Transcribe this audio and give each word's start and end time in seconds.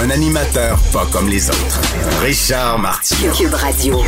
Un 0.00 0.10
animateur 0.10 0.78
pas 0.92 1.06
comme 1.12 1.28
les 1.28 1.48
autres. 1.48 1.80
Richard 2.22 2.78
Martineau. 2.78 3.32
Cube 3.32 3.54
Radio. 3.54 4.00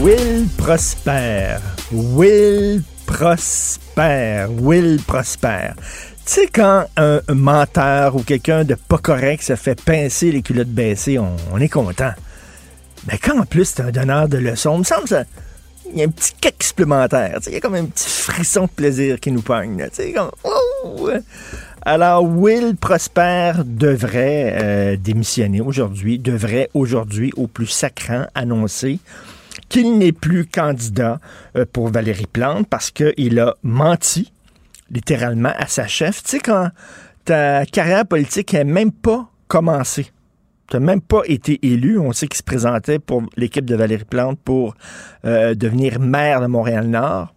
Will 0.00 0.46
Prosper. 0.58 1.56
Will 1.92 2.82
Prosper. 3.06 4.46
Will 4.60 5.00
Prosper. 5.06 5.70
Tu 6.24 6.32
sais, 6.32 6.46
quand 6.52 6.86
un 6.96 7.20
menteur 7.28 8.16
ou 8.16 8.22
quelqu'un 8.22 8.64
de 8.64 8.74
pas 8.74 8.98
correct 8.98 9.42
se 9.42 9.56
fait 9.56 9.80
pincer 9.80 10.32
les 10.32 10.42
culottes 10.42 10.68
baissées, 10.68 11.18
on, 11.18 11.36
on 11.52 11.60
est 11.60 11.68
content. 11.68 12.12
Mais 13.10 13.18
quand 13.18 13.40
en 13.40 13.44
plus 13.46 13.64
c'est 13.64 13.82
un 13.82 13.90
donneur 13.90 14.28
de 14.28 14.38
leçons, 14.38 14.74
il 14.76 14.78
me 14.80 14.84
semble 14.84 15.08
ça. 15.08 15.24
Il 15.92 15.98
y 15.98 16.02
a 16.02 16.04
un 16.06 16.10
petit 16.10 16.32
kick 16.40 16.62
supplémentaire. 16.62 17.34
tu 17.36 17.44
sais, 17.44 17.50
Il 17.50 17.54
y 17.54 17.56
a 17.58 17.60
comme 17.60 17.76
un 17.76 17.84
petit 17.86 18.08
frisson 18.08 18.62
de 18.62 18.70
plaisir 18.70 19.20
qui 19.20 19.30
nous 19.30 19.42
pogne. 19.42 19.78
là, 19.78 19.86
sais, 19.92 20.12
comme, 20.12 20.30
oh! 20.44 21.08
Alors, 21.88 22.24
Will 22.24 22.74
Prosper 22.74 23.52
devrait 23.64 24.58
euh, 24.60 24.96
démissionner 24.96 25.60
aujourd'hui, 25.60 26.18
devrait 26.18 26.68
aujourd'hui, 26.74 27.32
au 27.36 27.46
plus 27.46 27.68
sacrant, 27.68 28.26
annoncer 28.34 28.98
qu'il 29.68 29.96
n'est 29.96 30.10
plus 30.10 30.46
candidat 30.46 31.20
euh, 31.56 31.64
pour 31.72 31.90
Valérie 31.90 32.26
Plante 32.26 32.66
parce 32.68 32.90
qu'il 32.90 33.38
a 33.38 33.54
menti 33.62 34.32
littéralement 34.90 35.52
à 35.56 35.68
sa 35.68 35.86
chef. 35.86 36.24
Tu 36.24 36.30
sais, 36.30 36.38
quand 36.40 36.70
ta 37.24 37.64
carrière 37.66 38.04
politique 38.04 38.52
n'a 38.52 38.64
même 38.64 38.90
pas 38.90 39.30
commencé, 39.46 40.10
tu 40.68 40.76
n'as 40.76 40.84
même 40.84 41.00
pas 41.00 41.22
été 41.26 41.64
élu, 41.64 42.00
on 42.00 42.10
sait 42.10 42.26
qu'il 42.26 42.38
se 42.38 42.42
présentait 42.42 42.98
pour 42.98 43.22
l'équipe 43.36 43.64
de 43.64 43.76
Valérie 43.76 44.04
Plante 44.04 44.40
pour 44.44 44.74
euh, 45.24 45.54
devenir 45.54 46.00
maire 46.00 46.40
de 46.40 46.48
Montréal-Nord. 46.48 47.32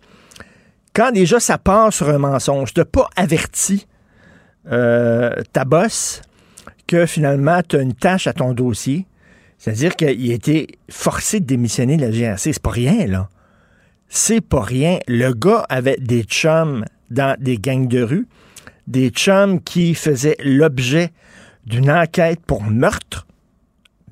Quand 0.95 1.11
déjà 1.11 1.39
ça 1.39 1.59
part 1.59 1.93
sur 1.93 2.09
un 2.09 2.17
mensonge, 2.17 2.73
tu 2.73 2.79
n'as 2.79 2.85
pas 2.85 3.07
averti 3.15 3.85
euh, 4.71 5.41
ta 5.53 5.65
boss 5.65 6.21
que 6.87 7.05
finalement 7.05 7.61
tu 7.67 7.75
as 7.75 7.81
une 7.81 7.93
tâche 7.93 8.27
à 8.27 8.33
ton 8.33 8.53
dossier, 8.53 9.05
c'est-à-dire 9.57 9.95
qu'il 9.95 10.31
a 10.31 10.33
été 10.33 10.67
forcé 10.89 11.39
de 11.39 11.45
démissionner 11.45 11.97
de 11.97 12.01
la 12.01 12.11
GRC. 12.11 12.53
C'est 12.53 12.61
pas 12.61 12.71
rien, 12.71 13.05
là. 13.07 13.29
C'est 14.07 14.41
pas 14.41 14.61
rien. 14.61 14.99
Le 15.07 15.33
gars 15.33 15.65
avait 15.69 15.97
des 15.99 16.23
chums 16.23 16.85
dans 17.11 17.35
des 17.39 17.57
gangs 17.57 17.87
de 17.87 18.01
rue, 18.01 18.27
des 18.87 19.09
chums 19.09 19.61
qui 19.61 19.93
faisaient 19.93 20.37
l'objet 20.43 21.11
d'une 21.65 21.91
enquête 21.91 22.39
pour 22.45 22.63
meurtre. 22.63 23.27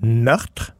Meurtre. 0.01 0.73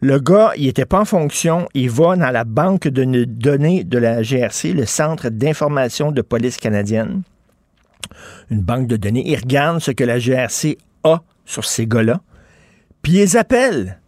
Le 0.00 0.18
gars, 0.18 0.52
il 0.56 0.66
n'était 0.66 0.84
pas 0.84 1.00
en 1.00 1.04
fonction. 1.04 1.68
Il 1.74 1.90
va 1.90 2.16
dans 2.16 2.30
la 2.30 2.44
banque 2.44 2.88
de 2.88 3.24
données 3.24 3.84
de 3.84 3.98
la 3.98 4.22
GRC, 4.22 4.72
le 4.72 4.84
Centre 4.84 5.28
d'information 5.28 6.12
de 6.12 6.22
police 6.22 6.56
canadienne. 6.56 7.22
Une 8.50 8.60
banque 8.60 8.86
de 8.86 8.96
données. 8.96 9.24
Il 9.26 9.36
regarde 9.36 9.80
ce 9.80 9.90
que 9.90 10.04
la 10.04 10.18
GRC 10.18 10.78
a 11.04 11.22
sur 11.44 11.64
ces 11.64 11.86
gars-là. 11.86 12.20
Puis 13.02 13.20
ils 13.20 13.36
appellent. 13.36 13.98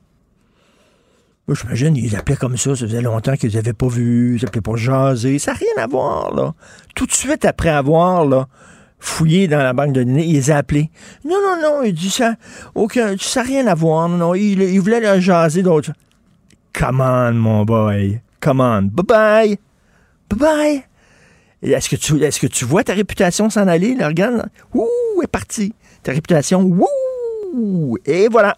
Moi, 1.46 1.56
j'imagine, 1.60 1.96
ils 1.96 2.16
appelaient 2.16 2.36
comme 2.36 2.56
ça. 2.56 2.74
Ça 2.74 2.86
faisait 2.86 3.02
longtemps 3.02 3.36
qu'ils 3.36 3.50
les 3.50 3.58
avaient 3.58 3.72
pas 3.72 3.88
vus. 3.88 4.38
Ils 4.40 4.46
appelaient 4.46 4.62
pour 4.62 4.76
jaser. 4.76 5.38
Ça 5.38 5.52
n'a 5.52 5.58
rien 5.58 5.84
à 5.84 5.86
voir, 5.86 6.34
là. 6.34 6.54
Tout 6.94 7.06
de 7.06 7.12
suite 7.12 7.44
après 7.44 7.68
avoir, 7.68 8.24
là, 8.24 8.48
fouillé 8.98 9.46
dans 9.46 9.58
la 9.58 9.74
banque 9.74 9.92
de 9.92 10.02
données, 10.02 10.24
il 10.24 10.36
les. 10.50 10.90
Non, 11.24 11.36
non, 11.42 11.60
non, 11.60 11.82
il 11.82 11.92
dit 11.92 12.10
ça. 12.10 12.36
Aucun, 12.74 13.16
ça 13.18 13.42
n'a 13.42 13.48
rien 13.48 13.66
à 13.66 13.74
voir. 13.74 14.08
Non, 14.08 14.16
non, 14.16 14.34
il, 14.34 14.62
il 14.62 14.80
voulait 14.80 15.00
leur 15.00 15.20
jaser 15.20 15.62
d'autres. 15.62 15.92
Come 16.72 17.00
on, 17.00 17.34
mon 17.34 17.64
boy. 17.64 18.20
Come 18.40 18.60
on. 18.60 18.82
Bye-bye. 18.82 19.58
Bye-bye. 20.30 20.84
Est-ce 21.72 21.88
que, 21.88 21.96
tu, 21.96 22.22
est-ce 22.22 22.38
que 22.38 22.46
tu 22.46 22.64
vois 22.64 22.84
ta 22.84 22.92
réputation 22.92 23.48
s'en 23.48 23.66
aller? 23.66 23.94
Là, 23.94 24.08
regarde. 24.08 24.48
Ouh, 24.74 25.22
est 25.22 25.26
partie. 25.26 25.72
Ta 26.02 26.12
réputation, 26.12 26.62
ouh. 26.62 27.96
Et 28.04 28.28
voilà. 28.28 28.56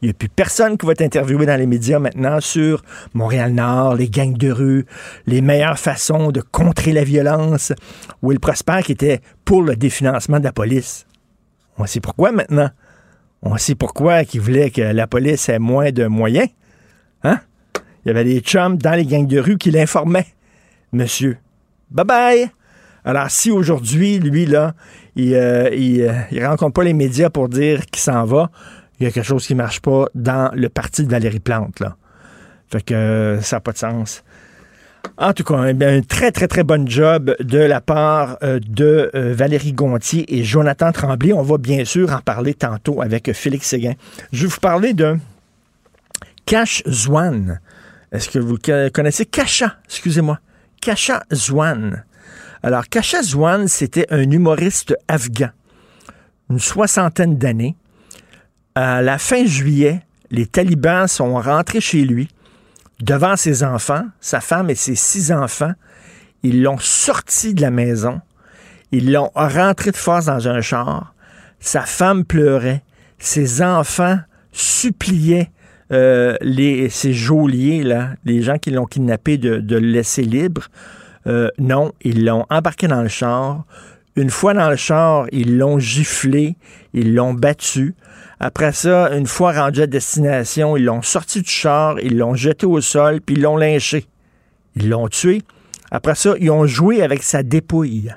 Il 0.00 0.06
n'y 0.06 0.10
a 0.10 0.14
plus 0.14 0.28
personne 0.28 0.78
qui 0.78 0.86
va 0.86 0.94
t'interviewer 0.94 1.46
dans 1.46 1.56
les 1.56 1.66
médias 1.66 1.98
maintenant 1.98 2.40
sur 2.40 2.82
Montréal-Nord, 3.14 3.96
les 3.96 4.08
gangs 4.08 4.36
de 4.36 4.50
rue, 4.50 4.86
les 5.26 5.40
meilleures 5.40 5.78
façons 5.78 6.30
de 6.30 6.40
contrer 6.40 6.92
la 6.92 7.02
violence. 7.02 7.72
Will 8.22 8.38
Prosper 8.38 8.80
qui 8.84 8.92
était 8.92 9.20
pour 9.44 9.62
le 9.62 9.74
définancement 9.74 10.38
de 10.38 10.44
la 10.44 10.52
police? 10.52 11.06
On 11.78 11.86
sait 11.86 12.00
pourquoi 12.00 12.30
maintenant. 12.32 12.70
On 13.42 13.56
sait 13.56 13.74
pourquoi 13.74 14.24
qu'il 14.24 14.40
voulait 14.40 14.70
que 14.70 14.82
la 14.82 15.06
police 15.06 15.48
ait 15.48 15.58
moins 15.58 15.90
de 15.90 16.06
moyens. 16.06 16.48
Hein? 17.22 17.40
Il 18.04 18.08
y 18.08 18.10
avait 18.10 18.24
des 18.24 18.40
chums 18.40 18.78
dans 18.78 18.94
les 18.94 19.04
gangs 19.04 19.26
de 19.26 19.38
rue 19.38 19.58
qui 19.58 19.70
l'informaient. 19.70 20.26
Monsieur, 20.92 21.38
bye 21.90 22.04
bye! 22.04 22.50
Alors, 23.04 23.30
si 23.30 23.50
aujourd'hui, 23.50 24.18
lui, 24.18 24.44
là, 24.44 24.74
il, 25.16 25.34
euh, 25.34 25.70
euh, 25.70 26.46
rencontre 26.48 26.74
pas 26.74 26.84
les 26.84 26.92
médias 26.92 27.30
pour 27.30 27.48
dire 27.48 27.86
qu'il 27.86 28.02
s'en 28.02 28.24
va, 28.24 28.50
il 29.00 29.04
y 29.04 29.06
a 29.06 29.10
quelque 29.10 29.24
chose 29.24 29.46
qui 29.46 29.54
marche 29.54 29.80
pas 29.80 30.06
dans 30.14 30.50
le 30.54 30.68
parti 30.68 31.04
de 31.04 31.10
Valérie 31.10 31.40
Plante, 31.40 31.80
là. 31.80 31.96
Fait 32.70 32.82
que 32.82 32.92
euh, 32.92 33.40
ça 33.40 33.56
n'a 33.56 33.60
pas 33.60 33.72
de 33.72 33.78
sens. 33.78 34.22
En 35.16 35.32
tout 35.32 35.42
cas, 35.42 35.54
un, 35.54 35.80
un 35.80 36.02
très, 36.02 36.32
très, 36.32 36.48
très 36.48 36.64
bon 36.64 36.86
job 36.86 37.34
de 37.40 37.58
la 37.58 37.80
part 37.80 38.36
euh, 38.42 38.60
de 38.68 39.10
Valérie 39.14 39.72
Gontier 39.72 40.26
et 40.36 40.44
Jonathan 40.44 40.92
Tremblay. 40.92 41.32
On 41.32 41.42
va 41.42 41.56
bien 41.56 41.86
sûr 41.86 42.12
en 42.12 42.20
parler 42.20 42.52
tantôt 42.52 43.00
avec 43.00 43.32
Félix 43.32 43.68
Séguin. 43.68 43.94
Je 44.32 44.42
vais 44.42 44.48
vous 44.48 44.60
parler 44.60 44.92
de 44.92 45.16
Cash 46.44 46.82
Zwan. 46.86 47.60
Est-ce 48.12 48.28
que 48.28 48.38
vous 48.38 48.58
connaissez 48.92 49.24
Kasha? 49.24 49.76
Excusez-moi. 49.86 50.40
Kasha 50.80 51.22
Zwan. 51.32 52.04
Alors, 52.62 52.88
Kasha 52.88 53.22
Zwan, 53.22 53.68
c'était 53.68 54.06
un 54.10 54.30
humoriste 54.30 54.96
afghan, 55.06 55.50
une 56.50 56.58
soixantaine 56.58 57.36
d'années. 57.36 57.76
À 58.74 59.02
la 59.02 59.18
fin 59.18 59.44
juillet, 59.44 60.02
les 60.30 60.46
talibans 60.46 61.08
sont 61.08 61.40
rentrés 61.40 61.80
chez 61.80 62.04
lui 62.04 62.28
devant 63.00 63.36
ses 63.36 63.62
enfants, 63.62 64.06
sa 64.20 64.40
femme 64.40 64.70
et 64.70 64.74
ses 64.74 64.94
six 64.94 65.32
enfants. 65.32 65.72
Ils 66.42 66.62
l'ont 66.62 66.78
sorti 66.78 67.54
de 67.54 67.62
la 67.62 67.70
maison. 67.70 68.20
Ils 68.92 69.12
l'ont 69.12 69.30
rentré 69.34 69.90
de 69.90 69.96
force 69.96 70.26
dans 70.26 70.48
un 70.48 70.60
char. 70.60 71.14
Sa 71.60 71.82
femme 71.82 72.24
pleurait. 72.24 72.82
Ses 73.18 73.62
enfants 73.62 74.18
suppliaient 74.52 75.50
euh, 75.90 76.36
les, 76.40 76.88
ces 76.88 77.12
geôliers, 77.12 77.82
là, 77.82 78.10
les 78.24 78.42
gens 78.42 78.58
qui 78.58 78.70
l'ont 78.70 78.86
kidnappé, 78.86 79.38
de, 79.38 79.58
de 79.58 79.76
le 79.76 79.88
laisser 79.88 80.22
libre. 80.22 80.68
Euh, 81.26 81.48
non, 81.58 81.92
ils 82.02 82.24
l'ont 82.24 82.46
embarqué 82.50 82.88
dans 82.88 83.02
le 83.02 83.08
char. 83.08 83.64
Une 84.16 84.30
fois 84.30 84.54
dans 84.54 84.70
le 84.70 84.76
char, 84.76 85.26
ils 85.32 85.58
l'ont 85.58 85.78
giflé, 85.78 86.56
ils 86.92 87.14
l'ont 87.14 87.34
battu. 87.34 87.94
Après 88.40 88.72
ça, 88.72 89.10
une 89.16 89.26
fois 89.26 89.52
rendu 89.52 89.82
à 89.82 89.86
destination, 89.86 90.76
ils 90.76 90.84
l'ont 90.84 91.02
sorti 91.02 91.42
du 91.42 91.50
char, 91.50 91.98
ils 92.00 92.16
l'ont 92.16 92.34
jeté 92.34 92.66
au 92.66 92.80
sol, 92.80 93.20
puis 93.20 93.36
ils 93.36 93.42
l'ont 93.42 93.56
lynché. 93.56 94.06
Ils 94.76 94.88
l'ont 94.88 95.08
tué. 95.08 95.42
Après 95.90 96.14
ça, 96.14 96.34
ils 96.38 96.50
ont 96.50 96.66
joué 96.66 97.02
avec 97.02 97.22
sa 97.22 97.42
dépouille. 97.42 98.12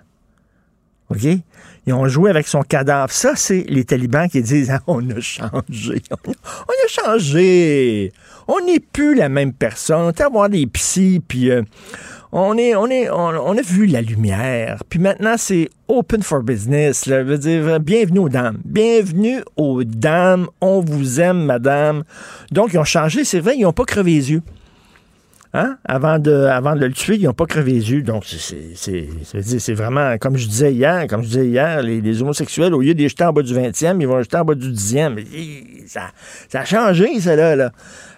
OK? 1.10 1.28
Ils 1.88 1.94
ont 1.94 2.08
joué 2.08 2.30
avec 2.30 2.48
son 2.48 2.62
cadavre. 2.62 3.12
Ça, 3.12 3.36
c'est 3.36 3.66
les 3.68 3.86
talibans 3.86 4.30
qui 4.30 4.42
disent 4.42 4.70
Ah, 4.72 4.82
on 4.88 5.08
a 5.10 5.20
changé. 5.20 6.02
On 6.12 6.32
a 6.32 6.88
changé. 6.88 8.12
On 8.48 8.64
n'est 8.66 8.80
plus 8.80 9.16
la 9.16 9.30
même 9.30 9.54
personne. 9.54 10.02
On 10.02 10.10
est 10.10 10.22
à 10.22 10.30
voir 10.30 10.50
des 10.50 10.68
psys, 10.68 11.22
puis 11.28 11.50
euh, 11.50 11.64
on, 12.32 12.58
est, 12.58 12.76
on, 12.76 12.86
on, 12.86 13.58
a 13.58 13.62
vu 13.62 13.88
la 13.88 14.02
lumière. 14.02 14.84
Puis 14.90 15.00
maintenant, 15.00 15.36
c'est 15.38 15.70
open 15.88 16.22
for 16.22 16.44
business. 16.44 17.06
Là. 17.08 17.26
Je 17.26 17.34
dire, 17.34 17.80
bienvenue 17.80 18.20
aux 18.20 18.30
dames. 18.30 18.60
Bienvenue 18.64 19.42
aux 19.56 19.84
dames. 19.84 20.48
On 20.60 20.82
vous 20.82 21.20
aime, 21.20 21.46
madame. 21.46 22.04
Donc, 22.52 22.74
ils 22.74 22.78
ont 22.78 22.84
changé. 22.84 23.24
C'est 23.24 23.40
vrai, 23.40 23.56
ils 23.58 23.64
n'ont 23.64 23.74
pas 23.74 23.86
crevé 23.86 24.12
les 24.12 24.32
yeux. 24.32 24.42
Hein? 25.54 25.78
Avant, 25.84 26.18
de, 26.18 26.32
avant 26.32 26.76
de 26.76 26.86
le 26.86 26.94
tuer, 26.94 27.16
ils 27.18 27.26
n'ont 27.26 27.34
pas 27.34 27.46
crevé 27.46 27.74
les 27.74 27.92
yeux. 27.92 28.04
Donc, 28.04 28.24
c'est- 28.26 29.74
vraiment, 29.74 30.18
comme 30.18 30.38
je 30.38 30.48
disais 30.48 30.74
hier, 30.74 31.08
comme 31.08 31.24
je 31.24 31.28
disais 31.28 31.48
hier, 31.48 31.82
les, 31.82 32.22
homosexuels, 32.22 32.74
au 32.74 32.80
lieu 32.82 32.94
de 32.94 33.00
les 33.00 33.10
jeter 33.10 33.26
en 33.26 33.34
bas 33.34 33.42
du 33.42 33.54
20e, 33.54 34.00
ils 34.00 34.08
vont 34.08 34.18
les 34.18 34.24
jeter 34.24 34.38
en 34.38 34.46
bas 34.46 34.56
du 34.56 34.72
10e. 34.72 35.18
Hi, 35.20 35.84
Ça, 35.88 36.04
ça 36.48 36.62
a 36.62 36.66
changé, 36.66 37.20
ça, 37.20 37.36
là. 37.36 37.72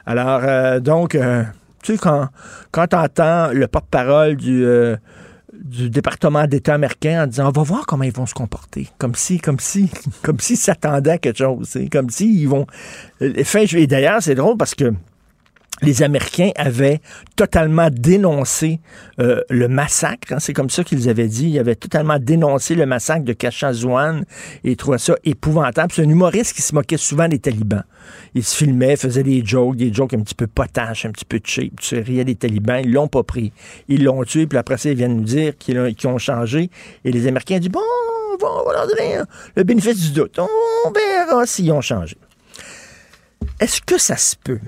Alors, 0.05 0.41
euh, 0.43 0.79
donc, 0.79 1.15
euh, 1.15 1.43
tu 1.81 1.93
sais, 1.93 1.97
quand, 1.97 2.27
quand 2.71 2.87
tu 2.87 2.95
entends 2.95 3.51
le 3.51 3.67
porte-parole 3.67 4.35
du, 4.35 4.63
euh, 4.63 4.95
du 5.53 5.89
département 5.89 6.45
d'État 6.45 6.75
américain 6.75 7.23
en 7.23 7.27
disant 7.27 7.47
on 7.47 7.51
va 7.51 7.63
voir 7.63 7.85
comment 7.87 8.03
ils 8.03 8.13
vont 8.13 8.25
se 8.25 8.33
comporter. 8.33 8.89
Comme 8.99 9.15
si, 9.15 9.39
comme 9.39 9.59
si, 9.59 9.89
comme 10.21 10.39
s'ils 10.39 10.57
s'attendaient 10.57 11.11
à 11.11 11.17
quelque 11.17 11.37
chose. 11.37 11.77
Comme 11.91 12.09
si 12.09 12.41
ils 12.41 12.47
vont. 12.47 12.67
Fin, 13.43 13.61
et 13.71 13.87
d'ailleurs, 13.87 14.21
c'est 14.21 14.35
drôle 14.35 14.57
parce 14.57 14.75
que 14.75 14.93
les 15.83 16.01
Américains 16.01 16.51
avaient 16.55 17.01
totalement 17.35 17.89
dénoncé 17.91 18.79
euh, 19.19 19.41
le 19.49 19.67
massacre. 19.67 20.33
Hein, 20.33 20.39
c'est 20.39 20.53
comme 20.53 20.69
ça 20.69 20.83
qu'ils 20.83 21.09
avaient 21.09 21.27
dit. 21.27 21.49
Ils 21.49 21.59
avaient 21.59 21.75
totalement 21.75 22.17
dénoncé 22.19 22.75
le 22.75 22.85
massacre 22.85 23.25
de 23.25 23.33
Kachazouane 23.33 24.25
et 24.63 24.71
ils 24.71 24.77
trouvaient 24.77 24.97
ça 24.97 25.15
épouvantable. 25.25 25.91
C'est 25.93 26.03
un 26.03 26.09
humoriste 26.09 26.55
qui 26.55 26.61
se 26.61 26.73
moquait 26.73 26.97
souvent 26.97 27.27
des 27.27 27.39
talibans. 27.39 27.83
Il 28.33 28.43
se 28.43 28.55
filmait, 28.55 28.95
faisait 28.95 29.23
des 29.23 29.45
jokes, 29.45 29.75
des 29.75 29.93
jokes 29.93 30.13
un 30.13 30.21
petit 30.21 30.35
peu 30.35 30.47
potaches, 30.47 31.05
un 31.05 31.11
petit 31.11 31.25
peu 31.25 31.39
cheap. 31.43 31.79
Tu 31.79 31.99
riais 31.99 32.23
des 32.23 32.35
talibans. 32.35 32.81
Ils 32.83 32.91
l'ont 32.91 33.07
pas 33.07 33.23
pris. 33.23 33.51
Ils 33.89 34.03
l'ont 34.03 34.23
tué, 34.23 34.47
puis 34.47 34.57
après 34.57 34.77
ça, 34.77 34.89
ils 34.89 34.95
viennent 34.95 35.17
nous 35.17 35.23
dire 35.23 35.57
qu'ils 35.57 35.77
ont, 36.05 36.17
changé. 36.17 36.69
Et 37.03 37.11
les 37.11 37.27
Américains 37.27 37.59
dit, 37.59 37.69
bon, 37.69 37.81
on 38.41 38.65
va 38.65 38.73
leur 38.73 38.87
donner 38.87 39.17
le 39.55 39.63
bénéfice 39.63 39.99
du 39.99 40.11
doute. 40.11 40.39
On 40.39 40.91
verra 40.91 41.45
s'ils 41.45 41.71
ont 41.71 41.81
changé. 41.81 42.17
Est-ce 43.59 43.81
que 43.81 43.97
ça 43.97 44.15
se 44.15 44.35
peut? 44.35 44.59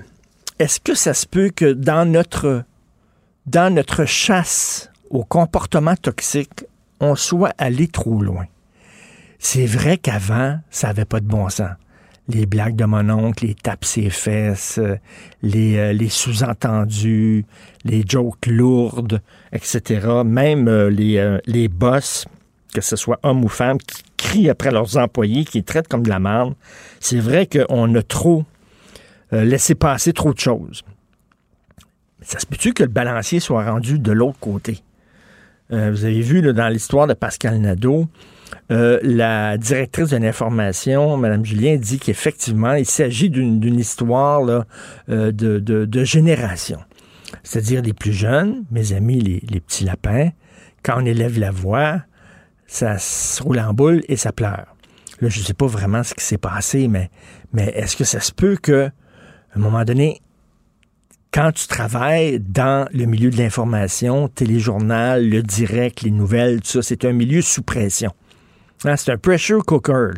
Est-ce 0.58 0.80
que 0.80 0.94
ça 0.94 1.14
se 1.14 1.26
peut 1.26 1.50
que 1.54 1.72
dans 1.72 2.10
notre, 2.10 2.64
chasse 4.06 4.90
au 5.10 5.24
comportement 5.24 5.96
toxique, 5.96 6.64
on 7.00 7.14
soit 7.14 7.52
allé 7.58 7.88
trop 7.88 8.22
loin? 8.22 8.46
C'est 9.38 9.66
vrai 9.66 9.98
qu'avant, 9.98 10.58
ça 10.70 10.88
n'avait 10.88 11.04
pas 11.04 11.20
de 11.20 11.26
bon 11.26 11.48
sens. 11.48 11.70
Les 12.28 12.46
blagues 12.46 12.74
de 12.74 12.86
mon 12.86 13.08
oncle, 13.10 13.46
les 13.46 13.54
tapes 13.54 13.84
ses 13.84 14.10
fesses, 14.10 14.80
les, 15.42 15.76
euh, 15.76 15.92
les 15.92 16.08
sous-entendus, 16.08 17.44
les 17.84 18.02
jokes 18.04 18.46
lourdes, 18.46 19.20
etc. 19.52 20.22
Même 20.24 20.66
euh, 20.66 20.90
les, 20.90 21.18
euh, 21.18 21.38
les 21.46 21.68
boss, 21.68 22.26
que 22.74 22.80
ce 22.80 22.96
soit 22.96 23.20
hommes 23.22 23.44
ou 23.44 23.48
femmes, 23.48 23.78
qui 23.78 24.02
crient 24.16 24.50
après 24.50 24.72
leurs 24.72 24.96
employés, 24.96 25.44
qui 25.44 25.58
les 25.58 25.64
traitent 25.64 25.86
comme 25.86 26.02
de 26.02 26.08
la 26.08 26.18
merde. 26.18 26.54
C'est 26.98 27.20
vrai 27.20 27.46
qu'on 27.46 27.94
a 27.94 28.02
trop 28.02 28.44
euh, 29.32 29.44
laisser 29.44 29.74
passer 29.74 30.12
trop 30.12 30.32
de 30.32 30.38
choses. 30.38 30.82
Ça 32.22 32.38
se 32.38 32.46
peut-tu 32.46 32.72
que 32.72 32.82
le 32.82 32.88
balancier 32.88 33.40
soit 33.40 33.64
rendu 33.64 33.98
de 33.98 34.12
l'autre 34.12 34.38
côté? 34.38 34.82
Euh, 35.72 35.90
vous 35.90 36.04
avez 36.04 36.20
vu 36.20 36.42
dans 36.52 36.68
l'histoire 36.68 37.06
de 37.06 37.14
Pascal 37.14 37.58
Nadeau, 37.58 38.06
euh, 38.70 39.00
la 39.02 39.58
directrice 39.58 40.10
de 40.10 40.16
l'information, 40.16 41.16
Mme 41.16 41.44
Julien, 41.44 41.76
dit 41.76 41.98
qu'effectivement, 41.98 42.74
il 42.74 42.86
s'agit 42.86 43.30
d'une 43.30 43.78
histoire 43.78 44.64
de, 45.08 46.04
génération. 46.04 46.78
C'est-à-dire 47.42 47.82
les 47.82 47.92
plus 47.92 48.12
jeunes, 48.12 48.64
mes 48.70 48.92
amis, 48.92 49.20
les, 49.20 49.42
les, 49.48 49.60
petits 49.60 49.84
lapins, 49.84 50.30
quand 50.84 51.02
on 51.02 51.04
élève 51.04 51.38
la 51.38 51.50
voix, 51.50 52.00
ça 52.66 52.98
se 52.98 53.42
roule 53.42 53.58
en 53.58 53.74
boule 53.74 54.02
et 54.08 54.16
ça 54.16 54.32
pleure. 54.32 54.76
Là, 55.20 55.28
je 55.28 55.40
ne 55.40 55.44
sais 55.44 55.54
pas 55.54 55.66
vraiment 55.66 56.02
ce 56.02 56.14
qui 56.14 56.24
s'est 56.24 56.38
passé, 56.38 56.88
mais, 56.88 57.10
mais 57.52 57.72
est-ce 57.74 57.96
que 57.96 58.04
ça 58.04 58.20
se 58.20 58.32
peut 58.32 58.56
que 58.60 58.90
à 59.56 59.58
un 59.58 59.62
moment 59.62 59.84
donné, 59.84 60.20
quand 61.32 61.50
tu 61.52 61.66
travailles 61.66 62.40
dans 62.40 62.86
le 62.92 63.06
milieu 63.06 63.30
de 63.30 63.38
l'information, 63.38 64.28
téléjournal, 64.28 65.30
le 65.30 65.42
direct, 65.42 66.02
les 66.02 66.10
nouvelles, 66.10 66.60
tout 66.60 66.68
ça, 66.68 66.82
c'est 66.82 67.06
un 67.06 67.12
milieu 67.12 67.40
sous 67.40 67.62
pression. 67.62 68.12
Hein, 68.84 68.96
c'est 68.96 69.12
un 69.12 69.16
pressure 69.16 69.64
cooker. 69.64 70.10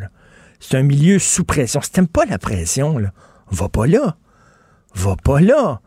C'est 0.59 0.77
un 0.77 0.83
milieu 0.83 1.19
sous 1.19 1.45
pression. 1.45 1.79
Si 1.81 1.89
t'aimes 1.89 2.09
pas 2.09 2.25
la 2.25 2.37
pression, 2.37 2.97
là, 2.97 3.13
va 3.49 3.69
pas 3.69 3.87
là. 3.87 4.17
Va 4.93 5.15
pas 5.15 5.39
là. 5.39 5.79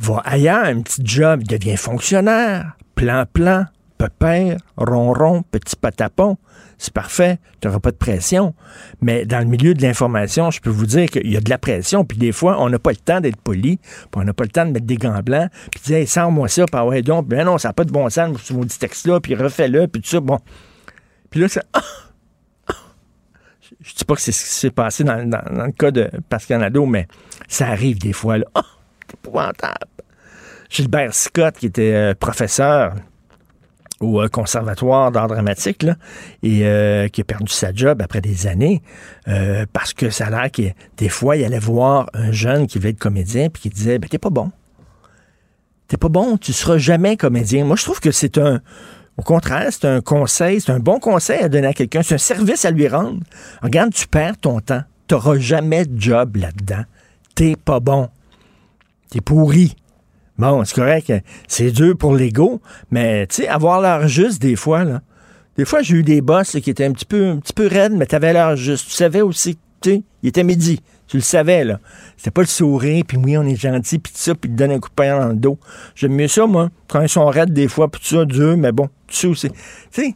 Va 0.00 0.20
ailleurs, 0.24 0.64
un 0.64 0.80
petit 0.82 1.02
job, 1.04 1.44
deviens 1.44 1.76
fonctionnaire. 1.76 2.76
Plan, 2.96 3.26
plan, 3.32 3.66
pépère, 3.96 4.58
ronron, 4.76 5.42
petit 5.42 5.76
patapon 5.76 6.36
c'est 6.78 6.92
parfait, 6.92 7.38
tu 7.60 7.66
n'auras 7.66 7.80
pas 7.80 7.90
de 7.90 7.96
pression. 7.96 8.54
Mais 9.02 9.26
dans 9.26 9.40
le 9.40 9.46
milieu 9.46 9.74
de 9.74 9.82
l'information, 9.82 10.50
je 10.50 10.60
peux 10.60 10.70
vous 10.70 10.86
dire 10.86 11.10
qu'il 11.10 11.30
y 11.30 11.36
a 11.36 11.40
de 11.40 11.50
la 11.50 11.58
pression, 11.58 12.04
puis 12.04 12.16
des 12.16 12.30
fois, 12.30 12.56
on 12.60 12.70
n'a 12.70 12.78
pas 12.78 12.90
le 12.90 12.96
temps 12.96 13.20
d'être 13.20 13.36
poli, 13.36 13.78
puis 13.78 14.08
on 14.14 14.24
n'a 14.24 14.32
pas 14.32 14.44
le 14.44 14.50
temps 14.50 14.64
de 14.64 14.70
mettre 14.70 14.86
des 14.86 14.96
gants 14.96 15.20
blancs, 15.20 15.50
puis 15.72 15.80
dire, 15.84 15.98
hey, 15.98 16.06
sors-moi 16.06 16.48
ça, 16.48 16.64
puis 16.66 16.80
ouais, 16.80 17.02
donc, 17.02 17.26
ben 17.26 17.44
non, 17.44 17.58
ça 17.58 17.70
n'a 17.70 17.72
pas 17.72 17.84
de 17.84 17.90
bon 17.90 18.08
sens, 18.08 18.40
ce 18.42 18.52
maudit 18.52 18.78
texte-là, 18.78 19.20
puis 19.20 19.34
refais-le, 19.34 19.88
puis 19.88 20.00
tout 20.00 20.08
ça, 20.08 20.20
bon. 20.20 20.38
Puis 21.30 21.40
là, 21.40 21.48
c'est... 21.48 21.62
Ah! 21.72 21.82
Ah! 22.68 22.74
Je 23.80 23.94
dis 23.94 24.04
pas 24.04 24.14
que 24.14 24.20
c'est 24.20 24.32
ce 24.32 24.44
qui 24.44 24.54
s'est 24.54 24.70
passé 24.70 25.02
dans, 25.02 25.16
le 25.16 25.72
cas 25.72 25.90
de 25.90 26.08
Pascal 26.28 26.60
Nadeau, 26.60 26.86
mais 26.86 27.08
ça 27.48 27.68
arrive 27.68 27.98
des 27.98 28.12
fois, 28.12 28.38
là. 28.38 28.46
Oh, 28.54 28.60
c'est 29.10 29.14
épouvantable. 29.14 29.86
Gilbert 30.68 31.14
Scott, 31.14 31.56
qui 31.56 31.66
était 31.66 31.94
euh, 31.94 32.14
professeur 32.14 32.94
au 34.00 34.20
euh, 34.20 34.28
conservatoire 34.28 35.10
d'art 35.10 35.28
dramatique 35.28 35.82
là, 35.82 35.96
et 36.42 36.64
euh, 36.64 37.08
qui 37.08 37.20
a 37.20 37.24
perdu 37.24 37.52
sa 37.52 37.72
job 37.72 38.00
après 38.02 38.20
des 38.20 38.46
années 38.46 38.82
euh, 39.26 39.66
parce 39.72 39.92
que 39.92 40.10
ça 40.10 40.26
a 40.26 40.30
l'air 40.30 40.50
que 40.50 40.62
des 40.96 41.08
fois 41.08 41.36
il 41.36 41.44
allait 41.44 41.58
voir 41.58 42.08
un 42.14 42.32
jeune 42.32 42.66
qui 42.66 42.78
voulait 42.78 42.90
être 42.90 42.98
comédien 42.98 43.48
puis 43.50 43.62
qui 43.62 43.70
disait 43.70 43.98
ben 43.98 44.08
t'es 44.08 44.18
pas 44.18 44.30
bon. 44.30 44.50
T'es 45.88 45.96
pas 45.96 46.08
bon 46.08 46.36
tu 46.36 46.52
seras 46.52 46.78
jamais 46.78 47.16
comédien. 47.16 47.64
Moi 47.64 47.76
je 47.76 47.84
trouve 47.84 48.00
que 48.00 48.10
c'est 48.10 48.38
un 48.38 48.60
au 49.16 49.22
contraire 49.22 49.68
c'est 49.70 49.86
un 49.86 50.00
conseil 50.00 50.60
c'est 50.60 50.72
un 50.72 50.80
bon 50.80 51.00
conseil 51.00 51.40
à 51.40 51.48
donner 51.48 51.68
à 51.68 51.72
quelqu'un. 51.72 52.02
C'est 52.02 52.14
un 52.14 52.18
service 52.18 52.64
à 52.64 52.70
lui 52.70 52.88
rendre. 52.88 53.20
Regarde 53.62 53.92
tu 53.92 54.06
perds 54.06 54.38
ton 54.38 54.60
temps. 54.60 54.82
T'auras 55.06 55.38
jamais 55.38 55.86
de 55.86 56.00
job 56.00 56.36
là-dedans. 56.36 56.84
T'es 57.34 57.56
pas 57.56 57.80
bon. 57.80 58.08
T'es 59.10 59.22
pourri 59.22 59.74
Bon, 60.38 60.64
c'est 60.64 60.74
correct. 60.74 61.12
C'est 61.48 61.72
dur 61.72 61.96
pour 61.96 62.14
l'ego, 62.14 62.60
mais 62.90 63.26
tu 63.26 63.36
sais, 63.36 63.48
avoir 63.48 63.80
l'air 63.80 64.06
juste 64.06 64.40
des 64.40 64.54
fois, 64.54 64.84
là. 64.84 65.02
Des 65.56 65.64
fois, 65.64 65.82
j'ai 65.82 65.96
eu 65.96 66.02
des 66.04 66.20
boss 66.20 66.56
qui 66.62 66.70
étaient 66.70 66.84
un 66.84 66.92
petit 66.92 67.04
peu, 67.04 67.30
un 67.30 67.38
petit 67.38 67.52
peu 67.52 67.66
raides, 67.66 67.92
mais 67.92 68.06
t'avais 68.06 68.32
l'air 68.32 68.54
juste. 68.54 68.86
Tu 68.86 68.92
savais 68.92 69.20
aussi, 69.22 69.58
tu 69.80 69.90
sais, 69.90 70.02
il 70.22 70.28
était 70.28 70.44
midi. 70.44 70.80
Tu 71.08 71.16
le 71.16 71.22
savais, 71.22 71.64
là. 71.64 71.80
C'était 72.16 72.30
pas 72.30 72.42
le 72.42 72.46
sourire, 72.46 73.02
puis 73.08 73.16
oui, 73.16 73.36
on 73.36 73.42
est 73.42 73.56
gentil, 73.56 73.98
puis 73.98 74.12
ça, 74.14 74.36
puis 74.36 74.48
te 74.48 74.54
donner 74.54 74.74
un 74.74 74.78
coup 74.78 74.90
de 74.90 74.94
pain 74.94 75.18
dans 75.18 75.28
le 75.28 75.34
dos. 75.34 75.58
J'aime 75.96 76.12
mieux 76.12 76.28
ça, 76.28 76.46
moi. 76.46 76.70
Quand 76.86 77.00
ils 77.00 77.08
sont 77.08 77.26
raides, 77.26 77.52
des 77.52 77.66
fois, 77.66 77.90
puis 77.90 78.00
tout 78.00 78.14
ça, 78.14 78.24
dur, 78.24 78.56
mais 78.56 78.70
bon, 78.70 78.88
tu 79.08 79.16
sais 79.16 79.26
aussi. 79.26 79.50
Tu 79.50 79.56
sais, 79.90 80.14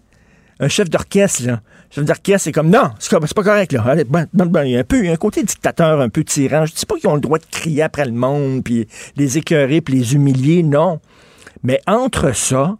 un 0.62 0.68
chef 0.68 0.88
d'orchestre, 0.88 1.44
là. 1.44 1.60
chef 1.90 2.04
d'orchestre, 2.04 2.44
c'est 2.44 2.52
comme, 2.52 2.70
non, 2.70 2.92
c'est 3.00 3.10
pas 3.34 3.42
correct, 3.42 3.72
là. 3.72 3.96
Ben, 4.08 4.28
ben, 4.32 4.46
ben, 4.46 4.64
il 4.64 4.70
y 4.70 4.76
a 4.76 4.80
un 4.80 4.84
peu, 4.84 5.08
un 5.08 5.16
côté 5.16 5.42
dictateur, 5.42 6.00
un 6.00 6.08
peu 6.08 6.22
tyran. 6.22 6.66
Je 6.66 6.72
dis 6.72 6.86
pas 6.86 6.96
qu'ils 6.96 7.08
ont 7.08 7.16
le 7.16 7.20
droit 7.20 7.38
de 7.38 7.44
crier 7.50 7.82
après 7.82 8.04
le 8.04 8.12
monde, 8.12 8.62
puis 8.62 8.86
les 9.16 9.38
écœurer, 9.38 9.80
puis 9.80 9.94
les 9.94 10.14
humilier, 10.14 10.62
non. 10.62 11.00
Mais 11.64 11.80
entre 11.88 12.32
ça, 12.32 12.76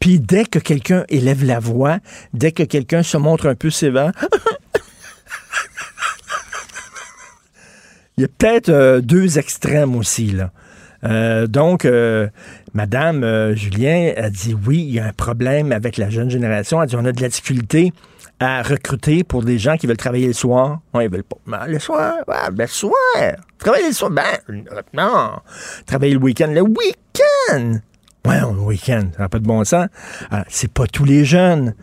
puis 0.00 0.18
dès 0.18 0.44
que 0.44 0.58
quelqu'un 0.58 1.04
élève 1.08 1.44
la 1.44 1.60
voix, 1.60 1.98
dès 2.34 2.50
que 2.50 2.64
quelqu'un 2.64 3.04
se 3.04 3.16
montre 3.16 3.46
un 3.46 3.54
peu 3.54 3.70
sévère, 3.70 4.10
il 8.16 8.22
y 8.22 8.24
a 8.24 8.28
peut-être 8.28 8.70
euh, 8.70 9.00
deux 9.00 9.38
extrêmes 9.38 9.94
aussi, 9.94 10.32
là. 10.32 10.50
Euh, 11.04 11.46
donc, 11.46 11.84
euh, 11.84 12.28
Madame 12.74 13.24
euh, 13.24 13.54
Julien 13.54 14.12
a 14.16 14.30
dit 14.30 14.54
oui, 14.66 14.78
il 14.78 14.94
y 14.94 15.00
a 15.00 15.06
un 15.06 15.12
problème 15.12 15.72
avec 15.72 15.96
la 15.96 16.10
jeune 16.10 16.30
génération. 16.30 16.82
Elle 16.82 16.88
dit 16.88 16.96
on 16.96 17.04
a 17.04 17.12
de 17.12 17.22
la 17.22 17.28
difficulté 17.28 17.92
à 18.38 18.62
recruter 18.62 19.24
pour 19.24 19.42
des 19.42 19.58
gens 19.58 19.76
qui 19.76 19.86
veulent 19.86 19.96
travailler 19.96 20.26
le 20.26 20.32
soir. 20.32 20.80
Oui, 20.94 21.04
ils 21.04 21.10
veulent 21.10 21.24
pas. 21.24 21.36
Ben, 21.46 21.66
le 21.66 21.78
soir, 21.78 22.14
ben, 22.26 22.54
le 22.56 22.66
soir. 22.66 22.92
Travailler 23.58 23.88
le 23.88 23.92
soir, 23.92 24.10
ben, 24.10 24.64
non. 24.94 25.32
Travailler 25.86 26.14
le 26.14 26.20
week-end, 26.20 26.48
le 26.48 26.62
week-end. 26.62 27.80
Ouais, 28.26 28.40
le 28.40 28.60
week-end, 28.60 29.08
ça 29.16 29.22
n'a 29.22 29.28
pas 29.28 29.38
de 29.38 29.46
bon 29.46 29.64
sens. 29.64 29.86
c'est 30.48 30.72
pas 30.72 30.86
tous 30.86 31.04
les 31.04 31.24
jeunes 31.24 31.74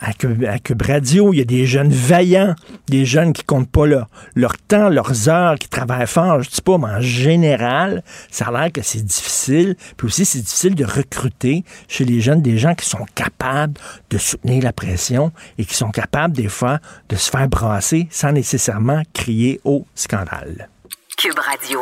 à 0.00 0.12
Cube, 0.12 0.82
Radio, 0.82 1.32
il 1.32 1.38
y 1.38 1.40
a 1.40 1.44
des 1.44 1.66
jeunes 1.66 1.90
vaillants, 1.90 2.54
des 2.88 3.04
jeunes 3.04 3.32
qui 3.32 3.44
comptent 3.44 3.70
pas 3.70 3.86
leur, 3.86 4.08
leur 4.34 4.56
temps, 4.56 4.88
leurs 4.88 5.28
heures, 5.28 5.56
qui 5.56 5.68
travaillent 5.68 6.06
fort. 6.06 6.42
Je 6.42 6.50
dis 6.50 6.60
pas, 6.60 6.78
mais 6.78 6.86
en 6.86 7.00
général, 7.00 8.02
ça 8.30 8.46
a 8.46 8.52
l'air 8.52 8.72
que 8.72 8.82
c'est 8.82 9.04
difficile. 9.04 9.76
Puis 9.96 10.06
aussi, 10.06 10.24
c'est 10.24 10.40
difficile 10.40 10.74
de 10.74 10.84
recruter 10.84 11.64
chez 11.88 12.04
les 12.04 12.20
jeunes 12.20 12.42
des 12.42 12.58
gens 12.58 12.74
qui 12.74 12.86
sont 12.86 13.06
capables 13.14 13.74
de 14.10 14.18
soutenir 14.18 14.62
la 14.62 14.72
pression 14.72 15.32
et 15.58 15.64
qui 15.64 15.74
sont 15.74 15.90
capables, 15.90 16.34
des 16.34 16.48
fois, 16.48 16.78
de 17.08 17.16
se 17.16 17.30
faire 17.30 17.48
brasser 17.48 18.08
sans 18.10 18.32
nécessairement 18.32 19.02
crier 19.12 19.60
au 19.64 19.86
scandale. 19.94 20.68
Cube 21.16 21.38
Radio. 21.38 21.80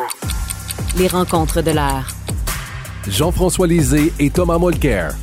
Les 0.97 1.07
rencontres 1.07 1.61
de 1.61 1.71
l'heure. 1.71 2.07
Jean-François 3.07 3.67
Lisée 3.67 4.11
et 4.19 4.29
Thomas 4.29 4.57
Mulcair. 4.57 5.13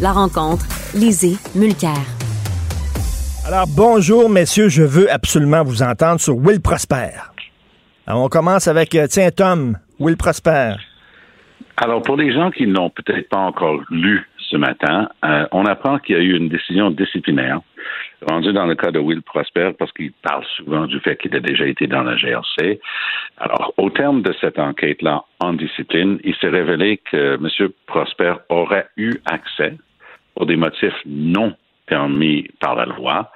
La 0.00 0.12
rencontre, 0.12 0.64
Lisée, 0.94 1.34
Mulcair. 1.58 1.98
Alors, 3.48 3.66
bonjour, 3.76 4.30
messieurs. 4.30 4.68
Je 4.68 4.84
veux 4.84 5.10
absolument 5.10 5.64
vous 5.64 5.82
entendre 5.82 6.20
sur 6.20 6.36
Will 6.36 6.60
Prosper. 6.60 7.18
Alors, 8.06 8.22
on 8.22 8.28
commence 8.28 8.68
avec, 8.68 8.94
euh, 8.94 9.08
tiens, 9.08 9.30
Tom, 9.32 9.76
Will 9.98 10.16
Prosper. 10.16 10.74
Alors, 11.78 12.02
pour 12.02 12.16
les 12.16 12.32
gens 12.32 12.52
qui 12.52 12.68
n'ont 12.68 12.90
peut-être 12.90 13.28
pas 13.28 13.38
encore 13.38 13.80
lu 13.90 14.24
ce 14.38 14.56
matin, 14.56 15.08
euh, 15.24 15.46
on 15.50 15.66
apprend 15.66 15.98
qu'il 15.98 16.16
y 16.16 16.18
a 16.18 16.22
eu 16.22 16.36
une 16.36 16.48
décision 16.48 16.92
disciplinaire 16.92 17.60
rendue 18.30 18.52
dans 18.52 18.66
le 18.66 18.76
cas 18.76 18.92
de 18.92 19.00
Will 19.00 19.22
Prosper 19.22 19.72
parce 19.76 19.90
qu'il 19.92 20.12
parle 20.22 20.44
souvent 20.56 20.86
du 20.86 21.00
fait 21.00 21.16
qu'il 21.16 21.34
a 21.34 21.40
déjà 21.40 21.66
été 21.66 21.88
dans 21.88 22.02
la 22.02 22.14
GRC. 22.14 22.80
Alors, 23.38 23.74
au 23.76 23.90
terme 23.90 24.22
de 24.22 24.32
cette 24.40 24.60
enquête-là 24.60 25.24
en 25.40 25.54
discipline, 25.54 26.20
il 26.22 26.36
s'est 26.36 26.48
révélé 26.48 27.00
que 27.10 27.34
M. 27.34 27.70
Prosper 27.86 28.34
aurait 28.48 28.86
eu 28.96 29.14
accès 29.26 29.74
pour 30.38 30.46
des 30.46 30.54
motifs 30.54 30.94
non 31.04 31.52
permis 31.86 32.46
par 32.60 32.76
la 32.76 32.86
loi 32.86 33.32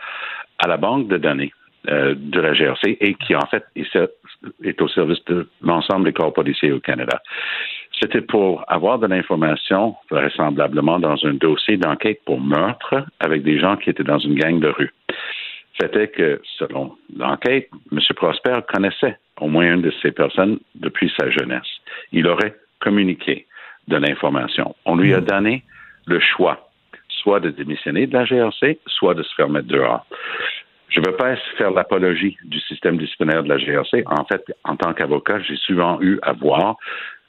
à 0.61 0.69
la 0.69 0.77
banque 0.77 1.09
de 1.09 1.17
données 1.17 1.53
euh, 1.89 2.15
de 2.17 2.41
la 2.41 2.55
GRC 2.55 2.97
et 3.01 3.15
qui, 3.15 3.35
en 3.35 3.45
fait, 3.47 3.65
est 3.75 4.81
au 4.81 4.87
service 4.87 5.19
de 5.25 5.49
l'ensemble 5.63 6.05
des 6.05 6.13
corps 6.13 6.33
policiers 6.33 6.71
au 6.71 6.79
Canada. 6.79 7.21
C'était 8.01 8.21
pour 8.21 8.65
avoir 8.69 9.01
de 9.01 9.09
l'information, 9.09 9.97
vraisemblablement, 10.11 11.01
dans 11.01 11.17
un 11.27 11.35
dossier 11.35 11.77
d'enquête 11.77 12.21
pour 12.25 12.41
meurtre 12.41 13.05
avec 13.19 13.43
des 13.43 13.59
gens 13.59 13.77
qui 13.77 13.91
étaient 13.91 14.05
dans 14.05 14.21
une 14.21 14.37
gang 14.37 14.61
de 14.61 14.69
rue. 14.69 14.93
C'était 15.81 16.07
que, 16.07 16.41
selon 16.57 16.97
l'enquête, 17.17 17.69
M. 17.91 17.99
Prosper 18.15 18.61
connaissait 18.73 19.19
au 19.41 19.49
moins 19.49 19.75
une 19.75 19.83
de 19.83 19.93
ces 20.03 20.13
personnes 20.13 20.61
depuis 20.77 21.13
sa 21.19 21.29
jeunesse. 21.31 21.67
Il 22.13 22.29
aurait 22.29 22.55
communiqué 22.79 23.47
de 23.89 23.97
l'information. 23.97 24.77
On 24.85 24.95
lui 24.95 25.13
a 25.15 25.21
hmm. 25.21 25.25
donné 25.25 25.65
le 26.07 26.21
choix, 26.21 26.69
soit 27.23 27.41
de 27.41 27.51
démissionner 27.51 28.07
de 28.07 28.15
la 28.15 28.25
GRC, 28.25 28.79
soit 28.87 29.15
de 29.15 29.23
se 29.23 29.35
faire 29.35 29.49
mettre 29.49 29.69
dehors. 29.69 30.07
Je 30.89 31.01
ne 31.01 31.07
veux 31.07 31.17
pas 31.17 31.37
faire 31.57 31.71
l'apologie 31.71 32.37
du 32.45 32.61
système 32.61 32.99
disciplinaire 32.99 33.43
de 33.43 33.49
la 33.49 33.59
GRC. 33.59 34.03
En 34.07 34.25
fait, 34.25 34.45
en 34.65 34.77
tant 34.77 34.93
qu'avocat, 34.93 35.41
j'ai 35.41 35.57
souvent 35.57 35.99
eu 36.03 36.19
à 36.23 36.33
voir 36.33 36.77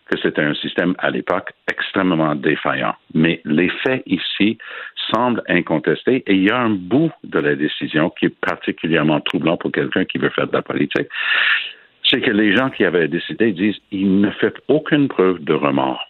que 0.10 0.18
c'était 0.22 0.42
un 0.42 0.54
système 0.56 0.96
à 0.98 1.10
l'époque 1.10 1.52
extrêmement 1.72 2.36
défaillant. 2.36 2.96
Mais 3.14 3.42
les 3.46 3.70
faits 3.70 4.04
ici 4.06 4.58
semblent 5.14 5.44
incontestés 5.48 6.24
et 6.28 6.34
il 6.34 6.44
y 6.44 6.50
a 6.50 6.60
un 6.60 6.72
bout 6.72 7.12
de 7.24 7.40
la 7.40 7.56
décision 7.56 8.10
qui 8.10 8.26
est 8.26 8.40
particulièrement 8.42 9.22
troublant 9.22 9.56
pour 9.56 9.72
quelqu'un 9.72 10.04
qui 10.04 10.18
veut 10.18 10.30
faire 10.30 10.48
de 10.48 10.54
la 10.54 10.62
politique. 10.62 11.08
C'est 12.04 12.20
que 12.20 12.32
les 12.32 12.56
gens 12.56 12.70
qui 12.70 12.84
avaient 12.84 13.08
décidé 13.08 13.54
disent 13.54 13.80
il 13.92 14.20
ne 14.20 14.30
fait 14.32 14.54
aucune 14.68 15.08
preuve 15.08 15.42
de 15.42 15.54
remords. 15.54 16.04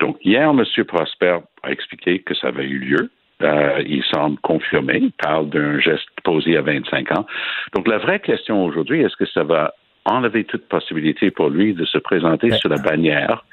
Donc, 0.00 0.18
hier, 0.24 0.50
M. 0.50 0.64
Prosper 0.84 1.38
a 1.62 1.70
expliqué 1.70 2.20
que 2.20 2.34
ça 2.34 2.48
avait 2.48 2.66
eu 2.66 2.78
lieu. 2.78 3.10
Euh, 3.42 3.82
il 3.86 4.02
semble 4.04 4.38
confirmer, 4.40 4.98
il 5.00 5.12
parle 5.12 5.48
d'un 5.50 5.78
geste 5.78 6.08
posé 6.24 6.56
à 6.56 6.62
25 6.62 7.12
ans. 7.12 7.26
Donc, 7.74 7.86
la 7.86 7.98
vraie 7.98 8.20
question 8.20 8.64
aujourd'hui, 8.64 9.02
est-ce 9.02 9.16
que 9.16 9.26
ça 9.26 9.44
va 9.44 9.74
enlever 10.04 10.44
toute 10.44 10.66
possibilité 10.68 11.30
pour 11.30 11.50
lui 11.50 11.74
de 11.74 11.84
se 11.84 11.98
présenter 11.98 12.50
sous 12.52 12.68
la 12.68 12.78
bannière 12.78 13.44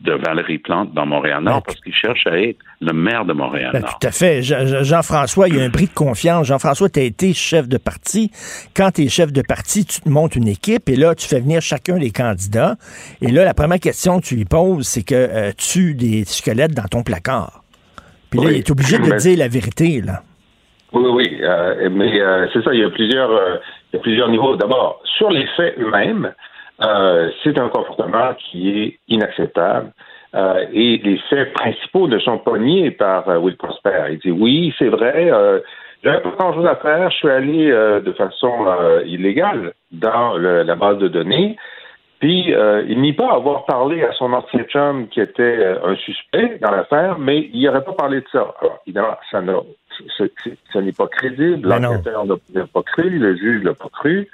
de 0.00 0.12
Valérie 0.12 0.58
Plante 0.58 0.92
dans 0.92 1.06
Montréal-Nord 1.06 1.62
parce 1.62 1.80
qu'il 1.80 1.94
cherche 1.94 2.26
à 2.26 2.38
être 2.38 2.58
le 2.80 2.92
maire 2.92 3.24
de 3.24 3.32
Montréal-Nord? 3.32 3.82
Ben, 3.82 3.88
tout 4.00 4.06
à 4.06 4.10
fait. 4.10 4.42
Jean-François, 4.42 5.48
il 5.48 5.56
y 5.56 5.60
a 5.60 5.64
un 5.64 5.68
bris 5.68 5.86
de 5.86 5.94
confiance. 5.94 6.46
Jean-François, 6.46 6.88
tu 6.88 7.00
as 7.00 7.04
été 7.04 7.32
chef 7.32 7.68
de 7.68 7.78
parti. 7.78 8.30
Quand 8.76 8.90
tu 8.92 9.02
es 9.02 9.08
chef 9.08 9.32
de 9.32 9.42
parti, 9.42 9.84
tu 9.84 10.00
te 10.00 10.08
montes 10.08 10.36
une 10.36 10.48
équipe 10.48 10.88
et 10.88 10.96
là, 10.96 11.14
tu 11.14 11.26
fais 11.26 11.40
venir 11.40 11.60
chacun 11.62 11.98
des 11.98 12.10
candidats. 12.10 12.76
Et 13.20 13.30
là, 13.30 13.44
la 13.44 13.54
première 13.54 13.80
question 13.80 14.20
que 14.20 14.26
tu 14.26 14.36
lui 14.36 14.44
poses, 14.44 14.86
c'est 14.86 15.04
que 15.04 15.14
euh, 15.14 15.52
tu 15.56 15.94
des 15.94 16.24
squelettes 16.24 16.74
dans 16.74 16.88
ton 16.88 17.02
placard. 17.02 17.61
Puis 18.32 18.40
là, 18.40 18.50
il 18.50 18.58
est 18.58 18.70
obligé 18.70 18.98
de 18.98 19.16
dire 19.16 19.38
la 19.38 19.48
vérité, 19.48 20.00
là. 20.00 20.22
Oui, 20.94 21.08
oui, 21.10 21.38
euh, 21.42 21.88
mais 21.90 22.20
euh, 22.20 22.46
c'est 22.52 22.62
ça, 22.62 22.74
il 22.74 22.80
y 22.80 22.84
a 22.84 22.90
plusieurs, 22.90 23.30
il 23.92 23.96
y 23.96 23.98
a 23.98 24.02
plusieurs 24.02 24.28
niveaux. 24.28 24.56
D'abord, 24.56 25.00
sur 25.04 25.30
les 25.30 25.46
faits 25.56 25.76
eux-mêmes, 25.78 26.32
euh, 26.82 27.30
c'est 27.42 27.58
un 27.58 27.68
comportement 27.68 28.34
qui 28.34 28.68
est 28.68 28.98
inacceptable. 29.08 29.92
Euh, 30.34 30.64
et 30.72 30.98
les 31.04 31.18
faits 31.28 31.52
principaux 31.52 32.08
ne 32.08 32.18
sont 32.18 32.38
pas 32.38 32.56
niés 32.56 32.90
par 32.90 33.28
euh, 33.28 33.38
Will 33.38 33.56
Prosper. 33.56 34.12
Il 34.12 34.18
dit 34.18 34.30
oui, 34.30 34.74
c'est 34.78 34.88
vrai, 34.88 35.30
euh, 35.30 35.60
j'avais 36.02 36.20
pas 36.20 36.30
grand-chose 36.38 36.66
à 36.66 36.76
faire, 36.76 37.10
je 37.10 37.16
suis 37.16 37.28
allé 37.28 37.70
de 37.70 38.12
façon 38.12 38.66
illégale 39.06 39.72
dans 39.92 40.36
la 40.36 40.74
base 40.74 40.98
de 40.98 41.06
données. 41.06 41.56
Puis, 42.22 42.54
il 42.88 43.00
nie 43.00 43.14
pas 43.14 43.32
avoir 43.32 43.64
parlé 43.64 44.04
à 44.04 44.12
son 44.12 44.32
ancien 44.32 44.62
chum 44.68 45.08
qui 45.08 45.20
était 45.20 45.74
un 45.82 45.96
suspect 45.96 46.56
dans 46.62 46.70
l'affaire, 46.70 47.18
mais 47.18 47.50
il 47.52 47.64
n'aurait 47.64 47.82
pas 47.82 47.94
parlé 47.94 48.20
de 48.20 48.26
ça. 48.30 48.54
Alors, 48.60 48.78
évidemment, 48.86 49.16
ça 49.32 50.80
n'est 50.80 50.92
pas 50.92 51.08
crédible. 51.08 51.68
L'enquêteur 51.68 52.24
n'a 52.24 52.66
pas 52.72 52.82
cru, 52.84 53.10
le 53.10 53.36
juge 53.36 53.64
l'a 53.64 53.74
pas 53.74 53.88
cru. 53.88 54.28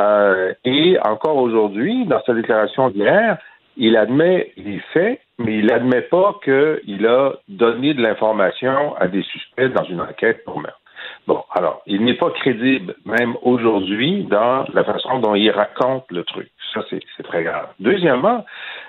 Euh, 0.00 0.54
et 0.64 0.98
encore 1.04 1.36
aujourd'hui, 1.36 2.06
dans 2.06 2.22
sa 2.24 2.32
déclaration 2.32 2.90
d'hier, 2.90 3.38
il 3.76 3.96
admet 3.96 4.52
les 4.56 4.80
faits, 4.92 5.20
mais 5.38 5.58
il 5.58 5.66
n'admet 5.66 6.02
pas 6.02 6.38
qu'il 6.44 7.06
a 7.06 7.32
donné 7.48 7.94
de 7.94 8.02
l'information 8.02 8.94
à 8.96 9.08
des 9.08 9.22
suspects 9.22 9.68
dans 9.68 9.84
une 9.84 10.00
enquête 10.00 10.44
pour 10.44 10.60
meurtre. 10.60 10.78
Bon, 11.26 11.42
alors, 11.54 11.82
il 11.86 12.04
n'est 12.04 12.16
pas 12.16 12.30
crédible, 12.30 12.94
même 13.04 13.36
aujourd'hui, 13.42 14.24
dans 14.24 14.64
la 14.74 14.84
façon 14.84 15.20
dont 15.20 15.34
il 15.34 15.50
raconte 15.50 16.04
le 16.10 16.24
truc. 16.24 16.50
Ça, 16.74 16.80
c'est 16.90 17.22
très 17.22 17.44
grave. 17.44 17.68
Deuxièmement, 17.80 18.44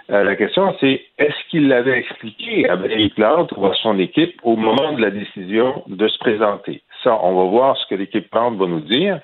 euh, 0.10 0.24
la 0.24 0.36
question, 0.36 0.75
c'est 0.79 1.01
est-ce 1.17 1.50
qu'il 1.50 1.67
l'avait 1.67 2.00
expliqué 2.00 2.67
à 2.70 2.75
Valérie 2.75 3.10
Plante 3.10 3.53
ou 3.55 3.65
à 3.65 3.74
son 3.75 4.00
équipe 4.00 4.39
au 4.43 4.55
moment 4.55 4.93
de 4.93 5.01
la 5.01 5.12
décision 5.12 5.84
de 5.88 6.08
se 6.08 6.17
présenter? 6.20 6.82
Ça, 7.03 7.20
on 7.22 7.36
va 7.36 7.50
voir 7.50 7.77
ce 7.77 7.88
que 7.88 7.96
l'équipe 7.96 8.29
Plante 8.29 8.58
va 8.58 8.65
nous 8.65 8.82
dire. 8.82 9.20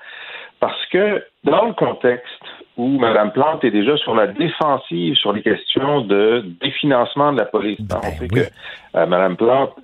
Parce 0.60 0.86
que 0.88 1.24
dans 1.46 1.65
le 1.65 1.74
contexte 1.74 2.43
où 2.75 3.00
Mme 3.00 3.31
Plante 3.31 3.63
est 3.63 3.72
déjà 3.72 3.98
sur 3.98 4.15
la 4.15 4.27
défensive 4.27 5.15
sur 5.15 5.34
les 5.34 5.41
questions 5.41 6.01
de 6.01 6.43
définancement 6.62 7.34
de 7.34 7.39
la 7.39 7.46
police. 7.46 7.79
Ben 7.81 8.00
on 8.03 8.12
sait 8.12 8.27
que 8.27 8.39
euh, 8.96 9.05
Mme 9.05 9.36
Plante, 9.36 9.75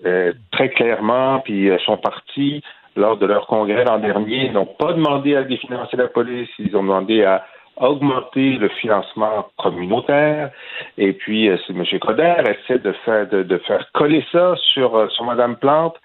très 0.52 0.70
clairement, 0.70 1.40
puis 1.40 1.70
euh, 1.70 1.78
son 1.86 1.98
parti, 1.98 2.62
lors 2.96 3.18
de 3.18 3.26
leur 3.26 3.48
congrès 3.48 3.84
l'an 3.84 4.00
dernier, 4.00 4.50
n'ont 4.50 4.66
pas 4.66 4.94
demandé 4.94 5.36
à 5.36 5.44
définancer 5.44 5.98
la 5.98 6.08
police, 6.08 6.50
ils 6.60 6.76
ont 6.76 6.84
demandé 6.84 7.24
à 7.24 7.46
augmenter 7.78 8.54
le 8.54 8.70
financement 8.70 9.48
communautaire. 9.58 10.52
Et 10.98 11.14
puis, 11.14 11.50
euh, 11.50 11.58
M. 11.70 11.84
Coder 12.00 12.36
essaie 12.48 12.80
de 12.80 12.94
faire, 13.04 13.28
de, 13.28 13.58
faire 13.60 13.86
coller 13.94 14.24
ça 14.32 14.56
sur, 14.74 15.12
sur 15.12 15.26
Mme 15.26 15.58
Plante. 15.58 15.98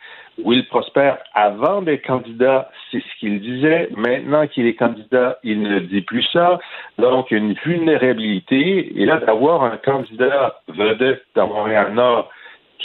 Will 0.44 0.66
Prosper, 0.68 1.12
avant 1.34 1.82
d'être 1.82 2.06
candidat, 2.06 2.70
c'est 2.90 3.00
ce 3.00 3.20
qu'il 3.20 3.40
disait. 3.40 3.88
Maintenant 3.94 4.46
qu'il 4.46 4.66
est 4.66 4.74
candidat, 4.74 5.38
il 5.42 5.60
ne 5.62 5.80
dit 5.80 6.00
plus 6.00 6.22
ça. 6.32 6.58
Donc, 6.98 7.30
une 7.30 7.52
vulnérabilité. 7.64 8.92
Et 9.00 9.04
là, 9.04 9.18
d'avoir 9.18 9.64
un 9.64 9.76
candidat 9.76 10.60
vedette 10.68 11.22
dans 11.34 11.48
Montréal-Nord 11.48 12.30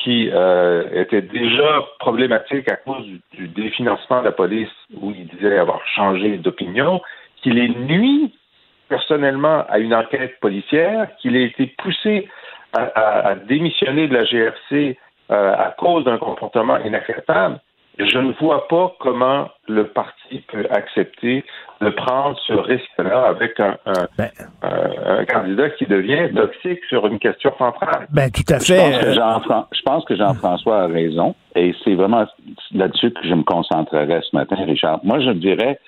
qui 0.03 0.29
euh, 0.31 0.83
était 0.93 1.21
déjà 1.21 1.83
problématique 1.99 2.69
à 2.69 2.75
cause 2.75 3.05
du, 3.33 3.47
définancement 3.47 4.19
de 4.19 4.25
la 4.25 4.31
police, 4.31 4.69
où 4.93 5.11
il 5.11 5.27
disait 5.27 5.57
avoir 5.57 5.81
changé 5.95 6.37
d'opinion, 6.37 7.01
qu'il 7.41 7.57
est 7.57 7.69
nuit 7.69 8.33
personnellement 8.89 9.65
à 9.69 9.79
une 9.79 9.93
enquête 9.93 10.39
policière, 10.39 11.07
qu'il 11.17 11.35
a 11.35 11.39
été 11.39 11.67
poussé 11.81 12.27
à 12.73 13.35
démissionner 13.47 14.09
de 14.09 14.13
la 14.13 14.25
GRC 14.25 14.97
euh, 15.31 15.53
à 15.57 15.73
cause 15.75 16.03
d'un 16.03 16.19
comportement 16.19 16.77
inacceptable, 16.77 17.59
je 17.97 18.17
ne 18.17 18.33
vois 18.33 18.67
pas 18.67 18.93
comment 18.99 19.49
le 19.67 19.87
parti 19.87 20.43
peut 20.51 20.65
accepter 20.69 21.43
de 21.81 21.89
prendre 21.89 22.37
ce 22.45 22.53
risque-là 22.53 23.25
avec 23.27 23.59
un, 23.59 23.77
un, 23.85 24.07
ben. 24.17 24.29
un, 24.61 25.25
candidat 25.25 25.69
qui 25.71 25.85
devient 25.85 26.33
toxique 26.33 26.79
sur 26.89 27.05
une 27.07 27.19
question 27.19 27.51
centrale. 27.57 28.07
Ben, 28.11 28.29
tout 28.31 28.53
à 28.53 28.59
fait. 28.59 29.13
Je 29.13 29.81
pense 29.83 30.05
que 30.05 30.15
Jean-François 30.15 30.83
a 30.83 30.87
raison 30.87 31.35
et 31.55 31.73
c'est 31.83 31.95
vraiment 31.95 32.25
là-dessus 32.73 33.11
que 33.11 33.27
je 33.27 33.33
me 33.33 33.43
concentrerai 33.43 34.21
ce 34.29 34.35
matin, 34.35 34.55
Richard. 34.65 34.99
Moi, 35.03 35.19
je 35.19 35.31
dirais 35.31 35.79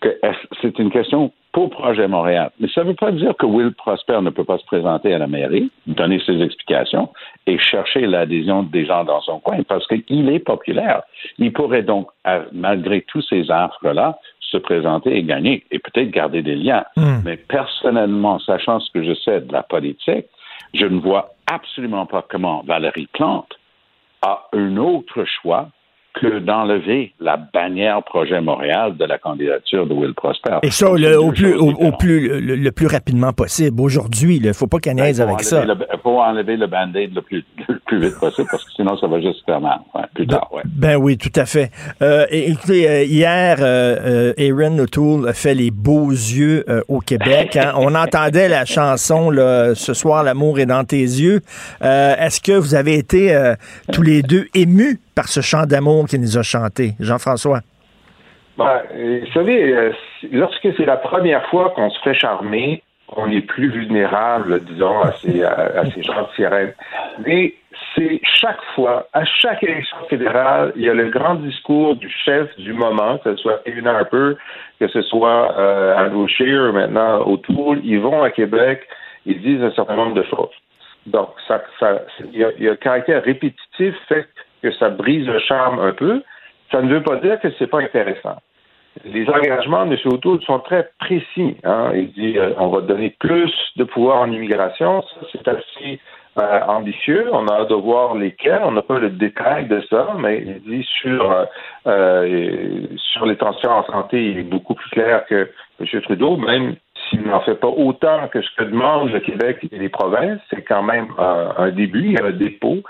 que 0.00 0.18
c'est 0.60 0.78
une 0.78 0.90
question 0.90 1.32
pour 1.56 1.70
Projet 1.70 2.06
Montréal. 2.06 2.50
Mais 2.60 2.68
ça 2.68 2.84
ne 2.84 2.88
veut 2.90 2.94
pas 2.94 3.10
dire 3.12 3.34
que 3.34 3.46
Will 3.46 3.72
Prosper 3.72 4.20
ne 4.20 4.28
peut 4.28 4.44
pas 4.44 4.58
se 4.58 4.66
présenter 4.66 5.14
à 5.14 5.16
la 5.16 5.26
mairie, 5.26 5.70
donner 5.86 6.20
ses 6.26 6.42
explications 6.42 7.08
et 7.46 7.56
chercher 7.58 8.00
l'adhésion 8.00 8.62
des 8.62 8.84
gens 8.84 9.04
dans 9.04 9.22
son 9.22 9.40
coin, 9.40 9.62
parce 9.66 9.86
qu'il 9.86 10.28
est 10.28 10.38
populaire. 10.38 11.00
Il 11.38 11.54
pourrait 11.54 11.82
donc, 11.82 12.08
malgré 12.52 13.00
tous 13.08 13.22
ces 13.22 13.50
affres-là, 13.50 14.18
se 14.40 14.58
présenter 14.58 15.16
et 15.16 15.22
gagner, 15.22 15.64
et 15.70 15.78
peut-être 15.78 16.10
garder 16.10 16.42
des 16.42 16.56
liens. 16.56 16.84
Hmm. 16.94 17.22
Mais 17.24 17.38
personnellement, 17.38 18.38
sachant 18.38 18.78
ce 18.78 18.90
que 18.90 19.02
je 19.02 19.14
sais 19.14 19.40
de 19.40 19.50
la 19.50 19.62
politique, 19.62 20.26
je 20.74 20.84
ne 20.84 21.00
vois 21.00 21.30
absolument 21.50 22.04
pas 22.04 22.22
comment 22.28 22.64
Valérie 22.66 23.08
Plante 23.14 23.58
a 24.20 24.46
un 24.52 24.76
autre 24.76 25.24
choix 25.24 25.70
que 26.20 26.38
d'enlever 26.38 27.12
la 27.20 27.36
bannière 27.36 28.02
Projet 28.02 28.40
Montréal 28.40 28.96
de 28.96 29.04
la 29.04 29.18
candidature 29.18 29.86
de 29.86 29.92
Will 29.92 30.14
Prosper. 30.14 30.58
Et 30.62 30.70
ça, 30.70 30.86
le, 30.96 31.20
au, 31.20 31.30
plus, 31.30 31.54
au, 31.54 31.92
plus, 31.92 32.40
le, 32.40 32.70
plus 32.72 32.86
rapidement 32.86 33.32
possible. 33.32 33.80
Aujourd'hui, 33.80 34.36
il 34.36 34.46
ne 34.46 34.52
faut 34.52 34.66
pas 34.66 34.78
qu'elle 34.78 34.96
niaise 34.96 35.18
ben, 35.18 35.28
avec 35.28 35.42
ça. 35.42 35.64
Il 35.64 35.98
faut 36.02 36.20
enlever 36.20 36.56
le 36.56 36.66
band-aid 36.66 37.14
le 37.14 37.20
plus, 37.20 37.44
le 37.68 37.78
plus 37.84 38.00
vite 38.00 38.18
possible 38.18 38.48
parce 38.50 38.64
que 38.64 38.72
sinon, 38.72 38.96
ça 38.96 39.06
va 39.06 39.20
juste 39.20 39.44
faire 39.44 39.60
mal. 39.60 39.80
plus 40.14 40.26
tard, 40.26 40.48
ouais. 40.52 40.62
Ben 40.64 40.96
oui, 40.96 41.18
tout 41.18 41.32
à 41.36 41.44
fait. 41.44 41.70
Euh, 42.00 42.24
écoutez, 42.30 42.88
euh, 42.88 43.02
hier, 43.04 43.58
euh, 43.60 44.32
euh, 44.38 44.52
Aaron 44.52 44.78
O'Toole 44.78 45.28
a 45.28 45.34
fait 45.34 45.54
les 45.54 45.70
beaux 45.70 46.10
yeux 46.10 46.64
euh, 46.68 46.80
au 46.88 47.00
Québec. 47.00 47.56
Hein. 47.56 47.72
On 47.76 47.94
entendait 47.94 48.48
la 48.48 48.64
chanson 48.64 49.30
là, 49.30 49.74
Ce 49.74 49.92
soir, 49.92 50.24
l'amour 50.24 50.58
est 50.58 50.66
dans 50.66 50.84
tes 50.84 50.96
yeux. 50.96 51.40
Est-ce 51.82 52.40
que 52.40 52.52
vous 52.52 52.74
avez 52.74 52.94
été 52.94 53.54
tous 53.92 54.02
les 54.02 54.22
deux 54.22 54.46
émus 54.54 54.98
par 55.16 55.28
ce 55.28 55.40
chant 55.40 55.64
d'amour 55.66 56.06
qu'il 56.06 56.20
nous 56.20 56.38
a 56.38 56.42
chanté. 56.42 56.92
Jean-François. 57.00 57.60
Ben, 58.58 58.82
vous 58.94 59.32
savez, 59.32 59.72
euh, 59.72 59.92
lorsque 60.30 60.68
c'est 60.76 60.84
la 60.84 60.98
première 60.98 61.44
fois 61.48 61.72
qu'on 61.74 61.90
se 61.90 61.98
fait 62.00 62.14
charmer, 62.14 62.82
on 63.08 63.30
est 63.30 63.40
plus 63.40 63.70
vulnérable, 63.70 64.62
disons, 64.64 65.00
à 65.00 65.12
ces, 65.12 65.42
à, 65.42 65.84
ces 65.94 66.02
gens 66.02 66.26
de. 66.36 66.74
Mais 67.26 67.54
c'est 67.94 68.20
chaque 68.22 68.62
fois, 68.74 69.08
à 69.12 69.24
chaque 69.24 69.62
élection 69.62 69.96
fédérale, 70.08 70.72
il 70.76 70.82
y 70.82 70.88
a 70.88 70.94
le 70.94 71.08
grand 71.10 71.36
discours 71.36 71.96
du 71.96 72.10
chef 72.24 72.54
du 72.58 72.72
moment, 72.72 73.18
que 73.18 73.34
ce 73.36 73.42
soit 73.42 73.62
Kevin 73.64 73.86
Harper, 73.86 74.32
que 74.80 74.88
ce 74.88 75.02
soit 75.02 75.56
euh, 75.58 75.96
Andrew 75.96 76.26
Scheer, 76.28 76.72
maintenant 76.72 77.24
autour, 77.26 77.76
ils 77.76 78.00
vont 78.00 78.22
à 78.22 78.30
Québec, 78.30 78.82
ils 79.24 79.40
disent 79.40 79.62
un 79.62 79.72
certain 79.72 79.96
nombre 79.96 80.14
de 80.14 80.24
choses. 80.24 80.54
Donc, 81.06 81.28
ça, 81.46 81.62
il, 82.32 82.40
y 82.40 82.68
a, 82.68 82.72
un 82.72 82.76
caractère 82.76 83.22
répétitif 83.22 83.94
fait 84.08 84.26
ça 84.78 84.90
brise 84.90 85.26
le 85.26 85.38
charme 85.38 85.80
un 85.80 85.92
peu. 85.92 86.22
Ça 86.70 86.82
ne 86.82 86.92
veut 86.92 87.02
pas 87.02 87.16
dire 87.16 87.40
que 87.40 87.48
c'est 87.58 87.66
pas 87.68 87.80
intéressant. 87.80 88.36
Les 89.04 89.28
engagements 89.28 89.86
de 89.86 89.92
M. 89.92 89.98
O'Toole 90.06 90.42
sont 90.42 90.58
très 90.60 90.88
précis. 90.98 91.56
Hein. 91.64 91.92
Il 91.94 92.12
dit 92.12 92.38
euh, 92.38 92.54
on 92.58 92.68
va 92.68 92.80
donner 92.80 93.14
plus 93.18 93.52
de 93.76 93.84
pouvoir 93.84 94.22
en 94.22 94.32
immigration. 94.32 95.02
Ça, 95.02 95.26
c'est 95.32 95.48
assez 95.48 96.00
euh, 96.38 96.60
ambitieux. 96.68 97.30
On 97.32 97.46
a 97.48 97.60
hâte 97.60 97.70
de 97.70 97.74
voir 97.74 98.14
lesquels. 98.14 98.60
On 98.62 98.72
n'a 98.72 98.82
pas 98.82 98.98
le 98.98 99.08
détail 99.08 99.68
de 99.68 99.80
ça, 99.88 100.08
mais 100.18 100.42
il 100.44 100.60
dit 100.64 100.86
sur 101.00 101.32
euh, 101.32 101.44
euh, 101.86 102.80
sur 102.96 103.24
les 103.24 103.36
transferts 103.36 103.72
en 103.72 103.86
santé, 103.86 104.22
il 104.32 104.38
est 104.40 104.42
beaucoup 104.42 104.74
plus 104.74 104.90
clair 104.90 105.24
que 105.24 105.50
M. 105.80 106.00
Trudeau, 106.02 106.36
même 106.36 106.76
s'il 107.08 107.22
n'en 107.22 107.40
fait 107.40 107.54
pas 107.54 107.68
autant 107.68 108.28
que 108.28 108.42
ce 108.42 108.48
que 108.58 108.64
demandent 108.64 109.12
le 109.12 109.20
Québec 109.20 109.66
et 109.72 109.78
les 109.78 109.88
provinces. 109.88 110.40
C'est 110.50 110.60
quand 110.60 110.82
même 110.82 111.08
un 111.18 111.70
début, 111.70 112.10
y 112.10 112.18
a 112.18 112.26
un 112.26 112.32
dépôt. 112.32 112.82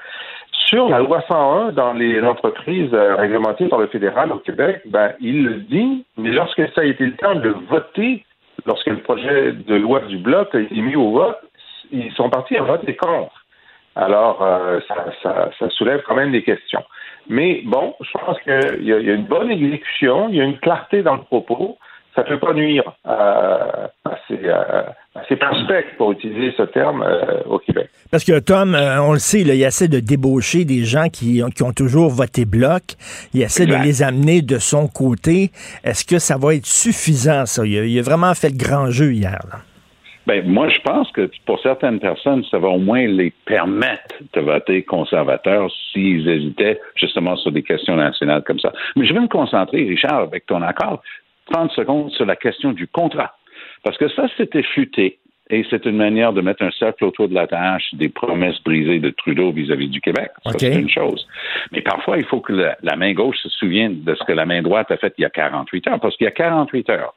Sur 0.66 0.88
la 0.88 0.99
loi 0.99 1.23
101 1.28 1.73
dans 1.73 1.92
les 1.92 2.20
entreprises 2.23 2.92
réglementées 2.92 3.68
par 3.68 3.78
le 3.78 3.87
fédéral 3.87 4.32
au 4.32 4.38
Québec, 4.38 4.80
ben, 4.87 5.12
il 5.20 5.44
le 5.44 5.54
dit, 5.61 6.04
mais 6.16 6.30
lorsque 6.30 6.61
ça 6.75 6.80
a 6.80 6.85
été 6.85 7.06
le 7.06 7.14
temps 7.14 7.37
de 7.37 7.50
voter, 7.70 8.25
lorsque 8.66 8.88
le 8.88 8.99
projet 8.99 9.52
de 9.52 9.75
loi 9.76 10.00
du 10.00 10.18
Bloc 10.18 10.52
a 10.56 10.58
été 10.58 10.75
mis 10.75 10.96
au 10.96 11.12
vote, 11.12 11.38
ils 11.92 12.11
sont 12.12 12.30
partis 12.30 12.56
à 12.56 12.62
voter 12.62 12.96
contre. 12.96 13.46
Alors, 13.94 14.42
euh, 14.42 14.80
ça, 15.23 15.70
soulève 15.70 16.02
quand 16.06 16.16
même 16.16 16.32
des 16.32 16.42
questions. 16.42 16.82
Mais 17.28 17.62
bon, 17.64 17.94
je 18.00 18.18
pense 18.18 18.38
qu'il 18.40 18.85
y, 18.85 18.92
a 18.92 18.99
une 18.99 19.25
bonne 19.25 19.50
exécution, 19.50 20.28
il 20.28 20.37
y 20.37 20.40
a 20.40 20.44
une 20.44 20.58
clarté 20.58 21.02
dans 21.02 21.14
le 21.14 21.23
propos. 21.23 21.78
Ça 22.16 22.23
ne 22.23 22.28
peut 22.28 22.38
pas 22.38 22.54
nuire 22.54 22.82
à, 23.04 23.90
ces, 24.26 25.37
prospects, 25.37 25.87
pour 25.99 26.12
utiliser 26.12 26.52
ce 26.56 26.62
terme, 26.62 27.02
euh, 27.02 27.42
au 27.44 27.58
Québec. 27.58 27.90
Parce 28.11 28.25
que, 28.25 28.38
Tom, 28.38 28.75
euh, 28.75 29.02
on 29.02 29.12
le 29.12 29.18
sait, 29.18 29.42
il 29.42 29.50
essaie 29.50 29.88
de 29.88 30.00
débaucher 30.00 30.64
des 30.64 30.85
gens 30.85 31.08
qui, 31.11 31.42
ont 31.42 31.73
toujours 31.73 32.11
voté 32.11 32.46
bloc. 32.46 32.82
Il 33.35 33.42
essaie 33.42 33.66
de 33.66 33.75
les 33.75 34.02
amener 34.02 34.40
de 34.40 34.58
son 34.58 34.88
côté. 34.88 35.50
Est-ce 35.85 36.06
que 36.06 36.18
ça 36.18 36.38
va 36.38 36.54
être 36.54 36.64
suffisant, 36.64 37.44
ça? 37.44 37.66
Il 37.66 37.99
a, 37.99 38.02
vraiment 38.02 38.32
fait 38.32 38.49
le 38.49 38.56
grand 38.56 38.90
jeu 38.90 39.12
hier. 39.12 39.38
Là. 39.52 39.58
Ben, 40.26 40.44
moi, 40.44 40.68
je 40.68 40.80
pense 40.80 41.11
que 41.12 41.30
pour 41.44 41.61
certaines 41.61 42.00
personnes, 42.00 42.42
ça 42.50 42.58
va 42.58 42.68
au 42.68 42.78
moins 42.78 43.06
les 43.06 43.32
permettre 43.44 44.16
de 44.32 44.40
voter 44.40 44.82
conservateur 44.82 45.70
s'ils 45.92 46.28
hésitaient 46.28 46.80
justement 46.96 47.37
sur 47.37 47.52
des 47.52 47.62
questions 47.62 47.94
nationales 47.94 48.42
comme 48.42 48.58
ça. 48.58 48.73
Mais 48.96 49.06
je 49.06 49.14
vais 49.14 49.20
me 49.20 49.28
concentrer, 49.28 49.85
Richard, 49.85 50.23
avec 50.23 50.46
ton 50.46 50.62
accord, 50.62 51.00
30 51.53 51.73
secondes 51.73 52.11
sur 52.12 52.26
la 52.26 52.37
question 52.37 52.73
du 52.73 52.87
contrat. 52.87 53.37
Parce 53.83 53.97
que 53.99 54.09
ça, 54.09 54.26
c'était 54.37 54.62
futé. 54.62 55.19
Et 55.49 55.65
c'est 55.71 55.85
une 55.87 55.97
manière 55.97 56.33
de 56.33 56.41
mettre 56.41 56.65
un 56.65 56.73
cercle 56.73 57.05
autour 57.05 57.29
de 57.29 57.35
la 57.35 57.47
tâche 57.47 57.95
des 57.95 58.09
promesses 58.09 58.61
brisées 58.65 58.99
de 58.99 59.11
Trudeau 59.11 59.53
vis-à-vis 59.53 59.88
du 59.88 60.00
Québec. 60.00 60.31
c'est 60.59 60.75
une 60.75 60.91
chose. 60.91 61.25
Mais 61.71 61.83
parfois, 61.83 62.19
il 62.19 62.25
faut 62.25 62.41
que 62.41 62.53
la, 62.53 62.76
la, 62.83 62.97
main 62.97 63.12
gauche 63.12 63.37
se 63.38 63.49
souvienne 63.50 64.03
de 64.03 64.15
ce 64.17 64.25
que 64.25 64.33
la 64.33 64.45
main 64.45 64.61
droite 64.62 64.91
a 64.91 64.97
fait 64.97 65.15
il 65.19 65.23
y 65.23 65.25
a 65.25 65.31
48 65.31 65.87
heures. 65.87 66.00
Parce 66.00 66.17
qu'il 66.17 66.25
y 66.25 66.29
a 66.29 66.33
48 66.33 66.91
heures, 66.91 67.15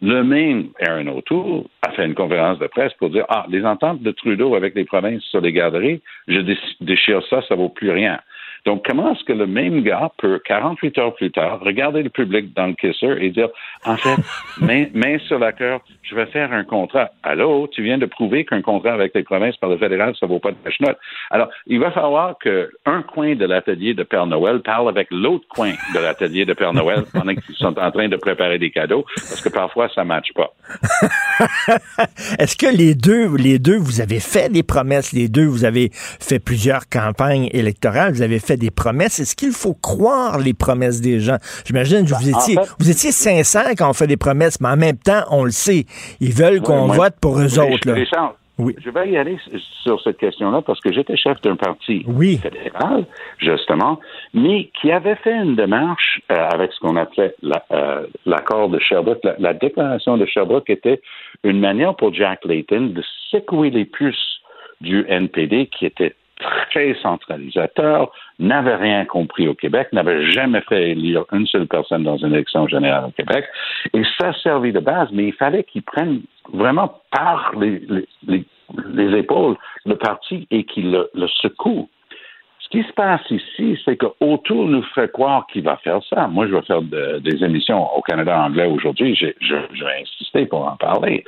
le 0.00 0.22
même 0.22 0.70
Aaron 0.80 1.08
O'Toole 1.08 1.64
a 1.82 1.92
fait 1.92 2.04
une 2.04 2.14
conférence 2.14 2.58
de 2.58 2.66
presse 2.66 2.92
pour 2.94 3.10
dire 3.10 3.24
Ah, 3.28 3.46
les 3.48 3.64
ententes 3.64 4.02
de 4.02 4.10
Trudeau 4.10 4.54
avec 4.54 4.74
les 4.74 4.84
provinces 4.84 5.22
sur 5.24 5.40
les 5.40 5.52
garderies, 5.52 6.02
je 6.26 6.40
déchire 6.80 7.22
ça, 7.28 7.42
ça 7.48 7.54
vaut 7.54 7.68
plus 7.68 7.90
rien. 7.90 8.20
Donc, 8.68 8.84
comment 8.86 9.14
est-ce 9.14 9.24
que 9.24 9.32
le 9.32 9.46
même 9.46 9.80
gars 9.80 10.10
peut, 10.18 10.42
48 10.44 10.98
heures 10.98 11.14
plus 11.14 11.30
tard, 11.30 11.58
regarder 11.60 12.02
le 12.02 12.10
public 12.10 12.54
dans 12.54 12.66
le 12.66 12.74
kisser 12.74 13.16
et 13.18 13.30
dire, 13.30 13.48
en 13.86 13.96
fait, 13.96 14.18
main, 14.60 15.18
sur 15.26 15.38
la 15.38 15.52
cœur, 15.52 15.80
je 16.02 16.14
vais 16.14 16.26
faire 16.26 16.52
un 16.52 16.64
contrat. 16.64 17.08
Allô, 17.22 17.66
tu 17.72 17.82
viens 17.82 17.96
de 17.96 18.04
prouver 18.04 18.44
qu'un 18.44 18.60
contrat 18.60 18.92
avec 18.92 19.14
les 19.14 19.22
provinces 19.22 19.56
par 19.56 19.70
le 19.70 19.78
fédéral, 19.78 20.14
ça 20.20 20.26
vaut 20.26 20.38
pas 20.38 20.50
de 20.50 20.56
note. 20.80 20.98
Alors, 21.30 21.48
il 21.66 21.80
va 21.80 21.90
falloir 21.92 22.36
qu'un 22.38 23.00
coin 23.04 23.36
de 23.36 23.46
l'atelier 23.46 23.94
de 23.94 24.02
Père 24.02 24.26
Noël 24.26 24.60
parle 24.60 24.90
avec 24.90 25.08
l'autre 25.10 25.46
coin 25.48 25.72
de 25.94 25.98
l'atelier 25.98 26.44
de 26.44 26.52
Père 26.52 26.74
Noël 26.74 27.04
pendant 27.14 27.34
qu'ils 27.34 27.54
sont 27.54 27.78
en 27.78 27.90
train 27.90 28.08
de 28.08 28.16
préparer 28.16 28.58
des 28.58 28.70
cadeaux, 28.70 29.06
parce 29.14 29.40
que 29.40 29.48
parfois, 29.48 29.88
ça 29.94 30.04
matche 30.04 30.34
pas. 30.34 30.52
Est-ce 32.38 32.54
que 32.54 32.66
les 32.66 32.94
deux, 32.94 33.34
les 33.34 33.58
deux, 33.58 33.78
vous 33.78 34.02
avez 34.02 34.20
fait 34.20 34.52
des 34.52 34.62
promesses, 34.62 35.14
les 35.14 35.30
deux, 35.30 35.46
vous 35.46 35.64
avez 35.64 35.88
fait 35.94 36.38
plusieurs 36.38 36.86
campagnes 36.90 37.48
électorales, 37.52 38.12
vous 38.12 38.20
avez 38.20 38.40
fait 38.40 38.57
des 38.58 38.70
promesses. 38.70 39.20
Est-ce 39.20 39.36
qu'il 39.36 39.52
faut 39.52 39.74
croire 39.74 40.38
les 40.38 40.54
promesses 40.54 41.00
des 41.00 41.20
gens? 41.20 41.38
J'imagine 41.64 42.04
que 42.04 42.14
vous 42.14 42.30
ben, 42.30 42.38
étiez, 42.38 42.56
vous 42.78 42.90
étiez 42.90 43.12
sincère 43.12 43.70
quand 43.76 43.88
on 43.88 43.94
fait 43.94 44.06
des 44.06 44.16
promesses, 44.16 44.60
mais 44.60 44.68
en 44.68 44.76
même 44.76 44.98
temps, 44.98 45.22
on 45.30 45.44
le 45.44 45.50
sait. 45.50 45.86
Ils 46.20 46.32
veulent 46.32 46.60
qu'on 46.60 46.88
vote 46.88 47.14
pour 47.20 47.38
eux 47.38 47.58
autres. 47.58 47.88
Là. 47.88 48.34
Oui. 48.58 48.74
Je 48.84 48.90
vais 48.90 49.08
y 49.08 49.16
aller 49.16 49.38
sur 49.82 50.00
cette 50.02 50.18
question-là 50.18 50.62
parce 50.62 50.80
que 50.80 50.92
j'étais 50.92 51.16
chef 51.16 51.40
d'un 51.42 51.54
parti 51.54 52.04
fédéral, 52.42 53.06
justement, 53.38 54.00
mais 54.34 54.70
qui 54.80 54.90
avait 54.90 55.14
fait 55.14 55.34
une 55.34 55.54
démarche 55.54 56.20
euh, 56.32 56.34
avec 56.34 56.72
ce 56.72 56.80
qu'on 56.80 56.96
appelait 56.96 57.34
euh, 57.72 58.06
l'accord 58.26 58.68
de 58.68 58.80
Sherbrooke. 58.80 59.20
La, 59.38 59.54
déclaration 59.54 60.16
de 60.16 60.26
Sherbrooke 60.26 60.68
était 60.70 61.00
une 61.44 61.60
manière 61.60 61.94
pour 61.94 62.12
Jack 62.12 62.44
Layton 62.44 62.92
de 62.94 63.02
secouer 63.30 63.70
les 63.70 63.84
puces 63.84 64.40
du 64.80 65.04
NPD 65.08 65.66
qui 65.66 65.86
était 65.86 66.14
très 66.38 66.94
centralisateur, 67.02 68.12
n'avait 68.38 68.76
rien 68.76 69.04
compris 69.04 69.48
au 69.48 69.54
Québec, 69.54 69.88
n'avait 69.92 70.30
jamais 70.30 70.60
fait 70.62 70.90
élire 70.90 71.24
une 71.32 71.46
seule 71.46 71.66
personne 71.66 72.04
dans 72.04 72.16
une 72.16 72.32
élection 72.32 72.66
générale 72.68 73.06
au 73.06 73.10
Québec. 73.10 73.44
Et 73.92 74.02
ça 74.20 74.32
servait 74.42 74.72
de 74.72 74.80
base, 74.80 75.08
mais 75.12 75.28
il 75.28 75.34
fallait 75.34 75.64
qu'il 75.64 75.82
prenne 75.82 76.22
vraiment 76.52 77.00
par 77.10 77.52
les, 77.58 77.82
les, 78.26 78.44
les, 78.94 79.18
épaules 79.18 79.56
le 79.84 79.96
parti 79.96 80.46
et 80.50 80.64
qu'il 80.64 80.90
le, 80.92 81.10
le 81.14 81.26
secoue. 81.28 81.88
Ce 82.60 82.68
qui 82.68 82.82
se 82.86 82.92
passe 82.92 83.22
ici, 83.30 83.80
c'est 83.84 83.96
qu'autour 83.96 84.66
nous 84.66 84.82
fait 84.94 85.10
croire 85.10 85.46
qu'il 85.46 85.62
va 85.62 85.78
faire 85.78 86.00
ça. 86.10 86.26
Moi, 86.28 86.46
je 86.48 86.54
vais 86.54 86.62
faire 86.62 86.82
des 86.82 87.42
émissions 87.42 87.86
au 87.96 88.02
Canada 88.02 88.42
anglais 88.42 88.66
aujourd'hui. 88.66 89.14
Je, 89.14 89.28
je, 89.40 89.54
vais 89.54 90.02
insister 90.02 90.44
pour 90.44 90.66
en 90.66 90.76
parler. 90.76 91.24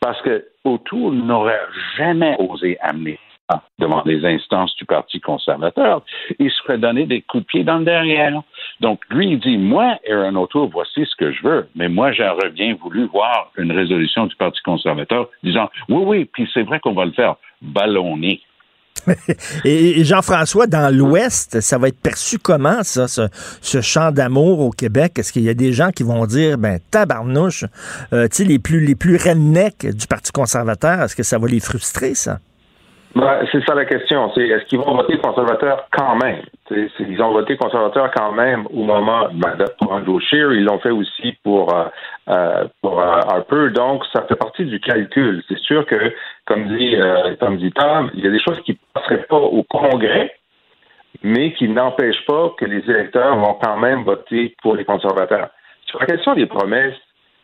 Parce 0.00 0.20
que 0.20 0.44
autour 0.64 1.12
n'aurait 1.12 1.62
jamais 1.96 2.36
osé 2.38 2.76
amener 2.82 3.18
devant 3.78 4.02
les 4.04 4.24
instances 4.24 4.74
du 4.76 4.84
Parti 4.84 5.20
conservateur, 5.20 6.02
il 6.38 6.50
se 6.50 6.62
ferait 6.62 6.78
donner 6.78 7.06
des 7.06 7.22
coups 7.22 7.42
de 7.42 7.46
pied 7.46 7.64
dans 7.64 7.78
le 7.78 7.84
derrière. 7.84 8.42
Donc, 8.80 9.00
lui, 9.10 9.32
il 9.32 9.40
dit, 9.40 9.58
moi, 9.58 9.98
Aaron 10.08 10.36
O'Toole, 10.36 10.70
voici 10.72 11.04
ce 11.04 11.16
que 11.16 11.32
je 11.32 11.42
veux, 11.42 11.68
mais 11.74 11.88
moi, 11.88 12.12
j'aurais 12.12 12.50
bien 12.50 12.76
voulu 12.80 13.06
voir 13.06 13.50
une 13.56 13.72
résolution 13.72 14.26
du 14.26 14.36
Parti 14.36 14.60
conservateur 14.62 15.28
disant, 15.42 15.68
oui, 15.88 16.02
oui, 16.04 16.24
puis 16.24 16.48
c'est 16.52 16.62
vrai 16.62 16.80
qu'on 16.80 16.94
va 16.94 17.04
le 17.04 17.12
faire, 17.12 17.36
ballonner. 17.60 18.40
Et 19.64 20.04
Jean-François, 20.04 20.66
dans 20.66 20.94
l'Ouest, 20.94 21.60
ça 21.60 21.78
va 21.78 21.88
être 21.88 22.00
perçu 22.00 22.38
comment, 22.38 22.82
ça, 22.82 23.08
ce, 23.08 23.80
chant 23.80 24.12
d'amour 24.12 24.60
au 24.60 24.70
Québec? 24.70 25.18
Est-ce 25.18 25.32
qu'il 25.32 25.42
y 25.42 25.48
a 25.48 25.54
des 25.54 25.72
gens 25.72 25.90
qui 25.90 26.02
vont 26.04 26.24
dire, 26.26 26.58
ben, 26.58 26.78
tabarnouche, 26.90 27.64
euh, 28.12 28.28
tu 28.28 28.36
sais, 28.36 28.44
les 28.44 28.58
plus, 28.58 28.84
les 28.84 28.94
plus 28.94 29.16
rednecks 29.16 29.86
du 29.86 30.06
Parti 30.06 30.30
conservateur, 30.30 31.02
est-ce 31.02 31.16
que 31.16 31.22
ça 31.22 31.38
va 31.38 31.48
les 31.48 31.60
frustrer, 31.60 32.14
ça? 32.14 32.38
Ben, 33.14 33.46
c'est 33.52 33.62
ça 33.66 33.74
la 33.74 33.84
question. 33.84 34.30
C'est 34.34 34.48
est-ce 34.48 34.64
qu'ils 34.64 34.78
vont 34.78 34.94
voter 34.94 35.18
conservateur 35.18 35.86
quand 35.90 36.16
même? 36.16 36.42
ils 36.70 37.20
ont 37.20 37.32
voté 37.32 37.58
conservateur 37.58 38.10
quand 38.16 38.32
même 38.32 38.66
au 38.72 38.84
moment 38.84 39.28
ben, 39.32 39.54
pour 39.78 39.92
Andrew 39.92 40.18
Scheer, 40.20 40.52
ils 40.52 40.64
l'ont 40.64 40.78
fait 40.78 40.90
aussi 40.90 41.36
pour 41.44 41.74
euh, 41.74 41.84
euh 42.30 42.64
euh, 42.84 43.20
Harper. 43.28 43.70
Donc, 43.74 44.04
ça 44.12 44.22
fait 44.22 44.36
partie 44.36 44.64
du 44.64 44.80
calcul. 44.80 45.42
C'est 45.48 45.58
sûr 45.58 45.84
que, 45.84 46.14
comme 46.46 46.68
dit 46.68 46.96
euh, 46.96 47.36
comme 47.38 47.58
dit 47.58 47.70
Tom, 47.72 48.10
il 48.14 48.24
y 48.24 48.26
a 48.26 48.30
des 48.30 48.40
choses 48.40 48.60
qui 48.64 48.72
ne 48.72 48.76
passeraient 48.94 49.24
pas 49.24 49.36
au 49.36 49.62
Congrès, 49.64 50.34
mais 51.22 51.52
qui 51.52 51.68
n'empêchent 51.68 52.24
pas 52.26 52.54
que 52.58 52.64
les 52.64 52.88
électeurs 52.88 53.36
vont 53.36 53.58
quand 53.62 53.76
même 53.76 54.04
voter 54.04 54.54
pour 54.62 54.74
les 54.74 54.84
conservateurs. 54.84 55.50
Sur 55.86 56.00
la 56.00 56.06
question 56.06 56.34
des 56.34 56.46
promesses, 56.46 56.96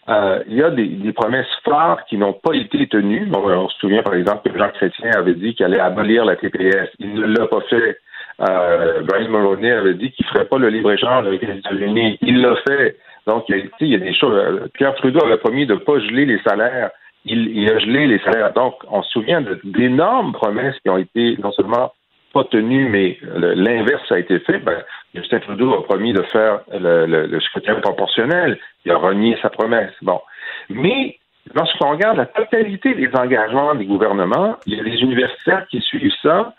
euh, 0.09 0.43
il 0.49 0.57
y 0.57 0.63
a 0.63 0.71
des, 0.71 1.13
promesses 1.13 1.47
phares 1.65 2.05
qui 2.07 2.17
n'ont 2.17 2.33
pas 2.33 2.55
été 2.55 2.87
tenues. 2.87 3.29
on 3.33 3.69
se 3.69 3.79
souvient, 3.79 4.03
par 4.03 4.15
exemple, 4.15 4.51
que 4.51 4.59
Jean 4.59 4.71
Chrétien 4.71 5.11
avait 5.15 5.35
dit 5.35 5.55
qu'il 5.55 5.67
allait 5.67 5.81
abolir 5.81 6.25
la 6.25 6.37
TPS. 6.37 6.89
Il 6.99 7.15
ne 7.15 7.27
l'a 7.27 7.47
pas 7.47 7.61
fait. 7.69 7.99
Euh, 8.41 9.03
Brian 9.03 9.29
Mulroney 9.29 9.71
avait 9.71 9.95
dit 9.95 10.11
qu'il 10.13 10.25
ne 10.27 10.31
ferait 10.31 10.47
pas 10.47 10.59
le 10.59 10.69
libre-échange 10.69 11.27
avec 11.27 11.43
les 11.43 11.59
États-Unis. 11.59 12.19
Il 12.23 12.41
l'a 12.41 12.57
fait. 12.67 12.97
Donc, 13.27 13.45
il 13.49 13.57
y, 13.57 13.61
a, 13.61 13.65
il 13.81 13.89
y 13.89 13.95
a 13.97 13.99
des 13.99 14.15
choses. 14.15 14.71
Pierre 14.75 14.95
Trudeau 14.95 15.23
avait 15.25 15.37
promis 15.37 15.67
de 15.67 15.75
ne 15.75 15.79
pas 15.79 15.99
geler 15.99 16.25
les 16.25 16.39
salaires. 16.41 16.91
Il, 17.27 17.49
il, 17.49 17.71
a 17.71 17.79
gelé 17.79 18.07
les 18.07 18.19
salaires. 18.21 18.55
Donc, 18.55 18.77
on 18.91 19.03
se 19.03 19.11
souvient 19.11 19.45
d'énormes 19.65 20.33
promesses 20.33 20.79
qui 20.81 20.89
ont 20.89 20.97
été 20.97 21.37
non 21.43 21.53
seulement 21.53 21.93
pas 22.33 22.45
tenues, 22.45 22.89
mais 22.89 23.19
l'inverse 23.57 24.11
a 24.11 24.19
été 24.19 24.39
fait. 24.41 24.59
Ben, 24.59 24.79
Justin 25.19 25.41
Trudeau 25.41 25.75
a 25.75 25.85
promis 25.85 26.13
de 26.13 26.23
faire 26.23 26.61
le, 26.73 27.39
scrutin 27.41 27.75
proportionnel. 27.77 28.59
Il 28.85 28.93
a 28.93 28.97
renié 28.97 29.37
sa 29.43 29.51
promesse. 29.51 29.93
Bon. 30.03 30.21
Mais 30.69 31.19
lorsqu'on 31.55 31.91
regarde 31.91 32.17
la 32.17 32.27
totalité 32.27 32.95
des 32.95 33.11
engagements 33.15 33.75
des 33.75 33.87
gouvernements, 33.87 34.57
il 34.67 34.77
y 34.77 34.81
a 34.81 34.85
des 34.85 35.01
universitaires 35.01 35.67
qui 35.69 35.81
suivent 35.81 36.13
ça 36.23 36.55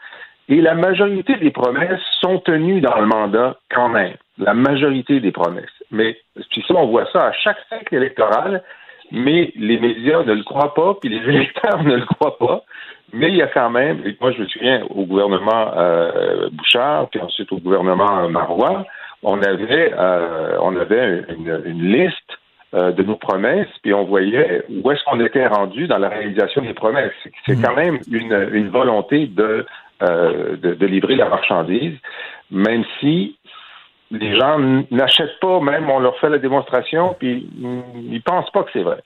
Et 0.47 0.61
la 0.61 0.73
majorité 0.73 1.35
des 1.35 1.51
promesses 1.51 2.01
sont 2.21 2.39
tenues 2.39 2.81
dans 2.81 2.99
le 2.99 3.05
mandat 3.05 3.57
quand 3.69 3.89
même. 3.89 4.15
La 4.37 4.53
majorité 4.53 5.19
des 5.19 5.31
promesses. 5.31 5.83
Mais 5.91 6.17
puis 6.49 6.63
ça, 6.67 6.75
on 6.75 6.87
voit 6.87 7.07
ça 7.11 7.25
à 7.25 7.31
chaque 7.33 7.59
cycle 7.71 7.95
électoral, 7.95 8.63
mais 9.11 9.51
les 9.55 9.79
médias 9.79 10.23
ne 10.23 10.33
le 10.33 10.43
croient 10.43 10.73
pas, 10.73 10.95
puis 10.99 11.09
les 11.09 11.29
électeurs 11.35 11.83
ne 11.83 11.95
le 11.95 12.05
croient 12.05 12.37
pas. 12.37 12.63
Mais 13.13 13.29
il 13.29 13.35
y 13.35 13.41
a 13.41 13.47
quand 13.47 13.69
même, 13.69 14.01
et 14.05 14.15
moi 14.19 14.31
je 14.31 14.41
me 14.41 14.47
souviens 14.47 14.83
au 14.89 15.05
gouvernement 15.05 15.73
euh, 15.75 16.49
Bouchard, 16.51 17.09
puis 17.09 17.19
ensuite 17.19 17.51
au 17.51 17.57
gouvernement 17.57 18.29
Marois, 18.29 18.85
on 19.23 19.41
avait, 19.41 19.93
euh, 19.97 20.57
on 20.61 20.75
avait 20.75 21.23
une, 21.29 21.61
une 21.65 21.83
liste 21.91 22.15
euh, 22.73 22.91
de 22.91 23.03
nos 23.03 23.15
promesses, 23.15 23.67
puis 23.81 23.93
on 23.93 24.03
voyait 24.05 24.63
où 24.69 24.91
est-ce 24.91 25.03
qu'on 25.05 25.19
était 25.19 25.47
rendu 25.47 25.87
dans 25.87 25.97
la 25.97 26.09
réalisation 26.09 26.61
des 26.61 26.73
promesses. 26.73 27.13
C'est 27.45 27.61
quand 27.61 27.75
même 27.75 27.99
une, 28.11 28.49
une 28.53 28.69
volonté 28.69 29.27
de, 29.27 29.65
de, 30.01 30.73
de 30.75 30.85
livrer 30.85 31.15
la 31.15 31.29
marchandise, 31.29 31.97
même 32.51 32.83
si 32.99 33.37
les 34.11 34.35
gens 34.35 34.57
n'achètent 34.91 35.39
pas, 35.39 35.59
même 35.59 35.89
on 35.89 35.99
leur 35.99 36.17
fait 36.19 36.29
la 36.29 36.39
démonstration, 36.39 37.15
puis 37.19 37.47
ils 37.95 38.21
pensent 38.21 38.49
pas 38.51 38.63
que 38.63 38.69
c'est 38.73 38.83
vrai. 38.83 39.01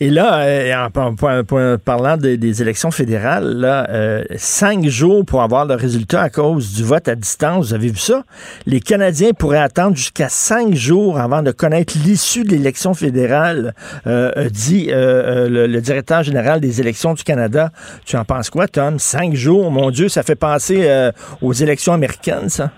Et 0.00 0.10
là, 0.10 0.40
euh, 0.42 0.74
en, 0.74 1.78
parlant 1.78 2.16
des, 2.16 2.62
élections 2.62 2.90
fédérales, 2.90 3.56
là, 3.56 3.86
euh, 3.88 4.22
cinq 4.36 4.86
jours 4.86 5.24
pour 5.24 5.42
avoir 5.42 5.64
le 5.64 5.74
résultat 5.74 6.20
à 6.20 6.30
cause 6.30 6.74
du 6.74 6.84
vote 6.84 7.08
à 7.08 7.14
distance, 7.14 7.68
vous 7.68 7.74
avez 7.74 7.88
vu 7.88 7.96
ça? 7.96 8.22
Les 8.66 8.80
Canadiens 8.80 9.30
pourraient 9.32 9.58
attendre 9.58 9.96
jusqu'à 9.96 10.28
cinq 10.28 10.74
jours 10.74 11.18
avant 11.18 11.42
de 11.42 11.52
connaître 11.52 11.94
l'issue 12.04 12.44
de 12.44 12.50
l'élection 12.50 12.92
fédérale, 12.94 13.74
euh, 14.06 14.48
dit 14.50 14.88
le, 14.90 15.80
directeur 15.80 16.22
général 16.22 16.60
des 16.60 16.80
élections 16.80 17.14
du 17.14 17.24
Canada. 17.24 17.70
Tu 18.04 18.16
en 18.16 18.24
penses 18.24 18.50
quoi, 18.50 18.68
Tom? 18.68 18.98
Cinq 18.98 19.34
jours, 19.34 19.70
mon 19.70 19.90
Dieu, 19.90 20.08
ça 20.08 20.22
fait 20.22 20.36
penser 20.36 21.10
aux 21.40 21.52
élections 21.52 21.92
américaines, 21.92 22.48
ça? 22.48 22.70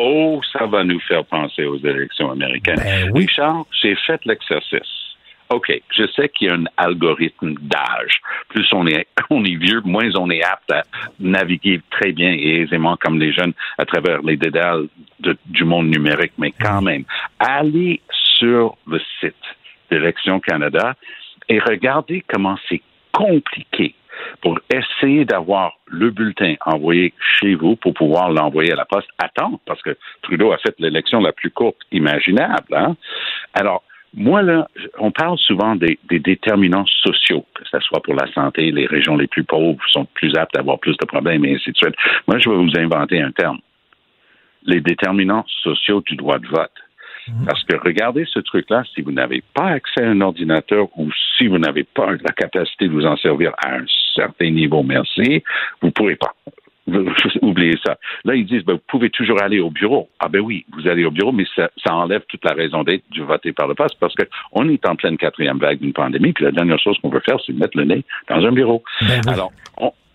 Oh, 0.00 0.40
ça 0.52 0.66
va 0.66 0.84
nous 0.84 1.00
faire 1.00 1.24
penser 1.24 1.64
aux 1.64 1.78
élections 1.78 2.30
américaines. 2.30 2.76
Ben 2.76 3.10
oui. 3.12 3.22
Richard, 3.22 3.66
j'ai 3.82 3.96
fait 4.06 4.20
l'exercice. 4.24 4.97
OK, 5.50 5.72
je 5.96 6.06
sais 6.14 6.28
qu'il 6.28 6.48
y 6.48 6.50
a 6.50 6.54
un 6.54 6.64
algorithme 6.76 7.54
d'âge. 7.54 8.20
Plus 8.48 8.66
on 8.72 8.86
est, 8.86 9.06
on 9.30 9.44
est 9.44 9.56
vieux, 9.56 9.80
moins 9.84 10.08
on 10.16 10.30
est 10.30 10.42
apte 10.42 10.70
à 10.72 10.82
naviguer 11.18 11.80
très 11.90 12.12
bien 12.12 12.32
et 12.32 12.62
aisément 12.62 12.96
comme 12.96 13.18
les 13.18 13.32
jeunes 13.32 13.54
à 13.78 13.84
travers 13.84 14.22
les 14.22 14.36
dédales 14.36 14.88
du 15.46 15.64
monde 15.64 15.88
numérique. 15.88 16.32
Mais 16.38 16.52
quand 16.52 16.82
même, 16.82 17.04
allez 17.38 18.00
sur 18.10 18.76
le 18.86 19.00
site 19.20 19.34
d'Élections 19.90 20.40
Canada 20.40 20.94
et 21.48 21.58
regardez 21.60 22.22
comment 22.28 22.56
c'est 22.68 22.82
compliqué 23.12 23.94
pour 24.42 24.58
essayer 24.72 25.24
d'avoir 25.24 25.78
le 25.86 26.10
bulletin 26.10 26.54
envoyé 26.66 27.14
chez 27.38 27.54
vous 27.54 27.76
pour 27.76 27.94
pouvoir 27.94 28.30
l'envoyer 28.30 28.72
à 28.72 28.76
la 28.76 28.84
poste. 28.84 29.08
Attends, 29.18 29.60
parce 29.64 29.80
que 29.82 29.96
Trudeau 30.22 30.52
a 30.52 30.58
fait 30.58 30.74
l'élection 30.78 31.20
la 31.20 31.32
plus 31.32 31.50
courte 31.50 31.78
imaginable. 31.92 32.74
Hein? 32.74 32.96
Alors, 33.54 33.82
moi, 34.14 34.42
là, 34.42 34.68
on 34.98 35.10
parle 35.10 35.38
souvent 35.38 35.76
des, 35.76 35.98
déterminants 36.10 36.86
sociaux, 36.86 37.44
que 37.54 37.62
ce 37.70 37.78
soit 37.80 38.02
pour 38.02 38.14
la 38.14 38.30
santé, 38.32 38.70
les 38.70 38.86
régions 38.86 39.16
les 39.16 39.26
plus 39.26 39.44
pauvres 39.44 39.78
sont 39.88 40.06
plus 40.14 40.34
aptes 40.36 40.56
à 40.56 40.60
avoir 40.60 40.78
plus 40.78 40.96
de 40.96 41.04
problèmes 41.04 41.44
et 41.44 41.54
ainsi 41.54 41.72
de 41.72 41.76
suite. 41.76 41.94
Moi, 42.26 42.38
je 42.38 42.48
vais 42.48 42.56
vous 42.56 42.78
inventer 42.78 43.20
un 43.20 43.32
terme. 43.32 43.58
Les 44.64 44.80
déterminants 44.80 45.44
sociaux 45.62 46.02
du 46.06 46.16
droit 46.16 46.38
de 46.38 46.46
vote. 46.46 46.72
Mhm. 47.28 47.46
Parce 47.46 47.62
que 47.64 47.76
regardez 47.76 48.24
ce 48.26 48.38
truc-là, 48.38 48.82
si 48.94 49.02
vous 49.02 49.12
n'avez 49.12 49.42
pas 49.54 49.68
accès 49.68 50.02
à 50.02 50.08
un 50.08 50.20
ordinateur 50.20 50.88
ou 50.96 51.10
si 51.36 51.46
vous 51.46 51.58
n'avez 51.58 51.84
pas 51.84 52.12
la 52.12 52.32
capacité 52.34 52.88
de 52.88 52.92
vous 52.92 53.06
en 53.06 53.16
servir 53.16 53.52
à 53.58 53.76
un 53.76 53.84
certain 54.14 54.50
niveau, 54.50 54.82
merci, 54.82 55.42
vous 55.80 55.88
ne 55.88 55.92
pourrez 55.92 56.16
pas. 56.16 56.34
Oubliez 57.42 57.78
ça. 57.84 57.96
Là, 58.24 58.34
ils 58.34 58.46
disent, 58.46 58.64
ben, 58.64 58.74
vous 58.74 58.82
pouvez 58.86 59.10
toujours 59.10 59.40
aller 59.42 59.60
au 59.60 59.70
bureau. 59.70 60.08
Ah 60.20 60.28
ben 60.28 60.40
oui, 60.40 60.64
vous 60.72 60.86
allez 60.88 61.04
au 61.04 61.10
bureau, 61.10 61.32
mais 61.32 61.44
ça, 61.54 61.68
enlève 61.90 62.22
toute 62.28 62.44
la 62.44 62.54
raison 62.54 62.82
d'être 62.82 63.04
du 63.10 63.22
voter 63.22 63.52
par 63.52 63.66
le 63.66 63.74
poste 63.74 63.96
parce 64.00 64.14
qu'on 64.14 64.68
est 64.68 64.86
en 64.86 64.96
pleine 64.96 65.16
quatrième 65.16 65.58
vague 65.58 65.80
d'une 65.80 65.92
pandémie, 65.92 66.32
puis 66.32 66.44
la 66.44 66.52
dernière 66.52 66.78
chose 66.78 66.98
qu'on 67.00 67.08
veut 67.08 67.22
faire, 67.24 67.38
c'est 67.44 67.52
mettre 67.52 67.76
le 67.76 67.84
nez 67.84 68.04
dans 68.28 68.44
un 68.44 68.52
bureau. 68.52 68.82
Ben 69.02 69.20
Alors, 69.26 69.52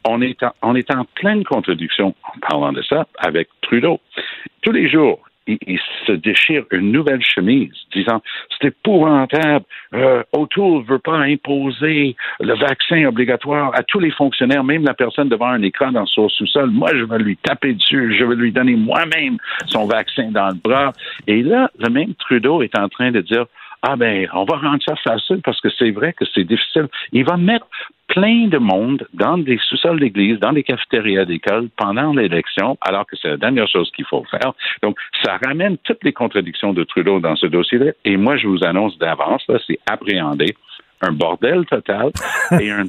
on, 0.06 0.22
est 0.22 0.42
en, 0.44 0.52
on 0.62 0.76
est 0.76 0.94
en 0.94 1.06
pleine 1.16 1.44
contradiction 1.44 2.16
en 2.24 2.40
parlant 2.48 2.74
de 2.74 2.82
ça 2.82 3.08
avec 3.18 3.50
Trudeau. 3.62 4.00
Tous 4.62 4.72
les 4.72 4.90
jours, 4.90 5.20
il, 5.48 5.80
se 6.06 6.12
déchire 6.12 6.64
une 6.72 6.92
nouvelle 6.92 7.22
chemise, 7.22 7.72
disant 7.94 8.22
c'est 8.50 8.68
épouvantable. 8.68 9.66
Euh, 9.94 10.24
O'Toole 10.34 10.82
ne 10.82 10.88
veut 10.88 11.00
pas 11.00 11.18
imposer 11.18 12.16
le 12.40 12.56
vaccin 12.56 13.06
obligatoire 13.06 13.72
à 13.74 13.84
tous 13.84 14.00
les 14.00 14.12
fonctionnaires, 14.12 14.64
même 14.64 14.84
la 14.84 14.94
personne 14.94 15.30
devant 15.30 15.48
un 15.48 15.62
écran 15.62 15.92
dans 15.92 16.06
son 16.06 16.30
sous-sol. 16.30 16.70
Moi, 16.72 16.92
je 16.94 17.04
vais 17.04 17.20
lui 17.20 17.38
taper 17.38 17.74
dessus, 17.74 18.16
je 18.18 18.26
vais 18.26 18.36
lui 18.36 18.52
donner 18.52 18.76
moi-même 18.76 19.38
son 19.68 19.86
vaccin 19.86 20.30
dans 20.32 20.50
le 20.50 20.56
bras. 20.56 20.94
Et 21.28 21.42
là, 21.42 21.70
le 21.80 21.90
même 21.90 22.14
Trudeau 22.16 22.62
est 22.62 22.78
en 22.78 22.90
train 22.90 23.12
de 23.12 23.22
dire 23.22 23.46
ah 23.86 23.98
ben, 23.98 24.28
on 24.34 24.46
va 24.46 24.56
rendre 24.58 24.82
ça 24.84 24.96
facile 24.96 25.42
parce 25.44 25.60
que 25.60 25.70
c'est 25.78 25.92
vrai 25.92 26.14
que 26.14 26.24
c'est 26.34 26.46
difficile. 26.46 26.88
Il 27.12 27.26
va 27.26 27.36
mettre 27.36 27.68
plein 28.08 28.48
de 28.48 28.58
monde 28.58 29.06
dans 29.14 29.38
des 29.38 29.60
sous-sols 29.70 30.00
d'église, 30.00 30.40
dans 30.40 30.54
des 30.54 30.64
cafétérias 30.64 31.26
d'école 31.26 31.68
pendant 31.76 32.14
l'élection, 32.14 32.78
alors 32.80 33.06
que 33.06 33.18
c'est 33.22 33.28
la 33.28 33.38
dernière 33.38 33.68
chose 33.68 33.92
qu'il 33.92 34.06
faut 34.06 34.24
faire. 34.32 34.54
Donc, 34.82 34.98
ça 35.24 35.38
ramène 35.46 35.78
toutes 35.84 36.04
les 36.04 36.14
contradictions 36.14 36.72
de 36.74 36.84
Trudeau 36.84 37.20
dans 37.20 37.36
ce 37.36 37.48
dossier-là. 37.48 37.92
Et 38.06 38.16
moi, 38.16 38.38
je 38.38 38.48
vous 38.48 38.64
annonce 38.64 38.98
d'avance, 39.00 39.44
là, 39.50 39.60
c'est 39.68 39.80
appréhendé 39.90 40.56
un 41.04 41.12
bordel 41.12 41.66
total 41.66 42.12
et 42.60 42.72
un, 42.72 42.86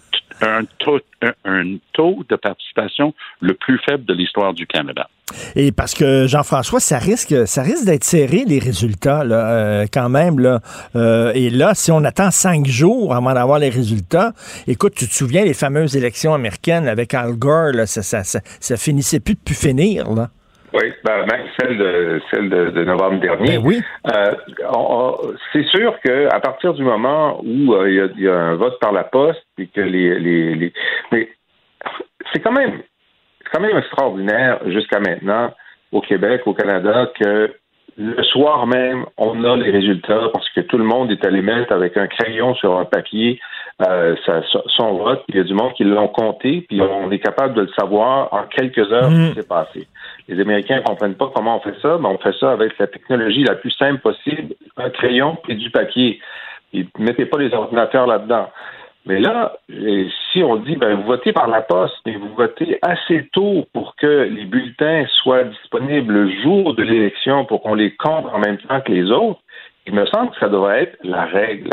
taux, 0.78 1.00
un, 1.44 1.76
taux 1.92 2.24
de 2.28 2.36
participation 2.36 3.14
le 3.40 3.54
plus 3.54 3.78
faible 3.86 4.04
de 4.04 4.14
l'histoire 4.14 4.52
du 4.52 4.66
Canada. 4.66 5.08
Et 5.56 5.72
parce 5.72 5.94
que 5.94 6.26
Jean-François, 6.26 6.80
ça 6.80 6.98
risque, 6.98 7.46
ça 7.46 7.62
risque 7.62 7.86
d'être 7.86 8.04
serré 8.04 8.44
les 8.46 8.58
résultats 8.58 9.24
là, 9.24 9.50
euh, 9.50 9.86
quand 9.90 10.08
même 10.08 10.38
là. 10.38 10.60
Euh, 10.96 11.32
et 11.34 11.50
là, 11.50 11.74
si 11.74 11.90
on 11.90 12.04
attend 12.04 12.30
cinq 12.30 12.66
jours 12.66 13.14
avant 13.14 13.32
d'avoir 13.32 13.58
les 13.58 13.70
résultats, 13.70 14.32
écoute, 14.66 14.94
tu 14.94 15.08
te 15.08 15.14
souviens 15.14 15.44
les 15.44 15.54
fameuses 15.54 15.96
élections 15.96 16.34
américaines 16.34 16.88
avec 16.88 17.14
Al 17.14 17.34
Gore, 17.34 17.72
là, 17.72 17.86
ça, 17.86 18.02
ça, 18.02 18.22
ça, 18.22 18.40
ça 18.60 18.76
finissait 18.76 19.20
plus 19.20 19.34
de 19.34 19.40
plus 19.40 19.54
finir 19.54 20.10
là. 20.12 20.28
Oui, 20.74 20.92
ben, 21.04 21.24
même 21.30 21.46
celle 21.58 21.78
de 21.78 22.20
celle 22.32 22.50
de, 22.50 22.84
novembre 22.84 23.20
dernier. 23.20 23.58
Ben 23.58 23.64
oui. 23.64 23.80
Euh, 24.12 24.32
c'est 25.52 25.64
sûr 25.66 25.94
que 26.04 26.26
à 26.34 26.40
partir 26.40 26.74
du 26.74 26.82
moment 26.82 27.40
où 27.44 27.74
euh, 27.74 28.10
il 28.16 28.20
y, 28.20 28.28
a 28.28 28.36
un 28.36 28.56
vote 28.56 28.80
par 28.80 28.90
la 28.90 29.04
poste 29.04 29.46
et 29.56 29.68
que 29.68 29.80
les, 29.80 30.18
les, 30.18 30.54
les... 30.56 30.72
mais 31.12 31.28
c'est 32.32 32.40
quand 32.40 32.50
même 32.50 32.82
quand 33.52 33.60
même 33.60 33.76
extraordinaire 33.76 34.58
jusqu'à 34.66 34.98
maintenant 34.98 35.54
au 35.92 36.00
Québec, 36.00 36.42
au 36.46 36.54
Canada, 36.54 37.08
que 37.20 37.54
le 37.96 38.22
soir 38.24 38.66
même, 38.66 39.06
on 39.16 39.44
a 39.44 39.56
les 39.56 39.70
résultats 39.70 40.28
parce 40.32 40.48
que 40.50 40.60
tout 40.62 40.78
le 40.78 40.84
monde 40.84 41.12
est 41.12 41.24
allé 41.24 41.42
mettre 41.42 41.72
avec 41.72 41.96
un 41.96 42.08
crayon 42.08 42.54
sur 42.56 42.76
un 42.76 42.84
papier 42.84 43.38
euh, 43.86 44.16
son 44.76 44.94
vote. 44.94 45.22
Il 45.28 45.36
y 45.36 45.40
a 45.40 45.44
du 45.44 45.54
monde 45.54 45.72
qui 45.74 45.84
l'ont 45.84 46.08
compté, 46.08 46.64
puis 46.68 46.80
on 46.80 47.10
est 47.10 47.18
capable 47.18 47.54
de 47.54 47.62
le 47.62 47.70
savoir 47.78 48.32
en 48.32 48.44
quelques 48.44 48.90
heures 48.92 49.10
ce 49.10 49.14
qui 49.14 49.30
mm. 49.30 49.34
s'est 49.34 49.48
passé. 49.48 49.86
Les 50.28 50.40
Américains 50.40 50.76
ne 50.76 50.82
comprennent 50.82 51.16
pas 51.16 51.30
comment 51.34 51.56
on 51.56 51.60
fait 51.60 51.78
ça, 51.82 51.98
mais 52.00 52.08
on 52.08 52.18
fait 52.18 52.34
ça 52.38 52.52
avec 52.52 52.78
la 52.78 52.86
technologie 52.86 53.44
la 53.44 53.56
plus 53.56 53.72
simple 53.72 54.00
possible, 54.00 54.54
un 54.76 54.90
crayon 54.90 55.36
et 55.48 55.54
du 55.54 55.70
papier. 55.70 56.20
Et 56.72 56.86
mettez 56.98 57.26
pas 57.26 57.38
les 57.38 57.52
ordinateurs 57.52 58.06
là-dedans. 58.06 58.48
Mais 59.06 59.20
là, 59.20 59.52
si 60.32 60.42
on 60.42 60.56
dit, 60.56 60.76
ben, 60.76 60.94
vous 60.94 61.02
votez 61.02 61.32
par 61.32 61.46
la 61.46 61.60
poste, 61.60 61.96
mais 62.06 62.16
vous 62.16 62.34
votez 62.34 62.78
assez 62.80 63.28
tôt 63.32 63.66
pour 63.74 63.94
que 63.96 64.28
les 64.30 64.46
bulletins 64.46 65.04
soient 65.22 65.44
disponibles 65.44 66.12
le 66.12 66.42
jour 66.42 66.74
de 66.74 66.82
l'élection 66.82 67.44
pour 67.44 67.62
qu'on 67.62 67.74
les 67.74 67.94
compte 67.94 68.26
en 68.32 68.38
même 68.38 68.56
temps 68.56 68.80
que 68.80 68.90
les 68.90 69.10
autres, 69.10 69.40
il 69.86 69.94
me 69.94 70.06
semble 70.06 70.30
que 70.30 70.38
ça 70.38 70.48
devrait 70.48 70.84
être 70.84 70.96
la 71.02 71.26
règle. 71.26 71.70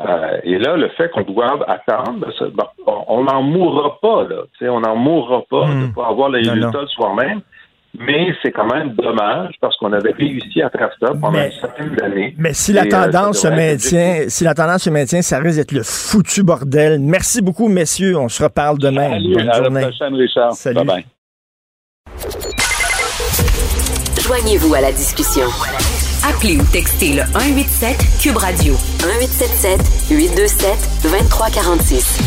Euh, 0.00 0.40
et 0.42 0.58
là, 0.58 0.76
le 0.76 0.88
fait 0.88 1.08
qu'on 1.10 1.22
doive 1.22 1.64
attendre, 1.68 2.18
ben, 2.18 2.64
on 3.06 3.22
n'en 3.22 3.42
mourra 3.42 3.98
pas, 4.00 4.24
là. 4.24 4.42
On 4.62 4.80
n'en 4.80 4.96
mourra 4.96 5.42
pas 5.48 5.66
hmm. 5.66 5.88
de 5.88 5.94
pas 5.94 6.08
avoir 6.08 6.30
les 6.30 6.40
résultats 6.48 6.82
le 6.82 6.88
soir 6.88 7.14
même. 7.14 7.42
Mais 8.00 8.28
c'est 8.42 8.52
quand 8.52 8.66
même 8.66 8.94
dommage 8.94 9.54
parce 9.60 9.76
qu'on 9.76 9.92
avait 9.92 10.12
réussi 10.12 10.62
à 10.62 10.70
faire 10.70 10.90
ça 11.00 11.12
pendant 11.20 11.38
une 11.38 11.52
certaine 11.52 11.94
d'années. 11.94 12.34
Mais 12.38 12.52
si 12.52 12.72
la 12.72 12.82
euh, 12.82 12.88
tendance 12.88 13.38
se 13.38 13.48
maintient, 13.48 14.24
si 14.28 14.44
la 14.44 14.54
tendance 14.54 14.82
se 14.82 14.90
maintient, 14.90 15.22
ça 15.22 15.38
risque 15.38 15.58
d'être 15.58 15.72
le 15.72 15.82
foutu 15.82 16.42
bordel. 16.42 16.98
Merci 17.00 17.42
beaucoup, 17.42 17.68
messieurs. 17.68 18.16
On 18.18 18.28
se 18.28 18.42
reparle 18.42 18.78
demain. 18.78 19.10
Bonne 19.10 19.48
à 19.48 19.62
journée. 19.62 19.80
la 19.80 19.88
prochaine, 19.88 20.14
Richard. 20.14 20.52
Salut. 20.52 20.76
Bye 20.76 20.86
bye. 20.86 21.04
Joignez-vous 24.26 24.74
à 24.74 24.80
la 24.80 24.92
discussion. 24.92 25.46
Appelez 26.28 26.56
ou 26.56 26.64
textez 26.72 27.14
le 27.14 27.22
187 27.32 27.96
Cube 28.20 28.36
Radio 28.36 28.74
1877 29.04 30.10
827 30.10 31.02
2346. 31.04 32.18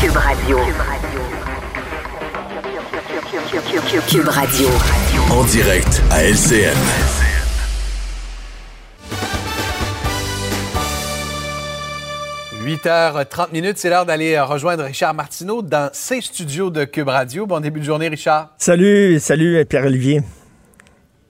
Cube 0.00 0.16
Radio. 0.16 0.56
Cube 0.56 0.76
Radio. 0.78 1.27
Cube 3.30 4.28
Radio. 4.28 4.68
En 5.30 5.44
direct 5.44 6.02
à 6.10 6.24
LCN. 6.24 6.74
8h30 12.64 13.52
minutes, 13.52 13.76
c'est 13.76 13.90
l'heure 13.90 14.06
d'aller 14.06 14.40
rejoindre 14.40 14.84
Richard 14.84 15.12
Martineau 15.12 15.60
dans 15.60 15.90
ses 15.92 16.22
studios 16.22 16.70
de 16.70 16.84
Cube 16.84 17.08
Radio. 17.08 17.44
Bon 17.44 17.60
début 17.60 17.80
de 17.80 17.84
journée, 17.84 18.08
Richard. 18.08 18.54
Salut, 18.56 19.20
salut 19.20 19.62
Pierre-Olivier. 19.66 20.22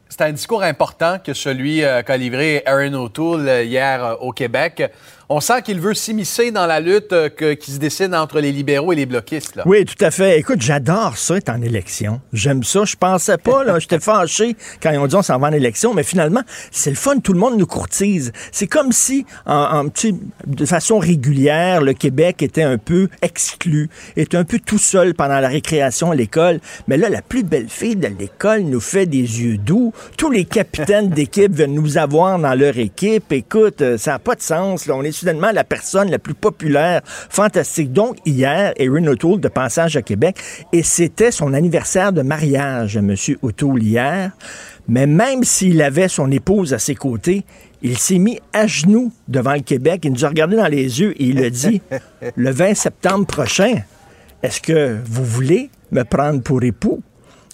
C'est 0.08 0.22
un 0.22 0.32
discours 0.32 0.62
important 0.62 1.18
que 1.22 1.34
celui 1.34 1.84
euh, 1.84 2.02
qu'a 2.02 2.16
livré 2.16 2.62
Aaron 2.64 2.94
O'Toole 2.94 3.48
euh, 3.48 3.62
hier 3.62 4.04
euh, 4.04 4.14
au 4.20 4.32
Québec. 4.32 4.90
On 5.30 5.40
sent 5.40 5.60
qu'il 5.62 5.78
veut 5.78 5.92
s'immiscer 5.92 6.50
dans 6.52 6.64
la 6.64 6.80
lutte 6.80 7.14
qui 7.60 7.72
se 7.72 7.78
dessine 7.78 8.14
entre 8.14 8.40
les 8.40 8.50
libéraux 8.50 8.94
et 8.94 8.96
les 8.96 9.04
bloquistes. 9.04 9.56
Là. 9.56 9.62
Oui, 9.66 9.84
tout 9.84 10.02
à 10.02 10.10
fait. 10.10 10.38
Écoute, 10.38 10.62
j'adore 10.62 11.18
ça 11.18 11.36
être 11.36 11.50
en 11.50 11.60
élection. 11.60 12.22
J'aime 12.32 12.62
ça. 12.62 12.84
Je 12.86 12.96
pensais 12.96 13.36
pas, 13.36 13.62
là. 13.62 13.78
J'étais 13.78 14.00
fâché 14.00 14.56
quand 14.82 14.90
ils 14.90 14.98
ont 14.98 15.06
dit 15.06 15.16
on 15.16 15.22
s'en 15.22 15.38
va 15.38 15.48
en 15.48 15.52
élection, 15.52 15.92
mais 15.92 16.02
finalement, 16.02 16.40
c'est 16.70 16.88
le 16.88 16.96
fun. 16.96 17.18
Tout 17.18 17.34
le 17.34 17.38
monde 17.38 17.58
nous 17.58 17.66
courtise. 17.66 18.32
C'est 18.52 18.66
comme 18.66 18.90
si, 18.92 19.26
en, 19.44 19.84
de 20.46 20.64
façon 20.64 20.98
régulière, 20.98 21.82
le 21.82 21.92
Québec 21.92 22.42
était 22.42 22.62
un 22.62 22.78
peu 22.78 23.08
exclu, 23.20 23.90
était 24.16 24.38
un 24.38 24.44
peu 24.44 24.58
tout 24.58 24.78
seul 24.78 25.12
pendant 25.12 25.40
la 25.40 25.48
récréation 25.48 26.10
à 26.10 26.14
l'école. 26.14 26.60
Mais 26.86 26.96
là, 26.96 27.10
la 27.10 27.20
plus 27.20 27.42
belle 27.42 27.68
fille 27.68 27.96
de 27.96 28.08
l'école 28.08 28.62
nous 28.62 28.80
fait 28.80 29.04
des 29.04 29.18
yeux 29.18 29.58
doux. 29.58 29.92
Tous 30.16 30.30
les 30.30 30.46
capitaines 30.46 31.10
d'équipe 31.10 31.52
veulent 31.52 31.68
nous 31.68 31.98
avoir 31.98 32.38
dans 32.38 32.54
leur 32.54 32.78
équipe. 32.78 33.30
Écoute, 33.30 33.82
euh, 33.82 33.98
ça 33.98 34.12
n'a 34.12 34.18
pas 34.18 34.34
de 34.34 34.42
sens. 34.42 34.86
Là. 34.86 34.94
On 34.96 35.02
est 35.02 35.17
soudainement 35.18 35.50
la 35.52 35.64
personne 35.64 36.10
la 36.10 36.18
plus 36.18 36.34
populaire. 36.34 37.00
Fantastique. 37.04 37.92
Donc, 37.92 38.16
hier, 38.24 38.72
Erin 38.76 39.06
O'Toole 39.06 39.40
de 39.40 39.48
passage 39.48 39.96
à 39.96 40.02
Québec, 40.02 40.36
et 40.72 40.82
c'était 40.82 41.30
son 41.30 41.54
anniversaire 41.54 42.12
de 42.12 42.22
mariage, 42.22 42.96
M. 42.96 43.14
O'Toole, 43.42 43.82
hier. 43.82 44.32
Mais 44.88 45.06
même 45.06 45.44
s'il 45.44 45.82
avait 45.82 46.08
son 46.08 46.30
épouse 46.30 46.72
à 46.72 46.78
ses 46.78 46.94
côtés, 46.94 47.44
il 47.82 47.98
s'est 47.98 48.18
mis 48.18 48.40
à 48.52 48.66
genoux 48.66 49.12
devant 49.28 49.52
le 49.52 49.60
Québec. 49.60 50.00
Il 50.04 50.12
nous 50.12 50.24
a 50.24 50.28
regardé 50.28 50.56
dans 50.56 50.66
les 50.66 51.00
yeux 51.00 51.12
et 51.20 51.26
il 51.26 51.44
a 51.44 51.50
dit 51.50 51.82
le 52.36 52.50
20 52.50 52.74
septembre 52.74 53.26
prochain, 53.26 53.82
est-ce 54.42 54.60
que 54.60 54.96
vous 55.04 55.24
voulez 55.24 55.70
me 55.92 56.04
prendre 56.04 56.42
pour 56.42 56.62
époux? 56.62 57.02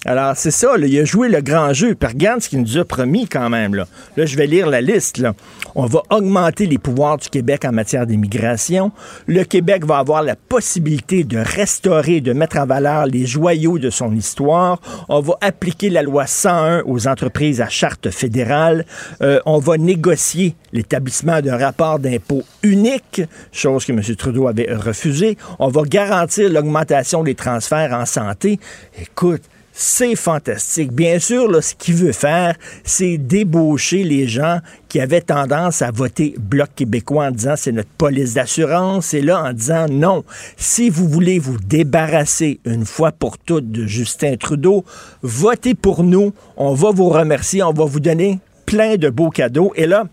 Alors, 0.07 0.37
c'est 0.37 0.51
ça, 0.51 0.77
là, 0.77 0.85
il 0.85 0.99
a 0.99 1.03
joué 1.03 1.29
le 1.29 1.41
grand 1.41 1.73
jeu. 1.73 1.95
Puis 1.95 2.07
regarde 2.07 2.41
ce 2.41 2.49
qu'il 2.49 2.61
nous 2.61 2.77
a 2.77 2.85
promis 2.85 3.27
quand 3.27 3.49
même. 3.49 3.73
Là, 3.73 3.87
là 4.15 4.27
je 4.27 4.37
vais 4.37 4.45
lire 4.45 4.69
la 4.69 4.79
liste. 4.79 5.17
Là. 5.17 5.33
On 5.73 5.87
va 5.87 6.03
augmenter 6.11 6.67
les 6.67 6.77
pouvoirs 6.77 7.17
du 7.17 7.27
Québec 7.27 7.65
en 7.65 7.71
matière 7.71 8.05
d'immigration. 8.05 8.91
Le 9.25 9.43
Québec 9.43 9.83
va 9.83 9.97
avoir 9.97 10.21
la 10.21 10.35
possibilité 10.35 11.23
de 11.23 11.39
restaurer, 11.39 12.21
de 12.21 12.33
mettre 12.33 12.57
en 12.57 12.67
valeur 12.67 13.07
les 13.07 13.25
joyaux 13.25 13.79
de 13.79 13.89
son 13.89 14.15
histoire. 14.15 14.79
On 15.09 15.21
va 15.21 15.33
appliquer 15.41 15.89
la 15.89 16.03
loi 16.03 16.27
101 16.27 16.83
aux 16.85 17.07
entreprises 17.07 17.59
à 17.59 17.67
charte 17.67 18.11
fédérale. 18.11 18.85
Euh, 19.23 19.39
on 19.47 19.57
va 19.57 19.77
négocier 19.77 20.55
l'établissement 20.71 21.41
d'un 21.41 21.57
rapport 21.57 21.97
d'impôt 21.97 22.43
unique, 22.61 23.23
chose 23.51 23.85
que 23.85 23.91
M. 23.91 24.01
Trudeau 24.15 24.47
avait 24.47 24.71
refusé. 24.71 25.35
On 25.57 25.69
va 25.69 25.81
garantir 25.81 26.49
l'augmentation 26.51 27.23
des 27.23 27.33
transferts 27.33 27.91
en 27.91 28.05
santé. 28.05 28.59
Écoute, 29.01 29.41
c'est 29.77 30.15
fantastique. 30.15 30.93
Bien 30.93 31.19
sûr, 31.19 31.51
là, 31.51 31.61
ce 31.61 31.75
qu'il 31.75 31.95
veut 31.95 32.13
faire, 32.13 32.55
c'est 32.85 33.17
débaucher 33.17 34.03
les 34.03 34.25
gens 34.25 34.59
qui 34.87 35.01
avaient 35.01 35.19
tendance 35.19 35.81
à 35.81 35.91
voter 35.91 36.33
Bloc 36.39 36.69
québécois 36.73 37.25
en 37.25 37.31
disant 37.31 37.55
c'est 37.57 37.73
notre 37.73 37.89
police 37.89 38.35
d'assurance, 38.35 39.13
et 39.13 39.21
là 39.21 39.43
en 39.43 39.51
disant 39.51 39.87
non, 39.91 40.23
si 40.55 40.89
vous 40.89 41.09
voulez 41.09 41.39
vous 41.39 41.57
débarrasser 41.57 42.61
une 42.63 42.85
fois 42.85 43.11
pour 43.11 43.37
toutes 43.37 43.69
de 43.69 43.85
Justin 43.85 44.37
Trudeau, 44.37 44.85
votez 45.21 45.75
pour 45.75 46.03
nous, 46.03 46.33
on 46.55 46.73
va 46.73 46.91
vous 46.91 47.09
remercier, 47.09 47.61
on 47.61 47.73
va 47.73 47.83
vous 47.83 47.99
donner 47.99 48.39
plein 48.65 48.95
de 48.95 49.09
beaux 49.09 49.29
cadeaux. 49.29 49.73
Et 49.75 49.87
là, 49.87 50.05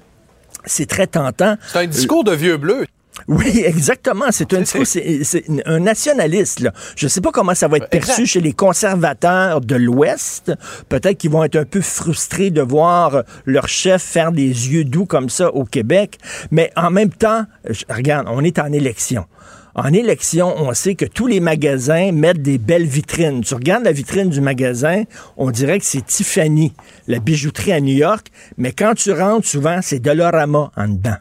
c'est 0.65 0.87
très 0.87 1.07
tentant. 1.07 1.57
C'est 1.73 1.79
un 1.79 1.87
discours 1.87 2.25
de 2.25 2.33
vieux 2.33 2.57
bleu. 2.57 2.85
Oui, 3.29 3.63
exactement. 3.67 4.27
C'est 4.31 4.53
un 4.55 4.65
c'est 4.65 5.45
un 5.67 5.81
nationaliste. 5.81 6.61
Là. 6.61 6.73
Je 6.97 7.07
ne 7.07 7.09
sais 7.09 7.21
pas 7.21 7.31
comment 7.31 7.55
ça 7.55 7.69
va 7.69 7.79
être 7.79 7.89
perçu 7.89 8.27
chez 8.27 8.41
les 8.41 8.53
conservateurs 8.53 9.61
de 9.61 9.77
l'Ouest. 9.77 10.53
Peut-être 10.89 11.19
qu'ils 11.19 11.31
vont 11.31 11.45
être 11.45 11.57
un 11.57 11.65
peu 11.65 11.81
frustrés 11.81 12.51
de 12.51 12.63
voir 12.63 13.23
leur 13.45 13.69
chef 13.69 14.03
faire 14.03 14.33
des 14.33 14.47
yeux 14.47 14.85
doux 14.85 15.07
comme 15.07 15.29
ça 15.29 15.53
au 15.55 15.65
Québec. 15.65 16.19
Mais 16.51 16.73
en 16.77 16.91
même 16.91 17.11
temps, 17.11 17.45
regarde, 17.89 18.27
on 18.31 18.43
est 18.43 18.59
en 18.59 18.73
élection. 18.73 19.27
En 19.75 19.91
élection, 19.93 20.55
on 20.59 20.75
sait 20.75 20.95
que 20.97 21.07
tous 21.07 21.27
les 21.27 21.41
magasins 21.41 22.13
mettent 22.13 22.43
des 22.43 22.59
belles 22.59 22.85
vitrines. 22.85 23.43
Tu 23.43 23.55
regardes 23.55 23.85
la 23.85 23.93
vitrine 23.93 24.29
du 24.29 24.43
magasin, 24.43 25.05
on 25.39 25.51
dirait 25.51 25.79
que 25.79 25.87
c'est 25.87 26.05
Tiffany, 26.05 26.75
la 27.09 27.21
bijouterie 27.21 27.73
à 27.73 27.81
New 27.81 27.95
York, 27.95 28.27
mais 28.59 28.73
quand 28.73 28.95
tu 28.95 29.13
rentres, 29.13 29.49
souvent, 29.49 29.81
c'est 29.81 29.99
Dolorama 29.99 30.71
en 30.77 30.89
dedans. 30.89 31.17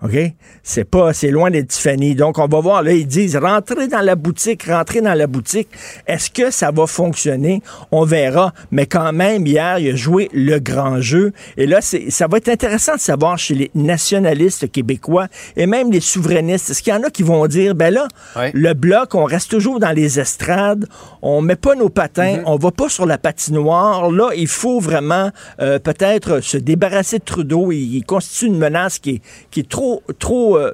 OK? 0.00 0.16
C'est 0.62 0.84
pas, 0.84 1.12
c'est 1.12 1.30
loin 1.30 1.50
d'être 1.50 1.68
Tiffany. 1.68 2.14
Donc, 2.14 2.38
on 2.38 2.46
va 2.46 2.60
voir, 2.60 2.82
là, 2.84 2.92
ils 2.92 3.06
disent, 3.06 3.36
rentrez 3.36 3.88
dans 3.88 4.00
la 4.00 4.14
boutique, 4.14 4.64
rentrez 4.64 5.00
dans 5.00 5.14
la 5.14 5.26
boutique. 5.26 5.68
Est-ce 6.06 6.30
que 6.30 6.52
ça 6.52 6.70
va 6.70 6.86
fonctionner? 6.86 7.62
On 7.90 8.04
verra. 8.04 8.52
Mais 8.70 8.86
quand 8.86 9.12
même, 9.12 9.44
hier, 9.44 9.80
il 9.80 9.90
a 9.90 9.96
joué 9.96 10.28
le 10.32 10.60
grand 10.60 11.00
jeu. 11.00 11.32
Et 11.56 11.66
là, 11.66 11.80
c'est, 11.80 12.10
ça 12.10 12.28
va 12.28 12.36
être 12.36 12.48
intéressant 12.48 12.94
de 12.94 13.00
savoir 13.00 13.38
chez 13.38 13.54
les 13.54 13.70
nationalistes 13.74 14.70
québécois 14.70 15.26
et 15.56 15.66
même 15.66 15.90
les 15.90 16.00
souverainistes. 16.00 16.70
Est-ce 16.70 16.82
qu'il 16.82 16.92
y 16.92 16.96
en 16.96 17.02
a 17.02 17.10
qui 17.10 17.24
vont 17.24 17.44
dire, 17.48 17.74
ben 17.74 17.92
là, 17.92 18.06
le 18.54 18.74
bloc, 18.74 19.16
on 19.16 19.24
reste 19.24 19.50
toujours 19.50 19.80
dans 19.80 19.92
les 19.92 20.20
estrades, 20.20 20.86
on 21.22 21.40
met 21.40 21.56
pas 21.56 21.74
nos 21.74 21.88
patins, 21.88 22.36
mm-hmm. 22.36 22.46
on 22.46 22.56
va 22.56 22.70
pas 22.70 22.88
sur 22.88 23.04
la 23.04 23.18
patinoire. 23.18 24.12
Là, 24.12 24.30
il 24.36 24.46
faut 24.46 24.78
vraiment, 24.78 25.30
euh, 25.60 25.80
peut-être 25.80 26.40
se 26.40 26.56
débarrasser 26.56 27.18
de 27.18 27.24
Trudeau. 27.24 27.72
Il, 27.72 27.96
il 27.96 28.04
constitue 28.04 28.46
une 28.46 28.58
menace 28.58 29.00
qui 29.00 29.10
est, 29.10 29.22
qui 29.50 29.60
est 29.60 29.68
trop 29.68 29.87
trop, 30.18 30.56
euh, 30.56 30.72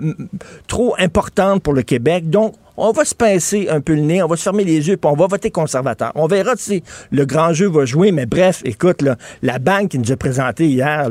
trop, 0.67 0.95
importante 0.99 1.63
pour 1.63 1.73
le 1.73 1.83
Québec. 1.83 2.31
Donc, 2.31 2.55
on 2.77 2.91
va 2.93 3.05
se 3.05 3.15
pincer 3.15 3.69
un 3.71 3.81
peu 3.81 3.95
le 3.95 4.01
nez, 4.01 4.23
on 4.23 4.27
va 4.27 4.37
se 4.37 4.43
fermer 4.43 4.65
les 4.65 4.89
yeux, 4.89 4.97
puis 4.97 5.11
on 5.11 5.17
va 5.17 5.27
voter 5.27 5.51
conservateur. 5.51 6.13
On 6.15 6.27
verra 6.27 6.55
si 6.57 6.83
le 7.11 7.25
grand 7.25 7.53
jeu 7.53 7.69
va 7.69 7.85
jouer, 7.85 8.11
mais 8.11 8.27
bref, 8.27 8.63
écoute, 8.65 9.05
la 9.43 9.59
banque 9.59 9.91
qui 9.91 9.99
nous 9.99 10.11
a 10.11 10.17
présenté 10.17 10.67
hier, 10.67 11.09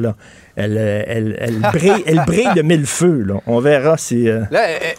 elle, 0.55 0.77
elle, 0.77 1.35
elle, 1.39 1.59
brille, 1.59 2.03
elle 2.05 2.23
brille 2.27 2.53
de 2.55 2.61
mille 2.63 2.85
feux. 2.85 3.23
Là. 3.23 3.35
On 3.47 3.59
verra 3.59 3.97
si. 3.97 4.29
Euh, 4.29 4.43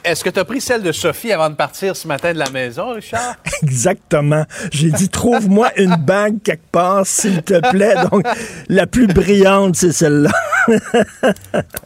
est-ce 0.03 0.25
que 0.25 0.31
tu 0.31 0.41
as 0.41 0.45
pris 0.45 0.61
celle 0.61 0.83
de 0.83 0.91
Sophie 0.91 1.33
avant 1.33 1.49
de 1.49 1.55
partir 1.55 1.95
ce 1.95 2.09
matin 2.09 2.33
de 2.33 2.39
la 2.39 2.51
maison, 2.51 2.93
Richard? 2.93 3.37
Exactement. 3.63 4.45
J'ai 4.73 4.91
dit 4.91 5.09
trouve-moi 5.09 5.71
une 5.77 5.95
bague 5.97 6.43
quelque 6.43 6.71
part, 6.73 7.07
s'il 7.07 7.43
te 7.43 7.61
plaît. 7.71 7.95
Donc, 8.11 8.27
la 8.69 8.87
plus 8.87 9.07
brillante, 9.07 9.77
c'est 9.77 9.93
celle-là. 9.93 10.33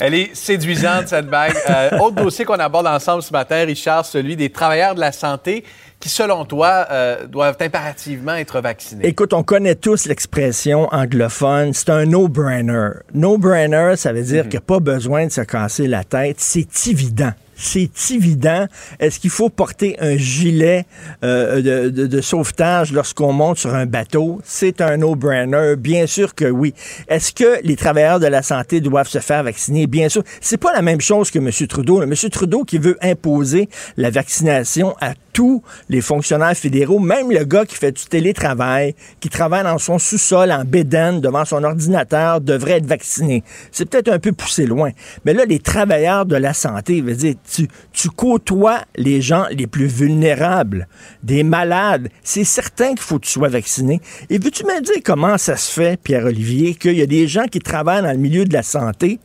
Elle 0.00 0.14
est 0.14 0.34
séduisante, 0.34 1.08
cette 1.08 1.26
bague. 1.26 1.54
Euh, 1.68 1.98
autre 1.98 2.16
dossier 2.16 2.44
qu'on 2.44 2.54
aborde 2.54 2.86
ensemble 2.86 3.22
ce 3.22 3.32
matin, 3.32 3.64
Richard, 3.64 4.06
celui 4.06 4.36
des 4.36 4.50
travailleurs 4.50 4.94
de 4.94 5.00
la 5.00 5.12
santé 5.12 5.64
qui, 6.00 6.08
selon 6.08 6.44
toi, 6.44 6.86
euh, 6.90 7.26
doivent 7.26 7.56
impérativement 7.60 8.34
être 8.34 8.60
vaccinés? 8.60 9.06
Écoute, 9.06 9.32
on 9.32 9.42
connaît 9.42 9.74
tous 9.74 10.06
l'expression 10.06 10.88
anglophone, 10.92 11.72
c'est 11.72 11.90
un 11.90 12.06
no-brainer. 12.06 12.90
No-brainer, 13.14 13.94
ça 13.96 14.12
veut 14.12 14.22
dire 14.22 14.44
mhm. 14.44 14.50
qu'il 14.50 14.58
n'y 14.58 14.64
a 14.64 14.66
pas 14.66 14.80
besoin 14.80 15.26
de 15.26 15.32
se 15.32 15.40
casser 15.40 15.88
la 15.88 16.04
tête, 16.04 16.36
c'est 16.38 16.86
évident 16.86 17.32
c'est 17.58 17.90
évident. 18.12 18.66
Est-ce 19.00 19.18
qu'il 19.18 19.30
faut 19.30 19.50
porter 19.50 19.96
un 19.98 20.16
gilet 20.16 20.86
euh, 21.24 21.90
de, 21.90 22.20
sauvetage 22.20 22.92
lorsqu'on 22.92 23.32
monte 23.32 23.58
sur 23.58 23.74
un 23.74 23.84
bateau? 23.84 24.40
C'est 24.44 24.80
un 24.80 24.96
no-brainer. 24.98 25.74
Bien 25.76 26.06
sûr 26.06 26.34
que 26.34 26.44
oui. 26.44 26.72
Est-ce 27.08 27.32
que 27.32 27.60
les 27.64 27.76
travailleurs 27.76 28.20
de 28.20 28.26
la 28.26 28.42
santé 28.42 28.80
doivent 28.80 29.08
se 29.08 29.18
faire 29.18 29.42
vacciner? 29.42 29.86
Bien 29.86 30.08
sûr. 30.08 30.22
C'est 30.40 30.56
pas 30.56 30.72
la 30.72 30.82
même 30.82 31.00
chose 31.00 31.30
que 31.30 31.38
M. 31.38 31.50
Trudeau. 31.68 32.00
M. 32.00 32.14
Trudeau 32.30 32.64
qui 32.64 32.78
veut 32.78 32.96
imposer 33.02 33.68
la 33.96 34.10
vaccination 34.10 34.94
à 35.00 35.14
tous 35.38 35.62
les 35.88 36.00
fonctionnaires 36.00 36.56
fédéraux, 36.56 36.98
même 36.98 37.30
le 37.30 37.44
gars 37.44 37.64
qui 37.64 37.76
fait 37.76 37.92
du 37.92 38.04
télétravail, 38.06 38.96
qui 39.20 39.28
travaille 39.28 39.62
dans 39.62 39.78
son 39.78 40.00
sous-sol 40.00 40.50
en 40.50 40.64
bédaine 40.64 41.20
devant 41.20 41.44
son 41.44 41.62
ordinateur, 41.62 42.40
devrait 42.40 42.78
être 42.78 42.86
vacciné. 42.86 43.44
C'est 43.70 43.88
peut-être 43.88 44.08
un 44.08 44.18
peu 44.18 44.32
poussé 44.32 44.66
loin. 44.66 44.90
Mais 45.24 45.34
là, 45.34 45.44
les 45.44 45.60
travailleurs 45.60 46.26
de 46.26 46.34
la 46.34 46.54
santé, 46.54 47.02
dire, 47.02 47.36
tu, 47.48 47.68
tu 47.92 48.10
côtoies 48.10 48.80
les 48.96 49.20
gens 49.20 49.44
les 49.52 49.68
plus 49.68 49.86
vulnérables, 49.86 50.88
des 51.22 51.44
malades. 51.44 52.08
C'est 52.24 52.42
certain 52.42 52.88
qu'il 52.88 52.98
faut 52.98 53.20
que 53.20 53.26
tu 53.26 53.30
sois 53.30 53.46
vacciné. 53.46 54.00
Et 54.30 54.38
veux-tu 54.38 54.64
me 54.64 54.82
dire 54.82 55.02
comment 55.04 55.38
ça 55.38 55.56
se 55.56 55.70
fait, 55.70 56.02
Pierre-Olivier, 56.02 56.74
qu'il 56.74 56.98
y 56.98 57.02
a 57.02 57.06
des 57.06 57.28
gens 57.28 57.44
qui 57.44 57.60
travaillent 57.60 58.02
dans 58.02 58.10
le 58.10 58.18
milieu 58.18 58.44
de 58.44 58.52
la 58.52 58.64
santé 58.64 59.20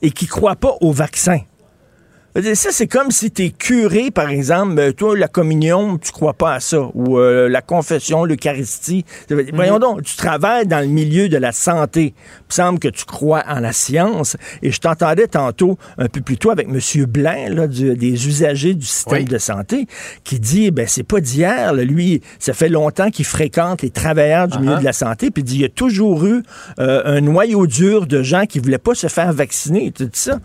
et 0.00 0.12
qui 0.12 0.26
croient 0.26 0.56
pas 0.56 0.78
au 0.80 0.92
vaccin? 0.92 1.40
Ça, 2.34 2.70
c'est 2.70 2.86
comme 2.86 3.10
si 3.10 3.30
tu 3.30 3.44
es 3.44 3.50
curé, 3.50 4.10
par 4.10 4.30
exemple, 4.30 4.78
euh, 4.78 4.92
toi, 4.92 5.16
la 5.18 5.28
communion, 5.28 5.98
tu 5.98 6.12
crois 6.12 6.32
pas 6.32 6.54
à 6.54 6.60
ça, 6.60 6.88
ou 6.94 7.18
euh, 7.18 7.46
la 7.46 7.60
confession, 7.60 8.24
l'Eucharistie. 8.24 9.04
Mhm. 9.28 9.50
Voyons 9.52 9.78
donc, 9.78 10.02
tu 10.02 10.16
travailles 10.16 10.66
dans 10.66 10.80
le 10.80 10.86
milieu 10.86 11.28
de 11.28 11.36
la 11.36 11.52
santé. 11.52 12.14
Il 12.16 12.44
me 12.48 12.54
semble 12.54 12.78
que 12.78 12.88
tu 12.88 13.04
crois 13.04 13.44
en 13.46 13.60
la 13.60 13.72
science. 13.72 14.38
Et 14.62 14.70
je 14.70 14.80
t'entendais 14.80 15.26
tantôt, 15.26 15.76
un 15.98 16.08
peu 16.08 16.22
plus 16.22 16.38
tôt, 16.38 16.50
avec 16.50 16.68
M. 16.68 17.04
Blain, 17.04 17.50
là, 17.50 17.66
des 17.66 18.26
usagers 18.26 18.72
du 18.72 18.86
système 18.86 19.24
de 19.24 19.38
santé, 19.38 19.86
qui 20.24 20.40
dit, 20.40 20.70
ben 20.70 20.86
c'est 20.88 21.02
pas 21.02 21.20
d'hier, 21.20 21.74
lui, 21.74 22.22
ça 22.38 22.54
fait 22.54 22.70
longtemps 22.70 23.10
qu'il 23.10 23.26
fréquente 23.26 23.82
les 23.82 23.90
travailleurs 23.90 24.48
du 24.48 24.58
milieu 24.58 24.76
uh-huh. 24.76 24.80
de 24.80 24.84
la 24.84 24.92
santé, 24.94 25.30
puis 25.30 25.42
il 25.42 25.44
dit, 25.44 25.54
il 25.56 25.62
y 25.62 25.66
a 25.66 25.68
toujours 25.68 26.24
eu 26.24 26.42
euh, 26.78 27.02
un 27.04 27.20
noyau 27.20 27.66
dur 27.66 28.06
de 28.06 28.22
gens 28.22 28.46
qui 28.46 28.58
voulaient 28.58 28.78
pas 28.78 28.94
se 28.94 29.08
faire 29.08 29.32
vacciner. 29.34 29.90
Dis 29.90 30.08
ça? 30.12 30.38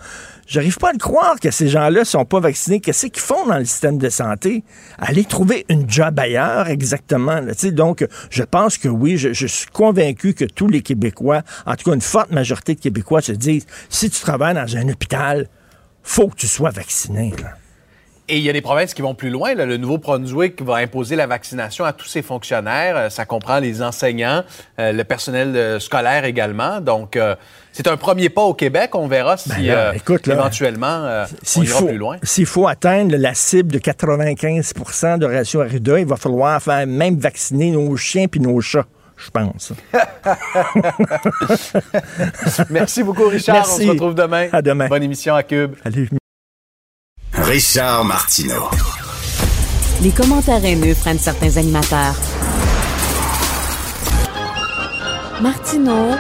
J'arrive 0.48 0.78
pas 0.78 0.90
à 0.90 0.94
le 0.94 0.98
croire 0.98 1.40
que 1.42 1.52
ces 1.52 1.68
gens-là 1.68 2.06
sont 2.06 2.24
pas 2.24 2.40
vaccinés. 2.40 2.80
Qu'est-ce 2.80 3.08
qu'ils 3.08 3.22
font 3.22 3.46
dans 3.46 3.58
le 3.58 3.66
système 3.66 3.98
de 3.98 4.08
santé? 4.08 4.64
Aller 4.98 5.26
trouver 5.26 5.66
une 5.68 5.90
job 5.90 6.18
ailleurs, 6.18 6.70
exactement. 6.70 7.42
Là. 7.42 7.52
Donc, 7.72 8.08
je 8.30 8.44
pense 8.44 8.78
que 8.78 8.88
oui, 8.88 9.18
je, 9.18 9.48
suis 9.48 9.68
convaincu 9.68 10.34
que 10.34 10.46
tous 10.46 10.70
les 10.70 10.82
Québécois, 10.82 11.42
en 11.66 11.76
tout 11.76 11.90
cas 11.90 11.94
une 11.94 12.02
forte 12.02 12.32
majorité 12.32 12.76
de 12.76 12.80
Québécois, 12.80 13.22
se 13.22 13.34
disent, 13.34 13.66
si 13.90 14.10
tu 14.10 14.22
travailles 14.22 14.56
dans 14.56 14.78
un 14.78 14.88
hôpital, 14.88 15.50
faut 16.02 16.30
que 16.30 16.36
tu 16.36 16.48
sois 16.48 16.70
vacciné. 16.70 17.34
Et 18.30 18.38
il 18.38 18.44
y 18.44 18.50
a 18.50 18.54
des 18.54 18.62
provinces 18.62 18.94
qui 18.94 19.02
vont 19.02 19.16
plus 19.16 19.30
loin. 19.30 19.56
Là. 19.56 19.66
Le 19.66 19.78
Nouveau-Brunswick 19.78 20.62
va 20.62 20.76
imposer 20.76 21.16
la 21.16 21.28
vaccination 21.28 21.86
à 21.86 21.94
tous 21.94 22.08
ses 22.08 22.22
fonctionnaires. 22.22 22.98
Euh, 22.98 23.10
ça 23.10 23.26
comprend 23.26 23.60
les 23.60 23.82
enseignants, 23.82 24.44
euh, 24.80 24.92
le 24.92 25.04
personnel 25.06 25.56
euh, 25.56 25.80
scolaire 25.80 26.26
également. 26.26 26.82
Donc, 26.82 27.18
c'est 27.72 27.88
un 27.88 27.96
premier 27.96 28.30
pas 28.30 28.42
au 28.42 28.54
Québec. 28.54 28.96
On 28.96 29.08
verra 29.08 29.38
si 29.38 29.68
ben 29.68 29.94
écoute, 29.94 30.28
éventuellement 30.28 31.26
on 31.56 31.64
ira 31.64 31.82
plus 31.82 31.98
loin. 31.98 32.18
S'il 32.24 32.46
faut 32.46 32.68
atteindre 32.68 33.16
la 33.16 33.34
cible 33.34 33.72
de 33.72 33.80
95% 33.80 35.20
de 35.20 35.26
ratio 35.26 35.62
Arruda, 35.62 36.00
il 36.00 36.06
va 36.06 36.18
falloir 36.18 36.62
faire 36.62 36.86
même 36.88 37.18
vacciner 37.18 37.72
nos 37.72 37.96
chiens 37.96 38.28
puis 38.28 38.40
nos 38.40 38.60
chats 38.62 38.86
je 39.18 39.32
pense. 39.32 39.74
Merci 42.70 43.02
beaucoup, 43.02 43.28
Richard. 43.28 43.68
On 43.68 43.78
se 43.78 43.88
retrouve 43.88 44.14
demain. 44.14 44.48
À 44.52 44.62
demain. 44.62 44.88
Bonne 44.88 45.02
émission 45.02 45.34
à 45.34 45.42
Cube. 45.42 45.74
Allez. 45.84 46.08
Richard 47.48 48.04
Martineau. 48.04 48.70
Les 50.04 50.12
commentaires 50.12 50.66
haineux 50.66 50.94
prennent 50.96 51.18
certains 51.18 51.56
animateurs. 51.56 52.16
Martineau 55.42 56.12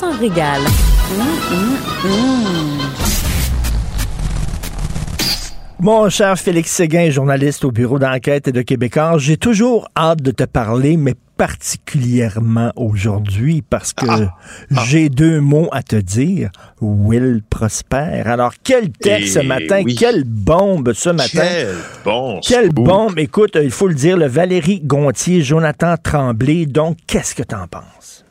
s'en 0.00 0.18
régale. 0.18 0.62
Mon 5.80 6.08
cher 6.08 6.38
Félix 6.38 6.70
Séguin, 6.70 7.10
journaliste 7.10 7.66
au 7.66 7.70
bureau 7.70 7.98
d'enquête 7.98 8.48
de 8.48 8.62
Québécois, 8.62 9.18
j'ai 9.18 9.36
toujours 9.36 9.86
hâte 9.94 10.22
de 10.22 10.30
te 10.30 10.44
parler, 10.44 10.96
mais 10.96 11.12
particulièrement 11.36 12.72
aujourd'hui 12.76 13.62
parce 13.62 13.92
que 13.92 14.06
ah. 14.08 14.34
Ah. 14.74 14.84
j'ai 14.86 15.08
deux 15.08 15.40
mots 15.40 15.68
à 15.72 15.82
te 15.82 15.96
dire. 15.96 16.50
Will 16.80 17.42
Prosper. 17.48 18.22
Alors, 18.24 18.54
quel 18.62 18.90
texte 18.90 19.34
ce 19.34 19.38
matin, 19.40 19.82
quelle 19.84 20.24
bombe 20.24 20.92
ce 20.92 21.10
matin. 21.10 21.42
Quelle 21.42 21.76
bombe. 22.04 22.40
Quelle 22.42 22.68
bombe. 22.70 23.18
Écoute, 23.18 23.58
il 23.60 23.70
faut 23.70 23.88
le 23.88 23.94
dire, 23.94 24.16
le 24.16 24.26
Valérie 24.26 24.80
Gontier, 24.80 25.42
Jonathan 25.42 25.96
Tremblay. 26.02 26.66
Donc, 26.66 26.98
qu'est-ce 27.06 27.34
que 27.34 27.42
tu 27.42 27.54
en 27.54 27.66
penses? 27.66 28.24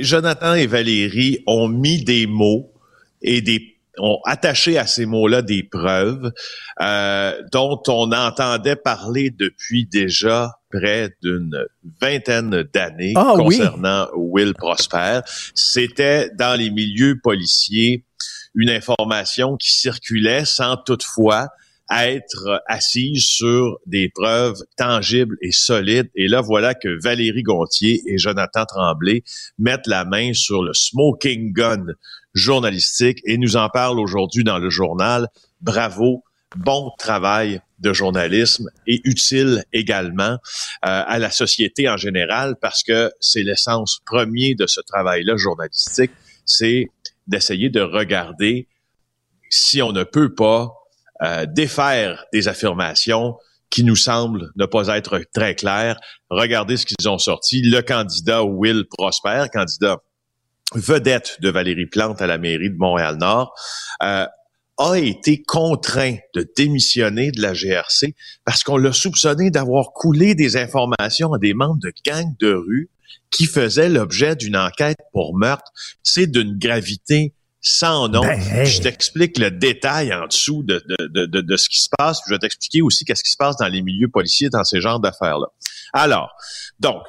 Jonathan 0.00 0.54
et 0.54 0.66
Valérie 0.66 1.42
ont 1.46 1.68
mis 1.68 2.02
des 2.02 2.26
mots 2.26 2.72
et 3.20 3.42
des 3.42 3.73
ont 3.98 4.18
attaché 4.24 4.78
à 4.78 4.86
ces 4.86 5.06
mots-là 5.06 5.42
des 5.42 5.62
preuves 5.62 6.32
euh, 6.80 7.42
dont 7.52 7.80
on 7.88 8.12
entendait 8.12 8.76
parler 8.76 9.30
depuis 9.30 9.86
déjà 9.86 10.52
près 10.70 11.10
d'une 11.22 11.64
vingtaine 12.00 12.64
d'années 12.72 13.14
ah 13.16 13.34
concernant 13.36 14.08
Will 14.14 14.54
Prosper. 14.54 15.20
C'était 15.54 16.30
dans 16.30 16.58
les 16.58 16.70
milieux 16.70 17.18
policiers 17.22 18.04
une 18.54 18.70
information 18.70 19.56
qui 19.56 19.72
circulait 19.72 20.44
sans 20.44 20.76
toutefois 20.76 21.48
être 21.90 22.62
assise 22.66 23.24
sur 23.24 23.78
des 23.86 24.08
preuves 24.08 24.58
tangibles 24.76 25.36
et 25.42 25.52
solides. 25.52 26.10
Et 26.14 26.28
là, 26.28 26.40
voilà 26.40 26.74
que 26.74 26.88
Valérie 27.02 27.42
Gontier 27.42 28.02
et 28.06 28.16
Jonathan 28.16 28.64
Tremblay 28.64 29.22
mettent 29.58 29.86
la 29.86 30.04
main 30.04 30.32
sur 30.32 30.62
le 30.62 30.72
smoking 30.72 31.52
gun 31.52 31.86
journalistique 32.34 33.20
et 33.24 33.38
nous 33.38 33.56
en 33.56 33.68
parlent 33.68 34.00
aujourd'hui 34.00 34.44
dans 34.44 34.58
le 34.58 34.70
journal. 34.70 35.28
Bravo, 35.60 36.24
bon 36.56 36.90
travail 36.98 37.60
de 37.78 37.92
journalisme 37.92 38.68
et 38.86 39.00
utile 39.04 39.64
également 39.72 40.32
euh, 40.34 40.38
à 40.82 41.18
la 41.18 41.30
société 41.30 41.88
en 41.88 41.96
général 41.96 42.56
parce 42.60 42.82
que 42.82 43.12
c'est 43.20 43.42
l'essence 43.42 44.00
premier 44.06 44.54
de 44.54 44.66
ce 44.66 44.80
travail-là 44.80 45.36
journalistique, 45.36 46.12
c'est 46.44 46.86
d'essayer 47.26 47.70
de 47.70 47.80
regarder 47.80 48.68
si 49.50 49.82
on 49.82 49.92
ne 49.92 50.04
peut 50.04 50.34
pas 50.34 50.72
euh, 51.22 51.46
défaire 51.46 52.24
des 52.32 52.48
affirmations 52.48 53.36
qui 53.70 53.84
nous 53.84 53.96
semblent 53.96 54.50
ne 54.56 54.66
pas 54.66 54.88
être 54.96 55.20
très 55.32 55.54
claires. 55.54 55.98
Regardez 56.30 56.76
ce 56.76 56.86
qu'ils 56.86 57.08
ont 57.08 57.18
sorti. 57.18 57.60
Le 57.62 57.80
candidat 57.80 58.44
Will 58.44 58.84
Prosper, 58.88 59.46
candidat 59.52 59.98
vedette 60.74 61.38
de 61.40 61.50
Valérie 61.50 61.86
Plante 61.86 62.20
à 62.20 62.26
la 62.26 62.38
mairie 62.38 62.70
de 62.70 62.76
Montréal-Nord, 62.76 63.54
euh, 64.02 64.26
a 64.78 64.94
été 64.96 65.42
contraint 65.42 66.16
de 66.34 66.48
démissionner 66.56 67.30
de 67.30 67.40
la 67.40 67.52
GRC 67.52 68.14
parce 68.44 68.64
qu'on 68.64 68.76
l'a 68.76 68.92
soupçonné 68.92 69.50
d'avoir 69.50 69.92
coulé 69.92 70.34
des 70.34 70.56
informations 70.56 71.32
à 71.32 71.38
des 71.38 71.54
membres 71.54 71.80
de 71.80 71.92
gangs 72.04 72.34
de 72.40 72.52
rue 72.52 72.90
qui 73.30 73.46
faisaient 73.46 73.88
l'objet 73.88 74.34
d'une 74.34 74.56
enquête 74.56 74.98
pour 75.12 75.36
meurtre. 75.36 75.70
C'est 76.02 76.26
d'une 76.26 76.58
gravité 76.58 77.34
sans 77.60 78.08
nom. 78.08 78.20
Ben, 78.20 78.64
je 78.64 78.82
t'explique 78.82 79.38
le 79.38 79.50
détail 79.50 80.12
en 80.12 80.26
dessous 80.26 80.62
de, 80.62 80.84
de, 80.98 81.26
de, 81.26 81.40
de, 81.40 81.56
ce 81.56 81.68
qui 81.68 81.80
se 81.80 81.88
passe. 81.96 82.20
je 82.26 82.34
vais 82.34 82.38
t'expliquer 82.38 82.82
aussi 82.82 83.04
qu'est-ce 83.04 83.24
qui 83.24 83.30
se 83.30 83.36
passe 83.36 83.56
dans 83.56 83.68
les 83.68 83.82
milieux 83.82 84.08
policiers 84.08 84.50
dans 84.50 84.64
ces 84.64 84.80
genres 84.80 85.00
d'affaires-là. 85.00 85.46
Alors, 85.92 86.30
donc, 86.78 87.02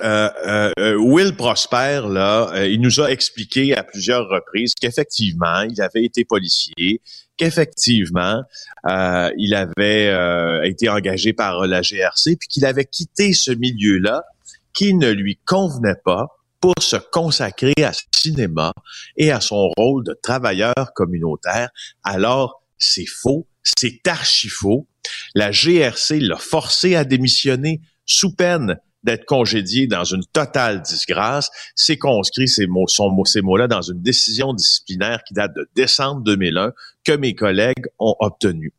euh, 0.00 0.72
euh, 0.78 0.96
Will 0.96 1.36
Prosper, 1.36 2.02
là, 2.08 2.50
euh, 2.54 2.68
il 2.68 2.80
nous 2.80 3.00
a 3.00 3.10
expliqué 3.10 3.76
à 3.76 3.82
plusieurs 3.82 4.28
reprises 4.28 4.74
qu'effectivement, 4.74 5.62
il 5.62 5.80
avait 5.82 6.04
été 6.04 6.24
policier, 6.24 7.02
qu'effectivement, 7.36 8.42
il 8.84 9.54
avait 9.54 10.68
été 10.68 10.88
engagé 10.88 11.32
par 11.32 11.66
la 11.66 11.82
GRC, 11.82 12.36
puis 12.36 12.48
qu'il 12.48 12.64
avait 12.64 12.84
quitté 12.84 13.32
ce 13.32 13.52
milieu-là 13.52 14.24
qui 14.72 14.94
ne 14.94 15.10
lui 15.10 15.38
convenait 15.44 16.00
pas 16.04 16.28
pour 16.60 16.74
se 16.80 16.96
consacrer 16.96 17.74
à 17.82 17.92
ce 17.92 18.02
cinéma 18.14 18.72
et 19.16 19.32
à 19.32 19.40
son 19.40 19.68
rôle 19.76 20.04
de 20.04 20.16
travailleur 20.22 20.92
communautaire. 20.94 21.70
Alors, 22.04 22.62
c'est 22.78 23.06
faux, 23.06 23.46
c'est 23.62 24.06
archi 24.06 24.48
faux. 24.48 24.86
La 25.34 25.50
GRC 25.50 26.20
l'a 26.20 26.36
forcé 26.36 26.94
à 26.94 27.04
démissionner 27.04 27.80
sous 28.06 28.34
peine 28.34 28.78
d'être 29.04 29.24
congédié 29.24 29.86
dans 29.86 30.04
une 30.04 30.24
totale 30.32 30.82
disgrâce. 30.82 31.50
C'est 31.74 31.98
conscrit 31.98 32.48
ces 32.48 32.66
mots, 32.66 32.86
ces 33.24 33.42
mots-là 33.42 33.68
dans 33.68 33.82
une 33.82 34.00
décision 34.00 34.54
disciplinaire 34.54 35.22
qui 35.26 35.34
date 35.34 35.54
de 35.54 35.68
décembre 35.74 36.22
2001 36.22 36.72
que 37.04 37.12
mes 37.12 37.34
collègues 37.34 37.86
ont 37.98 38.14
obtenue. 38.20 38.72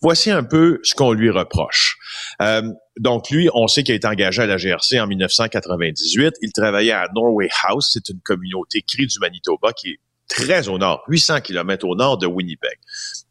Voici 0.00 0.30
un 0.30 0.44
peu 0.44 0.78
ce 0.82 0.94
qu'on 0.94 1.12
lui 1.12 1.30
reproche. 1.30 1.96
Euh, 2.40 2.62
donc 2.98 3.30
lui, 3.30 3.48
on 3.54 3.66
sait 3.66 3.82
qu'il 3.82 3.92
a 3.92 3.96
été 3.96 4.06
engagé 4.06 4.42
à 4.42 4.46
la 4.46 4.56
GRC 4.56 5.00
en 5.00 5.06
1998. 5.06 6.34
Il 6.42 6.52
travaillait 6.52 6.92
à 6.92 7.08
Norway 7.14 7.48
House, 7.64 7.90
c'est 7.92 8.08
une 8.08 8.20
communauté 8.20 8.82
crie 8.82 9.06
du 9.06 9.18
Manitoba 9.18 9.72
qui 9.72 9.90
est 9.90 9.98
très 10.28 10.68
au 10.68 10.78
nord, 10.78 11.02
800 11.08 11.40
kilomètres 11.40 11.86
au 11.86 11.96
nord 11.96 12.18
de 12.18 12.26
Winnipeg. 12.26 12.78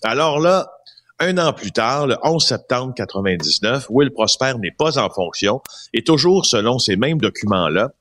Alors 0.03 0.39
là, 0.39 0.69
un 1.23 1.37
an 1.37 1.53
plus 1.53 1.71
tard, 1.71 2.07
le 2.07 2.17
11 2.21 2.43
septembre 2.43 2.93
99, 2.95 3.87
Will 3.89 4.11
Prosper 4.11 4.53
n'est 4.59 4.71
pas 4.71 4.97
en 4.97 5.09
fonction 5.09 5.61
et 5.93 6.03
toujours 6.03 6.45
selon 6.45 6.79
ces 6.79 6.97
mêmes 6.97 7.19
documents-là, 7.19 7.91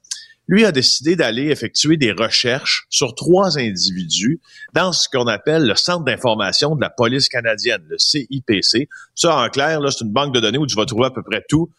lui 0.49 0.65
a 0.65 0.73
décidé 0.73 1.15
d'aller 1.15 1.51
effectuer 1.51 1.97
des 1.97 2.11
recherches 2.11 2.87
sur 2.91 3.15
trois 3.15 3.59
individus 3.59 4.41
dans 4.75 4.93
ce 4.93 5.09
qu'on 5.09 5.29
appelle 5.29 5.67
le 5.67 5.77
Centre 5.77 6.05
d'information 6.05 6.75
de 6.75 6.81
la 6.81 6.91
police 6.91 7.29
canadienne, 7.29 7.83
le 7.89 7.97
CIPC. 7.97 8.89
Ça, 9.15 9.37
en 9.37 9.49
clair, 9.49 9.81
là, 9.81 9.93
c'est 9.93 10.05
une 10.05 10.13
banque 10.13 10.35
de 10.35 10.41
données 10.41 10.59
où 10.59 10.67
tu 10.67 10.75
vas 10.75 10.85
trouver 10.85 11.07
à 11.07 11.11
peu 11.11 11.23
près 11.23 11.45
tout 11.49 11.71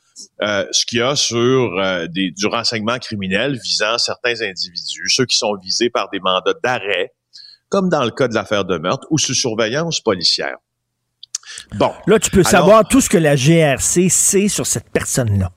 euh, 0.42 0.66
ce 0.72 0.86
qu'il 0.86 1.00
y 1.00 1.02
a 1.02 1.18
sur 1.18 1.78
euh, 1.78 2.08
des, 2.08 2.32
du 2.32 2.48
renseignement 2.48 3.00
criminel 3.00 3.60
visant 3.62 3.98
certains 3.98 4.42
individus, 4.42 5.10
ceux 5.10 5.26
qui 5.26 5.38
sont 5.38 5.58
visés 5.58 5.90
par 5.90 6.10
des 6.10 6.22
mandats 6.22 6.54
d'arrêt, 6.64 7.12
comme 7.68 7.90
dans 7.90 8.06
le 8.06 8.12
cas 8.12 8.30
de 8.30 8.34
l'affaire 8.34 8.64
de 8.64 8.78
meurtre, 8.78 9.06
ou 9.10 9.18
sous 9.18 9.34
surveillance 9.34 10.00
policière. 10.00 10.56
Bon. 11.76 11.92
Là, 12.08 12.20
tu 12.20 12.30
peux 12.30 12.44
savoir 12.44 12.88
tout 12.88 13.02
ce 13.02 13.10
que 13.10 13.18
la 13.18 13.36
GRC 13.36 14.10
sait 14.10 14.48
sur 14.48 14.66
cette 14.66 14.90
personne-là. 14.90 15.52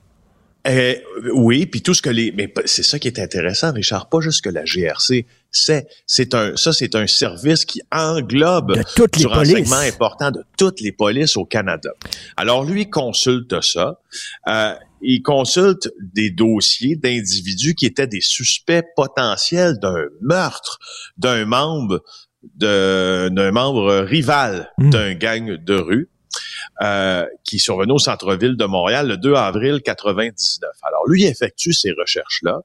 Euh, 0.67 0.95
oui, 1.33 1.65
puis 1.65 1.81
tout 1.81 1.93
ce 1.93 2.01
que 2.01 2.09
les, 2.09 2.33
mais 2.33 2.53
c'est 2.65 2.83
ça 2.83 2.99
qui 2.99 3.07
est 3.07 3.19
intéressant, 3.19 3.71
Richard, 3.71 4.09
pas 4.09 4.19
juste 4.19 4.43
que 4.43 4.49
la 4.49 4.65
GRC 4.65 5.25
sait, 5.49 5.87
c'est 6.05 6.35
un, 6.35 6.57
ça 6.57 6.73
c'est 6.73 6.93
un 6.95 7.07
service 7.07 7.63
qui 7.63 7.81
englobe 7.89 8.75
de 8.75 8.83
toutes 8.95 9.17
du 9.17 9.27
renseignement 9.27 9.77
important 9.77 10.31
de 10.31 10.43
toutes 10.57 10.81
les 10.81 10.91
polices 10.91 11.37
au 11.37 11.45
Canada. 11.45 11.91
Alors 12.35 12.65
lui 12.65 12.89
consulte 12.89 13.61
ça, 13.61 14.01
euh, 14.49 14.73
il 15.01 15.21
consulte 15.21 15.89
des 15.99 16.31
dossiers 16.31 16.97
d'individus 16.97 17.75
qui 17.75 17.85
étaient 17.85 18.07
des 18.07 18.21
suspects 18.21 18.83
potentiels 18.95 19.77
d'un 19.79 20.07
meurtre 20.21 20.79
d'un 21.17 21.45
membre 21.45 22.03
d'un 22.55 23.51
membre 23.51 23.99
rival 23.99 24.71
hmm. 24.77 24.89
d'un 24.89 25.13
gang 25.13 25.57
de 25.63 25.75
rue. 25.75 26.09
Euh, 26.81 27.25
qui 27.43 27.57
survenait 27.57 27.93
au 27.93 27.97
centre-ville 27.97 28.55
de 28.55 28.65
Montréal 28.65 29.07
le 29.07 29.17
2 29.17 29.33
avril 29.33 29.81
99. 29.81 30.69
Alors 30.83 31.07
lui 31.07 31.23
effectue 31.25 31.73
ces 31.73 31.91
recherches-là, 31.91 32.59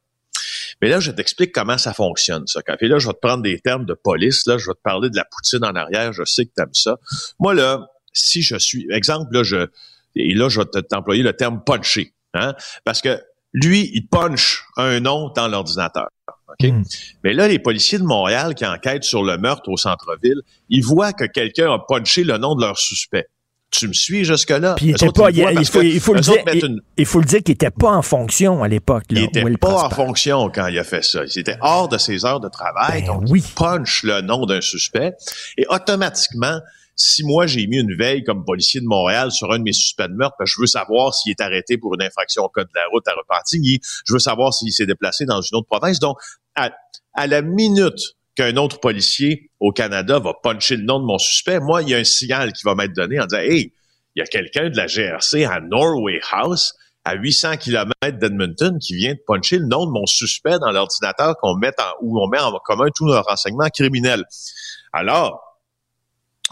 Mais 0.82 0.90
là, 0.90 1.00
je 1.00 1.12
t'explique 1.12 1.52
comment 1.52 1.78
ça 1.78 1.94
fonctionne, 1.94 2.46
ça. 2.46 2.60
Quand, 2.60 2.76
et 2.80 2.88
là, 2.88 2.98
je 2.98 3.06
vais 3.06 3.14
te 3.14 3.20
prendre 3.20 3.42
des 3.42 3.58
termes 3.60 3.86
de 3.86 3.94
police, 3.94 4.46
là, 4.46 4.58
je 4.58 4.66
vais 4.66 4.74
te 4.74 4.82
parler 4.82 5.08
de 5.08 5.16
la 5.16 5.24
poutine 5.24 5.64
en 5.64 5.74
arrière, 5.74 6.12
je 6.12 6.24
sais 6.24 6.44
que 6.44 6.50
tu 6.54 6.62
aimes 6.62 6.74
ça. 6.74 6.98
Moi, 7.38 7.54
là, 7.54 7.86
si 8.12 8.42
je 8.42 8.56
suis, 8.56 8.86
exemple, 8.90 9.32
là, 9.32 9.44
je, 9.44 9.68
et 10.14 10.34
là, 10.34 10.50
je 10.50 10.60
vais 10.60 10.82
t'employer 10.82 11.22
le 11.22 11.32
terme 11.32 11.62
puncher, 11.64 12.12
hein, 12.34 12.54
parce 12.84 13.00
que 13.00 13.18
lui, 13.54 13.90
il 13.94 14.08
punch 14.08 14.64
un 14.76 15.00
nom 15.00 15.30
dans 15.30 15.48
l'ordinateur. 15.48 16.08
OK? 16.48 16.68
Hmm. 16.68 16.82
Mais 17.24 17.32
là, 17.32 17.48
les 17.48 17.58
policiers 17.58 17.98
de 17.98 18.04
Montréal 18.04 18.54
qui 18.54 18.66
enquêtent 18.66 19.04
sur 19.04 19.22
le 19.22 19.38
meurtre 19.38 19.68
au 19.68 19.76
centre-ville, 19.76 20.42
ils 20.68 20.84
voient 20.84 21.12
que 21.12 21.24
quelqu'un 21.24 21.72
a 21.72 21.78
punché 21.78 22.24
le 22.24 22.38
nom 22.38 22.54
de 22.54 22.62
leur 22.62 22.78
suspect. 22.78 23.26
Tu 23.70 23.88
me 23.88 23.94
suis 23.94 24.24
jusque-là? 24.24 24.74
Puis 24.74 24.86
il, 24.86 24.90
était 24.90 25.10
pas, 25.10 25.30
il, 25.30 25.64
faut, 25.64 25.80
que 25.80 25.84
il 25.84 25.98
faut 25.98 26.12
le 26.12 26.20
dire, 26.20 26.34
autres 26.34 26.44
mettent 26.44 26.56
il, 26.56 26.66
une- 26.66 26.80
il 26.98 27.06
faut 27.06 27.20
le 27.20 27.24
dire 27.24 27.42
qu'il 27.42 27.54
était 27.54 27.70
pas 27.70 27.90
en 27.90 28.02
fonction 28.02 28.62
à 28.62 28.68
l'époque. 28.68 29.04
il 29.08 29.22
était 29.22 29.42
Will 29.42 29.56
pas 29.56 29.84
en 29.84 29.88
fonction 29.88 30.50
quand 30.50 30.66
il 30.66 30.78
a 30.78 30.84
fait 30.84 31.02
ça. 31.02 31.22
Il 31.24 31.40
était 31.40 31.56
hors 31.62 31.88
de 31.88 31.96
ses 31.96 32.26
heures 32.26 32.40
de 32.40 32.50
travail. 32.50 33.00
Ben 33.00 33.06
donc, 33.06 33.22
oui. 33.30 33.42
il 33.42 33.54
punch 33.54 34.02
le 34.02 34.20
nom 34.20 34.44
d'un 34.44 34.60
suspect. 34.60 35.14
Et 35.56 35.64
automatiquement, 35.70 36.60
si 36.94 37.24
moi, 37.24 37.46
j'ai 37.46 37.66
mis 37.66 37.78
une 37.78 37.96
veille 37.96 38.22
comme 38.22 38.44
policier 38.44 38.80
de 38.80 38.86
Montréal 38.86 39.30
sur 39.30 39.52
un 39.52 39.58
de 39.58 39.64
mes 39.64 39.72
suspects 39.72 40.08
de 40.08 40.14
meurtre, 40.14 40.36
que 40.38 40.46
je 40.46 40.60
veux 40.60 40.66
savoir 40.66 41.14
s'il 41.14 41.30
est 41.30 41.40
arrêté 41.40 41.78
pour 41.78 41.94
une 41.94 42.02
infraction 42.02 42.44
au 42.44 42.48
code 42.48 42.68
de 42.68 42.74
la 42.74 42.86
route 42.90 43.06
à 43.08 43.12
Repentigny, 43.12 43.80
je 44.06 44.12
veux 44.12 44.18
savoir 44.18 44.52
s'il 44.52 44.72
s'est 44.72 44.86
déplacé 44.86 45.24
dans 45.24 45.40
une 45.40 45.56
autre 45.56 45.68
province. 45.68 45.98
Donc, 45.98 46.18
à, 46.54 46.70
à 47.14 47.26
la 47.26 47.42
minute 47.42 48.16
qu'un 48.34 48.56
autre 48.56 48.80
policier 48.80 49.50
au 49.60 49.72
Canada 49.72 50.18
va 50.18 50.34
puncher 50.42 50.76
le 50.76 50.84
nom 50.84 51.00
de 51.00 51.04
mon 51.04 51.18
suspect, 51.18 51.60
moi, 51.60 51.82
il 51.82 51.90
y 51.90 51.94
a 51.94 51.98
un 51.98 52.04
signal 52.04 52.52
qui 52.52 52.62
va 52.64 52.74
m'être 52.74 52.94
donné 52.94 53.20
en 53.20 53.26
disant, 53.26 53.42
hey, 53.42 53.72
il 54.14 54.20
y 54.20 54.22
a 54.22 54.26
quelqu'un 54.26 54.68
de 54.68 54.76
la 54.76 54.86
GRC 54.86 55.44
à 55.44 55.60
Norway 55.60 56.20
House, 56.30 56.74
à 57.04 57.14
800 57.14 57.56
km 57.56 57.94
d'Edmonton, 58.18 58.78
qui 58.78 58.94
vient 58.94 59.14
de 59.14 59.20
puncher 59.26 59.58
le 59.58 59.66
nom 59.66 59.86
de 59.86 59.90
mon 59.90 60.06
suspect 60.06 60.58
dans 60.58 60.70
l'ordinateur 60.70 61.36
qu'on 61.40 61.56
met 61.56 61.72
en, 61.80 61.90
où 62.00 62.20
on 62.22 62.28
met 62.28 62.38
en 62.38 62.52
commun 62.64 62.86
tous 62.94 63.06
nos 63.06 63.20
renseignements 63.22 63.68
criminels. 63.70 64.24
Alors, 64.92 65.51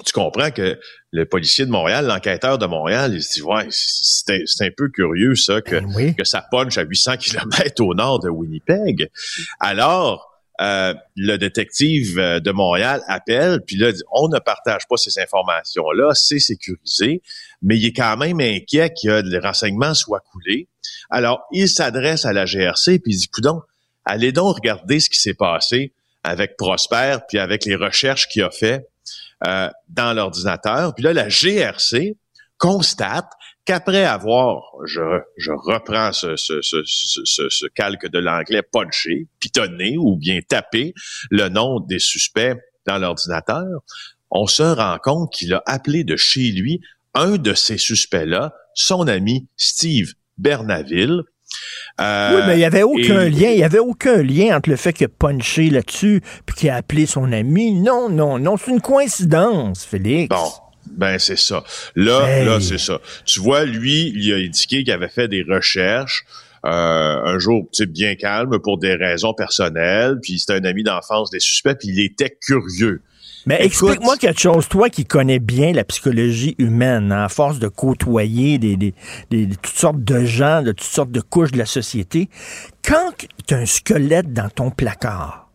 tu 0.04 0.12
comprends 0.12 0.50
que 0.50 0.78
le 1.12 1.26
policier 1.26 1.66
de 1.66 1.70
Montréal, 1.70 2.06
l'enquêteur 2.06 2.58
de 2.58 2.66
Montréal, 2.66 3.14
il 3.14 3.22
se 3.22 3.34
dit, 3.34 3.42
ouais, 3.42 3.66
c'est 3.70 4.30
un, 4.30 4.38
c'est 4.46 4.66
un 4.66 4.70
peu 4.76 4.88
curieux, 4.88 5.34
ça, 5.34 5.60
que, 5.60 5.76
Ben 5.76 5.92
oui. 5.94 6.14
que 6.14 6.24
ça 6.24 6.44
punch 6.50 6.78
à 6.78 6.82
800 6.82 7.16
km 7.18 7.82
au 7.84 7.94
nord 7.94 8.20
de 8.20 8.28
Winnipeg. 8.28 9.10
Alors, 9.58 10.30
euh, 10.60 10.94
le 11.16 11.38
détective 11.38 12.18
euh, 12.18 12.38
de 12.38 12.50
Montréal 12.50 13.02
appelle, 13.08 13.62
puis 13.66 13.76
là, 13.76 13.92
dit, 13.92 14.02
on 14.12 14.28
ne 14.28 14.38
partage 14.38 14.82
pas 14.88 14.98
ces 14.98 15.18
informations-là, 15.18 16.10
c'est 16.14 16.38
sécurisé, 16.38 17.22
mais 17.62 17.78
il 17.78 17.86
est 17.86 17.92
quand 17.92 18.16
même 18.18 18.40
inquiet 18.40 18.90
que 18.90 19.22
les 19.22 19.38
renseignements 19.38 19.94
soient 19.94 20.20
coulés. 20.20 20.68
Alors, 21.08 21.46
il 21.50 21.68
s'adresse 21.68 22.26
à 22.26 22.34
la 22.34 22.44
GRC, 22.44 22.98
puis 22.98 23.14
il 23.14 23.16
dit, 23.16 23.28
coudon, 23.28 23.62
allez 24.04 24.32
donc 24.32 24.56
regarder 24.56 25.00
ce 25.00 25.08
qui 25.08 25.18
s'est 25.18 25.34
passé 25.34 25.94
avec 26.24 26.58
Prosper, 26.58 27.16
puis 27.26 27.38
avec 27.38 27.64
les 27.64 27.76
recherches 27.76 28.28
qu'il 28.28 28.42
a 28.42 28.50
fait 28.50 28.86
euh, 29.46 29.68
dans 29.88 30.12
l'ordinateur. 30.12 30.94
Puis 30.94 31.04
là, 31.04 31.12
la 31.12 31.28
GRC 31.28 32.16
constate 32.58 33.30
qu'après 33.64 34.04
avoir, 34.04 34.62
je, 34.84 35.00
reprends 35.50 36.12
ce 36.12 37.66
calque 37.68 38.06
de 38.08 38.18
l'anglais, 38.18 38.62
punché, 38.62 39.28
pitonné 39.38 39.96
ou 39.98 40.16
bien 40.16 40.40
tapé 40.46 40.94
le 41.30 41.48
nom 41.48 41.80
des 41.80 41.98
suspects 41.98 42.56
dans 42.86 42.98
l'ordinateur, 42.98 43.80
on 44.30 44.46
se 44.46 44.62
rend 44.62 44.98
compte 44.98 45.32
qu'il 45.32 45.54
a 45.54 45.62
appelé 45.66 46.04
de 46.04 46.16
chez 46.16 46.52
lui 46.52 46.80
un 47.14 47.36
de 47.36 47.54
ces 47.54 47.78
suspects-là, 47.78 48.54
son 48.74 49.08
ami 49.08 49.48
Steve 49.56 50.12
Bernaville. 50.38 51.22
Euh, 52.00 52.36
Oui, 52.36 52.42
mais 52.46 52.54
il 52.54 52.58
n'y 52.58 52.64
avait 52.64 52.82
aucun 52.82 53.22
et- 53.22 53.30
lien. 53.30 53.48
Il 53.50 53.56
n'y 53.56 53.64
avait 53.64 53.78
aucun 53.78 54.22
lien 54.22 54.56
entre 54.56 54.70
le 54.70 54.76
fait 54.76 54.92
qu'il 54.92 55.06
a 55.06 55.08
punché 55.08 55.68
là-dessus 55.70 56.22
puis 56.46 56.56
qu'il 56.56 56.70
a 56.70 56.76
appelé 56.76 57.06
son 57.06 57.30
ami. 57.32 57.72
Non, 57.74 58.08
non, 58.08 58.38
non. 58.38 58.56
C'est 58.56 58.70
une 58.70 58.80
coïncidence, 58.80 59.84
Félix. 59.84 60.28
Bon, 60.28 60.50
ben 60.92 61.18
c'est 61.18 61.38
ça. 61.38 61.62
Là, 61.96 62.26
Hey. 62.28 62.44
là, 62.46 62.58
c'est 62.60 62.78
ça. 62.78 63.00
Tu 63.26 63.40
vois, 63.40 63.64
lui, 63.64 64.12
il 64.16 64.32
a 64.32 64.36
indiqué 64.36 64.82
qu'il 64.84 64.92
avait 64.92 65.08
fait 65.08 65.28
des 65.28 65.42
recherches. 65.48 66.24
euh, 66.66 66.68
un 67.24 67.38
jour, 67.38 67.62
tu 67.72 67.78
sais, 67.84 67.86
bien 67.86 68.16
calme 68.16 68.58
pour 68.58 68.76
des 68.76 68.94
raisons 68.94 69.32
personnelles, 69.32 70.18
puis 70.22 70.38
c'était 70.38 70.52
un 70.52 70.64
ami 70.64 70.82
d'enfance 70.82 71.30
des 71.30 71.40
suspects, 71.40 71.74
puis 71.78 71.88
il 71.88 72.00
était 72.00 72.36
curieux. 72.38 73.00
Mais 73.46 73.64
explique-moi 73.64 74.16
quelque 74.16 74.40
chose, 74.40 74.68
toi 74.68 74.90
qui 74.90 75.04
connais 75.04 75.38
bien 75.38 75.72
la 75.72 75.84
psychologie 75.84 76.54
humaine, 76.58 77.10
hein, 77.12 77.24
à 77.24 77.28
force 77.28 77.58
de 77.58 77.68
côtoyer 77.68 78.58
des, 78.58 78.76
des- 78.76 78.94
des- 79.30 79.46
des- 79.46 79.56
toutes 79.56 79.76
sortes 79.78 80.04
de 80.04 80.24
gens, 80.24 80.62
de 80.62 80.72
toutes 80.72 80.82
sortes 80.88 81.10
de 81.10 81.20
couches 81.20 81.52
de 81.52 81.58
la 81.58 81.66
société. 81.66 82.28
Quand 82.86 83.12
tu 83.46 83.54
as 83.54 83.58
un 83.58 83.66
squelette 83.66 84.32
dans 84.32 84.48
ton 84.50 84.70
placard, 84.70 85.48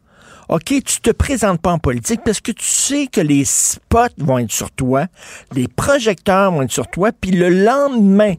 OK, 0.50 0.66
tu 0.66 1.02
te 1.02 1.10
présentes 1.10 1.60
pas 1.60 1.72
en 1.72 1.80
politique 1.80 2.22
parce 2.24 2.40
que 2.40 2.52
tu 2.52 2.66
sais 2.66 3.08
que 3.08 3.20
les 3.22 3.46
spots 3.46 4.14
vont 4.20 4.38
être 4.38 4.52
sur 4.52 4.70
toi, 4.72 5.08
les 5.54 5.68
projecteurs 5.68 6.52
vont 6.52 6.62
être 6.62 6.72
sur 6.72 6.88
toi, 6.88 7.12
puis 7.20 7.32
le 7.32 7.50
lendemain 7.50 8.36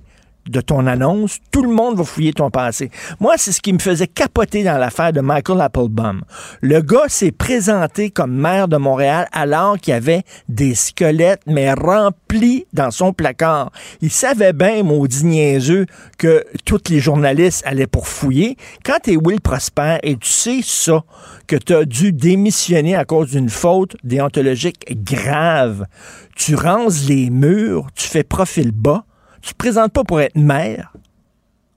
de 0.49 0.61
ton 0.61 0.87
annonce, 0.87 1.39
tout 1.51 1.63
le 1.63 1.73
monde 1.73 1.97
va 1.97 2.05
fouiller 2.05 2.33
ton 2.33 2.51
passé. 2.51 2.91
Moi, 3.21 3.35
c'est 3.37 3.53
ce 3.53 3.61
qui 3.61 3.73
me 3.73 3.79
faisait 3.79 4.07
capoter 4.07 4.65
dans 4.65 4.79
l'affaire 4.79 5.13
de 5.13 5.21
Michael 5.21 5.61
Applebaum. 5.61 6.23
Le 6.61 6.81
gars 6.81 7.09
s'est 7.09 7.33
présenté 7.33 8.11
comme 8.11 8.35
maire 8.35 8.69
de 8.69 8.77
Montréal 8.77 9.29
alors 9.33 9.79
qu'il 9.79 9.93
y 9.93 9.97
avait 9.97 10.23
des 10.49 10.75
squelettes, 10.75 11.43
mais 11.47 11.73
remplis 11.73 12.67
dans 12.73 12.91
son 12.91 13.13
placard. 13.13 13.71
Il 14.01 14.11
savait 14.11 14.53
bien, 14.53 14.83
maudit 14.83 15.25
niaiseux, 15.25 15.87
que 16.19 16.45
tous 16.65 16.83
les 16.89 17.01
journalistes 17.01 17.63
allaient 17.67 17.87
pour 17.87 18.09
fouiller. 18.09 18.57
Quand 18.85 18.99
t'es 19.03 19.17
Will 19.17 19.41
Prosper 19.41 19.99
et 20.03 20.17
tu 20.17 20.29
sais 20.29 20.61
ça, 20.63 21.05
que 21.47 21.57
tu 21.57 21.75
as 21.75 21.85
dû 21.85 22.13
démissionner 22.13 22.97
à 22.97 23.05
cause 23.05 23.31
d'une 23.31 23.49
faute 23.49 23.97
déontologique 24.05 24.85
grave, 25.05 25.87
tu 26.35 26.55
ranges 26.55 27.07
les 27.09 27.31
murs, 27.31 27.87
tu 27.95 28.09
fais 28.09 28.25
profil 28.25 28.73
bas, 28.73 29.05
tu 29.47 29.53
te 29.53 29.59
présentes 29.59 29.93
pas 29.93 30.03
pour 30.05 30.21
être 30.21 30.35
maire? 30.37 30.93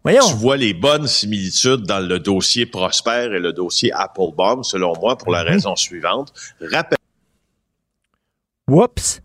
Voyons. 0.03 0.25
Tu 0.27 0.33
vois 0.35 0.57
les 0.57 0.73
bonnes 0.73 1.05
similitudes 1.07 1.83
dans 1.83 1.99
le 1.99 2.19
dossier 2.19 2.65
Prosper 2.65 3.29
et 3.35 3.39
le 3.39 3.53
dossier 3.53 3.91
Applebaum, 3.93 4.63
selon 4.63 4.93
moi, 4.99 5.17
pour 5.17 5.31
la 5.31 5.43
Mhm. 5.43 5.49
raison 5.49 5.75
suivante. 5.75 6.33
Rappelle 6.61 6.97
Whoops. 8.67 9.21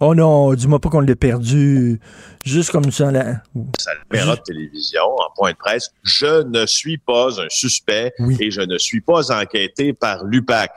Oh 0.00 0.14
non, 0.14 0.52
dis-moi 0.54 0.80
pas 0.80 0.88
qu'on 0.90 1.00
l'a 1.00 1.14
perdu 1.16 2.00
juste 2.44 2.70
comme 2.70 2.90
ça. 2.90 3.10
Là. 3.12 3.42
sa 3.78 3.92
caméra 4.10 4.36
de 4.36 4.42
télévision 4.42 5.04
en 5.04 5.32
point 5.36 5.52
de 5.52 5.56
presse, 5.56 5.90
je 6.02 6.42
ne 6.42 6.66
suis 6.66 6.98
pas 6.98 7.40
un 7.40 7.48
suspect 7.48 8.12
Oui. 8.18 8.36
et 8.40 8.50
je 8.50 8.60
ne 8.60 8.76
suis 8.78 9.00
pas 9.00 9.32
enquêté 9.32 9.92
par 9.92 10.24
l'UPAC. 10.24 10.72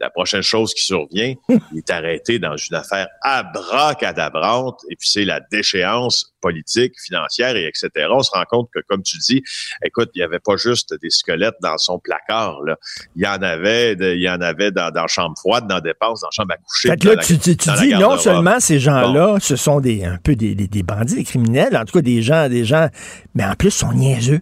La 0.00 0.10
prochaine 0.10 0.42
chose 0.42 0.74
qui 0.74 0.84
survient, 0.84 1.34
il 1.48 1.78
est 1.78 1.90
arrêté 1.90 2.38
dans 2.38 2.56
une 2.56 2.76
affaire 2.76 3.08
abracadabrante 3.22 4.80
et 4.90 4.96
puis 4.96 5.08
c'est 5.08 5.24
la 5.24 5.40
déchéance 5.40 6.34
politique, 6.40 6.92
financière 7.04 7.56
et 7.56 7.66
etc. 7.66 8.06
On 8.10 8.22
se 8.22 8.30
rend 8.30 8.44
compte 8.48 8.68
que, 8.72 8.80
comme 8.88 9.02
tu 9.02 9.18
dis, 9.18 9.42
écoute, 9.84 10.10
il 10.14 10.20
y 10.20 10.22
avait 10.22 10.38
pas 10.38 10.56
juste 10.56 10.94
des 11.02 11.10
squelettes 11.10 11.56
dans 11.62 11.76
son 11.78 11.98
placard, 11.98 12.62
là. 12.62 12.76
Il 13.16 13.22
y 13.24 13.26
en 13.26 13.42
avait, 13.42 13.96
de- 13.96 14.14
il 14.14 14.22
y 14.22 14.30
en 14.30 14.40
avait 14.40 14.70
dans, 14.70 14.90
dans 14.92 15.06
chambre 15.08 15.34
froide, 15.38 15.66
dans 15.66 15.76
la 15.76 15.80
dépense, 15.80 16.20
dans 16.20 16.30
chambre 16.30 16.52
à 16.54 16.56
coucher. 16.58 16.90
Fait 16.90 17.04
là, 17.04 17.14
la- 17.16 17.22
tu, 17.24 17.38
tu- 17.38 17.54
dis 17.56 17.88
non 17.94 18.16
seulement 18.18 18.60
ces 18.60 18.78
gens-là, 18.78 19.38
ce 19.40 19.56
sont 19.56 19.80
des 19.80 20.04
un 20.04 20.18
peu 20.18 20.36
des, 20.36 20.54
des, 20.54 20.68
des 20.68 20.82
bandits, 20.84 21.16
des 21.16 21.24
criminels, 21.24 21.76
en 21.76 21.84
tout 21.84 21.92
cas 21.94 22.02
des 22.02 22.22
gens, 22.22 22.48
des 22.48 22.64
gens, 22.64 22.88
mais 23.34 23.44
en 23.44 23.54
plus, 23.54 23.68
ils 23.68 23.72
sont 23.72 23.92
niaiseux. 23.92 24.40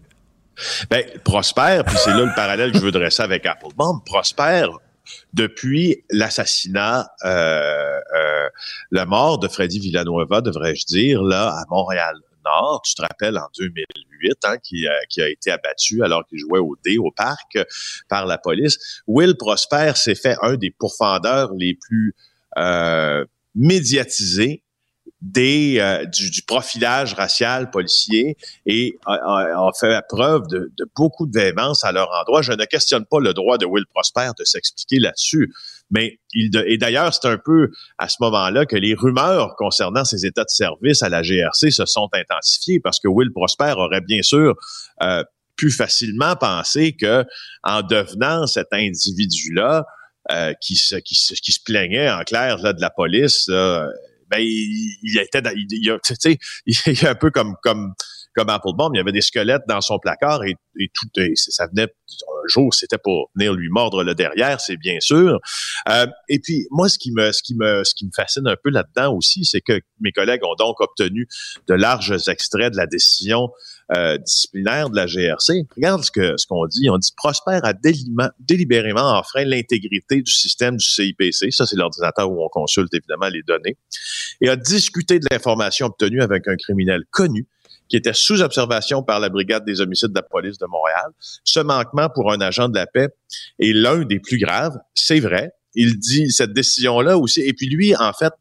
Ben, 0.91 1.05
Prosper, 1.25 1.83
puis 1.87 1.97
c'est 1.99 2.11
là 2.13 2.25
le 2.25 2.35
parallèle 2.35 2.73
que 2.73 2.79
je 2.79 2.83
veux 2.83 2.91
dresser 2.93 3.23
avec 3.23 3.45
Applebaum. 3.45 4.01
Prosper, 4.07 4.67
depuis 5.33 6.05
l'assassinat, 6.11 7.09
euh, 7.25 8.01
euh, 8.17 8.49
la 8.91 9.07
mort 9.07 9.39
de 9.39 9.49
Freddy 9.49 9.79
Villanueva, 9.79 10.41
devrais-je 10.41 10.87
dire, 10.87 11.23
là, 11.23 11.49
à 11.49 11.65
Montréal-Nord, 11.71 12.83
tu 12.85 12.95
te 12.95 13.03
rappelles, 13.03 13.37
en 13.39 13.49
2008, 13.59 14.39
hein, 14.45 14.57
qui, 14.59 14.87
a- 14.87 15.05
qui 15.09 15.21
a 15.23 15.29
été 15.29 15.51
abattu 15.51 16.03
alors 16.03 16.25
qu'il 16.27 16.39
jouait 16.39 16.59
au 16.61 16.77
dé 16.85 16.99
au 16.99 17.11
parc 17.11 17.57
euh, 17.57 17.65
par 18.09 18.27
la 18.27 18.39
police. 18.39 19.03
Will 19.07 19.37
Prosper 19.37 19.93
s'est 19.97 20.15
fait 20.15 20.37
un 20.43 20.57
des 20.57 20.71
pourfendeurs 20.71 21.53
les 21.55 21.75
plus 21.75 22.15
euh, 22.59 23.25
médiatisés 23.55 24.63
des, 25.23 25.77
euh, 25.81 26.05
du, 26.05 26.31
du 26.31 26.43
profilage 26.43 27.15
racial 27.15 27.71
policier 27.71 28.37
et 28.67 28.99
a, 29.07 29.15
a- 29.15 29.67
a 29.69 29.71
fait 29.79 29.99
preuve 30.09 30.47
de, 30.49 30.71
de 30.77 30.87
beaucoup 30.95 31.27
de 31.27 31.33
véhémence 31.39 31.85
à 31.85 31.93
leur 31.93 32.11
endroit. 32.21 32.43
Je 32.43 32.53
ne 32.53 32.65
questionne 32.67 33.07
pas 33.07 33.19
le 33.21 33.33
droit 33.33 33.57
de 33.59 33.65
Will 33.65 33.87
Prosper 33.93 34.31
de 34.39 34.45
s'expliquer 34.45 34.99
là-dessus, 34.99 35.53
mais 35.91 36.19
il 36.35 36.51
de- 36.51 36.65
et 36.67 36.77
d'ailleurs 36.77 37.15
c'est 37.15 37.29
un 37.29 37.39
peu 37.39 37.71
à 37.97 38.09
ce 38.09 38.17
moment-là 38.21 38.67
que 38.67 38.77
les 38.77 38.95
rumeurs 38.95 39.57
concernant 39.57 40.05
ses 40.05 40.27
états 40.27 40.45
de 40.45 40.51
service 40.51 41.03
à 41.03 41.09
la 41.09 41.23
GRC 41.23 41.71
se 41.71 41.87
sont 41.87 42.09
intensifiées 42.13 42.79
parce 42.81 43.01
que 43.01 43.09
Will 43.09 43.33
Prosper 43.33 43.73
aurait 43.77 44.03
bien 44.03 44.23
sûr 44.23 44.55
euh, 45.03 45.25
pu 45.57 45.71
facilement 45.71 46.37
penser 46.37 46.93
que 46.93 47.25
en 47.63 47.81
devenant 47.81 48.47
cet 48.47 48.67
individu-là 48.73 49.87
euh, 50.33 50.53
qui, 50.61 50.77
se, 50.77 50.97
qui, 50.97 51.15
se, 51.15 51.33
qui 51.35 51.53
se 51.53 51.61
plaignait 51.65 52.11
en 52.11 52.23
clair 52.25 52.59
là, 52.59 52.73
de 52.75 52.81
la 52.83 52.91
police, 52.91 53.47
là, 53.49 53.89
ben 54.31 54.39
il, 54.41 54.97
il 55.03 55.19
était 55.19 55.43
dans, 55.43 55.53
il, 55.55 55.67
il, 55.71 55.91
a- 55.91 55.99
il 56.87 57.07
un 57.07 57.15
peu 57.15 57.31
comme 57.31 57.55
comme 57.63 57.95
comme 58.35 58.51
Applebaum, 58.51 58.95
il 58.95 58.99
y 58.99 59.01
avait 59.01 59.13
des 59.13 59.23
squelettes 59.23 59.63
dans 59.67 59.81
son 59.81 59.99
placard 59.99 60.45
et, 60.45 60.57
et 60.79 60.91
tout 60.93 61.09
et 61.21 61.33
ça 61.37 61.67
venait 61.69 61.89
jour, 62.49 62.73
c'était 62.75 62.99
pour 62.99 63.31
venir 63.35 63.53
lui 63.55 63.69
mordre 63.71 64.03
le 64.05 64.15
derrière, 64.15 64.61
c'est 64.61 64.77
bien 64.77 64.99
sûr. 65.01 65.41
Euh, 65.89 66.07
et 66.29 66.39
puis, 66.39 66.67
moi, 66.71 66.89
ce 66.89 66.99
qui 66.99 67.13
me, 67.13 67.33
ce 67.33 67.43
qui 67.43 67.55
me, 67.55 67.85
ce 67.85 67.95
qui 67.95 68.07
me 68.07 68.11
fascine 68.15 68.47
un 68.47 68.57
peu 68.63 68.71
là-dedans 68.71 69.15
aussi, 69.15 69.45
c'est 69.45 69.61
que 69.61 69.81
mes 70.01 70.13
collègues 70.13 70.45
ont 70.45 70.55
donc 70.55 70.81
obtenu 70.81 71.27
de 71.67 71.75
larges 71.75 72.29
extraits 72.29 72.73
de 72.73 72.77
la 72.77 72.87
décision 72.87 73.51
euh, 73.95 74.19
disciplinaire 74.19 74.91
de 74.91 74.97
la 74.97 75.07
GRC. 75.07 75.67
Regarde 75.77 76.03
ce 76.03 76.11
que 76.11 76.37
ce 76.37 76.47
qu'on 76.47 76.67
dit. 76.67 76.91
On 76.91 76.99
dit 76.99 77.13
Prosper 77.17 77.61
a 77.63 77.73
délibérément 78.41 79.17
enfreint 79.17 79.45
l'intégrité 79.45 80.23
du 80.23 80.33
système 80.33 80.77
du 80.77 80.85
CIPC. 80.85 81.53
Ça, 81.53 81.67
c'est 81.67 81.77
l'ordinateur 81.77 82.31
où 82.31 82.45
on 82.45 82.49
consulte 82.49 82.93
évidemment 82.95 83.29
les 83.29 83.43
données. 83.43 83.77
Et 84.41 84.49
a 84.49 84.57
discuté 84.57 85.21
de 85.21 85.27
l'information 85.31 85.87
obtenue 85.87 86.21
avec 86.21 86.49
un 86.49 86.57
criminel 86.57 87.05
connu 87.11 87.47
qui 87.89 87.97
était 87.97 88.13
sous 88.13 88.43
observation 88.43 89.03
par 89.03 89.21
la 89.21 89.29
brigade 89.29 89.65
des 89.65 89.81
homicides 89.81 90.09
de 90.09 90.17
la 90.17 90.23
police 90.23 90.59
de 90.59 90.67
Montréal. 90.67 91.07
Ce 91.45 91.61
manquement 91.61 92.09
pour 92.13 92.33
un 92.33 92.41
agent 92.41 92.69
de 92.69 92.77
la 92.77 92.87
paix 92.87 93.09
est 93.61 93.73
l'un 93.73 94.05
des 94.05 94.19
plus 94.19 94.39
graves, 94.39 94.77
c'est 94.95 95.21
vrai. 95.21 95.53
Il 95.75 95.99
dit 95.99 96.31
cette 96.31 96.53
décision-là 96.53 97.19
aussi. 97.19 97.43
Et 97.43 97.53
puis 97.53 97.69
lui, 97.69 97.95
en 97.95 98.13
fait, 98.13 98.33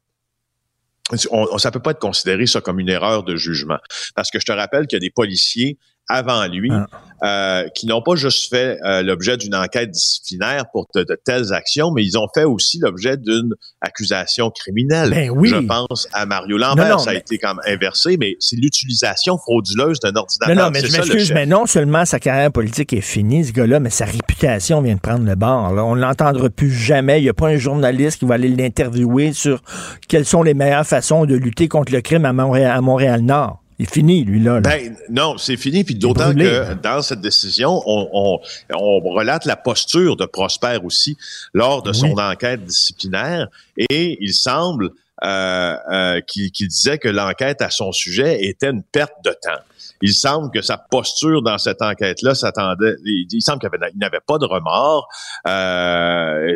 on, 1.32 1.58
ça 1.58 1.72
peut 1.72 1.82
pas 1.82 1.91
être 1.91 1.99
considéré 1.99 2.47
ça 2.47 2.62
comme 2.62 2.80
une 2.80 2.89
erreur 2.89 3.24
de 3.24 3.36
jugement. 3.36 3.78
Parce 4.16 4.32
que 4.32 4.39
je 4.39 4.45
te 4.45 4.51
rappelle 4.51 4.88
qu'il 4.88 4.95
y 4.95 5.01
a 5.01 5.01
des 5.01 5.12
policiers 5.12 5.78
avant 6.08 6.45
lui, 6.47 6.72
ah. 6.72 6.88
euh, 7.24 7.68
qui 7.70 7.88
n'ont 7.88 8.01
pas 8.01 8.16
juste 8.16 8.49
fait 8.49 8.78
euh, 8.86 9.01
l'objet 9.01 9.38
d'une 9.38 9.56
enquête 9.56 9.89
disciplinaire 9.89 10.66
pour 10.72 10.88
de, 10.93 11.03
telles 11.26 11.51
actions, 11.51 11.91
mais 11.91 12.03
ils 12.03 12.18
ont 12.18 12.28
fait 12.34 12.43
aussi 12.43 12.80
l'objet 12.80 13.18
d'une 13.18 13.53
accusation 13.82 14.51
criminelle. 14.51 15.10
Ben 15.10 15.30
oui. 15.32 15.49
Je 15.49 15.56
pense 15.56 16.08
à 16.14 16.26
Mario 16.26 16.58
Lambert, 16.58 16.99
ça 16.99 17.12
a 17.12 17.14
été 17.16 17.38
comme 17.38 17.60
inversé, 17.66 18.18
mais 18.18 18.36
c'est 18.39 18.56
l'utilisation 18.56 19.38
frauduleuse 19.38 19.99
d'un 19.99 20.16
ordinateur. 20.16 20.56
Non, 20.56 20.64
non, 20.64 20.72
mais 20.72 20.82
je 20.82 20.91
m'excuse, 20.91 21.32
mais 21.34 21.45
non 21.45 21.66
seulement 21.66 22.06
sa 22.06 22.20
carrière 22.20 22.51
politique 22.51 22.93
est 22.93 23.01
finie, 23.01 23.45
ce 23.45 23.51
gars-là, 23.51 23.80
mais 23.80 23.89
sa 23.89 24.06
réputation 24.06 24.82
vient 24.82 24.95
de 24.95 24.99
prendre 24.99 25.26
le 25.26 25.36
bord. 25.36 25.72
On 25.72 25.95
ne 25.95 26.01
l'entendra 26.01 26.49
plus 26.49 26.72
jamais. 26.72 27.20
Il 27.20 27.24
n'y 27.24 27.30
a 27.30 27.34
pas 27.34 27.47
un 27.47 27.58
journaliste 27.58 28.20
qui 28.20 28.26
va 28.26 28.36
aller 28.36 28.49
l'interviewer 28.49 29.34
sur 29.34 29.62
quelles 30.08 30.26
sont 30.26 30.43
les 30.43 30.53
meilleures 30.53 30.86
façons 30.86 31.26
de 31.26 31.36
lutter 31.36 31.68
contre 31.68 31.91
le 31.91 32.01
crime 32.01 32.26
à 32.26 32.34
Montréal-Nord. 32.34 33.64
Il 33.78 33.84
est 33.84 33.93
fini, 33.93 34.23
lui, 34.23 34.39
là. 34.39 34.61
Ben, 34.61 34.95
non, 35.09 35.38
c'est 35.38 35.57
fini. 35.57 35.84
Puis 35.84 35.95
d'autant 35.95 36.34
que 36.34 36.73
dans 36.76 37.01
cette 37.01 37.21
décision, 37.21 37.82
on, 37.86 38.39
relate 38.69 39.45
la 39.45 39.55
posture 39.55 40.15
de 40.15 40.26
Prosper 40.26 40.80
aussi 40.84 41.17
lors 41.53 41.84
de 41.84 41.91
son 41.93 42.17
enquête 42.17 42.63
disciplinaire. 42.63 43.47
Et 43.78 44.17
il 44.21 44.34
semble 44.34 44.91
euh, 45.23 45.78
euh, 45.91 46.21
qu'il 46.21 46.51
disait 46.51 46.97
que 46.97 47.07
l'enquête 47.07 47.61
à 47.61 47.69
son 47.69 47.91
sujet 47.91 48.45
était 48.45 48.69
une 48.69 48.84
perte 48.84 49.13
de 49.23 49.32
temps. 49.32 49.61
Il 50.01 50.13
semble 50.13 50.51
que 50.51 50.61
sa 50.61 50.78
posture 50.78 51.41
dans 51.41 51.57
cette 51.57 51.82
enquête-là 51.82 52.36
s'attendait. 52.36 52.95
Il, 53.05 53.41
semble 53.41 53.59
qu'il 53.59 53.69
n'avait 53.95 54.19
pas 54.26 54.38
de 54.38 54.45
remords 54.45 55.07
euh, 55.47 56.47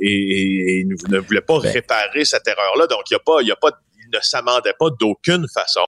et, 0.00 0.80
il 0.80 0.88
ne 0.88 1.18
voulait 1.18 1.40
pas 1.40 1.58
ben 1.58 1.72
réparer 1.72 2.24
cette 2.24 2.46
erreur-là. 2.46 2.86
Donc, 2.86 3.02
il 3.10 3.14
n'y 3.14 3.16
a 3.16 3.20
pas, 3.20 3.42
il 3.42 3.48
y 3.48 3.52
a 3.52 3.56
pas 3.56 3.70
ne 4.16 4.22
s'amendait 4.22 4.74
pas 4.78 4.88
d'aucune 4.98 5.46
façon. 5.52 5.84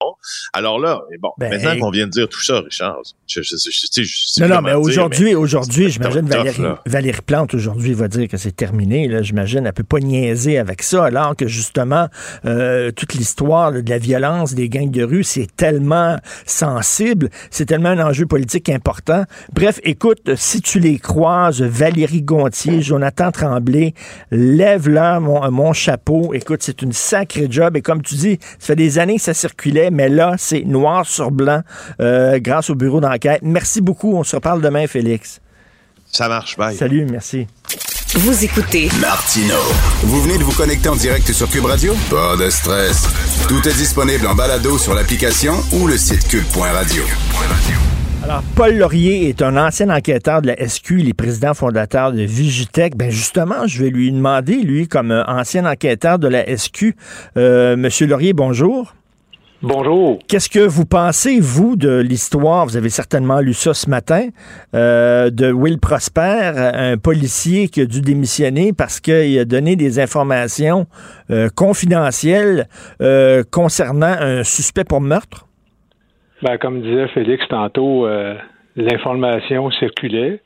Alors 0.53 0.79
là, 0.79 1.01
bon, 1.21 1.31
ben, 1.39 1.51
maintenant 1.51 1.79
qu'on 1.79 1.91
vient 1.91 2.07
de 2.07 2.11
dire 2.11 2.29
tout 2.29 2.43
ça, 2.43 2.61
Richard, 2.61 2.99
je, 3.27 3.43
je, 3.43 3.57
je, 3.57 4.41
non, 4.41 4.49
non, 4.49 4.61
mais 4.63 4.75
aujourd'hui, 4.75 5.35
aujourd'hui, 5.35 5.91
j'imagine 5.91 6.27
Valérie, 6.27 6.63
Valérie, 6.87 7.21
Plante 7.27 7.55
aujourd'hui 7.55 7.93
va 7.95 8.09
dire 8.09 8.29
que 8.29 8.37
c'est 8.37 8.55
terminé. 8.55 9.09
Là, 9.09 9.23
j'imagine, 9.23 9.67
elle 9.67 9.73
peut 9.73 9.83
pas 9.83 9.99
niaiser 9.99 10.59
avec 10.59 10.83
ça, 10.83 11.07
alors 11.07 11.35
que 11.37 11.47
justement, 11.47 12.09
euh, 12.45 12.91
toute 12.93 13.15
l'histoire 13.15 13.73
de 13.73 13.89
la 13.89 13.99
violence 13.99 14.55
des 14.55 14.69
gangs 14.69 14.91
de 14.91 15.03
rue, 15.03 15.25
c'est 15.25 15.49
tellement 15.57 16.17
sensible, 16.45 17.31
c'est 17.51 17.67
tellement 17.67 17.91
un 17.91 18.07
enjeu 18.07 18.27
politique 18.27 18.69
important. 18.69 19.25
Bref, 19.53 19.81
écoute, 19.83 20.35
si 20.37 20.61
tu 20.61 20.79
les 20.79 20.99
croises, 20.99 21.63
Valérie 21.63 22.23
Gontier, 22.23 22.83
Jonathan 22.83 23.31
Tremblay, 23.31 23.95
lève-leur 24.31 25.21
mon, 25.21 25.51
mon 25.51 25.73
chapeau. 25.73 26.35
Écoute, 26.35 26.63
c'est 26.63 26.83
une 26.83 26.93
sacrée 26.93 27.49
job 27.51 27.77
et 27.77 27.83
comme 27.83 28.03
tu 28.03 28.16
dis, 28.17 28.39
ça 28.59 28.67
fait 28.69 28.77
des 28.77 28.99
années 28.99 29.17
que 29.17 29.23
ça 29.23 29.35
circulait, 29.35 29.91
mais 29.91 30.09
là, 30.09 30.35
c'est 30.39 30.65
noir 30.65 31.07
sur 31.07 31.31
blanc 31.31 31.63
euh, 32.01 32.39
grâce 32.41 32.71
au 32.71 32.75
bureau 32.75 33.01
d'enquête. 33.01 33.41
Merci 33.43 33.81
beaucoup. 33.81 34.17
On 34.17 34.25
se 34.25 34.37
reparle 34.37 34.61
demain, 34.61 34.87
Félix. 34.87 35.41
Ça 36.11 36.29
marche, 36.29 36.57
bye. 36.57 36.77
Salut, 36.77 37.07
merci. 37.11 37.47
Vous 38.15 38.45
écoutez 38.45 38.89
Martino. 39.01 39.57
Vous 40.05 40.23
venez 40.23 40.39
de 40.39 40.45
vous 40.45 40.53
connecter 40.53 40.89
en 40.89 40.97
direct 40.97 41.31
sur 41.33 41.51
Cube 41.51 41.65
Radio? 41.65 41.95
Pas 42.09 42.37
de 42.37 42.49
stress. 42.49 43.09
Tout 43.49 43.69
est 43.69 43.75
disponible 43.77 44.27
en 44.27 44.35
balado 44.35 44.79
sur 44.79 44.95
l'application 44.95 45.55
ou 45.73 45.87
le 45.87 45.99
site 45.99 46.27
cube.radio. 46.29 47.03
Alors, 48.29 48.43
Paul 48.57 48.77
Laurier 48.77 49.29
est 49.29 49.41
un 49.41 49.57
ancien 49.57 49.89
enquêteur 49.89 50.43
de 50.43 50.49
la 50.49 50.69
SQ, 50.69 50.99
il 50.99 51.09
est 51.09 51.15
président 51.15 51.55
fondateur 51.55 52.11
de 52.11 52.23
Vigitech. 52.23 52.97
Ben 52.97 53.09
justement, 53.09 53.69
je 53.69 53.85
vais 53.85 53.89
lui 53.89 54.11
demander, 54.11 54.57
lui, 54.63 54.89
comme 54.89 55.13
ancien 55.29 55.65
enquêteur 55.65 56.19
de 56.19 56.27
la 56.27 56.45
SQ, 56.57 56.97
euh, 57.37 57.77
Monsieur 57.77 58.09
Laurier, 58.09 58.33
bonjour. 58.33 58.97
Bonjour. 59.63 60.19
Qu'est-ce 60.27 60.49
que 60.49 60.59
vous 60.59 60.87
pensez, 60.87 61.39
vous, 61.39 61.77
de 61.77 62.01
l'histoire, 62.01 62.67
vous 62.67 62.77
avez 62.77 62.91
certainement 62.91 63.39
lu 63.39 63.55
ça 63.55 63.75
ce 63.75 63.89
matin, 63.89 64.31
euh, 64.75 65.31
de 65.31 65.53
Will 65.53 65.79
Prosper, 65.79 66.51
un 66.75 66.99
policier 66.99 67.69
qui 67.69 67.83
a 67.83 67.87
dû 67.87 68.01
démissionner 68.01 68.73
parce 68.73 68.99
qu'il 68.99 69.39
a 69.39 69.45
donné 69.45 69.77
des 69.77 70.01
informations 70.01 70.89
euh, 71.31 71.49
confidentielles 71.55 72.67
concernant 73.53 74.17
un 74.19 74.43
suspect 74.43 74.83
pour 74.83 75.01
meurtre? 75.01 75.47
Ben, 76.43 76.59
comme 76.59 76.83
disait 76.83 77.09
Félix 77.09 77.47
tantôt, 77.49 78.07
euh, 78.07 78.35
l'information 78.77 79.71
circulait 79.71 80.41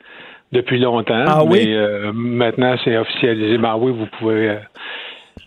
depuis 0.53 0.79
longtemps. 0.79 1.25
Ah 1.27 1.43
mais 1.49 1.75
euh, 1.75 2.13
maintenant, 2.13 2.77
c'est 2.85 2.97
officialisé. 2.97 3.59
Ben 3.59 3.77
oui, 3.77 3.93
vous 3.93 4.07
pouvez. 4.19 4.51
Euh, 4.51 4.57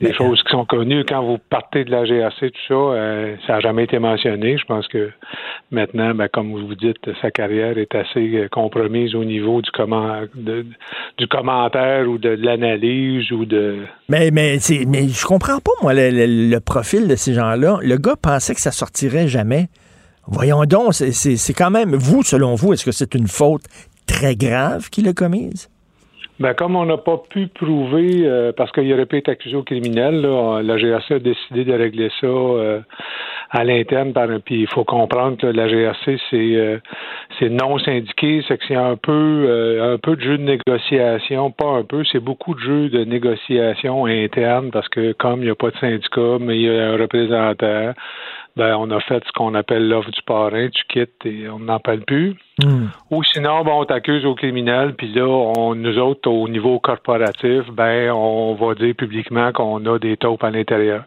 des 0.01 0.11
choses 0.11 0.41
qui 0.43 0.51
sont 0.51 0.65
connues. 0.65 1.05
Quand 1.07 1.23
vous 1.23 1.37
partez 1.37 1.85
de 1.85 1.91
la 1.91 2.03
GRC, 2.03 2.51
tout 2.51 2.59
ça, 2.67 3.37
ça 3.45 3.53
n'a 3.53 3.59
jamais 3.61 3.83
été 3.83 3.99
mentionné. 3.99 4.57
Je 4.57 4.65
pense 4.65 4.85
que 4.89 5.11
maintenant, 5.71 6.13
ben, 6.13 6.27
comme 6.27 6.51
vous 6.51 6.75
dites, 6.75 6.97
sa 7.21 7.31
carrière 7.31 7.77
est 7.77 7.93
assez 7.95 8.47
compromise 8.51 9.15
au 9.15 9.23
niveau 9.23 9.61
du, 9.61 9.71
comment, 9.71 10.23
du 10.35 11.27
commentaire 11.29 12.09
ou 12.09 12.17
de, 12.17 12.29
l'analyse 12.29 13.31
ou 13.31 13.45
de. 13.45 13.77
Mais, 14.09 14.31
mais, 14.31 14.57
mais 14.87 15.07
je 15.07 15.25
comprends 15.25 15.59
pas, 15.59 15.71
moi, 15.81 15.93
le 15.93 16.59
profil 16.59 17.07
de 17.07 17.15
ces 17.15 17.33
gens-là. 17.33 17.77
Le 17.81 17.95
gars 17.97 18.15
pensait 18.21 18.55
que 18.55 18.61
ça 18.61 18.71
sortirait 18.71 19.29
jamais. 19.29 19.67
Voyons 20.27 20.63
donc, 20.65 20.93
c'est 20.93 21.53
quand 21.53 21.71
même, 21.71 21.95
vous, 21.95 22.23
selon 22.23 22.55
vous, 22.55 22.73
est-ce 22.73 22.85
que 22.85 22.91
c'est 22.91 23.13
une 23.13 23.27
faute 23.27 23.63
très 24.07 24.35
grave 24.35 24.89
qu'il 24.89 25.07
a 25.07 25.13
commise? 25.13 25.69
Ben, 26.39 26.55
comme 26.55 26.75
on 26.75 26.85
n'a 26.85 26.97
pas 26.97 27.21
pu 27.29 27.47
prouver, 27.47 28.23
euh, 28.25 28.51
parce 28.57 28.71
qu'il 28.71 28.91
aurait 28.91 29.05
pu 29.05 29.17
être 29.17 29.29
accusé 29.29 29.55
au 29.55 29.61
criminel, 29.61 30.21
la 30.21 30.77
GRC 30.77 31.13
a 31.13 31.19
décidé 31.19 31.63
de 31.63 31.73
régler 31.73 32.09
ça 32.19 32.27
euh, 32.27 32.79
à 33.51 33.63
l'interne. 33.63 34.13
Puis 34.43 34.61
il 34.61 34.67
faut 34.67 34.83
comprendre 34.83 35.37
que 35.37 35.45
la 35.45 35.67
GRC, 35.67 36.19
c'est 36.31 36.55
euh, 36.55 36.79
c'est 37.37 37.49
non 37.49 37.77
syndiqué, 37.77 38.43
c'est 38.47 38.57
que 38.57 38.63
c'est 38.67 38.75
un 38.75 38.95
peu 38.95 39.79
un 39.79 39.97
peu 39.99 40.15
de 40.15 40.21
jeu 40.21 40.37
de 40.39 40.43
négociation, 40.43 41.51
pas 41.51 41.69
un 41.69 41.83
peu, 41.83 42.03
c'est 42.11 42.19
beaucoup 42.19 42.55
de 42.55 42.59
jeux 42.59 42.89
de 42.89 43.03
négociation 43.03 44.05
interne 44.07 44.71
parce 44.71 44.89
que 44.89 45.13
comme 45.13 45.41
il 45.41 45.45
n'y 45.45 45.51
a 45.51 45.55
pas 45.55 45.69
de 45.69 45.77
syndicat, 45.77 46.39
mais 46.39 46.57
il 46.57 46.63
y 46.63 46.69
a 46.69 46.93
un 46.93 46.97
représentant, 46.97 47.93
ben, 48.55 48.75
on 48.75 48.91
a 48.91 48.99
fait 48.99 49.23
ce 49.25 49.31
qu'on 49.31 49.55
appelle 49.55 49.87
l'offre 49.87 50.11
du 50.11 50.21
parrain, 50.21 50.69
tu 50.69 50.83
quittes 50.87 51.25
et 51.25 51.49
on 51.49 51.59
n'en 51.59 51.79
parle 51.79 52.01
plus. 52.01 52.35
Hmm. 52.63 52.87
Ou 53.09 53.23
sinon, 53.23 53.63
bon, 53.63 53.81
on 53.81 53.85
t'accuse 53.85 54.25
au 54.25 54.35
criminel, 54.35 54.93
puis 54.95 55.11
là, 55.11 55.25
on, 55.25 55.73
nous 55.73 55.97
autres, 55.97 56.29
au 56.29 56.47
niveau 56.47 56.79
corporatif, 56.79 57.63
ben, 57.71 58.11
on 58.11 58.53
va 58.53 58.75
dire 58.75 58.93
publiquement 58.95 59.51
qu'on 59.51 59.83
a 59.87 59.97
des 59.97 60.17
taupes 60.17 60.43
à 60.43 60.51
l'intérieur. 60.51 61.03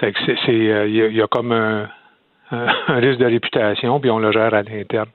C'est 0.00 0.12
que 0.12 0.18
c'est, 0.24 0.36
il 0.48 0.70
euh, 0.70 0.88
y, 0.88 1.20
a 1.20 1.26
comme 1.26 1.52
un, 1.52 1.88
un 2.88 2.98
risque 3.00 3.18
de 3.18 3.26
réputation, 3.26 4.00
puis 4.00 4.10
on 4.10 4.18
le 4.18 4.32
gère 4.32 4.54
à 4.54 4.62
l'interne. 4.62 5.08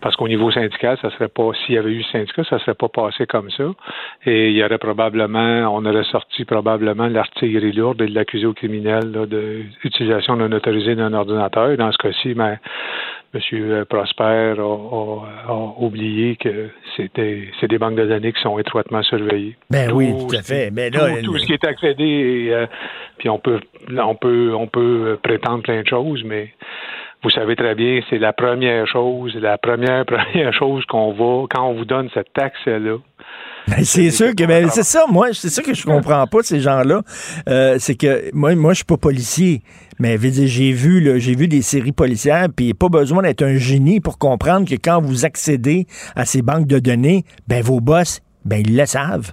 Parce 0.00 0.16
qu'au 0.16 0.28
niveau 0.28 0.50
syndical, 0.50 0.98
ça 1.00 1.10
serait 1.10 1.28
pas, 1.28 1.50
s'il 1.64 1.76
y 1.76 1.78
avait 1.78 1.92
eu 1.92 2.02
syndicat, 2.04 2.42
ça 2.44 2.58
serait 2.58 2.74
pas 2.74 2.88
passé 2.88 3.26
comme 3.26 3.50
ça. 3.50 3.64
Et 4.26 4.50
il 4.50 4.56
y 4.56 4.64
aurait 4.64 4.78
probablement, 4.78 5.74
on 5.74 5.84
aurait 5.84 6.04
sorti 6.04 6.44
probablement 6.44 7.06
l'artillerie 7.06 7.72
lourde 7.72 8.02
et 8.02 8.08
l'accusé 8.08 8.46
au 8.46 8.54
criminel 8.54 9.12
de 9.12 9.62
l'utilisation 9.82 10.36
non 10.36 10.50
autorisée 10.52 10.94
d'un 10.94 11.12
ordinateur. 11.12 11.76
Dans 11.76 11.92
ce 11.92 11.98
cas-ci, 11.98 12.34
ben, 12.34 12.58
M. 13.34 13.84
Prosper 13.86 14.54
a, 14.58 15.54
oublié 15.78 16.36
que 16.36 16.70
c'était 16.96 17.48
c'est 17.60 17.68
des 17.68 17.78
banques 17.78 17.96
de 17.96 18.06
données 18.06 18.32
qui 18.32 18.40
sont 18.40 18.58
étroitement 18.58 19.02
surveillées. 19.02 19.56
Ben 19.70 19.90
oui, 19.92 20.12
tout 20.16 20.36
à 20.36 20.42
fait. 20.42 20.70
Mais 20.70 20.90
là, 20.90 21.20
tout, 21.22 21.36
ce 21.38 21.46
qui 21.46 21.52
est 21.52 21.66
accédé, 21.66 22.48
euh, 22.50 22.66
puis 23.18 23.28
on 23.28 23.38
peut 23.38 23.60
on 23.98 24.14
peut 24.14 24.54
on 24.54 24.66
peut 24.66 25.18
prétendre 25.22 25.62
plein 25.62 25.82
de 25.82 25.88
choses, 25.88 26.22
mais 26.24 26.50
vous 27.24 27.30
savez 27.30 27.56
très 27.56 27.74
bien, 27.74 28.00
c'est 28.10 28.18
la 28.18 28.32
première 28.32 28.86
chose, 28.86 29.34
la 29.34 29.58
première 29.58 30.04
première 30.06 30.52
chose 30.52 30.84
qu'on 30.86 31.12
va 31.12 31.46
quand 31.50 31.68
on 31.68 31.74
vous 31.74 31.86
donne 31.86 32.08
cette 32.14 32.32
taxe-là. 32.34 32.98
Ben, 33.66 33.82
c'est 33.84 34.10
sûr 34.10 34.34
que 34.34 34.44
ben, 34.44 34.68
c'est 34.70 34.82
ça, 34.82 35.04
moi, 35.08 35.28
c'est 35.32 35.48
ça 35.48 35.62
que 35.62 35.72
je 35.72 35.84
comprends 35.84 36.26
pas 36.26 36.42
ces 36.42 36.60
gens-là. 36.60 37.02
Euh, 37.48 37.76
c'est 37.78 37.94
que 37.94 38.30
moi, 38.34 38.54
moi, 38.54 38.72
je 38.72 38.76
suis 38.76 38.84
pas 38.84 38.96
policier. 38.96 39.62
Mais 39.98 40.18
j'ai 40.20 40.72
vu 40.72 41.20
j'ai 41.20 41.34
vu 41.34 41.46
des 41.46 41.62
séries 41.62 41.92
policières, 41.92 42.48
puis 42.54 42.74
pas 42.74 42.88
besoin 42.88 43.22
d'être 43.22 43.42
un 43.42 43.56
génie 43.56 44.00
pour 44.00 44.18
comprendre 44.18 44.68
que 44.68 44.74
quand 44.74 45.00
vous 45.00 45.24
accédez 45.24 45.86
à 46.16 46.26
ces 46.26 46.42
banques 46.42 46.66
de 46.66 46.78
données, 46.78 47.24
ben 47.46 47.62
vos 47.62 47.80
boss, 47.80 48.20
ben 48.44 48.62
ils 48.66 48.76
le 48.76 48.86
savent. 48.86 49.32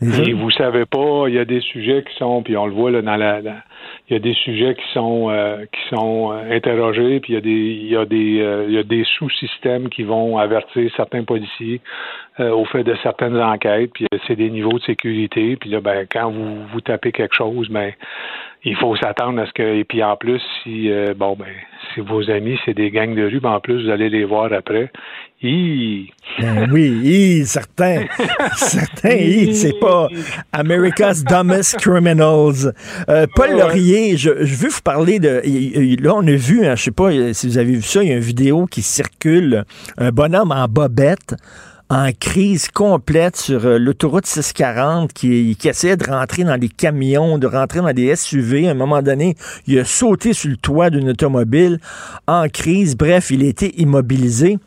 Et 0.00 0.32
vous 0.32 0.50
savez 0.52 0.84
pas, 0.86 1.24
il 1.26 1.34
y 1.34 1.38
a 1.38 1.44
des 1.44 1.60
sujets 1.60 2.04
qui 2.04 2.16
sont, 2.18 2.42
puis 2.42 2.56
on 2.56 2.66
le 2.66 2.72
voit 2.72 2.90
là, 2.90 3.02
dans 3.02 3.16
la, 3.16 3.40
il 4.08 4.12
y 4.12 4.16
a 4.16 4.20
des 4.20 4.34
sujets 4.34 4.74
qui 4.74 4.92
sont 4.92 5.28
euh, 5.30 5.64
qui 5.66 5.94
sont 5.94 6.32
euh, 6.32 6.56
interrogés, 6.56 7.20
puis 7.20 7.32
il 7.32 7.34
y 7.34 7.38
a 7.38 7.40
des 7.40 7.50
il 7.50 7.88
y 7.88 7.96
a 7.96 8.04
des 8.04 8.40
euh, 8.40 8.64
il 8.68 8.74
y 8.74 8.78
a 8.78 8.82
des 8.82 9.04
sous-systèmes 9.04 9.88
qui 9.88 10.02
vont 10.02 10.38
avertir 10.38 10.90
certains 10.96 11.24
policiers 11.24 11.80
au 12.38 12.64
fait 12.66 12.84
de 12.84 12.94
certaines 13.02 13.36
enquêtes, 13.36 13.90
puis 13.92 14.06
c'est 14.28 14.36
des 14.36 14.48
niveaux 14.48 14.78
de 14.78 14.84
sécurité, 14.84 15.56
puis 15.56 15.70
là 15.70 15.80
ben 15.80 16.06
quand 16.08 16.30
vous 16.30 16.66
vous 16.72 16.80
tapez 16.80 17.10
quelque 17.10 17.34
chose, 17.34 17.68
ben 17.68 17.92
il 18.62 18.76
faut 18.76 18.94
s'attendre 18.94 19.40
à 19.40 19.46
ce 19.46 19.52
que 19.52 19.62
et 19.62 19.82
puis 19.82 20.04
en 20.04 20.14
plus 20.16 20.40
si 20.62 20.88
bon 21.16 21.34
ben 21.36 21.48
si 21.92 22.00
vos 22.00 22.30
amis 22.30 22.56
c'est 22.64 22.74
des 22.74 22.92
gangs 22.92 23.16
de 23.16 23.24
rue, 23.24 23.40
ben 23.40 23.54
en 23.54 23.60
plus 23.60 23.82
vous 23.82 23.90
allez 23.90 24.08
les 24.08 24.22
voir 24.22 24.52
après, 24.52 24.92
ben 25.40 26.68
oui, 26.72 27.44
certains. 27.46 28.06
certains, 28.56 29.52
c'est 29.52 29.78
pas 29.78 30.08
America's 30.52 31.22
Dumbest 31.22 31.76
Criminals. 31.76 32.74
Euh, 33.08 33.26
Paul 33.36 33.52
Laurier, 33.52 34.16
je, 34.16 34.30
veux 34.30 34.68
vous 34.68 34.80
parler 34.82 35.20
de. 35.20 35.40
Là, 36.02 36.14
on 36.16 36.26
a 36.26 36.32
vu, 36.32 36.66
hein, 36.66 36.74
je 36.74 36.82
sais 36.82 36.90
pas 36.90 37.10
si 37.34 37.46
vous 37.46 37.58
avez 37.58 37.74
vu 37.74 37.82
ça, 37.82 38.02
il 38.02 38.08
y 38.08 38.12
a 38.12 38.16
une 38.16 38.20
vidéo 38.20 38.66
qui 38.66 38.82
circule, 38.82 39.64
un 39.96 40.10
bonhomme 40.10 40.50
en 40.50 40.66
bobette 40.66 41.36
en 41.90 42.10
crise 42.12 42.68
complète 42.68 43.36
sur 43.36 43.64
euh, 43.64 43.78
l'autoroute 43.78 44.26
640 44.26 45.12
qui, 45.12 45.56
qui 45.56 45.68
essayait 45.68 45.96
de 45.96 46.04
rentrer 46.04 46.44
dans 46.44 46.58
des 46.58 46.68
camions, 46.68 47.38
de 47.38 47.46
rentrer 47.46 47.80
dans 47.80 47.92
des 47.92 48.14
SUV. 48.14 48.68
À 48.68 48.72
un 48.72 48.74
moment 48.74 49.00
donné, 49.00 49.36
il 49.66 49.78
a 49.78 49.84
sauté 49.84 50.32
sur 50.32 50.50
le 50.50 50.56
toit 50.56 50.90
d'une 50.90 51.10
automobile 51.10 51.78
en 52.26 52.48
crise. 52.48 52.96
Bref, 52.96 53.30
il 53.30 53.42
a 53.42 53.46
été 53.46 53.80
immobilisé. 53.80 54.58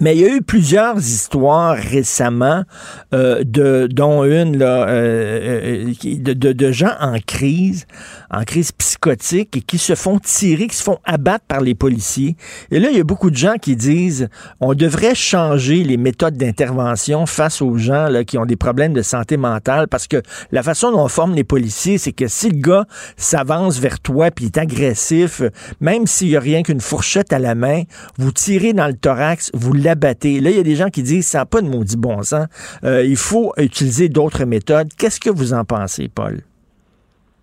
Mais 0.00 0.16
il 0.16 0.20
y 0.22 0.24
a 0.24 0.34
eu 0.34 0.42
plusieurs 0.42 0.98
histoires 0.98 1.76
récemment, 1.76 2.64
euh, 3.12 3.44
de, 3.44 3.88
dont 3.90 4.24
une 4.24 4.56
là, 4.56 4.88
euh, 4.88 5.92
euh, 6.04 6.34
de, 6.34 6.72
gens 6.72 6.94
en 7.00 7.18
crise, 7.18 7.86
en 8.32 8.44
crise 8.44 8.72
psychotique, 8.72 9.56
et 9.56 9.60
qui 9.60 9.78
se 9.78 9.94
font 9.94 10.18
tirer, 10.18 10.66
qui 10.66 10.76
se 10.76 10.82
font 10.82 10.98
abattre 11.04 11.44
par 11.46 11.60
les 11.60 11.74
policiers. 11.74 12.36
Et 12.70 12.80
là, 12.80 12.88
il 12.90 12.96
y 12.96 13.00
a 13.00 13.04
beaucoup 13.04 13.30
de 13.30 13.36
gens 13.36 13.54
qui 13.60 13.76
disent 13.76 14.28
on 14.60 14.74
devrait 14.74 15.14
changer 15.14 15.84
les 15.84 15.96
méthodes 15.96 16.36
d'intervention 16.36 17.26
face 17.26 17.62
aux 17.62 17.76
gens 17.76 18.08
là, 18.08 18.24
qui 18.24 18.38
ont 18.38 18.46
des 18.46 18.56
problèmes 18.56 18.92
de 18.92 19.02
santé 19.02 19.36
mentale, 19.36 19.88
parce 19.88 20.08
que 20.08 20.22
la 20.50 20.62
façon 20.62 20.90
dont 20.90 21.04
on 21.04 21.08
forme 21.08 21.34
les 21.34 21.44
policiers, 21.44 21.98
c'est 21.98 22.12
que 22.12 22.26
si 22.26 22.50
le 22.50 22.58
gars 22.58 22.86
s'avance 23.16 23.78
vers 23.78 24.00
toi 24.00 24.30
puis 24.30 24.46
est 24.46 24.58
agressif, 24.58 25.42
même 25.80 26.06
s'il 26.06 26.28
y 26.28 26.36
a 26.36 26.40
rien 26.40 26.62
qu'une 26.62 26.80
fourchette 26.80 27.32
à 27.32 27.38
la 27.38 27.54
main, 27.54 27.82
vous 28.18 28.32
tirez 28.32 28.72
dans 28.72 28.86
le 28.86 28.94
thorax, 28.94 29.50
vous 29.54 29.72
l'abattez. 29.72 30.40
Là, 30.40 30.50
il 30.50 30.56
y 30.56 30.60
a 30.60 30.64
des 30.64 30.76
gens 30.76 30.88
qui 30.88 31.02
disent 31.02 31.26
ça 31.26 31.38
n'a 31.38 31.46
pas 31.46 31.60
de 31.60 31.68
maudit 31.68 31.96
bon 31.96 32.22
sens. 32.22 32.46
Euh, 32.84 33.04
il 33.04 33.16
faut 33.16 33.52
utiliser 33.56 34.08
d'autres 34.08 34.44
méthodes. 34.44 34.88
Qu'est-ce 34.96 35.20
que 35.20 35.30
vous 35.30 35.52
en 35.52 35.64
pensez, 35.64 36.08
Paul? 36.08 36.42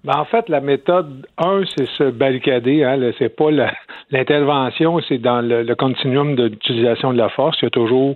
Ben, 0.06 0.18
en 0.18 0.26
fait, 0.26 0.48
la 0.48 0.62
méthode 0.62 1.28
1, 1.38 1.64
c'est 1.76 1.88
se 1.90 2.04
barricader. 2.06 2.84
Hein, 2.84 3.12
c'est 3.18 3.36
pas 3.36 3.50
l'intervention, 4.12 5.00
c'est 5.08 5.18
dans 5.18 5.42
le, 5.42 5.76
continuum 5.76 6.36
d'utilisation 6.36 7.12
de 7.12 7.18
la 7.18 7.30
force. 7.30 7.58
Il 7.62 7.66
y 7.66 7.68
a 7.68 7.72
toujours 7.72 8.16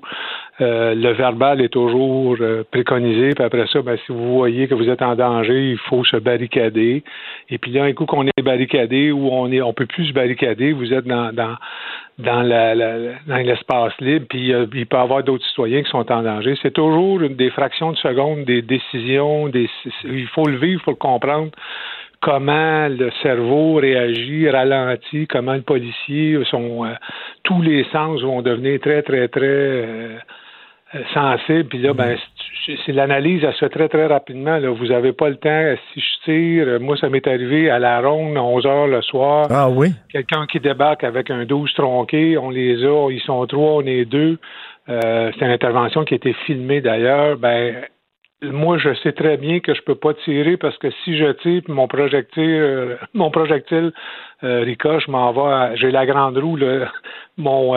euh, 0.61 0.93
le 0.93 1.13
verbal 1.13 1.61
est 1.61 1.69
toujours 1.69 2.37
euh, 2.39 2.63
préconisé. 2.69 3.31
Puis 3.35 3.43
après 3.43 3.65
ça, 3.67 3.81
ben, 3.81 3.97
si 4.05 4.11
vous 4.11 4.35
voyez 4.35 4.67
que 4.67 4.75
vous 4.75 4.89
êtes 4.89 5.01
en 5.01 5.15
danger, 5.15 5.71
il 5.71 5.77
faut 5.77 6.03
se 6.03 6.17
barricader. 6.17 7.03
Et 7.49 7.57
puis 7.57 7.71
là, 7.71 7.83
un 7.85 7.93
coup 7.93 8.05
qu'on 8.05 8.27
est 8.27 8.41
barricadé 8.43 9.11
ou 9.11 9.29
on 9.31 9.51
est, 9.51 9.61
on 9.61 9.73
peut 9.73 9.87
plus 9.87 10.07
se 10.07 10.13
barricader, 10.13 10.73
vous 10.73 10.93
êtes 10.93 11.05
dans, 11.05 11.33
dans 11.33 11.55
dans 12.19 12.43
la, 12.43 12.75
dans 12.75 13.37
l'espace 13.37 13.93
libre, 13.99 14.27
puis 14.29 14.53
euh, 14.53 14.67
il 14.75 14.85
peut 14.85 14.97
y 14.97 14.99
avoir 14.99 15.23
d'autres 15.23 15.45
citoyens 15.47 15.81
qui 15.81 15.89
sont 15.89 16.11
en 16.11 16.21
danger. 16.21 16.55
C'est 16.61 16.73
toujours 16.73 17.19
des 17.19 17.49
fractions 17.49 17.91
de 17.91 17.97
secondes, 17.97 18.45
des 18.45 18.61
décisions, 18.61 19.49
des, 19.49 19.67
il 20.03 20.27
faut 20.27 20.45
le 20.45 20.57
vivre, 20.57 20.79
il 20.79 20.83
faut 20.83 20.91
le 20.91 20.97
comprendre 20.97 21.49
comment 22.21 22.87
le 22.87 23.11
cerveau 23.23 23.75
réagit, 23.75 24.47
ralentit, 24.47 25.25
comment 25.27 25.55
le 25.55 25.61
policier, 25.61 26.39
son, 26.51 26.85
tous 27.43 27.61
les 27.63 27.83
sens 27.85 28.21
vont 28.21 28.43
devenir 28.43 28.79
très, 28.79 29.01
très, 29.01 29.27
très 29.27 30.19
sensible. 31.13 31.65
Puis 31.65 31.79
là, 31.79 31.93
ben, 31.93 32.15
mm-hmm. 32.15 32.77
c'est 32.85 32.91
l'analyse, 32.91 33.43
elle 33.43 33.53
se 33.53 33.59
fait 33.59 33.69
très, 33.69 33.89
très 33.89 34.05
rapidement. 34.07 34.57
Là. 34.57 34.69
Vous 34.69 34.87
n'avez 34.87 35.13
pas 35.13 35.29
le 35.29 35.37
temps. 35.37 35.75
Si 35.93 35.99
je 36.01 36.23
tire, 36.25 36.79
moi, 36.79 36.97
ça 36.97 37.09
m'est 37.09 37.27
arrivé 37.27 37.69
à 37.69 37.79
la 37.79 38.01
ronde, 38.01 38.37
11 38.37 38.65
heures 38.65 38.87
le 38.87 39.01
soir. 39.01 39.47
Ah 39.49 39.69
oui? 39.69 39.89
Quelqu'un 40.11 40.45
qui 40.45 40.59
débarque 40.59 41.03
avec 41.03 41.29
un 41.29 41.45
12 41.45 41.73
tronqué, 41.73 42.37
on 42.37 42.49
les 42.49 42.83
a, 42.83 43.09
ils 43.09 43.21
sont 43.21 43.45
trois, 43.47 43.75
on 43.75 43.85
est 43.85 44.05
deux. 44.05 44.37
Euh, 44.89 45.31
c'est 45.33 45.45
une 45.45 45.51
intervention 45.51 46.03
qui 46.03 46.13
a 46.13 46.17
été 46.17 46.33
filmée 46.45 46.81
d'ailleurs. 46.81 47.37
Ben, 47.37 47.85
moi, 48.41 48.77
je 48.77 48.93
sais 48.95 49.13
très 49.13 49.37
bien 49.37 49.59
que 49.61 49.73
je 49.73 49.81
peux 49.81 49.95
pas 49.95 50.13
tirer 50.25 50.57
parce 50.57 50.77
que 50.77 50.89
si 51.03 51.17
je 51.17 51.31
tire, 51.41 51.61
mon 51.67 51.87
projectile, 51.87 52.43
euh, 52.43 52.95
mon 53.13 53.31
projectile 53.31 53.93
euh, 54.43 54.61
ricoche, 54.61 55.07
m'en 55.07 55.31
va. 55.31 55.75
J'ai 55.75 55.91
la 55.91 56.05
grande 56.05 56.37
roue, 56.37 56.57
là, 56.57 56.91
mon 57.37 57.73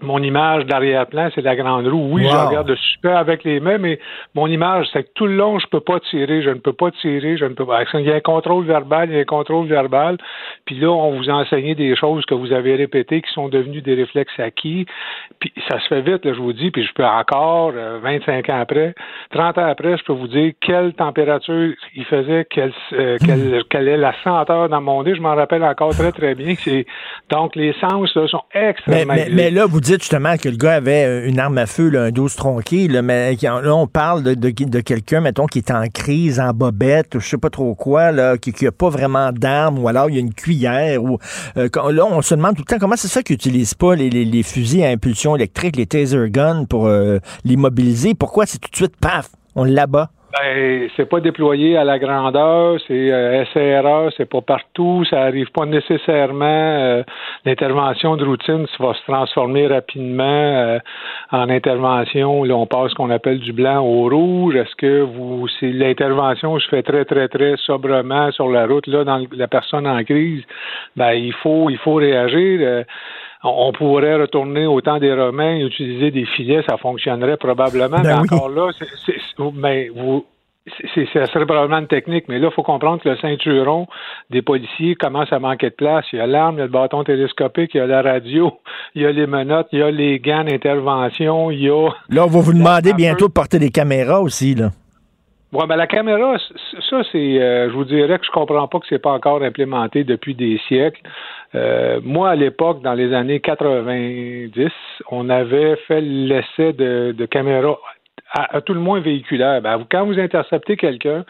mon 0.00 0.22
image 0.22 0.64
d'arrière-plan, 0.66 1.28
c'est 1.34 1.42
la 1.42 1.56
grande 1.56 1.88
roue. 1.88 2.08
Oui, 2.12 2.22
je 2.24 2.36
regarde 2.36 2.72
super 2.92 3.16
avec 3.16 3.42
les 3.42 3.58
mains, 3.58 3.78
mais 3.78 3.98
mon 4.34 4.46
image, 4.46 4.86
c'est 4.92 5.02
que 5.02 5.08
tout 5.14 5.26
le 5.26 5.34
long, 5.34 5.58
je 5.58 5.66
peux 5.66 5.80
pas 5.80 5.98
tirer, 5.98 6.40
je 6.42 6.50
ne 6.50 6.60
peux 6.60 6.72
pas 6.72 6.92
tirer, 6.92 7.36
je 7.36 7.44
ne 7.44 7.54
peux 7.54 7.66
pas. 7.66 7.82
Il 7.94 8.06
y 8.06 8.12
a 8.12 8.14
un 8.14 8.20
contrôle 8.20 8.64
verbal, 8.64 9.08
il 9.10 9.16
y 9.16 9.18
a 9.18 9.22
un 9.22 9.24
contrôle 9.24 9.66
verbal. 9.66 10.16
Puis 10.66 10.78
là, 10.78 10.88
on 10.88 11.18
vous 11.18 11.28
a 11.28 11.32
enseigné 11.32 11.74
des 11.74 11.96
choses 11.96 12.24
que 12.26 12.34
vous 12.34 12.52
avez 12.52 12.76
répétées 12.76 13.22
qui 13.22 13.32
sont 13.32 13.48
devenues 13.48 13.82
des 13.82 13.94
réflexes 13.94 14.38
acquis. 14.38 14.86
Puis 15.40 15.52
ça 15.68 15.80
se 15.80 15.88
fait 15.88 16.00
vite, 16.02 16.24
là, 16.24 16.32
je 16.32 16.40
vous 16.40 16.52
dis, 16.52 16.70
puis 16.70 16.84
je 16.84 16.92
peux 16.92 17.04
encore, 17.04 17.72
25 17.72 18.48
euh, 18.48 18.52
ans 18.52 18.60
après, 18.60 18.94
30 19.32 19.58
ans 19.58 19.66
après, 19.66 19.96
je 19.96 20.04
peux 20.04 20.12
vous 20.12 20.28
dire 20.28 20.52
quelle 20.60 20.92
température 20.94 21.72
il 21.96 22.04
faisait, 22.04 22.46
quelle, 22.48 22.72
euh, 22.92 23.16
quelle, 23.26 23.64
quelle, 23.68 23.88
est 23.88 23.96
la 23.96 24.14
senteur 24.22 24.68
dans 24.68 24.80
mon 24.80 25.02
nez. 25.02 25.16
Je 25.16 25.20
m'en 25.20 25.34
rappelle 25.34 25.64
encore 25.64 25.90
très, 25.90 26.12
très 26.12 26.36
bien. 26.36 26.54
Donc, 27.30 27.56
les 27.56 27.74
sens 27.80 28.14
là, 28.14 28.28
sont 28.28 28.44
extrêmement... 28.52 29.14
Mais, 29.14 29.28
mais, 29.32 29.50
là, 29.50 29.66
vous 29.66 29.80
dites 29.92 30.02
justement 30.02 30.36
que 30.36 30.48
le 30.48 30.56
gars 30.56 30.74
avait 30.74 31.04
euh, 31.04 31.28
une 31.28 31.38
arme 31.38 31.58
à 31.58 31.66
feu, 31.66 31.90
un 31.96 32.10
12 32.10 32.34
tronqué, 32.36 32.88
là, 32.88 33.02
mais 33.02 33.36
là, 33.40 33.74
on 33.74 33.86
parle 33.86 34.22
de, 34.22 34.34
de, 34.34 34.80
quelqu'un, 34.80 35.20
mettons, 35.20 35.46
qui 35.46 35.58
est 35.58 35.70
en 35.70 35.86
crise, 35.88 36.40
en 36.40 36.52
bobette, 36.52 37.14
ou 37.14 37.20
je 37.20 37.28
sais 37.28 37.38
pas 37.38 37.50
trop 37.50 37.74
quoi, 37.74 38.12
là, 38.12 38.36
qui 38.36 38.52
n'a 38.62 38.72
pas 38.72 38.90
vraiment 38.90 39.32
d'arme, 39.32 39.78
ou 39.78 39.88
alors 39.88 40.10
il 40.10 40.14
y 40.14 40.18
a 40.18 40.20
une 40.20 40.34
cuillère. 40.34 41.02
Ou, 41.02 41.18
euh, 41.56 41.68
là, 41.90 42.04
on 42.06 42.22
se 42.22 42.34
demande 42.34 42.56
tout 42.56 42.62
le 42.66 42.72
temps 42.72 42.78
comment 42.78 42.96
c'est 42.96 43.08
ça 43.08 43.22
qu'ils 43.22 43.34
n'utilisent 43.34 43.74
pas 43.74 43.94
les, 43.94 44.42
fusils 44.42 44.84
à 44.84 44.88
impulsion 44.88 45.36
électrique, 45.36 45.76
les 45.76 45.86
taser 45.86 46.28
guns, 46.28 46.64
pour 46.64 46.86
euh, 46.86 47.18
l'immobiliser. 47.44 48.14
Pourquoi 48.14 48.46
c'est 48.46 48.58
tout 48.58 48.70
de 48.70 48.76
suite, 48.76 48.96
paf, 49.00 49.30
on 49.54 49.64
l'abat? 49.64 50.10
Ben, 50.30 50.90
c'est 50.94 51.08
pas 51.08 51.20
déployé 51.20 51.78
à 51.78 51.84
la 51.84 51.98
grandeur, 51.98 52.78
c'est 52.86 53.10
euh, 53.10 53.46
SRA, 53.46 54.10
c'est 54.14 54.28
pas 54.28 54.42
partout, 54.42 55.02
ça 55.08 55.22
arrive 55.22 55.50
pas 55.52 55.64
nécessairement. 55.64 56.44
Euh, 56.44 57.02
l'intervention 57.46 58.14
de 58.16 58.26
routine 58.26 58.66
ça 58.76 58.84
va 58.84 58.92
se 58.92 59.02
transformer 59.04 59.68
rapidement 59.68 60.24
euh, 60.24 60.78
en 61.32 61.48
intervention. 61.48 62.44
Là, 62.44 62.56
on 62.56 62.66
passe 62.66 62.90
ce 62.90 62.94
qu'on 62.96 63.08
appelle 63.08 63.38
du 63.38 63.54
blanc 63.54 63.82
au 63.82 64.10
rouge. 64.10 64.54
Est-ce 64.54 64.76
que 64.76 65.00
vous, 65.00 65.48
si 65.48 65.72
l'intervention 65.72 66.58
se 66.58 66.68
fait 66.68 66.82
très 66.82 67.06
très 67.06 67.28
très 67.28 67.56
sobrement 67.56 68.30
sur 68.32 68.50
la 68.50 68.66
route 68.66 68.86
là 68.86 69.04
dans 69.04 69.24
la 69.32 69.48
personne 69.48 69.86
en 69.86 70.04
crise, 70.04 70.42
ben 70.94 71.12
il 71.12 71.32
faut 71.32 71.70
il 71.70 71.78
faut 71.78 71.94
réagir 71.94 72.84
on 73.44 73.72
pourrait 73.72 74.16
retourner 74.16 74.66
au 74.66 74.80
temps 74.80 74.98
des 74.98 75.12
Romains 75.12 75.56
et 75.56 75.62
utiliser 75.62 76.10
des 76.10 76.26
filets, 76.26 76.62
ça 76.68 76.76
fonctionnerait 76.76 77.36
probablement. 77.36 78.00
Ben 78.00 78.02
mais 78.02 78.12
encore 78.34 78.48
là, 78.48 78.70
c'est, 79.06 79.14
mais 79.54 79.88
vous, 79.94 80.24
c'est, 80.94 81.08
ça 81.12 81.26
serait 81.26 81.46
probablement 81.46 81.78
une 81.78 81.86
technique, 81.86 82.24
mais 82.28 82.38
là, 82.38 82.48
il 82.50 82.54
faut 82.54 82.62
comprendre 82.62 83.02
que 83.02 83.08
le 83.08 83.16
ceinturon 83.16 83.86
des 84.30 84.42
policiers 84.42 84.94
commence 84.94 85.32
à 85.32 85.38
manquer 85.38 85.70
de 85.70 85.74
place. 85.74 86.04
Il 86.12 86.18
y 86.18 86.20
a 86.20 86.26
l'arme, 86.26 86.56
il 86.56 86.58
y 86.58 86.62
a 86.62 86.66
le 86.66 86.70
bâton 86.70 87.04
télescopique, 87.04 87.72
il 87.74 87.78
y 87.78 87.80
a 87.80 87.86
la 87.86 88.02
radio, 88.02 88.52
il 88.94 89.02
y 89.02 89.06
a 89.06 89.12
les 89.12 89.26
menottes, 89.26 89.68
il 89.72 89.78
y 89.80 89.82
a 89.82 89.90
les 89.90 90.18
gants 90.18 90.44
d'intervention, 90.44 91.50
il 91.50 91.62
y 91.62 91.70
a... 91.70 91.90
Là, 92.08 92.24
on 92.24 92.28
va 92.28 92.40
vous 92.40 92.52
demander 92.52 92.92
bientôt 92.92 93.28
de 93.28 93.32
porter 93.32 93.58
des 93.58 93.70
caméras 93.70 94.20
aussi, 94.20 94.54
là. 94.54 94.70
Oui, 95.50 95.64
ben 95.66 95.76
la 95.76 95.86
caméra, 95.86 96.36
ça, 96.90 97.02
c'est, 97.10 97.40
euh, 97.40 97.70
je 97.70 97.74
vous 97.74 97.86
dirais 97.86 98.18
que 98.18 98.26
je 98.26 98.30
comprends 98.30 98.68
pas 98.68 98.80
que 98.80 98.86
c'est 98.86 98.98
pas 98.98 99.12
encore 99.12 99.42
implémenté 99.42 100.04
depuis 100.04 100.34
des 100.34 100.60
siècles. 100.68 101.00
Euh, 101.54 102.00
moi, 102.02 102.30
à 102.30 102.36
l'époque, 102.36 102.82
dans 102.82 102.94
les 102.94 103.14
années 103.14 103.40
90, 103.40 104.70
on 105.10 105.30
avait 105.30 105.76
fait 105.86 106.00
l'essai 106.00 106.72
de, 106.72 107.14
de 107.16 107.26
caméras 107.26 107.78
à, 108.32 108.60
tout 108.60 108.74
le 108.74 108.80
moins 108.80 109.00
véhiculaires. 109.00 109.62
Ben, 109.62 109.84
quand 109.90 110.04
vous 110.04 110.18
interceptez 110.18 110.76
quelqu'un, 110.76 111.24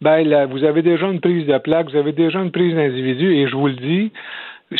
ben, 0.00 0.26
là, 0.26 0.46
vous 0.46 0.64
avez 0.64 0.82
déjà 0.82 1.06
une 1.06 1.20
prise 1.20 1.46
de 1.46 1.58
plaque, 1.58 1.90
vous 1.90 1.96
avez 1.96 2.12
déjà 2.12 2.40
une 2.40 2.50
prise 2.50 2.74
d'individu, 2.74 3.34
et 3.34 3.46
je 3.46 3.54
vous 3.54 3.68
le 3.68 3.74
dis, 3.74 4.12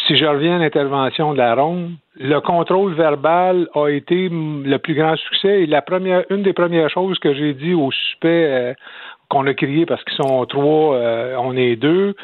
si 0.06 0.16
je 0.16 0.24
reviens 0.24 0.56
à 0.56 0.58
l'intervention 0.58 1.32
de 1.32 1.38
la 1.38 1.54
ronde, 1.54 1.92
le 2.18 2.40
contrôle 2.40 2.94
verbal 2.94 3.68
a 3.74 3.88
été 3.88 4.28
le 4.30 4.76
plus 4.78 4.94
grand 4.94 5.16
succès 5.16 5.62
et 5.62 5.66
la 5.66 5.82
première, 5.82 6.24
une 6.30 6.42
des 6.42 6.52
premières 6.52 6.90
choses 6.90 7.18
que 7.18 7.34
j'ai 7.34 7.54
dit 7.54 7.74
aux 7.74 7.90
suspects 7.90 8.26
euh, 8.26 8.74
qu'on 9.28 9.46
a 9.46 9.54
crié 9.54 9.86
parce 9.86 10.02
qu'ils 10.04 10.16
sont 10.16 10.44
trois, 10.46 10.96
euh, 10.96 11.36
on 11.38 11.56
est 11.56 11.76
deux, 11.76 12.14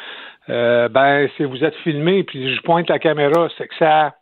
euh, 0.51 0.89
ben 0.89 1.29
c'est 1.37 1.45
vous 1.45 1.65
êtes 1.65 1.77
filmé 1.77 2.25
puis 2.25 2.55
je 2.55 2.63
pointe 2.63 2.89
la 2.89 2.99
caméra, 2.99 3.49
c'est 3.57 3.69
que 3.69 3.75
ça 3.79 4.15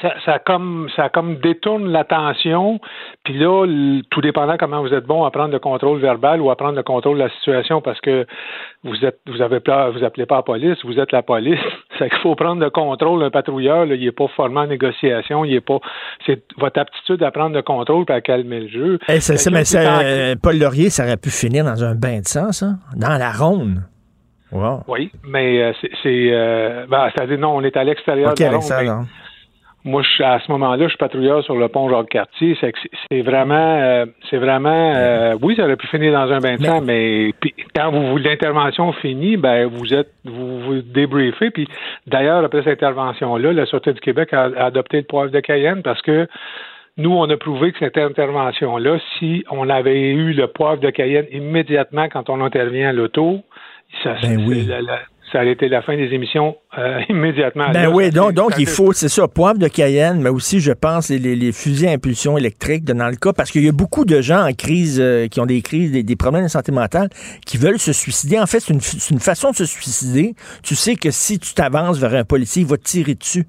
ça, 0.00 0.14
ça, 0.24 0.38
comme 0.38 0.88
ça 0.96 1.10
comme 1.10 1.36
détourne 1.36 1.90
l'attention. 1.90 2.80
Puis 3.22 3.34
là, 3.38 3.66
tout 4.10 4.20
dépendant 4.22 4.56
comment 4.58 4.80
vous 4.80 4.94
êtes 4.94 5.04
bon 5.04 5.24
à 5.24 5.30
prendre 5.30 5.52
le 5.52 5.58
contrôle 5.58 6.00
verbal 6.00 6.40
ou 6.40 6.50
à 6.50 6.56
prendre 6.56 6.76
le 6.76 6.82
contrôle 6.82 7.18
de 7.18 7.24
la 7.24 7.30
situation, 7.30 7.82
parce 7.82 8.00
que 8.00 8.26
vous 8.82 9.04
êtes 9.04 9.18
vous 9.26 9.42
avez 9.42 9.60
pas 9.60 9.90
vous 9.90 10.02
appelez 10.02 10.24
pas 10.24 10.36
la 10.36 10.42
police, 10.42 10.78
vous 10.84 10.98
êtes 10.98 11.12
la 11.12 11.22
police. 11.22 11.60
C'est 11.98 12.08
qu'il 12.08 12.18
faut 12.20 12.34
prendre 12.34 12.62
le 12.62 12.70
contrôle 12.70 13.20
d'un 13.20 13.30
patrouilleur. 13.30 13.84
Là, 13.84 13.94
il 13.94 14.06
est 14.06 14.12
pas 14.12 14.26
formé 14.28 14.60
en 14.60 14.66
négociation, 14.66 15.44
il 15.44 15.54
est 15.54 15.60
pas. 15.60 15.78
C'est 16.24 16.42
votre 16.56 16.80
aptitude 16.80 17.22
à 17.22 17.30
prendre 17.30 17.54
le 17.54 17.62
contrôle 17.62 18.06
et 18.08 18.12
à 18.12 18.20
calmer 18.20 18.60
le 18.60 18.68
jeu. 18.68 18.98
Eh, 19.08 19.20
c'est 19.20 19.36
ça, 19.36 19.50
mais 19.50 19.64
ça, 19.64 20.00
euh, 20.00 20.34
Paul 20.42 20.58
Laurier, 20.58 20.88
ça 20.88 21.04
aurait 21.04 21.18
pu 21.18 21.30
finir 21.30 21.64
dans 21.64 21.84
un 21.84 21.94
bain 21.94 22.20
de 22.20 22.26
sang, 22.26 22.52
ça, 22.52 22.74
dans 22.96 23.18
la 23.18 23.30
ronde. 23.30 23.82
Wow. 24.54 24.84
Oui, 24.86 25.10
mais 25.26 25.62
euh, 25.62 25.72
c'est, 26.02 26.28
euh, 26.30 26.86
ben, 26.88 27.10
c'est-à-dire 27.14 27.38
non, 27.38 27.56
on 27.56 27.62
est 27.62 27.76
à 27.76 27.82
l'extérieur 27.82 28.34
de 28.34 28.42
la 28.42 28.50
ronde. 28.50 29.06
Moi, 29.86 30.00
je, 30.02 30.22
à 30.22 30.40
ce 30.40 30.50
moment-là, 30.52 30.84
je 30.84 30.88
suis 30.88 30.96
patrouilleur 30.96 31.44
sur 31.44 31.56
le 31.56 31.68
pont 31.68 31.90
Jacques-Cartier. 31.90 32.56
C'est, 32.58 32.72
c'est 33.10 33.20
vraiment, 33.20 33.54
euh, 33.82 34.06
c'est 34.30 34.38
vraiment, 34.38 34.94
euh, 34.96 35.34
oui, 35.42 35.56
ça 35.56 35.64
aurait 35.64 35.76
pu 35.76 35.86
finir 35.88 36.12
dans 36.12 36.32
un 36.32 36.38
bain 36.38 36.56
de 36.56 36.64
sang, 36.64 36.80
mais, 36.80 37.32
quand 37.76 37.90
vous, 37.90 38.16
l'intervention 38.16 38.92
finit, 38.92 39.36
ben 39.36 39.66
vous 39.66 39.92
êtes, 39.92 40.10
vous 40.24 40.60
vous 40.60 40.80
débriefez. 40.80 41.50
Puis 41.50 41.68
d'ailleurs, 42.06 42.42
après 42.42 42.62
cette 42.62 42.82
intervention-là, 42.82 43.52
la 43.52 43.66
Sûreté 43.66 43.92
du 43.92 44.00
Québec 44.00 44.32
a, 44.32 44.44
adopté 44.56 44.98
le 44.98 45.02
poivre 45.02 45.30
de 45.30 45.40
Cayenne 45.40 45.82
parce 45.82 46.00
que 46.00 46.28
nous, 46.96 47.12
on 47.12 47.28
a 47.28 47.36
prouvé 47.36 47.72
que 47.72 47.80
cette 47.80 47.98
intervention-là, 47.98 48.98
si 49.18 49.44
on 49.50 49.68
avait 49.68 50.12
eu 50.12 50.32
le 50.32 50.46
poivre 50.46 50.80
de 50.80 50.88
Cayenne 50.88 51.26
immédiatement 51.30 52.08
quand 52.08 52.30
on 52.30 52.40
intervient 52.40 52.88
à 52.88 52.92
l'auto, 52.92 53.42
ça, 54.02 54.16
ben 54.22 54.44
oui 54.46 54.68
ça 55.34 55.40
a 55.40 55.44
été 55.46 55.68
la 55.68 55.82
fin 55.82 55.96
des 55.96 56.14
émissions 56.14 56.56
euh, 56.78 57.00
immédiatement. 57.08 57.70
Ben 57.72 57.88
oui, 57.88 58.10
donc, 58.10 58.34
donc 58.34 58.52
il 58.56 58.66
faut, 58.66 58.92
c'est 58.92 59.08
ça, 59.08 59.26
poivre 59.26 59.58
de 59.58 59.66
Cayenne, 59.66 60.20
mais 60.20 60.30
aussi, 60.30 60.60
je 60.60 60.70
pense, 60.70 61.08
les, 61.10 61.18
les, 61.18 61.50
fusils 61.50 61.88
à 61.88 61.90
impulsion 61.90 62.38
électrique 62.38 62.84
dans 62.84 63.08
le 63.08 63.16
cas, 63.16 63.32
parce 63.32 63.50
qu'il 63.50 63.64
y 63.64 63.68
a 63.68 63.72
beaucoup 63.72 64.04
de 64.04 64.20
gens 64.20 64.46
en 64.46 64.52
crise, 64.52 65.00
euh, 65.00 65.26
qui 65.26 65.40
ont 65.40 65.46
des 65.46 65.60
crises, 65.60 65.90
des, 65.90 66.16
problèmes 66.16 66.44
de 66.44 66.48
santé 66.48 66.70
mentale, 66.70 67.08
qui 67.44 67.58
veulent 67.58 67.80
se 67.80 67.92
suicider. 67.92 68.38
En 68.38 68.46
fait, 68.46 68.60
c'est 68.60 68.72
une, 68.72 68.80
une, 69.10 69.18
façon 69.18 69.50
de 69.50 69.56
se 69.56 69.64
suicider. 69.64 70.34
Tu 70.62 70.76
sais 70.76 70.94
que 70.94 71.10
si 71.10 71.40
tu 71.40 71.52
t'avances 71.52 71.98
vers 71.98 72.14
un 72.14 72.24
policier, 72.24 72.62
il 72.62 72.68
va 72.68 72.76
te 72.76 72.84
tirer 72.84 73.16
dessus. 73.16 73.46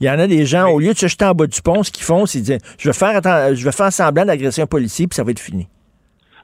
Il 0.00 0.06
y 0.06 0.10
en 0.10 0.18
a 0.18 0.26
des 0.26 0.44
gens, 0.44 0.68
au 0.68 0.80
lieu 0.80 0.92
de 0.92 0.98
se 0.98 1.06
jeter 1.06 1.24
en 1.24 1.32
bas 1.32 1.46
du 1.46 1.62
pont, 1.62 1.82
ce 1.82 1.90
qu'ils 1.90 2.04
font, 2.04 2.26
c'est 2.26 2.40
dire, 2.40 2.58
je 2.78 2.90
vais 2.90 2.92
faire, 2.92 3.22
je 3.54 3.64
vais 3.64 3.72
faire 3.72 3.90
semblant 3.90 4.26
d'agresser 4.26 4.60
un 4.60 4.66
policier, 4.66 5.06
puis 5.06 5.16
ça 5.16 5.24
va 5.24 5.30
être 5.30 5.40
fini. 5.40 5.68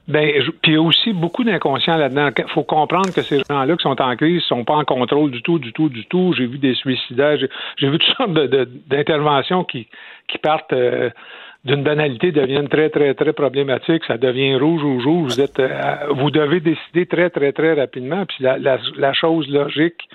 Ben, 0.09 0.27
puis 0.63 0.71
il 0.71 0.73
y 0.73 0.77
a 0.77 0.81
aussi 0.81 1.13
beaucoup 1.13 1.43
d'inconscients 1.43 1.95
là-dedans. 1.95 2.29
Il 2.35 2.51
faut 2.51 2.63
comprendre 2.63 3.13
que 3.13 3.21
ces 3.21 3.41
gens-là 3.47 3.77
qui 3.77 3.83
sont 3.83 4.01
en 4.01 4.15
crise 4.15 4.41
sont 4.41 4.65
pas 4.65 4.73
en 4.73 4.83
contrôle 4.83 5.29
du 5.29 5.43
tout, 5.43 5.59
du 5.59 5.71
tout, 5.71 5.87
du 5.87 6.03
tout. 6.05 6.33
J'ai 6.35 6.47
vu 6.47 6.57
des 6.57 6.73
suicidaires, 6.73 7.37
j'ai 7.77 7.89
vu 7.89 7.99
toutes 7.99 8.17
sortes 8.17 8.33
d'interventions 8.33 9.63
qui, 9.63 9.87
qui 10.27 10.39
partent 10.39 10.73
euh, 10.73 11.11
d'une 11.63 11.83
banalité, 11.83 12.31
deviennent 12.31 12.69
très, 12.69 12.89
très, 12.89 13.13
très 13.13 13.33
problématiques. 13.33 14.03
Ça 14.05 14.17
devient 14.17 14.55
rouge 14.55 14.83
ou 14.83 14.99
rouge. 14.99 15.33
Vous, 15.33 15.41
êtes, 15.41 15.59
euh, 15.59 15.95
vous 16.09 16.31
devez 16.31 16.59
décider 16.59 17.05
très, 17.05 17.29
très, 17.29 17.51
très 17.51 17.73
rapidement. 17.75 18.25
Puis 18.25 18.37
la, 18.39 18.57
la, 18.57 18.79
la 18.97 19.13
chose 19.13 19.47
logique, 19.47 20.09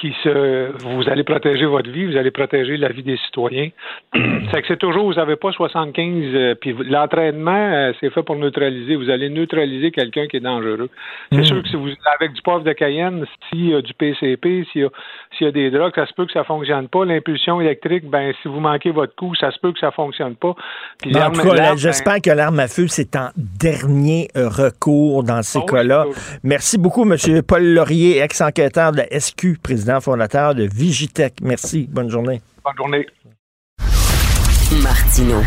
qui 0.00 0.14
se, 0.22 0.70
vous 0.84 1.08
allez 1.08 1.24
protéger 1.24 1.66
votre 1.66 1.90
vie, 1.90 2.06
vous 2.06 2.16
allez 2.16 2.30
protéger 2.30 2.76
la 2.76 2.88
vie 2.88 3.02
des 3.02 3.16
citoyens. 3.26 3.70
c'est 4.14 4.62
que 4.62 4.68
c'est 4.68 4.78
toujours, 4.78 5.06
vous 5.06 5.14
n'avez 5.14 5.34
pas 5.34 5.50
75, 5.50 6.24
euh, 6.34 6.54
puis 6.54 6.74
l'entraînement, 6.88 7.50
euh, 7.50 7.92
c'est 8.00 8.10
fait 8.10 8.22
pour 8.22 8.36
neutraliser. 8.36 8.94
Vous 8.94 9.10
allez 9.10 9.28
neutraliser 9.28 9.90
quelqu'un 9.90 10.28
qui 10.28 10.36
est 10.36 10.40
dangereux. 10.40 10.88
C'est 11.32 11.38
hmm. 11.38 11.44
sûr 11.44 11.62
que 11.62 11.68
si 11.68 11.76
vous, 11.76 11.88
avec 12.14 12.32
du 12.32 12.42
poivre 12.42 12.62
de 12.62 12.72
Cayenne, 12.72 13.24
s'il 13.48 13.70
y 13.70 13.74
a 13.74 13.82
du 13.82 13.92
PCP, 13.94 14.66
s'il 14.70 14.82
y 14.82 14.84
a, 14.84 14.88
s'il 15.36 15.46
y 15.46 15.48
a 15.48 15.52
des 15.52 15.70
drogues, 15.70 15.94
ça 15.96 16.06
se 16.06 16.12
peut 16.14 16.26
que 16.26 16.32
ça 16.32 16.44
fonctionne 16.44 16.86
pas. 16.86 17.04
L'impulsion 17.04 17.60
électrique, 17.60 18.08
ben, 18.08 18.32
si 18.40 18.48
vous 18.48 18.60
manquez 18.60 18.92
votre 18.92 19.16
coup, 19.16 19.34
ça 19.34 19.50
se 19.50 19.58
peut 19.58 19.72
que 19.72 19.80
ça 19.80 19.90
fonctionne 19.90 20.36
pas. 20.36 20.54
Puis 21.02 21.16
en 21.16 21.30
tout 21.32 21.42
cas, 21.42 21.54
ben 21.54 21.76
j'espère 21.76 22.20
que 22.22 22.30
l'arme 22.30 22.60
à 22.60 22.68
feu, 22.68 22.86
c'est 22.88 23.16
en 23.16 23.30
dernier 23.36 24.28
euh, 24.36 24.48
recours 24.48 25.24
dans 25.24 25.42
ces 25.42 25.58
ah 25.58 25.66
cas-là. 25.68 26.04
Merci 26.44 26.78
beaucoup, 26.78 27.02
M. 27.02 27.16
Paul 27.42 27.64
Laurier, 27.64 28.18
ex-enquêteur 28.18 28.92
de 28.92 28.98
la 28.98 29.20
SQ, 29.20 29.58
président 29.60 29.87
fondateur 30.00 30.54
de 30.54 30.64
Vigitech. 30.64 31.34
Merci. 31.42 31.88
Bonne 31.90 32.10
journée. 32.10 32.42
Bonne 32.64 32.76
journée. 32.76 33.06
Martino. 34.82 35.40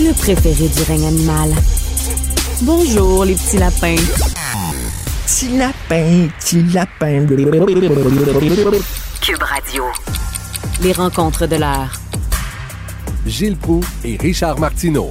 Le 0.00 0.12
préféré 0.12 0.68
du 0.68 0.82
règne 0.82 1.06
animal. 1.06 1.50
Bonjour, 2.62 3.24
les 3.24 3.34
petits 3.34 3.58
lapins. 3.58 3.96
Petit 5.26 5.56
lapin, 5.56 6.28
petit 6.38 6.62
lapin. 6.72 7.26
Cube 9.22 9.42
Radio. 9.42 9.84
Les 10.82 10.92
rencontres 10.92 11.46
de 11.46 11.56
l'heure. 11.56 11.92
Gilles 13.26 13.56
Proux 13.56 13.84
et 14.04 14.16
Richard 14.16 14.58
Martineau. 14.58 15.10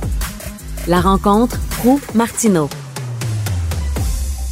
La 0.88 1.02
rencontre 1.02 1.58
Proux-Martineau. 1.78 2.70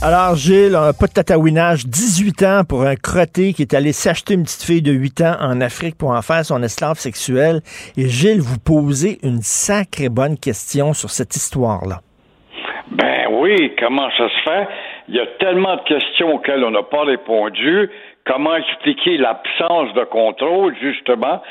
Alors, 0.06 0.36
Gilles, 0.36 0.78
pas 1.00 1.08
de 1.08 1.14
tatouinage, 1.14 1.86
18 1.86 2.44
ans 2.44 2.62
pour 2.68 2.82
un 2.82 2.96
crotté 2.96 3.54
qui 3.54 3.62
est 3.62 3.74
allé 3.74 3.94
s'acheter 3.94 4.34
une 4.34 4.44
petite 4.44 4.64
fille 4.64 4.82
de 4.82 4.92
8 4.92 5.22
ans 5.22 5.38
en 5.40 5.62
Afrique 5.62 5.98
pour 5.98 6.10
en 6.10 6.22
faire 6.22 6.44
son 6.44 6.62
esclave 6.62 6.98
sexuel. 6.98 7.62
Et 7.96 8.10
Gilles, 8.10 8.42
vous 8.42 8.60
posez 8.60 9.20
une 9.24 9.40
sacrée 9.42 10.10
bonne 10.10 10.38
question 10.38 10.92
sur 10.92 11.10
cette 11.10 11.38
histoire-là. 11.38 12.02
Ben 12.92 13.28
oui, 13.32 13.72
comment 13.80 14.10
ça 14.18 14.28
se 14.28 14.44
fait? 14.44 14.68
Il 15.08 15.16
y 15.16 15.22
a 15.22 15.26
tellement 15.40 15.78
de 15.78 15.84
questions 15.84 16.34
auxquelles 16.34 16.66
on 16.66 16.72
n'a 16.72 16.84
pas 16.84 17.06
répondu. 17.06 17.90
Comment 18.26 18.58
expliquer 18.58 19.16
l'absence 19.16 19.94
de 19.94 20.04
contrôle, 20.04 20.76
justement? 20.82 21.42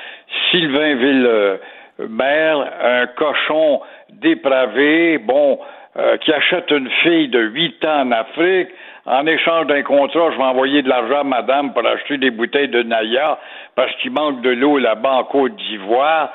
Sylvain 0.51 0.95
Ville-Maire, 0.97 2.59
un 2.85 3.07
cochon 3.17 3.81
dépravé, 4.21 5.17
bon, 5.17 5.59
euh, 5.97 6.17
qui 6.19 6.33
achète 6.33 6.71
une 6.71 6.89
fille 7.03 7.29
de 7.29 7.41
8 7.41 7.85
ans 7.85 8.01
en 8.03 8.13
Afrique, 8.13 8.69
en 9.05 9.27
échange 9.27 9.67
d'un 9.67 9.83
contrat, 9.83 10.31
je 10.31 10.39
vais 10.39 10.43
envoyer 10.43 10.83
de 10.83 10.89
l'argent 10.89 11.21
à 11.21 11.25
madame 11.25 11.75
pour 11.75 11.87
acheter 11.87 12.19
des 12.19 12.31
bouteilles 12.31 12.69
de 12.69 12.83
Naya 12.83 13.39
parce 13.75 13.95
qu'il 13.97 14.13
manque 14.13 14.41
de 14.43 14.51
l'eau 14.51 14.79
là-bas 14.79 15.13
en 15.13 15.25
Côte 15.25 15.55
d'Ivoire, 15.57 16.33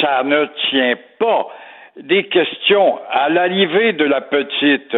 ça 0.00 0.22
ne 0.22 0.46
tient 0.70 0.94
pas. 1.18 1.48
Des 1.96 2.24
questions. 2.24 2.98
À 3.10 3.30
l'arrivée 3.30 3.94
de 3.94 4.04
la 4.04 4.20
petite, 4.20 4.96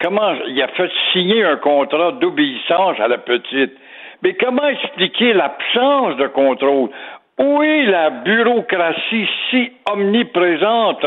comment 0.00 0.34
il 0.46 0.62
a 0.62 0.68
fait 0.68 0.90
signer 1.12 1.44
un 1.44 1.56
contrat 1.56 2.12
d'obéissance 2.12 2.98
à 3.00 3.08
la 3.08 3.18
petite? 3.18 3.76
Mais 4.22 4.34
comment 4.34 4.68
expliquer 4.68 5.32
l'absence 5.32 6.16
de 6.16 6.28
contrôle? 6.28 6.90
Où 7.38 7.62
est 7.62 7.86
la 7.86 8.10
bureaucratie 8.10 9.28
si 9.50 9.72
omniprésente 9.90 11.06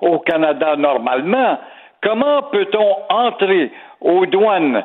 au 0.00 0.20
Canada 0.20 0.76
normalement? 0.76 1.58
Comment 2.00 2.42
peut-on 2.52 2.96
entrer 3.08 3.70
aux 4.00 4.26
douanes 4.26 4.82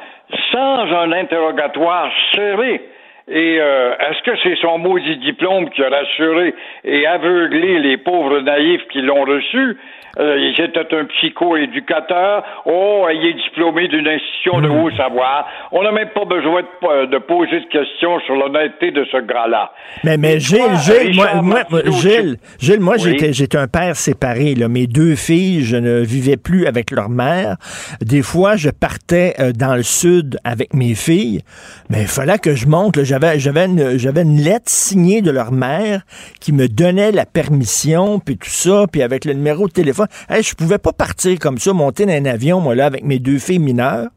sans 0.51 0.93
un 0.93 1.11
interrogatoire 1.11 2.11
serré? 2.33 2.81
Et 3.29 3.57
euh, 3.59 3.93
est-ce 3.97 4.21
que 4.23 4.37
c'est 4.41 4.55
son 4.55 4.77
maudit 4.77 5.17
diplôme 5.17 5.69
qui 5.69 5.83
a 5.83 5.89
rassuré 5.89 6.55
et 6.85 7.05
aveuglé 7.05 7.79
les 7.79 7.97
pauvres 7.97 8.39
naïfs 8.39 8.87
qui 8.87 9.01
l'ont 9.01 9.25
reçu? 9.25 9.77
Euh, 10.19 10.37
était 10.57 10.95
un 10.95 11.05
psycho-éducateur. 11.05 12.43
Oh, 12.65 13.05
il 13.11 13.25
est 13.27 13.33
diplômé 13.33 13.87
d'une 13.87 14.07
institution 14.07 14.61
de 14.61 14.67
hmm. 14.67 14.79
haut 14.79 14.91
savoir. 14.91 15.47
On 15.71 15.83
n'a 15.83 15.91
même 15.91 16.09
pas 16.09 16.25
besoin 16.25 16.61
de, 16.61 17.17
poser 17.19 17.59
de 17.59 17.65
questions 17.65 18.19
sur 18.21 18.35
l'honnêteté 18.35 18.91
de 18.91 19.05
ce 19.11 19.17
gars-là. 19.17 19.71
Mais, 20.03 20.17
mais 20.17 20.39
Gilles, 20.39 20.75
Gilles, 20.83 21.21
moi, 21.43 21.59
Gilles, 22.01 22.37
Gilles, 22.59 22.79
moi, 22.79 22.97
j'étais, 22.97 23.33
j'étais 23.33 23.57
un 23.57 23.67
père 23.67 23.95
séparé. 23.95 24.55
Là. 24.55 24.67
Mes 24.67 24.87
deux 24.87 25.15
filles, 25.15 25.63
je 25.63 25.77
ne 25.77 25.99
vivais 25.99 26.37
plus 26.37 26.65
avec 26.65 26.91
leur 26.91 27.09
mère. 27.09 27.57
Des 28.01 28.21
fois, 28.21 28.55
je 28.55 28.69
partais 28.69 29.35
euh, 29.39 29.51
dans 29.51 29.75
le 29.75 29.83
sud 29.83 30.39
avec 30.43 30.73
mes 30.73 30.95
filles, 30.95 31.41
mais 31.89 32.01
il 32.01 32.07
fallait 32.07 32.39
que 32.39 32.55
je 32.55 32.67
monte. 32.67 33.03
J'avais, 33.03 33.39
j'avais, 33.39 33.65
une, 33.65 33.97
j'avais 33.97 34.23
une 34.23 34.41
lettre 34.41 34.69
signée 34.69 35.21
de 35.21 35.31
leur 35.31 35.51
mère 35.51 36.01
qui 36.41 36.53
me 36.53 36.67
donnait 36.67 37.11
la 37.11 37.25
permission, 37.25 38.19
puis 38.19 38.37
tout 38.37 38.49
ça, 38.49 38.85
puis 38.91 39.01
avec 39.03 39.25
le 39.25 39.33
numéro 39.33 39.67
de 39.67 39.73
téléphone. 39.73 40.06
Hey, 40.29 40.43
je 40.43 40.55
pouvais 40.55 40.77
pas 40.77 40.91
partir 40.91 41.37
comme 41.39 41.57
ça, 41.57 41.73
monter 41.73 42.05
dans 42.05 42.13
un 42.13 42.25
avion, 42.25 42.59
moi, 42.59 42.75
là, 42.75 42.85
avec 42.85 43.03
mes 43.03 43.19
deux 43.19 43.39
filles 43.39 43.59
mineures. 43.59 44.07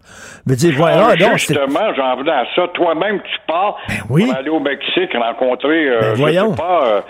Me 0.47 0.55
dire, 0.55 0.75
voilà, 0.77 1.17
donc, 1.17 1.39
Justement, 1.39 1.95
j'en 1.97 2.17
venais 2.17 2.33
à 2.33 2.45
ça. 2.55 2.69
Toi-même, 2.75 3.21
tu 3.21 3.39
pars 3.47 3.77
ben 3.89 3.95
pour 4.07 4.37
aller 4.37 4.51
au 4.51 4.61
Mexique 4.61 5.13
rencontrer, 5.15 5.89
euh, 5.89 6.15
ben, 6.17 6.29
je 6.29 6.33
sais 6.33 6.57
pas, 6.57 6.85
euh, 6.85 7.01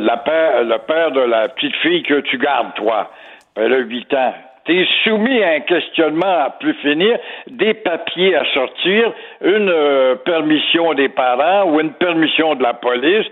le, 0.00 0.24
père, 0.24 0.64
le 0.64 0.78
père 0.86 1.12
de 1.12 1.20
la 1.20 1.48
petite 1.48 1.74
fille 1.82 2.02
que 2.02 2.20
tu 2.20 2.38
gardes, 2.38 2.74
toi. 2.76 3.10
Elle 3.56 3.72
a 3.72 3.78
8 3.78 4.14
ans. 4.14 4.34
Soumis 5.04 5.42
à 5.42 5.50
un 5.50 5.60
questionnement 5.60 6.44
à 6.46 6.50
plus 6.58 6.74
finir, 6.74 7.18
des 7.50 7.74
papiers 7.74 8.36
à 8.36 8.44
sortir, 8.52 9.12
une 9.42 9.70
euh, 9.70 10.14
permission 10.16 10.94
des 10.94 11.08
parents 11.08 11.70
ou 11.70 11.80
une 11.80 11.92
permission 11.92 12.54
de 12.54 12.62
la 12.62 12.74
police. 12.74 13.26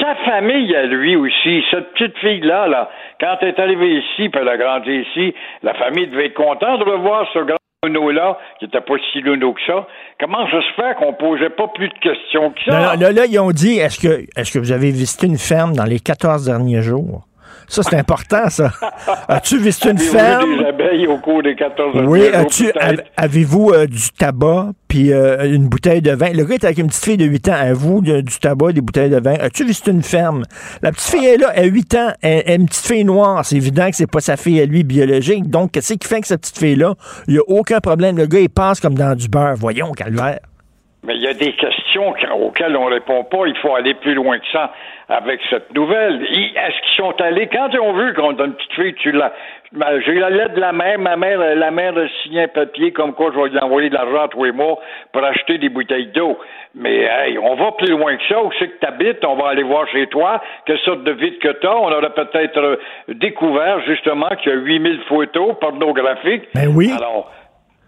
Sa 0.00 0.14
famille 0.24 0.74
à 0.74 0.84
lui 0.86 1.16
aussi, 1.16 1.64
cette 1.70 1.92
petite 1.92 2.18
fille-là, 2.18 2.66
là, 2.68 2.90
quand 3.20 3.36
elle 3.40 3.48
est 3.48 3.60
arrivée 3.60 3.98
ici, 3.98 4.28
puis 4.28 4.40
elle 4.40 4.48
a 4.48 4.56
grandi 4.56 4.90
ici, 4.90 5.34
la 5.62 5.74
famille 5.74 6.06
devait 6.06 6.26
être 6.26 6.34
contente 6.34 6.80
de 6.80 6.84
revoir 6.84 7.28
ce 7.32 7.40
grand 7.40 7.56
là 7.84 8.38
qui 8.60 8.66
n'était 8.66 8.80
pas 8.80 8.94
si 9.12 9.20
lourd 9.22 9.54
que 9.54 9.60
ça, 9.66 9.86
comment 10.20 10.48
ça 10.48 10.60
se 10.62 10.72
fait 10.80 10.94
qu'on 10.98 11.14
posait 11.14 11.50
pas 11.50 11.66
plus 11.74 11.88
de 11.88 11.94
questions 11.94 12.50
que 12.50 12.60
ça? 12.64 12.94
là, 12.96 13.10
là, 13.10 13.26
ils 13.26 13.40
ont 13.40 13.50
dit, 13.50 13.78
est-ce 13.78 13.98
que, 13.98 14.24
est-ce 14.36 14.52
que 14.52 14.60
vous 14.60 14.70
avez 14.70 14.92
visité 14.92 15.26
une 15.26 15.38
ferme 15.38 15.74
dans 15.74 15.84
les 15.84 15.98
14 15.98 16.44
derniers 16.44 16.82
jours? 16.82 17.26
Ça, 17.68 17.82
c'est 17.82 17.96
important, 17.96 18.48
ça. 18.48 18.72
As-tu 19.28 19.58
visité 19.58 19.90
une 19.90 19.98
ferme? 19.98 20.58
des 20.58 20.64
abeilles 20.66 21.06
au 21.06 21.18
cours 21.18 21.42
des 21.42 21.54
14 21.54 22.02
Oui, 22.06 22.26
as-tu, 22.28 22.70
avez-vous 23.16 23.70
euh, 23.70 23.86
du 23.86 24.10
tabac 24.18 24.70
puis 24.88 25.12
euh, 25.12 25.50
une 25.52 25.68
bouteille 25.68 26.02
de 26.02 26.12
vin? 26.12 26.32
Le 26.32 26.44
gars 26.44 26.54
est 26.54 26.64
avec 26.64 26.78
une 26.78 26.88
petite 26.88 27.04
fille 27.04 27.16
de 27.16 27.24
8 27.24 27.48
ans. 27.48 27.54
Avez-vous 27.54 28.00
du 28.02 28.38
tabac, 28.40 28.72
des 28.72 28.80
bouteilles 28.80 29.10
de 29.10 29.20
vin? 29.20 29.34
As-tu 29.40 29.64
visité 29.64 29.90
une 29.90 30.02
ferme? 30.02 30.44
La 30.82 30.92
petite 30.92 31.10
fille 31.10 31.26
est 31.26 31.38
là, 31.38 31.52
elle 31.54 31.64
a 31.64 31.68
8 31.68 31.94
ans, 31.94 32.12
elle, 32.20 32.42
est 32.46 32.56
une 32.56 32.66
petite 32.66 32.86
fille 32.86 33.04
noire. 33.04 33.44
C'est 33.44 33.56
évident 33.56 33.88
que 33.88 33.96
c'est 33.96 34.10
pas 34.10 34.20
sa 34.20 34.36
fille 34.36 34.60
à 34.60 34.66
lui 34.66 34.84
biologique. 34.84 35.48
Donc, 35.48 35.72
qu'est-ce 35.72 35.94
qui 35.94 36.08
fait 36.08 36.20
que 36.20 36.26
cette 36.26 36.42
petite 36.42 36.58
fille-là, 36.58 36.94
il 37.28 37.34
n'y 37.34 37.38
a 37.38 37.42
aucun 37.46 37.80
problème. 37.80 38.16
Le 38.16 38.26
gars, 38.26 38.40
il 38.40 38.50
passe 38.50 38.80
comme 38.80 38.94
dans 38.94 39.14
du 39.14 39.28
beurre. 39.28 39.54
Voyons, 39.56 39.92
calvaire. 39.92 40.40
Mais 41.04 41.16
il 41.16 41.22
y 41.22 41.26
a 41.26 41.34
des 41.34 41.52
questions 41.54 42.10
auxquelles 42.10 42.76
on 42.76 42.84
répond 42.84 43.24
pas. 43.24 43.46
Il 43.46 43.56
faut 43.56 43.74
aller 43.74 43.94
plus 43.94 44.14
loin 44.14 44.38
que 44.38 44.46
ça 44.52 44.72
avec 45.08 45.40
cette 45.50 45.74
nouvelle. 45.74 46.22
Est-ce 46.22 46.80
qu'ils 46.80 47.04
sont 47.04 47.20
allés, 47.20 47.48
quand 47.48 47.68
ils 47.72 47.80
ont 47.80 47.92
vu 47.92 48.14
qu'on 48.14 48.32
donne 48.32 48.50
une 48.50 48.54
petite 48.54 48.72
fille, 48.72 48.94
tu 48.94 49.10
l'as, 49.10 49.32
ben, 49.72 50.00
j'ai 50.04 50.14
la 50.14 50.30
lettre 50.30 50.54
de 50.54 50.60
la 50.60 50.72
mère, 50.72 50.98
ma 50.98 51.16
mère, 51.16 51.38
la 51.56 51.70
mère 51.70 51.96
a 51.96 52.06
signé 52.22 52.42
un 52.42 52.48
papier 52.48 52.92
comme 52.92 53.14
quoi 53.14 53.32
je 53.34 53.40
vais 53.40 53.48
lui 53.48 53.58
envoyer 53.58 53.88
de 53.88 53.94
l'argent 53.94 54.28
tous 54.28 54.44
les 54.44 54.52
mois 54.52 54.78
pour 55.12 55.24
acheter 55.24 55.58
des 55.58 55.70
bouteilles 55.70 56.12
d'eau. 56.14 56.38
Mais 56.74 57.02
hey, 57.02 57.36
on 57.38 57.56
va 57.56 57.72
plus 57.72 57.90
loin 57.90 58.16
que 58.16 58.22
ça. 58.28 58.42
Où 58.42 58.50
c'est 58.58 58.68
que 58.68 58.78
tu 58.80 58.86
habites? 58.86 59.24
On 59.24 59.34
va 59.34 59.48
aller 59.48 59.64
voir 59.64 59.88
chez 59.88 60.06
toi. 60.06 60.40
Quelle 60.66 60.78
sorte 60.80 61.02
de 61.02 61.12
vide 61.12 61.38
que 61.38 61.52
tu 61.60 61.66
as? 61.66 61.76
On 61.76 61.90
aurait 61.90 62.14
peut-être 62.14 62.58
euh, 62.58 62.76
découvert 63.08 63.80
justement 63.86 64.28
qu'il 64.40 64.52
y 64.52 64.54
a 64.54 64.58
8000 64.58 65.00
photos 65.08 65.56
pornographiques. 65.60 66.48
Ben 66.54 66.72
oui. 66.74 66.92
Alors, 66.96 67.30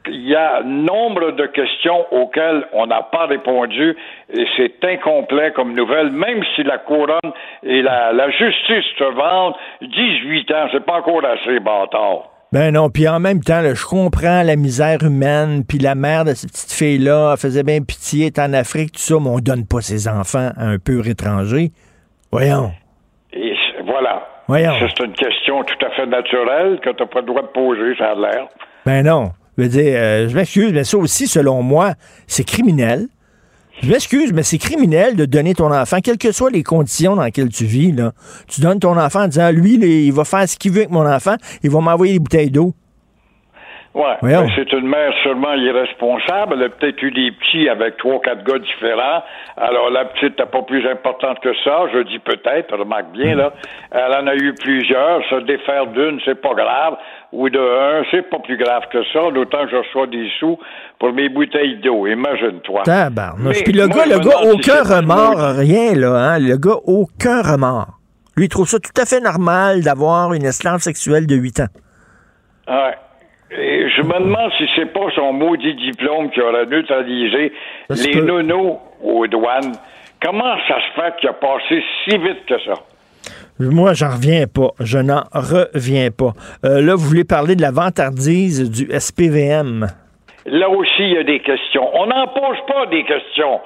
il 0.08 0.28
y 0.28 0.34
a 0.34 0.62
nombre 0.62 1.32
de 1.32 1.46
questions 1.46 2.06
auxquelles 2.10 2.66
on 2.72 2.86
n'a 2.86 3.02
pas 3.02 3.26
répondu 3.26 3.96
et 4.32 4.44
c'est 4.56 4.84
incomplet 4.84 5.52
comme 5.52 5.74
nouvelle, 5.74 6.10
même 6.10 6.42
si 6.54 6.62
la 6.62 6.78
couronne 6.78 7.32
et 7.62 7.82
la, 7.82 8.30
justice 8.30 8.84
se 8.98 9.04
vendent 9.04 9.54
18 9.80 10.50
ans, 10.52 10.68
c'est 10.72 10.84
pas 10.84 10.98
encore 10.98 11.24
assez 11.24 11.58
bâtard. 11.60 12.30
Ben 12.52 12.72
non, 12.72 12.88
puis 12.88 13.08
en 13.08 13.18
même 13.18 13.40
temps, 13.40 13.62
je 13.62 13.84
comprends 13.84 14.42
la 14.42 14.54
misère 14.56 15.02
humaine, 15.02 15.64
puis 15.68 15.78
la 15.78 15.94
mère 15.94 16.24
de 16.24 16.34
cette 16.34 16.52
petite 16.52 16.72
fille-là 16.72 17.36
faisait 17.36 17.64
bien 17.64 17.80
pitié, 17.80 18.26
est 18.26 18.38
en 18.38 18.52
Afrique, 18.52 18.92
tout 18.92 19.00
ça, 19.00 19.16
mais 19.20 19.30
on 19.30 19.38
donne 19.38 19.66
pas 19.66 19.80
ses 19.80 20.06
enfants 20.06 20.50
à 20.56 20.66
un 20.66 20.78
pur 20.78 21.06
étranger. 21.08 21.72
Voyons. 22.30 22.70
Et 23.32 23.54
voilà. 23.84 24.28
Voyons. 24.46 24.72
C'est 24.78 25.04
une 25.04 25.14
question 25.14 25.64
tout 25.64 25.84
à 25.84 25.90
fait 25.90 26.06
naturelle 26.06 26.78
que 26.80 26.90
tu 26.90 27.02
n'as 27.02 27.08
pas 27.08 27.20
le 27.20 27.26
droit 27.26 27.42
de 27.42 27.48
poser, 27.48 27.96
ça 27.96 28.12
a 28.12 28.14
l'air. 28.14 28.46
Ben 28.86 29.04
non. 29.04 29.30
Je 29.56 29.62
veux 29.62 29.68
dire, 29.68 29.92
euh, 29.96 30.28
je 30.28 30.34
m'excuse, 30.34 30.72
mais 30.72 30.84
ça 30.84 30.96
aussi, 30.98 31.28
selon 31.28 31.62
moi, 31.62 31.94
c'est 32.26 32.44
criminel. 32.44 33.08
Je 33.82 33.88
m'excuse, 33.88 34.32
mais 34.32 34.42
c'est 34.42 34.58
criminel 34.58 35.16
de 35.16 35.24
donner 35.24 35.54
ton 35.54 35.72
enfant, 35.72 35.98
quelles 36.02 36.18
que 36.18 36.32
soient 36.32 36.50
les 36.50 36.62
conditions 36.62 37.16
dans 37.16 37.24
lesquelles 37.24 37.48
tu 37.48 37.64
vis. 37.64 37.92
Là. 37.92 38.12
Tu 38.46 38.60
donnes 38.60 38.78
ton 38.78 38.96
enfant 38.98 39.22
en 39.24 39.28
disant, 39.28 39.50
lui, 39.50 39.74
il 39.74 40.12
va 40.12 40.24
faire 40.24 40.48
ce 40.48 40.56
qu'il 40.56 40.72
veut 40.72 40.78
avec 40.78 40.90
mon 40.90 41.06
enfant, 41.06 41.36
il 41.62 41.70
va 41.70 41.80
m'envoyer 41.80 42.14
des 42.14 42.18
bouteilles 42.18 42.50
d'eau. 42.50 42.74
Ouais, 43.94 44.16
ben, 44.22 44.48
c'est 44.56 44.72
une 44.72 44.88
mère 44.88 45.12
seulement 45.22 45.54
irresponsable. 45.54 46.54
Elle 46.54 46.64
a 46.64 46.68
peut-être 46.68 47.00
eu 47.00 47.12
des 47.12 47.30
petits 47.30 47.68
avec 47.68 47.96
trois, 47.96 48.20
quatre 48.20 48.42
gars 48.42 48.58
différents. 48.58 49.22
Alors 49.56 49.88
la 49.90 50.06
petite 50.06 50.36
n'est 50.36 50.46
pas 50.46 50.62
plus 50.62 50.84
importante 50.88 51.38
que 51.38 51.54
ça. 51.62 51.84
Je 51.92 52.00
dis 52.02 52.18
peut-être, 52.18 52.76
remarque 52.76 53.12
bien 53.12 53.36
là. 53.36 53.52
Elle 53.92 54.12
en 54.12 54.26
a 54.26 54.34
eu 54.34 54.52
plusieurs. 54.54 55.22
Se 55.30 55.36
défaire 55.42 55.86
d'une, 55.86 56.18
c'est 56.24 56.40
pas 56.40 56.54
grave. 56.54 56.96
Ou 57.30 57.48
de 57.48 57.60
un, 57.60 58.04
c'est 58.10 58.28
pas 58.28 58.40
plus 58.40 58.56
grave 58.56 58.82
que 58.92 58.98
ça. 59.12 59.30
D'autant 59.30 59.64
que 59.64 59.70
je 59.70 59.76
reçois 59.76 60.08
des 60.08 60.28
sous 60.40 60.58
pour 60.98 61.12
mes 61.12 61.28
bouteilles 61.28 61.76
d'eau. 61.76 62.08
Imagine-toi. 62.08 62.82
Puis 63.62 63.72
le 63.72 63.86
gars, 63.86 64.06
le 64.06 64.18
gars, 64.18 64.50
aucun 64.52 64.82
remords, 64.82 65.56
rien 65.56 65.94
là. 65.94 66.14
Hein? 66.14 66.38
Le 66.40 66.56
gars, 66.56 66.78
aucun 66.84 67.42
remords. 67.42 68.00
Lui, 68.36 68.46
il 68.46 68.48
trouve 68.48 68.66
ça 68.68 68.80
tout 68.80 69.00
à 69.00 69.04
fait 69.06 69.20
normal 69.20 69.82
d'avoir 69.82 70.34
une 70.34 70.44
esclave 70.44 70.80
sexuelle 70.80 71.28
de 71.28 71.36
8 71.36 71.60
ans. 71.60 71.68
Ouais. 72.66 72.94
Et 73.56 73.88
je 73.88 74.02
me 74.02 74.18
demande 74.18 74.50
si 74.58 74.64
c'est 74.74 74.92
pas 74.92 75.06
son 75.14 75.32
maudit 75.32 75.74
diplôme 75.74 76.30
qui 76.30 76.40
aura 76.40 76.64
neutralisé 76.64 77.52
les 77.90 78.20
nonos 78.20 78.80
aux 79.02 79.26
douanes. 79.26 79.72
Comment 80.20 80.56
ça 80.66 80.78
se 80.80 81.00
fait 81.00 81.16
qu'il 81.20 81.28
a 81.28 81.34
passé 81.34 81.82
si 82.04 82.16
vite 82.16 82.44
que 82.46 82.58
ça? 82.60 82.74
Moi, 83.60 83.92
j'en 83.92 84.10
reviens 84.10 84.46
pas. 84.46 84.70
Je 84.80 84.98
n'en 84.98 85.22
reviens 85.32 86.10
pas. 86.10 86.32
Euh, 86.64 86.80
là, 86.80 86.94
vous 86.94 87.06
voulez 87.06 87.24
parler 87.24 87.54
de 87.54 87.62
la 87.62 87.70
vantardise 87.70 88.70
du 88.70 88.88
SPVM. 88.90 89.86
Là 90.46 90.68
aussi, 90.68 91.02
il 91.02 91.12
y 91.12 91.18
a 91.18 91.22
des 91.22 91.40
questions. 91.40 91.88
On 91.94 92.06
n'en 92.06 92.26
pose 92.28 92.58
pas 92.66 92.86
des 92.86 93.04
questions. 93.04 93.60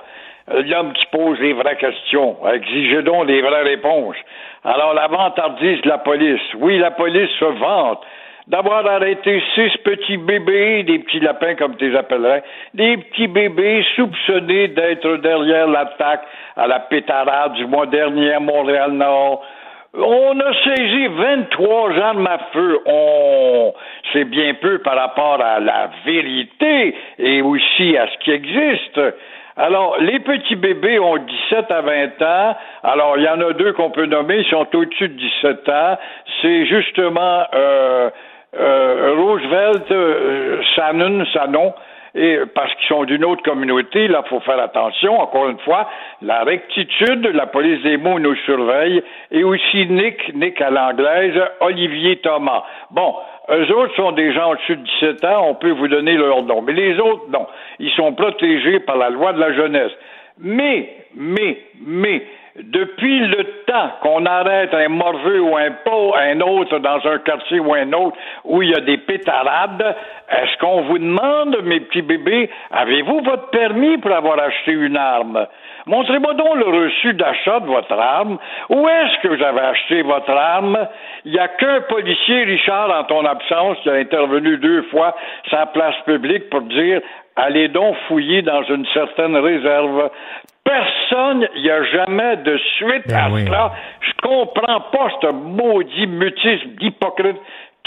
Euh, 0.51 0.63
l'homme 0.63 0.93
qui 0.93 1.07
pose 1.07 1.39
les 1.41 1.55
vraies 1.55 1.77
questions. 1.77 2.37
Exigez 2.53 3.03
donc 3.03 3.27
des 3.27 3.41
vraies 3.41 3.63
réponses. 3.63 4.17
Alors, 4.65 4.93
la 4.93 5.09
vantardise 5.09 5.81
de 5.81 5.89
la 5.89 5.99
police. 5.99 6.43
Oui, 6.59 6.79
la 6.79 6.91
police 6.91 7.31
se 7.39 7.45
vante 7.45 8.03
d'avoir 8.49 8.87
arrêté 8.87 9.43
six 9.55 9.77
petits 9.85 10.17
bébés, 10.17 10.83
des 10.83 10.99
petits 11.01 11.21
lapins 11.21 11.55
comme 11.55 11.77
tu 11.77 11.91
les 11.91 11.97
appellerais, 11.97 12.43
des 12.75 12.97
petits 12.97 13.29
bébés 13.29 13.85
soupçonnés 13.95 14.69
d'être 14.69 15.17
derrière 15.17 15.67
l'attaque 15.69 16.23
à 16.57 16.67
la 16.67 16.81
pétarade 16.81 17.53
du 17.55 17.67
mois 17.67 17.87
dernier 17.87 18.33
à 18.33 18.41
Montréal-Nord. 18.41 19.45
On 19.95 20.41
a 20.41 20.55
saisi 20.65 21.07
23 21.09 21.99
armes 21.99 22.27
à 22.27 22.39
feu. 22.53 22.79
On... 22.87 23.73
C'est 24.13 24.25
bien 24.25 24.55
peu 24.55 24.79
par 24.79 24.97
rapport 24.97 25.41
à 25.43 25.61
la 25.61 25.91
vérité 26.05 26.95
et 27.19 27.43
aussi 27.43 27.97
à 27.97 28.07
ce 28.07 28.19
qui 28.25 28.31
existe. 28.31 29.01
Alors, 29.57 29.99
les 29.99 30.21
petits 30.21 30.55
bébés 30.55 31.01
ont 31.01 31.17
17 31.17 31.71
à 31.71 31.81
20 31.81 32.23
ans. 32.23 32.57
Alors, 32.85 33.19
il 33.19 33.25
y 33.25 33.29
en 33.29 33.41
a 33.41 33.53
deux 33.55 33.73
qu'on 33.73 33.91
peut 33.91 34.07
nommer, 34.07 34.39
ils 34.39 34.49
sont 34.49 34.69
au-dessus 34.73 35.09
de 35.09 35.15
17 35.15 35.69
ans. 35.69 35.99
C'est 36.41 36.65
justement 36.67 37.43
euh, 37.55 38.11
euh, 38.57 39.15
Roosevelt, 39.17 39.91
euh, 39.91 40.63
Shannon, 40.75 41.75
et 42.15 42.39
parce 42.55 42.75
qu'ils 42.75 42.89
sont 42.89 43.05
d'une 43.05 43.25
autre 43.25 43.43
communauté, 43.43 44.09
là, 44.09 44.23
faut 44.29 44.41
faire 44.41 44.59
attention. 44.61 45.21
Encore 45.21 45.49
une 45.49 45.59
fois, 45.59 45.89
la 46.23 46.43
rectitude, 46.43 47.27
la 47.35 47.47
police 47.47 47.83
des 47.83 47.97
mots 47.97 48.19
nous 48.19 48.35
surveille, 48.47 49.03
et 49.31 49.45
aussi 49.45 49.87
Nick, 49.87 50.35
Nick 50.35 50.61
à 50.61 50.71
l'anglaise, 50.71 51.39
Olivier 51.61 52.17
Thomas. 52.17 52.65
Bon, 52.91 53.15
eux 53.51 53.73
autres 53.75 53.95
sont 53.97 54.13
des 54.13 54.33
gens 54.33 54.53
au-dessus 54.53 54.77
de 54.77 54.83
17 55.01 55.25
ans, 55.25 55.47
on 55.49 55.55
peut 55.55 55.71
vous 55.71 55.89
donner 55.89 56.15
leur 56.15 56.43
nom. 56.43 56.63
Mais 56.63 56.73
les 56.73 56.99
autres, 56.99 57.25
non. 57.31 57.47
Ils 57.79 57.93
sont 57.93 58.13
protégés 58.15 58.81
par 58.81 58.97
la 58.97 59.11
loi 59.11 59.33
de 59.33 59.41
la 59.41 59.53
jeunesse. 59.53 59.93
Mais, 60.39 60.95
mais, 61.15 61.59
mais, 61.87 62.23
depuis 62.63 63.21
le 63.21 63.45
temps 63.67 63.91
qu'on 64.03 64.27
arrête 64.27 64.75
un 64.75 64.89
morveux 64.89 65.41
ou 65.41 65.57
un 65.57 65.71
pot, 65.85 66.15
un 66.17 66.41
autre 66.41 66.79
dans 66.79 67.07
un 67.07 67.19
quartier 67.19 67.61
ou 67.61 67.73
un 67.75 67.93
autre 67.93 68.17
où 68.45 68.63
il 68.63 68.71
y 68.71 68.75
a 68.75 68.81
des 68.81 68.99
pétarades, 68.99 69.97
est-ce 70.31 70.59
qu'on 70.59 70.83
vous 70.83 70.99
demande, 70.99 71.59
mes 71.65 71.81
petits 71.81 72.03
bébés, 72.03 72.51
avez-vous 72.71 73.21
votre 73.21 73.51
permis 73.51 73.99
pour 73.99 74.13
avoir 74.13 74.39
acheté 74.41 74.73
une 74.73 74.97
arme? 74.97 75.47
Montrez-moi 75.87 76.35
donc 76.35 76.57
le 76.57 76.85
reçu 76.85 77.15
d'achat 77.15 77.61
de 77.61 77.67
votre 77.67 77.93
arme. 77.99 78.39
Où 78.69 78.89
est-ce 78.89 79.23
que 79.23 79.29
vous 79.29 79.43
avez 79.43 79.61
acheté 79.61 80.03
votre 80.03 80.31
arme? 80.31 80.87
Il 81.25 81.33
n'y 81.33 81.39
a 81.39 81.49
qu'un 81.49 81.81
policier, 81.83 82.45
Richard, 82.45 82.91
en 82.91 83.05
ton 83.05 83.25
absence, 83.25 83.79
qui 83.83 83.89
a 83.89 83.95
intervenu 83.95 84.59
deux 84.59 84.83
fois 84.91 85.15
sa 85.51 85.67
place 85.67 85.97
publique 86.05 86.51
pour 86.51 86.63
dire 86.63 87.01
allez 87.39 87.69
donc 87.69 87.97
fouiller 88.09 88.43
dans 88.43 88.63
une 88.65 88.85
certaine 88.93 89.37
réserve. 89.37 90.11
Personne, 90.65 91.49
il 91.55 91.63
n'y 91.63 91.71
a 91.71 91.83
jamais 91.85 92.37
de 92.39 92.59
suite 92.77 93.09
ben 93.09 93.17
à 93.17 93.31
cela. 93.31 93.73
Je 94.01 94.13
comprends 94.23 94.81
pas 94.81 95.09
ce 95.23 95.33
maudit 95.33 96.07
mutisme 96.07 96.69
d'hypocrite 96.79 97.37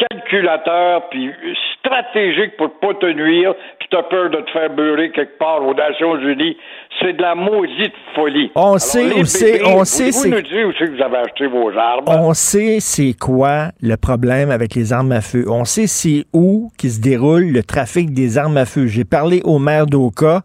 calculateur 0.09 1.09
puis 1.09 1.31
stratégique 1.79 2.57
pour 2.57 2.69
pas 2.79 2.93
te 2.93 3.05
nuire, 3.11 3.53
puis 3.79 3.87
t'as 3.91 4.03
peur 4.03 4.29
de 4.29 4.37
te 4.37 4.51
faire 4.51 4.69
beurrer 4.69 5.11
quelque 5.11 5.37
part 5.37 5.61
aux 5.65 5.73
Nations 5.73 6.15
Unies. 6.17 6.57
C'est 6.99 7.13
de 7.13 7.21
la 7.21 7.35
maudite 7.35 7.93
folie. 8.15 8.51
On 8.55 8.77
sait, 8.77 9.11
on 9.15 9.23
sait, 9.25 9.61
on 9.65 9.83
sait, 9.83 10.11
c'est. 10.11 10.29
nous 10.29 10.37
où 10.37 10.73
c'est 10.77 10.85
que 10.85 10.95
vous 10.95 11.01
avez 11.01 11.17
acheté 11.17 11.47
vos 11.47 11.69
armes? 11.77 12.05
On 12.07 12.33
sait 12.33 12.77
c'est 12.79 13.13
quoi 13.19 13.69
le 13.81 13.95
problème 13.97 14.51
avec 14.51 14.75
les 14.75 14.93
armes 14.93 15.11
à 15.11 15.21
feu. 15.21 15.45
On 15.49 15.65
sait 15.65 15.87
c'est 15.87 16.25
où 16.33 16.69
qui 16.77 16.89
se 16.89 17.01
déroule 17.01 17.45
le 17.45 17.63
trafic 17.63 18.13
des 18.13 18.37
armes 18.37 18.57
à 18.57 18.65
feu. 18.65 18.87
J'ai 18.87 19.05
parlé 19.05 19.41
au 19.43 19.57
maire 19.57 19.87
d'Oka. 19.87 20.41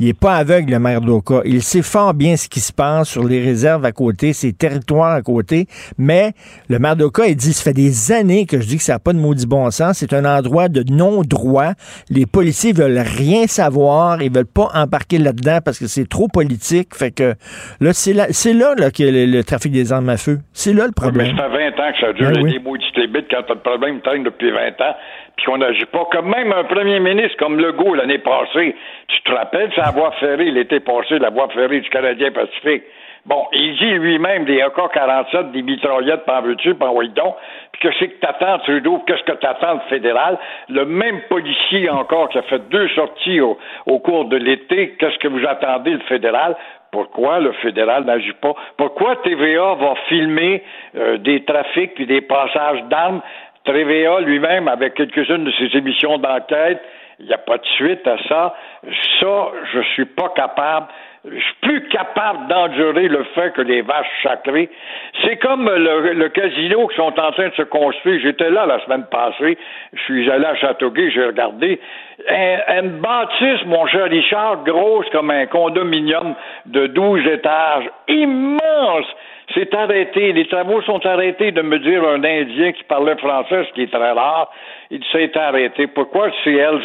Il 0.00 0.08
est 0.08 0.18
pas 0.18 0.36
aveugle, 0.36 0.72
le 0.72 0.78
maire 0.78 1.00
d'Oka. 1.00 1.42
Il 1.44 1.62
sait 1.62 1.82
fort 1.82 2.14
bien 2.14 2.36
ce 2.36 2.48
qui 2.48 2.60
se 2.60 2.72
passe 2.72 3.08
sur 3.08 3.24
les 3.24 3.42
réserves 3.42 3.84
à 3.84 3.92
côté, 3.92 4.32
ses 4.32 4.52
territoires 4.52 5.12
à 5.12 5.22
côté. 5.22 5.66
Mais 5.98 6.32
le 6.68 6.78
maire 6.78 6.96
d'Oka, 6.96 7.26
il 7.26 7.36
dit, 7.36 7.52
ça 7.52 7.64
fait 7.64 7.74
des 7.74 8.12
années 8.12 8.46
que 8.46 8.60
je 8.60 8.66
dis 8.66 8.76
que 8.76 8.82
ça 8.82 8.97
n'a 8.98 9.02
pas 9.04 9.12
de 9.12 9.18
maudit 9.18 9.46
bon 9.46 9.70
sens. 9.70 9.98
C'est 9.98 10.12
un 10.12 10.24
endroit 10.24 10.68
de 10.68 10.82
non-droit. 10.90 11.72
Les 12.10 12.26
policiers 12.26 12.72
veulent 12.72 12.98
rien 12.98 13.46
savoir. 13.46 14.22
Ils 14.22 14.32
veulent 14.32 14.52
pas 14.52 14.68
embarquer 14.74 15.18
là-dedans 15.18 15.58
parce 15.64 15.78
que 15.78 15.86
c'est 15.86 16.08
trop 16.08 16.28
politique. 16.28 16.94
Fait 16.94 17.10
que 17.10 17.34
là, 17.80 17.92
c'est 17.92 18.12
là, 18.12 18.26
c'est 18.30 18.52
là, 18.52 18.74
là 18.76 18.90
que 18.90 19.02
le, 19.02 19.26
le 19.26 19.44
trafic 19.44 19.72
des 19.72 19.92
armes 19.92 20.08
à 20.08 20.16
feu. 20.16 20.38
C'est 20.52 20.72
là 20.72 20.86
le 20.86 20.92
problème. 20.92 21.32
Mais 21.32 21.42
ça 21.42 21.48
fait 21.50 21.70
20 21.70 21.82
ans 21.82 21.92
que 21.92 22.00
ça 22.00 22.12
dure. 22.12 22.30
Ben 22.32 22.42
oui. 22.42 22.52
Les 22.52 22.58
maudites 22.58 22.96
lébites, 22.96 23.26
quand 23.30 23.42
t'as 23.46 23.54
le 23.54 23.60
problème, 23.60 24.00
traîne 24.00 24.24
depuis 24.24 24.50
20 24.50 24.80
ans, 24.80 24.94
puis 25.36 25.46
qu'on 25.46 25.58
n'agit 25.58 25.86
pas. 25.86 26.06
Comme 26.10 26.28
même 26.28 26.52
un 26.52 26.64
premier 26.64 27.00
ministre 27.00 27.36
comme 27.38 27.58
Legault 27.58 27.94
l'année 27.94 28.18
passée. 28.18 28.74
Tu 29.08 29.22
te 29.22 29.32
rappelles, 29.32 29.70
la 29.76 29.90
voie 29.90 30.12
ferrée 30.20 30.50
l'été 30.50 30.80
passé, 30.80 31.18
la 31.18 31.30
voie 31.30 31.48
ferrée 31.48 31.80
du 31.80 31.88
Canadien 31.88 32.30
Pacifique. 32.32 32.82
Bon, 33.26 33.44
il 33.52 33.76
dit 33.76 33.98
lui-même 33.98 34.46
des 34.46 34.62
AK-47, 34.62 35.52
des 35.52 35.62
mitraillettes, 35.62 36.24
pas 36.24 36.40
veux-tu, 36.40 36.74
oui 36.80 37.08
donc. 37.10 37.34
Que 37.80 37.88
c'est 37.98 38.08
que 38.08 38.20
t'attends, 38.20 38.58
Trudeau, 38.58 39.02
qu'est-ce 39.06 39.22
que 39.22 39.38
t'attends 39.38 39.74
le 39.74 39.80
fédéral? 39.88 40.36
Le 40.68 40.84
même 40.84 41.20
policier 41.28 41.88
encore 41.88 42.28
qui 42.28 42.38
a 42.38 42.42
fait 42.42 42.68
deux 42.70 42.88
sorties 42.88 43.40
au, 43.40 43.56
au 43.86 44.00
cours 44.00 44.24
de 44.24 44.36
l'été, 44.36 44.96
qu'est-ce 44.98 45.18
que 45.18 45.28
vous 45.28 45.46
attendez 45.46 45.92
le 45.92 46.00
fédéral? 46.00 46.56
Pourquoi 46.90 47.38
le 47.38 47.52
fédéral 47.52 48.04
n'agit 48.04 48.32
pas? 48.32 48.54
Pourquoi 48.76 49.16
TVA 49.16 49.74
va 49.74 49.94
filmer 50.08 50.62
euh, 50.96 51.18
des 51.18 51.44
trafics 51.44 51.94
puis 51.94 52.06
des 52.06 52.22
passages 52.22 52.82
d'armes? 52.84 53.20
TVA 53.64 54.20
lui-même, 54.20 54.66
avec 54.68 54.94
quelques-unes 54.94 55.44
de 55.44 55.52
ses 55.52 55.76
émissions 55.76 56.18
d'enquête, 56.18 56.82
il 57.20 57.26
n'y 57.26 57.34
a 57.34 57.38
pas 57.38 57.58
de 57.58 57.66
suite 57.66 58.06
à 58.06 58.16
ça. 58.28 58.54
Ça, 59.20 59.48
je 59.72 59.80
suis 59.92 60.06
pas 60.06 60.30
capable. 60.34 60.86
Je 61.32 61.40
suis 61.40 61.54
plus 61.62 61.88
capable 61.88 62.48
d'endurer 62.48 63.08
le 63.08 63.24
fait 63.34 63.52
que 63.52 63.62
les 63.62 63.82
vaches 63.82 64.06
sacrées. 64.22 64.68
C'est 65.22 65.36
comme 65.36 65.68
le, 65.68 66.28
casino 66.28 66.86
qui 66.88 66.96
sont 66.96 67.18
en 67.18 67.32
train 67.32 67.48
de 67.48 67.54
se 67.54 67.62
construire. 67.62 68.20
J'étais 68.22 68.50
là 68.50 68.66
la 68.66 68.80
semaine 68.84 69.04
passée. 69.10 69.58
Je 69.92 70.02
suis 70.02 70.30
allé 70.30 70.44
à 70.46 70.54
Châteauguay, 70.56 71.10
j'ai 71.10 71.24
regardé. 71.24 71.80
Un- 72.28 72.80
Une 72.82 73.00
bâtisse, 73.00 73.64
mon 73.66 73.86
cher 73.86 74.04
Richard, 74.04 74.64
grosse 74.64 75.08
comme 75.10 75.30
un 75.30 75.46
condominium 75.46 76.34
de 76.66 76.86
12 76.88 77.26
étages. 77.26 77.88
Immense! 78.08 79.06
C'est 79.54 79.74
arrêté. 79.74 80.32
Les 80.32 80.46
travaux 80.46 80.82
sont 80.82 81.04
arrêtés 81.06 81.52
de 81.52 81.62
me 81.62 81.78
dire 81.78 82.06
un 82.06 82.22
Indien 82.22 82.72
qui 82.72 82.84
parlait 82.84 83.16
français, 83.16 83.64
ce 83.68 83.72
qui 83.72 83.82
est 83.82 83.92
très 83.92 84.12
rare. 84.12 84.50
Il 84.90 85.04
s'est 85.12 85.36
arrêté. 85.36 85.86
Pourquoi? 85.86 86.30
C'est 86.42 86.54
Hells 86.54 86.80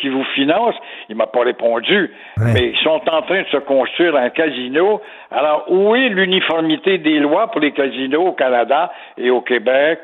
qui 0.00 0.08
vous 0.08 0.24
finance? 0.34 0.74
Il 1.08 1.16
m'a 1.16 1.26
pas 1.26 1.40
répondu. 1.40 2.10
Mais 2.38 2.70
ils 2.70 2.78
sont 2.78 3.00
en 3.10 3.22
train 3.22 3.42
de 3.42 3.48
se 3.48 3.56
construire 3.58 4.14
un 4.16 4.28
casino. 4.30 5.00
Alors, 5.30 5.64
où 5.68 5.94
est 5.94 6.08
l'uniformité 6.10 6.98
des 6.98 7.18
lois 7.18 7.50
pour 7.50 7.60
les 7.60 7.72
casinos 7.72 8.26
au 8.26 8.32
Canada 8.32 8.92
et 9.16 9.30
au 9.30 9.40
Québec? 9.40 10.00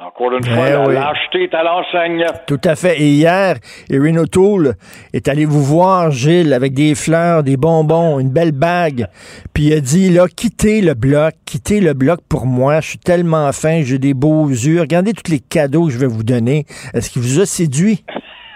Encore 0.00 0.30
une 0.32 0.44
fois, 0.44 0.64
Eh 0.68 0.72
la 0.72 0.86
oui. 0.86 1.42
est 1.42 1.54
à 1.54 1.64
l'enseigne. 1.64 2.24
Tout 2.46 2.60
à 2.64 2.76
fait. 2.76 3.00
Et 3.00 3.08
hier, 3.08 3.56
Erin 3.90 4.16
O'Toole 4.18 4.74
est 5.12 5.26
allé 5.26 5.44
vous 5.44 5.62
voir, 5.64 6.12
Gilles, 6.12 6.52
avec 6.52 6.72
des 6.72 6.94
fleurs, 6.94 7.42
des 7.42 7.56
bonbons, 7.56 8.20
une 8.20 8.30
belle 8.30 8.52
bague. 8.52 9.08
Puis 9.52 9.64
il 9.66 9.72
a 9.72 9.80
dit, 9.80 10.10
là, 10.10 10.26
quittez 10.28 10.82
le 10.82 10.94
bloc, 10.94 11.34
quittez 11.44 11.80
le 11.80 11.94
bloc 11.94 12.20
pour 12.28 12.46
moi. 12.46 12.80
Je 12.80 12.90
suis 12.90 12.98
tellement 12.98 13.50
fin, 13.50 13.82
j'ai 13.82 13.98
des 13.98 14.14
beaux 14.14 14.48
yeux. 14.48 14.80
Regardez 14.80 15.12
tous 15.14 15.32
les 15.32 15.40
cadeaux 15.40 15.86
que 15.86 15.92
je 15.92 15.98
vais 15.98 16.06
vous 16.06 16.22
donner. 16.22 16.64
Est-ce 16.94 17.10
qu'il 17.10 17.22
vous 17.22 17.40
a 17.40 17.46
séduit? 17.46 18.04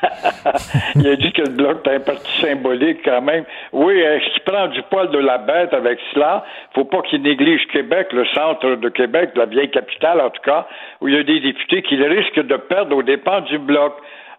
il 0.97 1.07
a 1.07 1.17
dit 1.17 1.33
que 1.33 1.43
le 1.43 1.51
bloc 1.51 1.87
est 1.87 1.95
un 1.95 2.01
parti 2.01 2.41
symbolique 2.41 3.01
quand 3.05 3.23
même. 3.23 3.45
Oui, 3.73 3.99
est-ce 3.99 4.33
qu'il 4.33 4.43
prend 4.43 4.67
du 4.69 4.83
poil 4.83 5.11
de 5.11 5.19
la 5.19 5.39
bête 5.39 5.73
avec 5.73 5.99
cela? 6.13 6.45
Faut 6.75 6.85
pas 6.85 7.03
qu'il 7.03 7.23
néglige 7.23 7.67
Québec, 7.69 8.09
le 8.13 8.27
centre 8.27 8.77
de 8.77 8.89
Québec, 8.89 9.31
la 9.37 9.47
vieille 9.47 9.71
capitale 9.71 10.21
en 10.21 10.31
tout 10.31 10.43
cas, 10.43 10.67
où 11.01 11.09
il 11.09 11.15
y 11.15 11.19
a 11.19 11.23
des 11.23 11.41
députés 11.41 11.83
qu'il 11.83 12.03
risque 12.03 12.41
de 12.41 12.57
perdre 12.57 12.97
aux 12.97 13.03
dépens 13.03 13.43
du 13.43 13.59
bloc. 13.59 13.95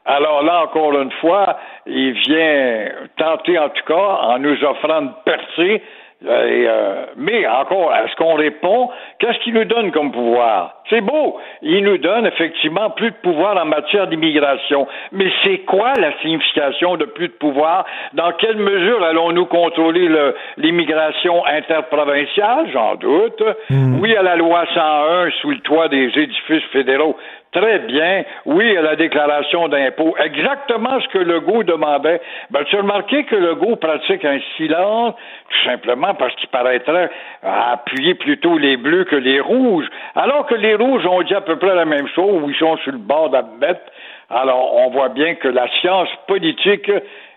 Alors 0.05 0.43
là, 0.43 0.63
encore 0.63 0.99
une 0.99 1.11
fois, 1.21 1.57
il 1.85 2.11
vient 2.11 2.89
tenter 3.17 3.57
en 3.57 3.69
tout 3.69 3.85
cas, 3.87 4.19
en 4.21 4.39
nous 4.39 4.61
offrant 4.63 5.01
de 5.01 5.11
percer, 5.23 5.81
et, 6.23 6.65
euh, 6.67 7.05
mais 7.17 7.45
encore, 7.47 7.93
est-ce 7.95 8.15
qu'on 8.15 8.35
répond? 8.35 8.89
Qu'est-ce 9.19 9.39
qu'il 9.39 9.53
nous 9.53 9.65
donne 9.65 9.91
comme 9.91 10.11
pouvoir? 10.11 10.75
C'est 10.89 11.01
beau. 11.01 11.39
Il 11.61 11.83
nous 11.83 11.97
donne 11.97 12.25
effectivement 12.27 12.89
plus 12.91 13.11
de 13.11 13.15
pouvoir 13.17 13.57
en 13.61 13.65
matière 13.65 14.07
d'immigration. 14.07 14.87
Mais 15.11 15.25
c'est 15.43 15.59
quoi 15.59 15.93
la 15.99 16.11
signification 16.21 16.95
de 16.97 17.05
plus 17.05 17.27
de 17.29 17.33
pouvoir? 17.33 17.85
Dans 18.13 18.31
quelle 18.33 18.57
mesure 18.57 19.03
allons-nous 19.03 19.45
contrôler 19.47 20.07
le- 20.07 20.35
l'immigration 20.57 21.45
interprovinciale? 21.45 22.67
J'en 22.71 22.95
doute. 22.95 23.43
Oui 24.01 24.15
à 24.15 24.23
la 24.23 24.35
loi 24.35 24.65
101 24.73 25.29
sous 25.41 25.51
le 25.51 25.59
toit 25.59 25.87
des 25.87 26.05
édifices 26.17 26.63
fédéraux. 26.71 27.17
Très 27.53 27.79
bien. 27.79 28.23
Oui 28.45 28.75
à 28.75 28.81
la 28.81 28.95
déclaration 28.95 29.67
d'impôt. 29.67 30.15
Exactement 30.23 30.99
ce 30.99 31.07
que 31.09 31.19
Legault 31.19 31.63
demandait. 31.63 32.19
Ben, 32.49 32.63
tu 32.65 32.75
as 32.75 32.81
remarqué 32.81 33.25
que 33.25 33.35
Legault 33.35 33.75
pratique 33.75 34.25
un 34.25 34.39
silence, 34.57 35.13
tout 35.49 35.69
simplement 35.69 36.15
parce 36.15 36.35
qu'il 36.35 36.49
paraîtrait 36.49 37.11
appuyer 37.43 38.15
plutôt 38.15 38.57
les 38.57 38.75
bleus 38.75 39.03
que 39.03 39.15
les 39.15 39.39
rouges. 39.39 39.87
Alors 40.15 40.47
que 40.47 40.55
les 40.55 40.73
rouges 40.73 41.05
ont 41.05 41.21
dit 41.21 41.35
à 41.35 41.41
peu 41.41 41.57
près 41.57 41.75
la 41.75 41.85
même 41.85 42.07
chose, 42.07 42.41
ou 42.41 42.49
ils 42.49 42.55
sont 42.55 42.77
sur 42.77 42.91
le 42.91 42.97
bord 42.97 43.29
d'admettre. 43.29 43.81
Alors, 44.31 44.75
on 44.77 44.89
voit 44.89 45.09
bien 45.09 45.35
que 45.35 45.47
la 45.47 45.67
science 45.79 46.09
politique 46.27 46.89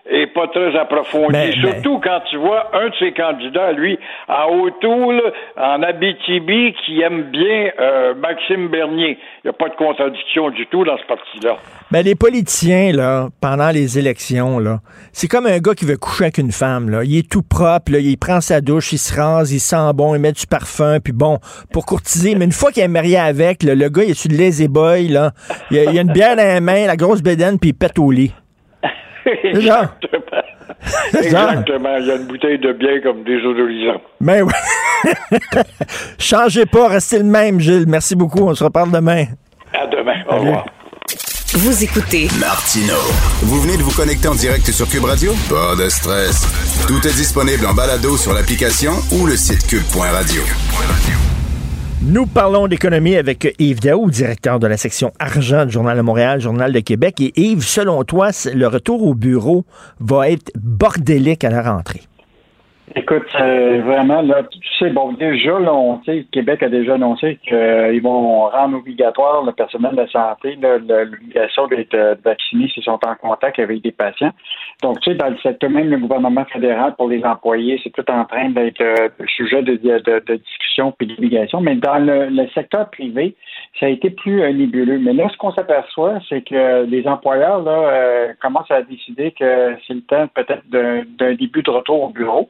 est 0.09 0.27
pas 0.33 0.47
très 0.47 0.75
approfondie. 0.77 1.31
Mais- 1.31 1.47
mais- 1.63 1.71
Surtout 1.71 1.99
quand 1.99 2.19
tu 2.29 2.37
vois 2.37 2.69
un 2.73 2.89
de 2.89 2.95
ses 2.99 3.11
candidats, 3.13 3.71
lui, 3.73 3.97
à 4.27 4.47
O'Toole, 4.49 5.21
en 5.57 5.81
Abitibi, 5.83 6.73
qui 6.85 7.01
aime 7.01 7.23
bien 7.31 7.71
euh, 7.79 8.13
Maxime 8.15 8.69
Bernier. 8.69 9.17
Il 9.43 9.47
n'y 9.47 9.49
a 9.49 9.53
pas 9.53 9.69
de 9.69 9.75
contradiction 9.75 10.49
du 10.49 10.65
tout 10.67 10.83
dans 10.83 10.97
ce 10.97 11.05
parti-là. 11.07 11.57
Ben, 11.91 12.03
les 12.03 12.15
politiciens, 12.15 12.91
là, 12.93 13.27
pendant 13.41 13.69
les 13.69 13.97
élections, 13.97 14.59
là, 14.59 14.79
c'est 15.11 15.27
comme 15.27 15.45
un 15.45 15.59
gars 15.59 15.73
qui 15.73 15.85
veut 15.85 15.97
coucher 15.97 16.25
avec 16.25 16.37
une 16.37 16.51
femme, 16.51 16.89
là. 16.89 17.03
Il 17.03 17.17
est 17.17 17.29
tout 17.29 17.43
propre, 17.43 17.91
là, 17.91 17.99
il 17.99 18.17
prend 18.17 18.41
sa 18.41 18.61
douche, 18.61 18.91
il 18.93 18.97
se 18.97 19.19
rase, 19.19 19.51
il 19.53 19.59
sent 19.59 19.93
bon, 19.95 20.13
il 20.15 20.21
met 20.21 20.31
du 20.33 20.45
parfum, 20.47 20.99
puis 21.03 21.13
bon, 21.13 21.39
pour 21.71 21.85
courtiser. 21.85 22.35
Mais 22.35 22.45
une 22.45 22.51
fois 22.51 22.71
qu'il 22.71 22.83
est 22.83 22.87
marié 22.87 23.17
avec, 23.17 23.63
là, 23.63 23.75
le 23.75 23.89
gars, 23.89 24.03
il 24.03 24.11
est 24.11 24.19
sur 24.19 24.29
le 24.31 24.37
lazy 24.37 24.67
boy, 24.67 25.07
là. 25.07 25.31
Il 25.71 25.79
a, 25.79 25.83
il 25.91 25.97
a 25.97 26.01
une 26.01 26.11
bière 26.11 26.35
dans 26.35 26.43
les 26.53 26.59
mains, 26.59 26.85
la 26.87 26.95
grosse 26.95 27.21
bédaine, 27.21 27.57
puis 27.59 27.69
il 27.69 27.73
pète 27.73 27.97
au 27.99 28.11
lit. 28.11 28.33
Exactement. 29.43 30.21
Exactement. 31.17 31.97
Il 31.99 32.05
y 32.07 32.11
a 32.11 32.15
une 32.15 32.25
bouteille 32.27 32.59
de 32.59 32.73
bière 32.73 33.01
comme 33.03 33.23
désodorisant. 33.23 34.01
Ben 34.21 34.43
oui. 34.43 34.53
Changez 36.19 36.65
pas, 36.65 36.87
restez 36.87 37.19
le 37.19 37.25
même, 37.25 37.59
Gilles. 37.59 37.85
Merci 37.87 38.15
beaucoup. 38.15 38.47
On 38.47 38.55
se 38.55 38.63
reparle 38.63 38.91
demain. 38.91 39.25
À 39.73 39.87
demain. 39.87 40.23
Au 40.29 40.37
revoir. 40.37 40.65
Vous 41.53 41.83
écoutez 41.83 42.27
Martino. 42.39 42.93
Vous 43.41 43.61
venez 43.61 43.77
de 43.77 43.81
vous 43.81 43.95
connecter 43.95 44.27
en 44.27 44.35
direct 44.35 44.69
sur 44.69 44.87
Cube 44.87 45.05
Radio? 45.05 45.33
Pas 45.49 45.75
de 45.81 45.89
stress. 45.89 46.45
Tout 46.87 47.07
est 47.07 47.15
disponible 47.15 47.65
en 47.65 47.73
balado 47.73 48.17
sur 48.17 48.33
l'application 48.33 48.91
ou 49.13 49.25
le 49.25 49.37
site 49.37 49.65
cube.radio. 49.65 50.41
Nous 52.03 52.27
parlons 52.27 52.67
d'économie 52.67 53.15
avec 53.15 53.55
Yves 53.57 53.79
Daou, 53.79 54.11
directeur 54.11 54.59
de 54.59 54.67
la 54.67 54.77
section 54.77 55.11
argent 55.17 55.65
du 55.65 55.71
Journal 55.71 55.97
de 55.97 56.03
Montréal, 56.03 56.39
Journal 56.39 56.71
de 56.71 56.79
Québec. 56.79 57.19
Et 57.19 57.33
Yves, 57.35 57.63
selon 57.63 58.03
toi, 58.03 58.29
le 58.53 58.67
retour 58.67 59.01
au 59.01 59.15
bureau 59.15 59.65
va 59.99 60.29
être 60.29 60.51
bordélique 60.55 61.43
à 61.43 61.49
la 61.49 61.63
rentrée? 61.63 62.06
Écoute, 62.97 63.27
euh, 63.39 63.79
vraiment, 63.85 64.23
là, 64.23 64.41
tu 64.49 64.59
sais, 64.79 64.89
bon, 64.89 65.11
déjà, 65.11 65.59
là, 65.59 65.71
on 65.71 66.01
sait, 66.03 66.25
Québec 66.31 66.63
a 66.63 66.69
déjà 66.69 66.95
annoncé 66.95 67.35
qu'ils 67.47 68.01
vont 68.01 68.47
rendre 68.49 68.77
obligatoire 68.77 69.43
le 69.43 69.51
personnel 69.51 69.95
de 69.95 70.07
santé, 70.07 70.57
là, 70.59 70.79
le- 70.79 71.03
l'obligation 71.03 71.67
d'être 71.67 71.93
euh, 71.93 72.15
vacciné 72.25 72.67
s'ils 72.69 72.81
sont 72.81 72.99
en 73.05 73.13
contact 73.13 73.59
avec 73.59 73.83
des 73.83 73.91
patients. 73.91 74.31
Donc, 74.81 74.99
tu 75.01 75.11
sais, 75.11 75.15
dans 75.15 75.29
le 75.29 75.37
secteur, 75.37 75.69
même 75.69 75.91
le 75.91 75.99
gouvernement 75.99 76.45
fédéral, 76.45 76.95
pour 76.97 77.07
les 77.07 77.23
employés, 77.23 77.79
c'est 77.83 77.91
tout 77.91 78.09
en 78.09 78.25
train 78.25 78.49
d'être 78.49 78.81
euh, 78.81 79.09
sujet 79.27 79.61
de, 79.61 79.75
discussion 80.35 80.91
puis 80.97 81.05
d'obligation. 81.05 81.61
Mais 81.61 81.75
dans 81.75 81.99
le, 81.99 82.29
le 82.29 82.47
secteur 82.55 82.89
privé, 82.89 83.35
ça 83.79 83.85
a 83.85 83.89
été 83.89 84.09
plus 84.09 84.41
nébuleux. 84.53 84.97
Mais 84.97 85.13
là, 85.13 85.29
ce 85.31 85.37
qu'on 85.37 85.51
s'aperçoit, 85.51 86.15
c'est 86.29 86.41
que 86.41 86.85
les 86.85 87.07
employeurs 87.07 87.61
là, 87.61 88.33
commencent 88.41 88.71
à 88.71 88.81
décider 88.81 89.33
que 89.33 89.75
c'est 89.85 89.93
le 89.93 90.01
temps 90.01 90.27
peut-être 90.33 90.67
d'un 90.67 91.35
début 91.35 91.61
de 91.61 91.69
retour 91.69 92.01
au 92.01 92.09
bureau. 92.09 92.49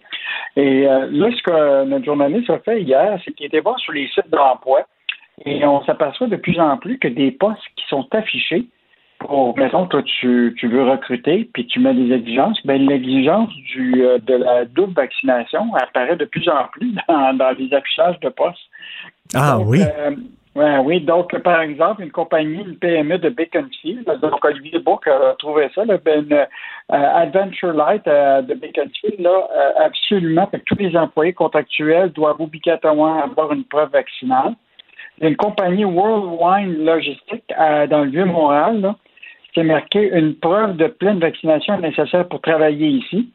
Et 0.56 0.88
euh, 0.88 1.08
là, 1.12 1.30
ce 1.32 1.42
que 1.44 1.86
notre 1.86 2.06
journaliste 2.06 2.50
a 2.50 2.60
fait 2.60 2.82
hier, 2.82 3.20
c'est 3.24 3.32
qu'il 3.34 3.46
était 3.46 3.60
voir 3.60 3.80
sur 3.80 3.94
les 3.94 4.08
sites 4.10 4.30
d'emploi 4.30 4.86
et 5.46 5.66
on 5.66 5.84
s'aperçoit 5.86 6.28
de 6.28 6.36
plus 6.36 6.60
en 6.60 6.78
plus 6.78 6.98
que 6.98 7.08
des 7.08 7.32
postes 7.32 7.62
qui 7.76 7.86
sont 7.90 8.08
affichés 8.12 8.66
pour, 9.20 9.58
mettons, 9.58 9.88
toi, 9.88 10.04
tu, 10.04 10.56
tu 10.58 10.68
veux 10.68 10.84
recruter, 10.84 11.50
puis 11.52 11.66
tu 11.66 11.80
mets 11.80 11.94
des 11.94 12.14
exigences, 12.14 12.60
ben 12.66 12.86
l'exigence 12.88 13.50
du 13.74 14.04
euh, 14.04 14.20
de 14.20 14.36
la 14.36 14.66
double 14.66 14.94
vaccination 14.94 15.74
apparaît 15.76 16.16
de 16.16 16.26
plus 16.26 16.48
en 16.50 16.66
plus 16.72 16.94
dans, 17.08 17.34
dans 17.34 17.52
les 17.58 17.74
affichages 17.74 18.20
de 18.20 18.30
postes. 18.30 18.60
Ah 19.34 19.58
Donc, 19.58 19.68
oui. 19.70 19.82
euh, 19.82 20.16
ouais, 20.58 20.78
oui, 20.80 21.02
donc 21.02 21.38
par 21.40 21.62
exemple, 21.62 22.02
une 22.02 22.12
compagnie, 22.12 22.62
une 22.62 22.78
PME 22.78 23.18
de 23.20 23.30
Baconfield, 23.30 24.06
donc 24.22 24.44
Olivier 24.44 24.80
Bourque 24.80 25.08
a 25.08 25.36
trouvé 25.40 25.70
ça, 25.74 25.86
là, 25.86 25.98
ben, 26.04 26.24
une, 26.24 26.34
euh, 26.34 26.46
Adventure 26.90 27.74
Light 27.74 28.08
euh, 28.08 28.42
de 28.42 28.54
Baconfield, 28.54 29.20
là, 29.20 29.48
euh, 29.56 29.86
absolument, 29.86 30.48
que 30.48 30.58
tous 30.58 30.76
les 30.78 30.96
employés 30.98 31.34
contractuels 31.34 32.12
doivent 32.12 32.42
obligatoirement 32.42 33.24
avoir 33.24 33.54
une 33.54 33.64
preuve 33.66 33.92
vaccinale. 33.92 34.54
Une 35.22 35.36
compagnie 35.36 35.86
Worldwide 35.86 36.78
Logistique 36.80 37.52
dans 37.58 38.04
le 38.04 38.10
Vieux-Montréal, 38.12 38.94
a 39.60 39.64
marqué 39.64 40.10
une 40.14 40.36
preuve 40.36 40.78
de 40.78 40.88
pleine 40.88 41.20
vaccination 41.20 41.80
nécessaire 41.80 42.28
pour 42.28 42.42
travailler 42.42 42.88
ici. 42.88 43.32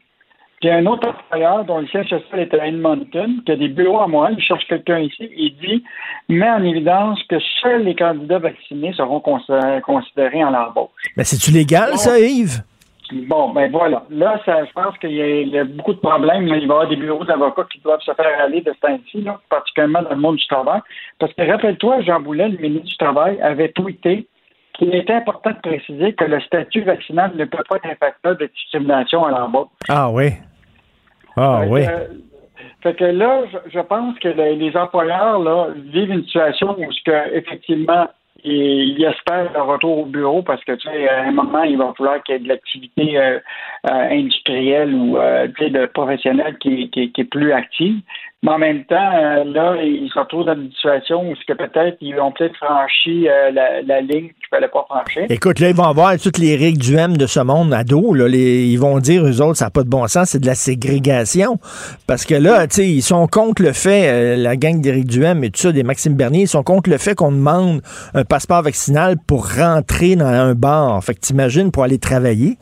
Il 0.63 0.67
y 0.67 0.69
a 0.69 0.77
un 0.77 0.85
autre 0.85 1.09
employeur 1.09 1.65
dont 1.65 1.79
le 1.79 1.87
siège 1.87 2.07
social 2.07 2.39
est 2.39 2.53
à 2.53 2.67
Edmonton, 2.67 3.41
qui 3.45 3.51
a 3.51 3.57
des 3.57 3.67
bureaux 3.67 3.99
à 3.99 4.07
Montréal, 4.07 4.35
il 4.37 4.43
cherche 4.43 4.65
quelqu'un 4.69 4.99
ici, 4.99 5.29
il 5.35 5.57
dit, 5.57 5.83
met 6.29 6.49
en 6.49 6.63
évidence 6.63 7.19
que 7.27 7.35
seuls 7.61 7.83
les 7.83 7.95
candidats 7.95 8.39
vaccinés 8.39 8.93
seront 8.93 9.19
considérés 9.19 10.41
en 10.41 10.51
l'embauche. 10.51 10.89
Mais 11.17 11.25
c'est-tu 11.25 11.51
légal, 11.51 11.97
ça, 11.97 12.17
Yves? 12.17 12.63
Bon, 13.27 13.49
ben 13.49 13.69
voilà. 13.69 14.03
Là, 14.09 14.39
ça, 14.45 14.63
je 14.63 14.71
pense 14.71 14.97
qu'il 14.99 15.11
y, 15.11 15.57
a 15.57 15.65
beaucoup 15.65 15.93
de 15.93 15.99
problèmes. 15.99 16.47
Il 16.47 16.49
va 16.49 16.57
y 16.57 16.63
avoir 16.63 16.87
des 16.87 16.95
bureaux 16.95 17.25
d'avocats 17.25 17.67
qui 17.69 17.79
doivent 17.79 17.99
se 17.99 18.13
faire 18.13 18.41
aller 18.41 18.61
de 18.61 18.71
ce 18.71 18.87
temps-ci, 18.87 19.25
particulièrement 19.49 20.01
dans 20.03 20.11
le 20.11 20.15
monde 20.15 20.37
du 20.37 20.47
travail. 20.47 20.79
Parce 21.19 21.33
que 21.33 21.41
rappelle-toi, 21.41 22.01
Jean 22.03 22.21
Boulet, 22.21 22.47
le 22.47 22.57
ministre 22.57 22.87
du 22.87 22.97
Travail, 22.97 23.37
avait 23.41 23.69
tweeté 23.73 24.27
qu'il 24.75 24.95
était 24.95 25.13
important 25.13 25.51
de 25.51 25.69
préciser 25.69 26.13
que 26.13 26.23
le 26.23 26.39
statut 26.39 26.83
vaccinal 26.83 27.33
ne 27.35 27.43
peut 27.43 27.63
pas 27.69 27.75
être 27.75 27.85
un 27.85 27.95
facteur 27.95 28.37
de 28.37 28.45
discrimination 28.45 29.25
à 29.25 29.31
l'embauche. 29.31 29.67
Ah 29.89 30.09
oui. 30.09 30.31
Ah 31.35 31.63
oui. 31.67 31.81
fait 32.81 32.95
que 32.95 33.05
là, 33.05 33.43
je, 33.67 33.79
pense 33.79 34.17
que 34.19 34.27
les, 34.27 34.77
employeurs 34.77 35.39
là, 35.39 35.67
vivent 35.75 36.11
une 36.11 36.23
situation 36.23 36.75
où 36.77 36.85
que, 37.05 37.35
effectivement 37.35 38.07
et 38.45 38.83
il 38.83 39.03
espère 39.03 39.53
le 39.53 39.61
retour 39.61 39.99
au 39.99 40.05
bureau 40.05 40.41
parce 40.41 40.63
que 40.65 40.73
tu 40.73 40.89
sais, 40.89 41.07
à 41.07 41.23
un 41.23 41.31
moment, 41.31 41.63
il 41.63 41.77
va 41.77 41.93
falloir 41.97 42.21
qu'il 42.23 42.35
y 42.35 42.37
ait 42.37 42.41
de 42.41 42.49
l'activité 42.49 43.17
euh, 43.17 43.39
euh, 43.89 44.09
industrielle 44.11 44.93
ou 44.93 45.17
euh, 45.17 45.47
de 45.47 45.85
professionnelle 45.85 46.57
qui, 46.57 46.89
qui, 46.89 47.11
qui, 47.11 47.21
est 47.21 47.25
plus 47.25 47.53
active. 47.53 48.01
Mais 48.43 48.51
en 48.51 48.57
même 48.57 48.83
temps, 48.83 48.95
euh, 48.95 49.45
là, 49.45 49.77
ils 49.81 50.09
se 50.13 50.19
retrouvent 50.19 50.45
dans 50.45 50.55
une 50.55 50.69
situation 50.73 51.31
où 51.31 51.33
peut-être 51.47 51.95
ils 52.01 52.19
ont 52.19 52.33
peut-être 52.33 52.57
franchi 52.57 53.29
euh, 53.29 53.51
la, 53.51 54.01
ligne 54.01 54.27
qu'il 54.27 54.47
ne 54.51 54.57
fallait 54.57 54.67
pas 54.67 54.85
franchir. 54.89 55.27
Écoute, 55.29 55.61
là, 55.61 55.69
ils 55.69 55.75
vont 55.75 55.85
avoir 55.85 56.17
toutes 56.19 56.39
les 56.39 56.57
règles 56.57 56.79
du 56.79 56.97
M 56.97 57.15
de 57.15 57.25
ce 57.25 57.39
monde 57.39 57.73
à 57.73 57.85
dos. 57.85 58.13
Là, 58.13 58.27
ils 58.27 58.75
vont 58.75 58.99
dire, 58.99 59.25
eux 59.25 59.41
autres, 59.41 59.59
ça 59.59 59.65
n'a 59.65 59.71
pas 59.71 59.83
de 59.83 59.89
bon 59.89 60.05
sens, 60.07 60.31
c'est 60.31 60.41
de 60.41 60.45
la 60.45 60.55
ségrégation. 60.55 61.57
Parce 62.05 62.25
que 62.25 62.35
là, 62.35 62.67
tu 62.67 62.75
sais, 62.75 62.89
ils 62.89 63.01
sont 63.01 63.27
contre 63.27 63.61
le 63.61 63.71
fait, 63.71 64.09
euh, 64.09 64.35
la 64.35 64.57
gang 64.57 64.81
d'Éric 64.81 65.05
Duhem 65.05 65.41
et 65.45 65.49
tout 65.49 65.61
ça, 65.61 65.71
des 65.71 65.83
Maxime 65.83 66.15
Bernier, 66.15 66.41
ils 66.41 66.47
sont 66.49 66.63
contre 66.63 66.89
le 66.89 66.97
fait 66.97 67.15
qu'on 67.15 67.31
demande 67.31 67.81
un 68.13 68.25
passeport 68.25 68.61
vaccinal 68.61 69.15
pour 69.25 69.47
rentrer 69.55 70.17
dans 70.17 70.25
un 70.25 70.53
bar. 70.53 71.01
Fait 71.01 71.15
que 71.15 71.21
t'imagines 71.21 71.71
pour 71.71 71.83
aller 71.83 71.97
travailler. 71.97 72.57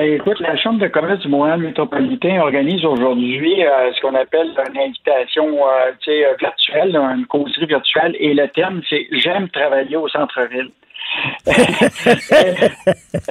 Ben, 0.00 0.14
écoute, 0.14 0.40
la 0.40 0.56
Chambre 0.56 0.78
de 0.78 0.88
commerce 0.88 1.20
du 1.20 1.28
Montréal 1.28 1.60
métropolitain 1.60 2.40
organise 2.40 2.82
aujourd'hui 2.86 3.62
euh, 3.62 3.92
ce 3.92 4.00
qu'on 4.00 4.14
appelle 4.14 4.48
une 4.72 4.80
invitation 4.80 5.46
euh, 5.46 5.92
euh, 6.08 6.34
virtuelle, 6.40 6.96
une 6.96 7.26
causerie 7.26 7.66
virtuelle, 7.66 8.16
et 8.18 8.32
le 8.32 8.48
thème, 8.48 8.80
c'est 8.88 9.06
J'aime 9.12 9.50
travailler 9.50 9.98
au 9.98 10.08
centre-ville. 10.08 10.70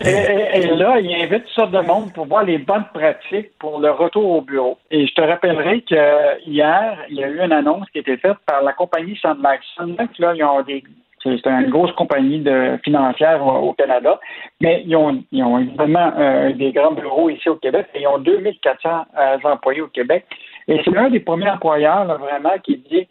et, 0.05 0.67
là, 0.75 0.99
il 0.99 1.11
invite 1.15 1.45
toutes 1.45 1.55
sortes 1.55 1.71
de 1.71 1.79
monde 1.79 2.13
pour 2.13 2.27
voir 2.27 2.43
les 2.43 2.59
bonnes 2.59 2.85
pratiques 2.93 3.49
pour 3.57 3.79
le 3.79 3.89
retour 3.89 4.29
au 4.29 4.41
bureau. 4.41 4.77
Et 4.91 5.07
je 5.07 5.13
te 5.15 5.21
rappellerai 5.21 5.81
que 5.81 6.47
hier, 6.47 6.99
il 7.09 7.15
y 7.15 7.23
a 7.23 7.29
eu 7.29 7.43
une 7.43 7.51
annonce 7.51 7.89
qui 7.89 7.97
a 7.97 8.01
été 8.01 8.15
faite 8.17 8.37
par 8.45 8.61
la 8.61 8.73
compagnie. 8.73 9.17
Sun 9.17 9.41
là, 9.41 10.35
ils 10.35 10.43
ont 10.43 10.61
des 10.61 10.83
c'est 11.23 11.45
une 11.45 11.69
grosse 11.69 11.91
compagnie 11.93 12.39
de, 12.39 12.77
financière 12.83 13.45
au, 13.45 13.73
Canada, 13.73 14.19
mais 14.61 14.83
ils 14.85 14.95
ont, 14.95 15.23
ils 15.31 15.43
ont 15.43 15.59
évidemment 15.59 16.13
euh, 16.17 16.53
des 16.53 16.71
grands 16.71 16.93
bureaux 16.93 17.29
ici 17.29 17.49
au 17.49 17.55
Québec 17.55 17.87
et 17.93 18.01
ils 18.01 18.07
ont 18.07 18.19
2400 18.19 18.89
euh, 19.17 19.37
employés 19.43 19.81
au 19.81 19.87
Québec. 19.87 20.25
Et 20.67 20.79
c'est 20.83 20.91
l'un 20.91 21.09
des 21.09 21.19
premiers 21.19 21.49
employeurs 21.49 22.05
vraiment 22.05 22.57
qui 22.63 22.77
dit 22.77 23.07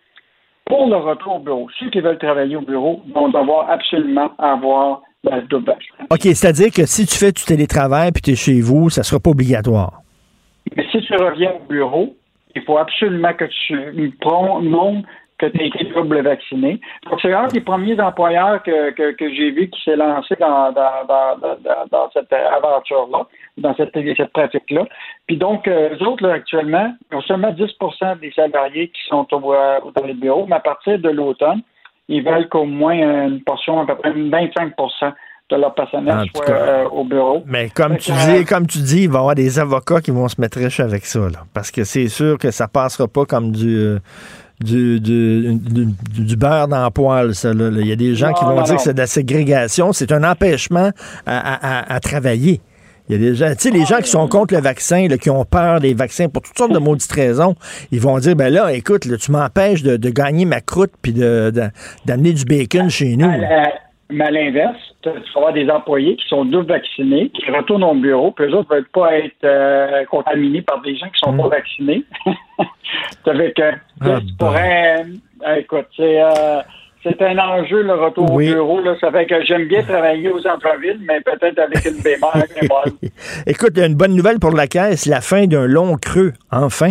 pour 0.67 0.87
le 0.89 0.97
retour 0.97 1.37
au 1.37 1.39
bureau, 1.39 1.69
ceux 1.79 1.89
qui 1.91 2.01
veulent 2.01 2.19
travailler 2.19 2.57
au 2.57 2.61
bureau 2.61 3.03
vont 3.15 3.29
devoir 3.29 3.71
absolument 3.71 4.31
avoir 4.39 5.03
la 5.25 5.41
double. 5.41 5.75
OK, 6.11 6.21
c'est-à-dire 6.21 6.71
que 6.73 6.87
si 6.87 7.07
tu 7.07 7.17
fais 7.17 7.33
du 7.33 7.43
télétravail 7.45 8.13
puis 8.13 8.23
tu 8.23 8.31
es 8.33 8.37
chez 8.37 8.61
vous, 8.61 8.91
ça 8.91 9.01
ne 9.01 9.05
sera 9.05 9.21
pas 9.21 9.31
obligatoire. 9.31 10.03
Mais 10.77 10.87
si 10.93 11.01
tu 11.01 11.15
reviens 11.15 11.53
au 11.53 11.67
bureau, 11.69 12.15
il 12.55 12.63
faut 12.63 12.79
absolument 12.79 13.33
que 13.33 13.45
tu 13.45 13.75
montres 14.63 15.09
que 15.39 15.47
tu 15.47 15.61
as 15.61 15.65
été 15.65 15.85
double 15.85 16.21
vacciné. 16.23 16.81
Donc, 17.09 17.21
c'est 17.23 17.33
un 17.33 17.47
des 17.47 17.61
premiers 17.61 17.99
employeurs 18.01 18.63
que, 18.63 18.91
que, 18.91 19.13
que 19.13 19.33
j'ai 19.33 19.51
vu 19.51 19.71
qui 19.71 19.81
s'est 19.83 19.97
lancé 19.97 20.35
dans, 20.39 20.73
dans, 20.73 21.07
dans, 21.07 21.87
dans, 21.91 22.11
cette 22.13 22.33
aventure-là, 22.33 23.27
dans 23.57 23.75
cette, 23.77 23.95
cette 23.95 24.33
pratique-là. 24.33 24.85
Puis 25.27 25.37
donc, 25.37 25.69
euh, 25.69 25.91
eux 25.95 26.07
autres, 26.07 26.27
là, 26.27 26.35
actuellement, 26.35 26.93
ils 27.11 27.17
ont 27.17 27.23
seulement 27.23 27.53
10% 27.53 28.19
des 28.21 28.33
salariés 28.33 28.89
qui 28.89 29.01
sont 29.09 29.27
au, 29.33 29.55
euh, 29.55 29.79
dans 29.95 30.05
les 30.05 30.15
bureaux, 30.15 30.47
mais 30.49 30.57
à 30.57 30.61
partir 30.61 30.99
de 30.99 31.09
l'automne, 31.09 31.63
ils 32.09 32.25
veulent 32.25 32.49
qu'au 32.49 32.65
moins 32.65 33.27
une 33.27 33.43
portion, 33.43 33.81
à 33.81 33.87
peu 33.87 33.95
près 33.97 34.11
25% 34.13 35.13
de 35.51 35.57
leur 35.57 35.75
personnel 35.75 36.27
soit 36.35 36.51
euh, 36.51 36.85
au 36.89 37.05
bureau. 37.05 37.43
Mais 37.47 37.71
comme 37.71 37.97
tu 37.97 38.13
dis, 38.13 38.45
comme 38.45 38.67
tu 38.67 38.79
dis, 38.79 39.05
il 39.05 39.09
va 39.09 39.19
y 39.19 39.21
avoir 39.21 39.35
des 39.35 39.59
avocats 39.59 40.01
qui 40.01 40.11
vont 40.11 40.29
se 40.29 40.41
mettre 40.41 40.59
riches 40.59 40.81
avec 40.81 41.07
ça, 41.07 41.21
là, 41.21 41.45
parce 41.55 41.71
que 41.71 41.85
c'est 41.85 42.09
sûr 42.09 42.37
que 42.39 42.51
ça 42.51 42.69
passera 42.69 43.09
pas 43.09 43.25
comme 43.25 43.53
du 43.53 43.99
du, 44.61 45.01
du, 45.01 46.37
beurre 46.37 46.69
dans 46.69 46.85
le 46.85 46.91
poil, 46.91 47.35
ça. 47.35 47.53
Là. 47.53 47.71
Il 47.81 47.87
y 47.87 47.93
a 47.93 47.97
des 47.97 48.15
gens 48.15 48.33
qui 48.33 48.45
vont 48.45 48.61
dire 48.63 48.77
que 48.77 48.83
c'est 48.83 48.95
de 48.95 48.99
la 48.99 49.07
ségrégation. 49.07 49.93
C'est 49.93 50.13
un 50.13 50.25
empêchement 50.25 50.91
à, 51.27 51.99
travailler. 52.01 52.61
Il 53.09 53.13
y 53.13 53.15
a 53.15 53.31
des 53.31 53.35
gens, 53.35 53.49
tu 53.51 53.57
sais, 53.59 53.71
les 53.71 53.87
gens 53.87 53.99
qui 53.99 54.11
sont 54.11 54.29
contre 54.29 54.55
le 54.55 54.61
vaccin, 54.61 55.09
qui 55.09 55.31
ont 55.31 55.45
peur 55.47 55.81
des 55.81 55.95
vaccins 55.95 56.29
pour 56.29 56.43
toutes 56.43 56.59
sortes 56.59 56.75
de 56.75 56.79
maudites 56.79 57.11
raisons, 57.11 57.55
ils 57.91 58.01
vont 58.01 58.19
dire, 58.19 58.37
ben 58.37 58.53
là, 58.53 58.71
écoute, 58.75 59.09
tu 59.19 59.33
m'empêches 59.33 59.83
de, 59.83 60.11
gagner 60.11 60.45
ma 60.45 60.61
croûte 60.61 60.93
puis 61.01 61.13
d'amener 61.13 62.33
du 62.33 62.45
bacon 62.45 62.91
chez 62.91 63.17
nous. 63.17 63.31
Mais 64.11 64.25
à 64.25 64.31
l'inverse, 64.31 64.79
tu 65.13 65.33
vas 65.33 65.41
avoir 65.41 65.53
des 65.53 65.69
employés 65.71 66.17
qui 66.17 66.27
sont 66.29 66.45
double 66.45 66.67
vaccinés, 66.67 67.31
qui 67.31 67.51
retournent 67.51 67.85
au 67.85 67.95
bureau, 67.95 68.31
puis 68.33 68.47
eux 68.47 68.55
autres 68.55 68.69
ne 68.71 68.77
veulent 68.77 68.89
pas 68.93 69.19
être 69.19 69.45
euh, 69.45 70.05
contaminés 70.07 70.63
par 70.63 70.81
des 70.83 70.97
gens 70.97 71.07
qui 71.07 71.19
sont 71.19 71.37
pas 71.37 71.47
mm. 71.47 71.51
vaccinés. 71.51 72.05
Avec, 73.27 73.59
euh, 73.61 73.73
ah, 74.01 74.19
tu 74.27 74.35
pourrais, 74.39 75.05
euh, 75.47 75.55
écoute, 75.57 75.87
c'est, 75.97 76.19
c'est 77.03 77.21
un 77.23 77.39
enjeu 77.39 77.83
le 77.83 77.95
retour 77.95 78.33
au 78.33 78.39
bureau. 78.39 78.81
Là. 78.81 78.97
Ça 79.01 79.11
fait 79.11 79.27
que 79.27 79.45
j'aime 79.45 79.67
bien 79.67 79.83
travailler 79.83 80.31
aux 80.31 80.41
centre-ville, 80.41 80.99
mais 81.07 81.21
peut-être 81.21 81.59
avec 81.59 81.85
une 81.85 82.01
bémol. 82.03 82.31
écoute, 83.47 83.79
une 83.79 83.95
bonne 83.95 84.15
nouvelle 84.15 84.39
pour 84.39 84.53
la 84.53 84.67
caisse, 84.67 85.07
la 85.07 85.21
fin 85.21 85.47
d'un 85.47 85.67
long 85.67 85.97
creux, 85.97 86.33
enfin. 86.51 86.91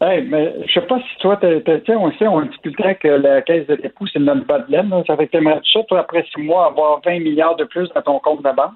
Hey, 0.00 0.22
mais 0.22 0.54
je 0.64 0.74
sais 0.74 0.86
pas 0.86 1.00
si 1.00 1.18
toi, 1.18 1.36
tu 1.36 1.96
on 1.96 2.12
sait, 2.12 2.28
on 2.28 2.42
discutait 2.42 2.94
que 2.94 3.08
la 3.08 3.42
caisse 3.42 3.66
de 3.66 3.74
dépôt, 3.74 4.06
c'est 4.06 4.20
notre 4.20 4.46
bas 4.46 4.60
de 4.60 4.70
laine. 4.70 4.92
Ça 5.08 5.16
fait 5.16 5.26
que 5.26 5.32
t'aimerais 5.32 5.60
ça, 5.72 5.82
toi, 5.88 6.00
après 6.00 6.24
six 6.32 6.40
mois, 6.40 6.66
avoir 6.66 7.00
20 7.04 7.18
milliards 7.18 7.56
de 7.56 7.64
plus 7.64 7.88
dans 7.88 8.02
ton 8.02 8.18
compte 8.20 8.44
de 8.44 8.54
banque? 8.54 8.74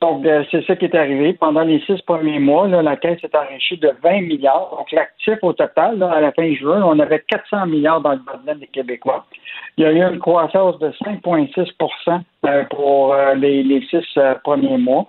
Donc, 0.00 0.24
euh, 0.24 0.42
c'est 0.50 0.64
ça 0.66 0.74
qui 0.74 0.86
est 0.86 0.94
arrivé. 0.94 1.34
Pendant 1.34 1.62
les 1.62 1.80
six 1.80 2.00
premiers 2.02 2.38
mois, 2.38 2.66
la 2.66 2.96
caisse 2.96 3.22
est 3.22 3.34
enrichie 3.34 3.76
de 3.76 3.92
20 4.02 4.22
milliards. 4.22 4.70
Donc, 4.76 4.90
l'actif 4.90 5.38
au 5.42 5.52
total, 5.52 6.02
à 6.02 6.20
la 6.20 6.32
fin 6.32 6.52
juin, 6.54 6.82
on 6.82 6.98
avait 6.98 7.22
400 7.28 7.66
milliards 7.66 8.00
dans 8.00 8.12
le 8.12 8.18
bas 8.18 8.54
des 8.54 8.66
Québécois. 8.68 9.26
Il 9.76 9.84
y 9.84 9.86
a 9.86 9.92
eu 9.92 10.02
une 10.02 10.18
croissance 10.18 10.78
de 10.78 10.88
5,6% 10.88 12.20
euh, 12.46 12.64
pour 12.64 13.12
euh, 13.12 13.34
les, 13.34 13.62
les 13.62 13.82
six 13.82 14.18
premiers 14.42 14.78
mois. 14.78 15.06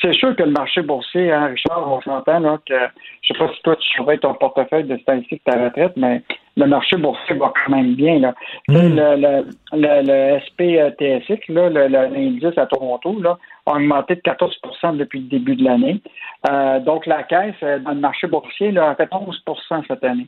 C'est 0.00 0.12
sûr 0.14 0.34
que 0.34 0.42
le 0.42 0.50
marché 0.50 0.82
boursier, 0.82 1.32
hein, 1.32 1.46
Richard, 1.46 1.90
on 1.90 2.00
s'entend 2.02 2.40
là, 2.40 2.58
que 2.66 2.74
je 3.22 3.32
sais 3.32 3.38
pas 3.38 3.48
si 3.54 3.62
toi 3.62 3.76
tu 3.76 3.88
surveilles 3.88 4.18
ton 4.18 4.34
portefeuille 4.34 4.84
de 4.84 4.96
statistiques 4.98 5.42
de 5.46 5.52
ta 5.52 5.64
retraite, 5.64 5.92
mais 5.96 6.22
le 6.56 6.66
marché 6.66 6.96
boursier 6.96 7.36
va 7.36 7.52
quand 7.54 7.72
même 7.72 7.94
bien. 7.94 8.18
Là. 8.18 8.34
Hmm. 8.68 8.74
Le, 8.74 9.16
le, 9.16 9.46
le, 9.72 10.02
le, 10.02 10.40
SPTSX, 10.40 11.48
l'indice 11.48 12.58
à 12.58 12.66
Toronto, 12.66 13.20
là, 13.20 13.38
a 13.66 13.72
augmenté 13.72 14.16
de 14.16 14.20
14% 14.20 14.96
depuis 14.96 15.20
le 15.20 15.28
début 15.28 15.56
de 15.56 15.64
l'année. 15.64 16.00
Euh, 16.48 16.80
donc 16.80 17.06
la 17.06 17.22
caisse, 17.22 17.54
euh, 17.62 17.78
dans 17.78 17.92
le 17.92 18.00
marché 18.00 18.26
boursier, 18.26 18.72
là, 18.72 18.90
a 18.90 18.94
fait 18.94 19.08
11% 19.10 19.84
cette 19.88 20.04
année. 20.04 20.26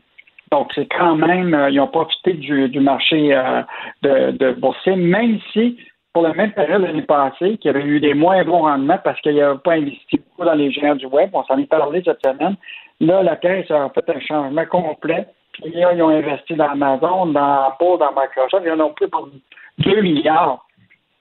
Donc, 0.52 0.70
c'est 0.76 0.86
quand 0.86 1.16
même, 1.16 1.54
euh, 1.54 1.70
ils 1.70 1.80
ont 1.80 1.88
profité 1.88 2.34
du, 2.34 2.68
du 2.68 2.78
marché 2.78 3.36
de, 4.02 4.30
de 4.30 4.52
boursier, 4.52 4.94
même 4.94 5.40
si 5.52 5.76
pour 6.16 6.22
la 6.22 6.32
même 6.32 6.52
période 6.52 6.80
l'année 6.80 7.02
passée, 7.02 7.58
qui 7.58 7.68
avait 7.68 7.84
eu 7.84 8.00
des 8.00 8.14
moins 8.14 8.42
bons 8.42 8.62
rendements 8.62 8.96
parce 9.04 9.20
qu'il 9.20 9.36
n'avait 9.36 9.58
pas 9.58 9.72
investi 9.72 10.16
beaucoup 10.16 10.48
dans 10.48 10.54
les 10.54 10.72
géants 10.72 10.94
du 10.94 11.04
web. 11.04 11.28
On 11.34 11.44
s'en 11.44 11.58
est 11.58 11.66
parlé 11.66 12.02
cette 12.02 12.24
semaine. 12.24 12.56
Là, 13.00 13.22
la 13.22 13.36
Caisse 13.36 13.70
a 13.70 13.90
fait 13.90 14.08
un 14.08 14.20
changement 14.20 14.64
complet. 14.64 15.26
Puis 15.52 15.74
là, 15.74 15.92
ils 15.92 16.02
ont 16.02 16.08
investi 16.08 16.54
dans 16.54 16.70
Amazon, 16.70 17.26
dans 17.26 17.64
Apple, 17.64 17.98
dans 18.00 18.12
Microsoft. 18.18 18.64
Ils 18.64 18.72
en 18.72 18.80
ont 18.80 18.94
pris 18.94 19.08
pour 19.08 19.28
2 19.80 20.00
milliards 20.00 20.64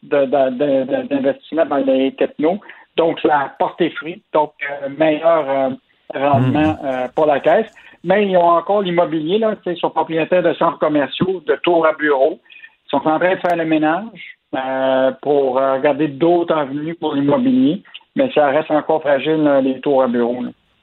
d'investissements 0.01 1.65
dans 1.65 1.83
les 1.85 2.13
technos. 2.13 2.61
Donc, 2.95 3.19
ça 3.19 3.37
a 3.37 3.49
porté 3.49 3.89
fruit. 3.89 4.23
Donc, 4.31 4.53
euh, 4.63 4.87
meilleur 4.97 5.49
euh, 5.49 5.69
rendement 6.13 6.71
hmm. 6.71 6.85
euh, 6.85 7.07
pour 7.13 7.25
la 7.25 7.41
Caisse. 7.41 7.69
Mais 8.05 8.25
ils 8.27 8.37
ont 8.37 8.47
encore 8.47 8.81
l'immobilier, 8.81 9.39
là. 9.39 9.55
Ils 9.65 9.75
sont 9.75 9.89
propriétaires 9.89 10.43
de 10.43 10.53
centres 10.53 10.79
commerciaux, 10.79 11.43
de 11.45 11.55
tours 11.63 11.85
à 11.85 11.91
bureaux. 11.91 12.39
Ils 12.85 12.89
sont 12.91 13.05
en 13.05 13.19
train 13.19 13.35
de 13.35 13.41
faire 13.41 13.57
le 13.57 13.65
ménage. 13.65 14.34
Euh, 14.55 15.11
pour 15.21 15.57
euh, 15.57 15.75
regarder 15.75 16.07
d'autres 16.07 16.55
avenues 16.55 16.95
pour 16.95 17.13
l'immobilier, 17.13 17.83
mais 18.15 18.31
ça 18.33 18.47
reste 18.47 18.71
encore 18.71 19.01
fragile, 19.01 19.43
les 19.63 19.79
tours 19.81 20.03
à 20.03 20.07
bureau. 20.07 20.37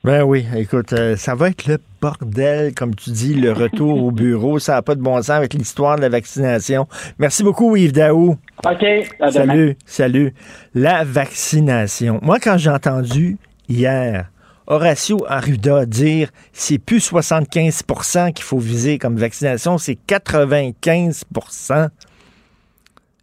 Ben 0.04 0.24
oui, 0.24 0.44
écoute, 0.56 0.92
euh, 0.92 1.14
ça 1.14 1.36
va 1.36 1.48
être 1.48 1.66
le 1.66 1.78
bordel, 2.00 2.74
comme 2.74 2.94
tu 2.94 3.10
dis, 3.10 3.34
le 3.34 3.52
retour 3.52 4.02
au 4.02 4.10
bureau. 4.10 4.58
Ça 4.58 4.74
n'a 4.74 4.82
pas 4.82 4.96
de 4.96 5.00
bon 5.00 5.16
sens 5.18 5.30
avec 5.30 5.54
l'histoire 5.54 5.96
de 5.96 6.02
la 6.02 6.08
vaccination. 6.08 6.88
Merci 7.18 7.44
beaucoup, 7.44 7.76
Yves 7.76 7.92
Daou. 7.92 8.30
OK. 8.30 8.36
à 8.64 8.74
demain. 8.74 9.30
Salut, 9.30 9.76
salut. 9.86 10.34
La 10.74 11.04
vaccination. 11.04 12.18
Moi, 12.20 12.40
quand 12.40 12.58
j'ai 12.58 12.70
entendu 12.70 13.38
hier 13.68 14.26
Horacio 14.66 15.24
Arruda 15.28 15.86
dire 15.86 16.30
c'est 16.52 16.78
plus 16.78 17.12
75% 17.12 18.32
qu'il 18.32 18.44
faut 18.44 18.58
viser 18.58 18.98
comme 18.98 19.16
vaccination, 19.16 19.78
c'est 19.78 19.94
95 19.94 21.24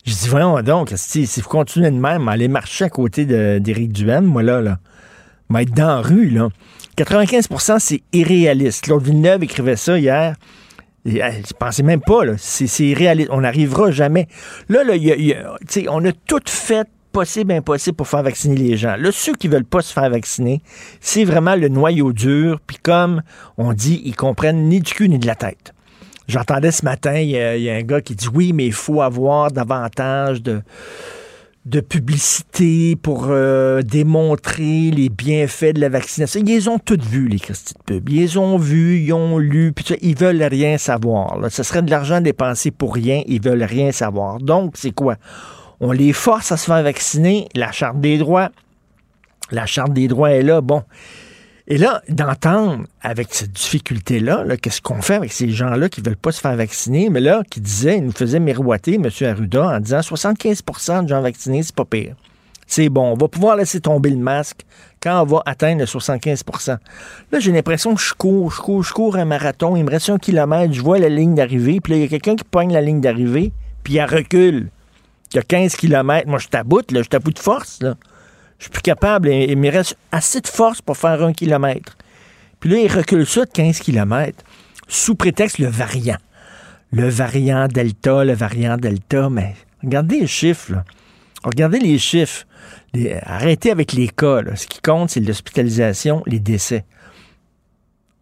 Je 0.09 0.15
dis, 0.15 0.27
voyons 0.27 0.59
donc, 0.63 0.91
si, 0.95 1.27
si 1.27 1.39
vous 1.39 1.49
continuez 1.49 1.91
de 1.91 1.95
même, 1.99 2.27
aller 2.29 2.47
marcher 2.47 2.85
à 2.85 2.89
côté 2.89 3.25
d'Éric 3.59 3.91
Duhem, 3.93 4.25
moi 4.25 4.41
là, 4.41 4.59
là, 4.59 4.79
va 5.51 5.61
être 5.61 5.71
dans 5.73 5.85
la 5.87 6.01
rue, 6.01 6.29
là. 6.29 6.49
95% 6.97 7.77
c'est 7.77 8.01
irréaliste. 8.11 8.85
Claude 8.85 9.03
Villeneuve 9.03 9.43
écrivait 9.43 9.75
ça 9.75 9.99
hier. 9.99 10.35
Et, 11.05 11.19
Je 11.19 11.53
pensais 11.53 11.83
même 11.83 12.01
pas, 12.01 12.25
là. 12.25 12.33
C'est 12.39 12.65
irréaliste. 12.85 13.29
On 13.31 13.41
n'arrivera 13.41 13.91
jamais. 13.91 14.27
Là, 14.67 14.83
là, 14.83 14.95
y 14.95 15.31
a- 15.33 15.55
on 15.89 16.03
a 16.05 16.11
tout 16.11 16.41
fait 16.47 16.87
possible, 17.11 17.51
impossible 17.51 17.95
pour 17.95 18.07
faire 18.07 18.23
vacciner 18.23 18.55
les 18.55 18.77
gens. 18.77 18.95
Là, 18.97 19.11
ceux 19.11 19.33
qui 19.33 19.47
veulent 19.47 19.63
pas 19.63 19.81
se 19.81 19.93
faire 19.93 20.09
vacciner, 20.09 20.63
c'est 21.01 21.23
vraiment 21.23 21.55
le 21.55 21.67
noyau 21.69 22.13
dur. 22.13 22.59
Puis 22.65 22.77
comme 22.81 23.21
on 23.59 23.73
dit, 23.73 24.01
ils 24.05 24.15
comprennent 24.15 24.67
ni 24.69 24.79
du 24.79 24.91
cul 24.91 25.07
ni 25.07 25.19
de 25.19 25.27
la 25.27 25.35
tête. 25.35 25.73
J'entendais 26.29 26.69
ce 26.69 26.85
matin, 26.85 27.15
il 27.15 27.29
y, 27.29 27.63
y 27.63 27.69
a 27.71 27.73
un 27.73 27.81
gars 27.81 28.01
qui 28.01 28.15
dit 28.15 28.27
oui, 28.31 28.53
mais 28.53 28.67
il 28.67 28.73
faut 28.73 29.01
avoir 29.01 29.51
davantage 29.51 30.43
de, 30.43 30.61
de 31.65 31.79
publicité 31.81 32.95
pour 32.95 33.29
euh, 33.29 33.81
démontrer 33.81 34.91
les 34.91 35.09
bienfaits 35.09 35.73
de 35.73 35.81
la 35.81 35.89
vaccination. 35.89 36.41
Ils 36.45 36.69
ont 36.69 36.77
toutes 36.77 37.03
vues, 37.03 37.27
les 37.27 37.39
Christy 37.39 37.73
de 37.73 37.79
pub. 37.83 38.09
Ils 38.09 38.37
ont 38.37 38.57
vus, 38.57 38.99
ils 38.99 39.11
ont 39.11 39.39
lu, 39.39 39.73
puis 39.73 39.85
ils 40.03 40.15
veulent 40.15 40.43
rien 40.43 40.77
savoir. 40.77 41.39
Là. 41.39 41.49
Ce 41.49 41.63
serait 41.63 41.81
de 41.81 41.89
l'argent 41.89 42.21
dépensé 42.21 42.69
pour 42.69 42.93
rien, 42.93 43.23
ils 43.25 43.41
veulent 43.41 43.63
rien 43.63 43.91
savoir. 43.91 44.37
Donc, 44.37 44.73
c'est 44.75 44.91
quoi? 44.91 45.15
On 45.79 45.91
les 45.91 46.13
force 46.13 46.51
à 46.51 46.57
se 46.57 46.65
faire 46.65 46.83
vacciner, 46.83 47.47
la 47.55 47.71
charte 47.71 47.99
des 47.99 48.19
droits. 48.19 48.49
La 49.49 49.65
charte 49.65 49.93
des 49.93 50.07
droits 50.07 50.29
est 50.29 50.43
là, 50.43 50.61
bon. 50.61 50.83
Et 51.71 51.77
là, 51.77 52.01
d'entendre 52.09 52.85
avec 53.01 53.27
cette 53.31 53.51
difficulté-là, 53.51 54.43
là, 54.43 54.57
qu'est-ce 54.57 54.81
qu'on 54.81 55.03
fait 55.03 55.13
avec 55.13 55.31
ces 55.31 55.51
gens-là 55.51 55.87
qui 55.87 56.01
ne 56.01 56.07
veulent 56.07 56.17
pas 56.17 56.31
se 56.31 56.41
faire 56.41 56.55
vacciner, 56.55 57.11
mais 57.11 57.19
là, 57.19 57.43
qui 57.47 57.61
disaient, 57.61 57.97
il 57.97 58.05
nous 58.05 58.11
faisait 58.11 58.39
miroiter, 58.39 58.95
M. 58.95 59.07
Arruda, 59.21 59.67
en 59.75 59.79
disant 59.79 59.99
75% 59.99 61.03
de 61.03 61.09
gens 61.09 61.21
vaccinés, 61.21 61.61
c'est 61.61 61.75
pas 61.75 61.85
pire. 61.85 62.15
C'est 62.65 62.89
bon, 62.89 63.11
on 63.11 63.15
va 63.15 63.27
pouvoir 63.27 63.55
laisser 63.55 63.81
tomber 63.81 64.09
le 64.09 64.17
masque 64.17 64.61
quand 65.01 65.21
on 65.21 65.25
va 65.25 65.43
atteindre 65.45 65.79
le 65.79 65.85
75% 65.85 66.77
Là, 67.31 67.39
j'ai 67.39 67.51
l'impression 67.51 67.93
que 67.93 68.01
je 68.01 68.13
cours, 68.15 68.51
je 68.51 68.61
cours, 68.61 68.83
je 68.83 68.93
cours 68.93 69.15
un 69.15 69.25
marathon, 69.25 69.75
il 69.75 69.83
me 69.83 69.91
reste 69.91 70.09
un 70.09 70.17
kilomètre, 70.17 70.73
je 70.73 70.81
vois 70.81 70.97
la 70.97 71.09
ligne 71.09 71.35
d'arrivée, 71.35 71.81
puis 71.81 71.93
là, 71.93 71.97
il 71.97 72.01
y 72.01 72.05
a 72.05 72.07
quelqu'un 72.07 72.35
qui 72.35 72.45
pogne 72.45 72.73
la 72.73 72.81
ligne 72.81 73.01
d'arrivée, 73.01 73.51
puis 73.83 73.93
il 73.93 74.01
recule. 74.01 74.69
Il 75.33 75.35
y 75.35 75.39
a 75.39 75.43
15 75.43 75.75
km. 75.75 76.27
Moi, 76.27 76.39
je 76.39 76.47
taboute, 76.47 76.91
là, 76.91 77.03
je 77.03 77.09
taboute 77.09 77.35
de 77.35 77.39
force. 77.39 77.79
Je 78.59 78.65
suis 78.65 78.71
plus 78.71 78.81
capable. 78.81 79.29
et- 79.29 79.45
Il 79.49 79.57
me 79.57 79.71
reste 79.71 79.97
assez 80.11 80.41
de 80.41 80.47
force 80.47 80.81
pour 80.81 80.95
faire 80.97 81.23
un 81.23 81.33
kilomètre. 81.33 81.97
Puis 82.59 82.69
là, 82.69 82.77
il 82.77 82.91
recule 82.91 83.25
ça 83.25 83.45
de 83.45 83.49
15 83.51 83.79
km 83.79 84.43
sous 84.87 85.15
prétexte 85.15 85.57
le 85.59 85.67
variant. 85.67 86.17
Le 86.91 87.07
variant 87.09 87.67
Delta, 87.67 88.23
le 88.25 88.33
variant 88.33 88.75
Delta, 88.77 89.29
mais 89.29 89.55
regardez 89.83 90.19
les 90.21 90.27
chiffres, 90.27 90.73
là. 90.73 90.83
Regardez 91.43 91.79
les 91.79 91.97
chiffres. 91.97 92.45
Arrêtez 93.23 93.71
avec 93.71 93.93
les 93.93 94.09
cas. 94.09 94.41
là. 94.41 94.55
Ce 94.57 94.67
qui 94.67 94.81
compte, 94.81 95.09
c'est 95.11 95.21
l'hospitalisation, 95.21 96.21
les 96.25 96.39
décès. 96.39 96.83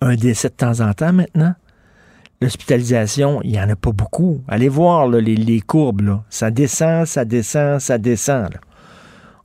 Un 0.01 0.15
décès 0.15 0.49
de 0.49 0.53
temps 0.53 0.81
en 0.81 0.93
temps 0.93 1.14
maintenant? 1.14 1.55
L'hospitalisation, 2.41 3.41
il 3.43 3.51
n'y 3.53 3.59
en 3.59 3.68
a 3.69 3.76
pas 3.76 3.91
beaucoup. 3.91 4.43
Allez 4.47 4.69
voir 4.69 5.07
les, 5.07 5.35
les 5.35 5.59
courbes. 5.61 6.01
Là. 6.01 6.23
Ça 6.30 6.51
descend, 6.51 7.07
ça 7.07 7.26
descend, 7.26 7.80
ça 7.80 7.97
descend. 7.97 8.49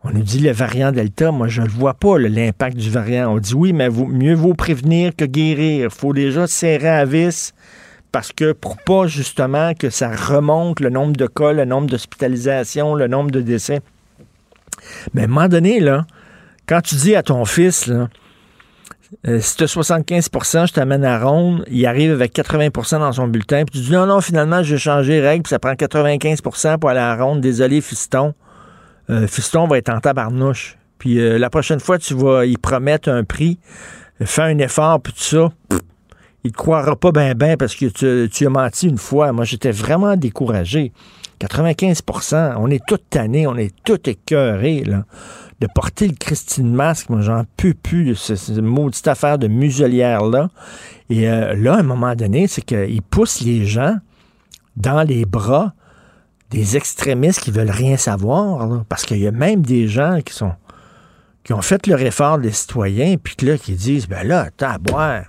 On 0.05 0.11
nous 0.11 0.23
dit 0.23 0.41
le 0.41 0.51
variant 0.51 0.91
Delta. 0.91 1.31
Moi, 1.31 1.47
je 1.49 1.63
ne 1.63 1.69
vois 1.69 1.95
pas 1.95 2.19
l'impact 2.19 2.77
du 2.77 2.91
variant. 2.91 3.35
On 3.35 3.39
dit 3.39 3.55
oui, 3.55 3.73
mais 3.73 3.89
mieux 3.89 4.35
vaut 4.35 4.55
prévenir 4.55 5.15
que 5.15 5.25
guérir. 5.25 5.85
Il 5.85 5.91
faut 5.91 6.13
déjà 6.13 6.47
serrer 6.47 6.89
à 6.89 7.05
vis 7.05 7.53
parce 8.11 8.33
que 8.33 8.53
pour 8.53 8.77
pas 8.77 9.07
justement 9.07 9.75
que 9.75 9.91
ça 9.91 10.11
remonte 10.11 10.81
le 10.81 10.91
nombre 10.91 11.17
de 11.17 11.27
cas, 11.27 11.53
le 11.53 11.65
nombre 11.65 11.89
d'hospitalisations, 11.89 12.95
le 12.95 13.07
nombre 13.07 13.31
de 13.31 13.41
décès. 13.41 13.81
Mais 15.15 15.23
à 15.23 15.25
un 15.25 15.29
moment 15.29 15.49
donné, 15.49 15.81
quand 16.67 16.81
tu 16.81 16.97
dis 16.97 17.15
à 17.15 17.23
ton 17.23 17.45
fils, 17.45 17.87
là, 17.87 18.09
euh, 19.27 19.41
si 19.41 19.57
tu 19.57 19.65
as 19.65 19.67
75% 19.67 20.69
je 20.69 20.73
t'amène 20.73 21.05
à 21.05 21.21
ronde, 21.21 21.65
il 21.71 21.85
arrive 21.87 22.13
avec 22.13 22.35
80% 22.35 22.99
dans 22.99 23.13
son 23.13 23.29
bulletin, 23.29 23.65
puis 23.65 23.79
tu 23.79 23.87
dis 23.87 23.93
non, 23.93 24.07
non, 24.07 24.21
finalement, 24.21 24.63
j'ai 24.63 24.79
changé 24.79 25.15
les 25.15 25.21
règles, 25.21 25.43
puis 25.43 25.51
ça 25.51 25.59
prend 25.59 25.73
95% 25.73 26.79
pour 26.79 26.91
aller 26.91 27.01
à 27.01 27.15
ronde. 27.15 27.41
Désolé, 27.41 27.81
fiston. 27.81 28.35
Euh, 29.11 29.27
fiston 29.27 29.67
va 29.67 29.79
être 29.79 29.89
en 29.91 30.01
tabarnouche. 30.01 30.77
Puis 30.99 31.19
euh, 31.21 31.39
la 31.39 31.51
prochaine 31.51 31.81
fois, 31.81 31.99
tu 31.99 32.15
vas 32.15 32.47
y 32.47 32.57
promettre 32.57 33.09
un 33.09 33.25
prix, 33.25 33.59
fais 34.23 34.43
un 34.43 34.59
effort, 34.59 35.01
puis 35.01 35.13
tout 35.13 35.21
ça. 35.23 35.53
il 36.45 36.53
te 36.53 36.57
croira 36.57 36.95
pas 36.97 37.11
ben 37.13 37.35
ben 37.35 37.57
parce 37.57 37.75
que 37.75 37.87
tu, 37.87 38.29
tu 38.31 38.47
as 38.47 38.51
menti 38.51 38.89
une 38.89 38.99
fois. 38.99 39.33
Moi, 39.33 39.45
j'étais 39.45 39.73
vraiment 39.73 40.17
découragé. 40.17 40.93
95% 41.41 42.55
on 42.59 42.69
est 42.71 42.83
tout 42.87 42.99
tannés, 43.11 43.47
on 43.47 43.57
est 43.57 43.75
tout 43.85 43.99
écœurés, 44.09 44.85
là, 44.85 45.05
de 45.61 45.67
porter 45.75 46.07
le 46.09 46.15
Christine 46.15 46.73
masque. 46.73 47.11
Moi, 47.11 47.21
j'en 47.21 47.45
peux 47.57 47.75
plus 47.75 48.05
de 48.05 48.15
ce- 48.15 48.37
cette 48.37 48.59
maudite 48.59 49.07
affaire 49.09 49.39
de 49.39 49.49
muselière-là. 49.49 50.51
Et 51.11 51.29
euh, 51.29 51.55
là, 51.55 51.75
à 51.75 51.79
un 51.81 51.83
moment 51.85 52.15
donné, 52.15 52.47
c'est 52.47 52.63
qu'ils 52.63 53.03
poussent 53.03 53.41
les 53.41 53.65
gens 53.67 53.97
dans 54.77 55.03
les 55.03 55.25
bras 55.25 55.73
des 56.53 56.77
extrémistes 56.77 57.41
qui 57.41 57.51
veulent 57.51 57.71
rien 57.71 57.97
savoir, 57.97 58.85
parce 58.89 59.05
qu'il 59.05 59.19
y 59.19 59.27
a 59.27 59.33
même 59.33 59.63
des 59.63 59.89
gens 59.89 60.21
qui 60.25 60.35
sont 60.35 60.53
qui 61.45 61.53
ont 61.53 61.63
fait 61.63 61.89
leur 61.89 62.01
effort 62.01 62.39
des 62.39 62.53
citoyens, 62.53 63.17
puis 63.17 63.35
là, 63.45 63.59
qui 63.59 63.73
disent, 63.73 64.07
ben 64.07 64.27
là, 64.27 64.43
attends 64.43 64.71
à 64.71 64.79
boire. 64.79 65.25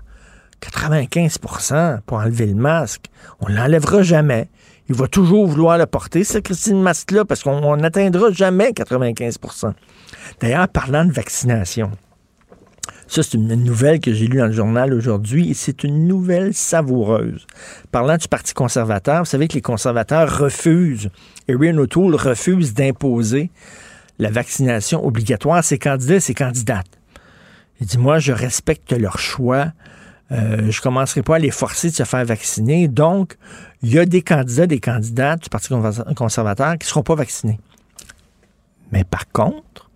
95% 0.62 2.02
pour 2.06 2.18
enlever 2.20 2.46
le 2.46 2.56
masque. 2.56 3.06
On 3.40 3.50
ne 3.50 3.56
l'enlèvera 3.56 4.04
jamais. 4.04 4.48
Il 4.88 4.96
va 4.96 5.08
toujours 5.08 5.48
vouloir 5.48 5.78
le 5.78 5.86
porter, 5.86 6.24
ce 6.24 6.38
Christine 6.38 6.82
Masque-là, 6.82 7.26
parce 7.26 7.42
qu'on 7.44 7.64
on 7.64 7.78
n'atteindra 7.78 8.32
jamais 8.32 8.72
95% 8.72 9.74
D'ailleurs, 10.40 10.68
parlant 10.68 11.06
de 11.06 11.12
vaccination, 11.12 11.92
ça, 13.08 13.22
c'est 13.22 13.36
une 13.36 13.54
nouvelle 13.56 14.00
que 14.00 14.14
j'ai 14.14 14.28
lue 14.28 14.40
dans 14.40 14.48
le 14.48 14.54
journal 14.54 14.94
aujourd'hui 14.94 15.50
et 15.50 15.54
c'est 15.54 15.84
une 15.84 16.08
nouvelle 16.08 16.54
savoureuse. 16.54 17.46
Parlant 17.92 18.18
du 18.18 18.28
Parti 18.28 18.54
conservateur, 18.54 19.20
vous 19.20 19.30
savez 19.30 19.48
que 19.48 19.54
les 19.54 19.62
conservateurs 19.62 20.40
refusent, 20.40 21.10
Erin 21.48 21.78
O'Toole 21.78 22.16
refuse 22.16 22.74
d'imposer 22.74 23.52
la 24.20 24.32
vaccination 24.32 25.06
obligatoire 25.06 25.58
à 25.58 25.62
ses 25.62 25.78
candidats 25.78 26.16
et 26.16 26.20
ses 26.20 26.34
candidates. 26.34 27.00
Il 27.80 27.88
dit, 27.88 27.98
moi, 27.98 28.20
je 28.20 28.32
respecte 28.32 28.92
leur 28.94 29.20
choix. 29.20 29.74
Euh, 30.32 30.72
je 30.72 30.80
ne 30.80 30.82
commencerai 30.82 31.22
pas 31.22 31.36
à 31.36 31.40
les 31.40 31.52
forcer 31.52 31.90
de 31.90 31.96
se 31.96 32.04
faire 32.04 32.24
vacciner. 32.26 32.88
Donc, 32.88 33.38
il 33.82 33.94
y 33.94 34.00
a 34.00 34.06
des 34.06 34.22
candidats, 34.22 34.68
des 34.68 34.80
candidates 34.80 35.44
du 35.44 35.50
Parti 35.50 35.70
conservateur 36.16 36.74
qui 36.74 36.86
ne 36.86 36.90
seront 36.90 37.04
pas 37.04 37.16
vaccinés. 37.16 37.60
Mais 38.92 39.04
par 39.04 39.30
contre, 39.32 39.90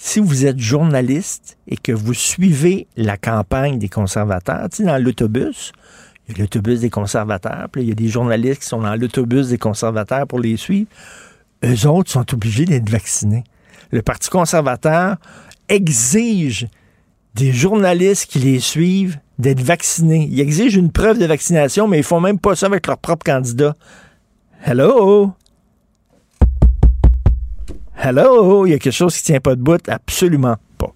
si 0.00 0.20
vous 0.20 0.46
êtes 0.46 0.60
journaliste 0.60 1.58
et 1.66 1.76
que 1.76 1.90
vous 1.90 2.14
suivez 2.14 2.86
la 2.96 3.16
campagne 3.16 3.80
des 3.80 3.88
conservateurs, 3.88 4.68
tu 4.70 4.76
sais, 4.76 4.84
dans 4.84 4.96
l'autobus, 4.96 5.72
il 6.28 6.36
y 6.36 6.40
a 6.40 6.42
l'autobus 6.44 6.80
des 6.80 6.88
conservateurs, 6.88 7.66
puis 7.72 7.82
il 7.82 7.88
y 7.88 7.92
a 7.92 7.96
des 7.96 8.06
journalistes 8.06 8.60
qui 8.60 8.68
sont 8.68 8.80
dans 8.80 8.94
l'autobus 8.94 9.48
des 9.48 9.58
conservateurs 9.58 10.28
pour 10.28 10.38
les 10.38 10.56
suivre, 10.56 10.88
eux 11.64 11.86
autres 11.88 12.12
sont 12.12 12.32
obligés 12.32 12.64
d'être 12.64 12.88
vaccinés. 12.88 13.42
Le 13.90 14.00
Parti 14.00 14.30
conservateur 14.30 15.16
exige 15.68 16.68
des 17.34 17.52
journalistes 17.52 18.26
qui 18.30 18.38
les 18.38 18.60
suivent 18.60 19.18
d'être 19.40 19.60
vaccinés. 19.60 20.28
Ils 20.30 20.38
exigent 20.38 20.78
une 20.78 20.92
preuve 20.92 21.18
de 21.18 21.26
vaccination, 21.26 21.88
mais 21.88 21.98
ils 21.98 22.04
font 22.04 22.20
même 22.20 22.38
pas 22.38 22.54
ça 22.54 22.66
avec 22.66 22.86
leur 22.86 22.98
propre 22.98 23.24
candidat. 23.24 23.74
Hello? 24.64 25.32
Hello? 28.00 28.64
Il 28.64 28.70
y 28.70 28.74
a 28.74 28.78
quelque 28.78 28.92
chose 28.92 29.16
qui 29.16 29.24
tient 29.24 29.40
pas 29.40 29.56
de 29.56 29.60
bout? 29.60 29.80
Absolument 29.88 30.54
pas. 30.78 30.94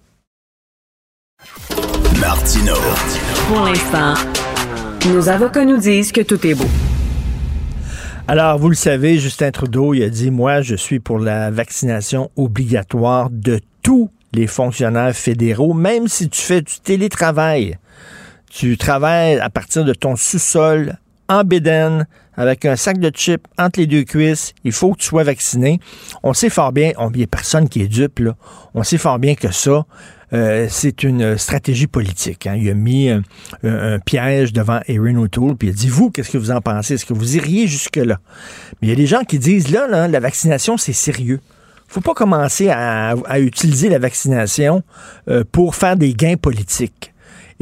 Martino. 2.21 2.75
Pour 3.49 3.59
l'instant, 3.65 4.13
nos 5.09 5.27
avocats 5.27 5.65
nous 5.65 5.75
disent 5.77 6.13
que 6.13 6.21
tout 6.21 6.47
est 6.47 6.53
beau. 6.53 6.69
Alors, 8.25 8.57
vous 8.57 8.69
le 8.69 8.75
savez, 8.75 9.17
Justin 9.17 9.51
Trudeau, 9.51 9.93
il 9.93 10.03
a 10.03 10.09
dit, 10.09 10.31
moi, 10.31 10.61
je 10.61 10.75
suis 10.75 11.01
pour 11.01 11.19
la 11.19 11.51
vaccination 11.51 12.31
obligatoire 12.37 13.29
de 13.29 13.59
tous 13.81 14.09
les 14.31 14.47
fonctionnaires 14.47 15.13
fédéraux, 15.13 15.73
même 15.73 16.07
si 16.07 16.29
tu 16.29 16.41
fais 16.41 16.61
du 16.61 16.79
télétravail. 16.81 17.77
Tu 18.49 18.77
travailles 18.77 19.39
à 19.39 19.49
partir 19.49 19.83
de 19.83 19.93
ton 19.93 20.15
sous-sol, 20.15 20.95
en 21.27 21.43
bédaine, 21.43 22.07
avec 22.35 22.65
un 22.65 22.75
sac 22.75 22.97
de 22.97 23.09
chips 23.09 23.43
entre 23.57 23.79
les 23.79 23.87
deux 23.87 24.03
cuisses. 24.03 24.53
Il 24.63 24.71
faut 24.71 24.93
que 24.93 24.99
tu 24.99 25.07
sois 25.07 25.23
vacciné. 25.23 25.79
On 26.23 26.33
sait 26.33 26.49
fort 26.49 26.71
bien, 26.71 26.91
il 26.97 27.17
n'y 27.17 27.23
a 27.23 27.27
personne 27.27 27.69
qui 27.69 27.81
est 27.81 27.87
dupe, 27.87 28.19
là. 28.19 28.35
On 28.73 28.83
sait 28.83 28.97
fort 28.97 29.19
bien 29.19 29.35
que 29.35 29.51
ça, 29.51 29.85
euh, 30.33 30.67
c'est 30.69 31.03
une 31.03 31.37
stratégie 31.37 31.87
politique. 31.87 32.47
Hein. 32.47 32.55
Il 32.55 32.69
a 32.69 32.73
mis 32.73 33.09
un, 33.09 33.21
un, 33.63 33.99
piège 33.99 34.51
devant 34.51 34.79
Erin 34.87 35.15
O'Toole, 35.17 35.55
puis 35.55 35.67
il 35.67 35.71
a 35.71 35.73
dit, 35.75 35.89
vous, 35.89 36.09
qu'est-ce 36.09 36.31
que 36.31 36.37
vous 36.37 36.51
en 36.51 36.61
pensez? 36.61 36.95
Est-ce 36.95 37.05
que 37.05 37.13
vous 37.13 37.37
iriez 37.37 37.67
jusque-là? 37.67 38.19
Mais 38.81 38.87
il 38.87 38.89
y 38.89 38.93
a 38.93 38.95
des 38.95 39.05
gens 39.05 39.23
qui 39.23 39.37
disent, 39.37 39.69
là, 39.69 39.87
là 39.87 40.07
la 40.07 40.19
vaccination, 40.19 40.77
c'est 40.77 40.93
sérieux 40.93 41.39
faut 41.93 42.01
pas 42.01 42.15
commencer 42.15 42.69
à, 42.69 43.15
utiliser 43.39 43.87
la 43.87 43.99
vaccination 43.99 44.81
euh, 45.27 45.43
pour 45.51 45.75
faire 45.75 45.95
des 45.95 46.13
gains 46.13 46.37
politiques. 46.37 47.12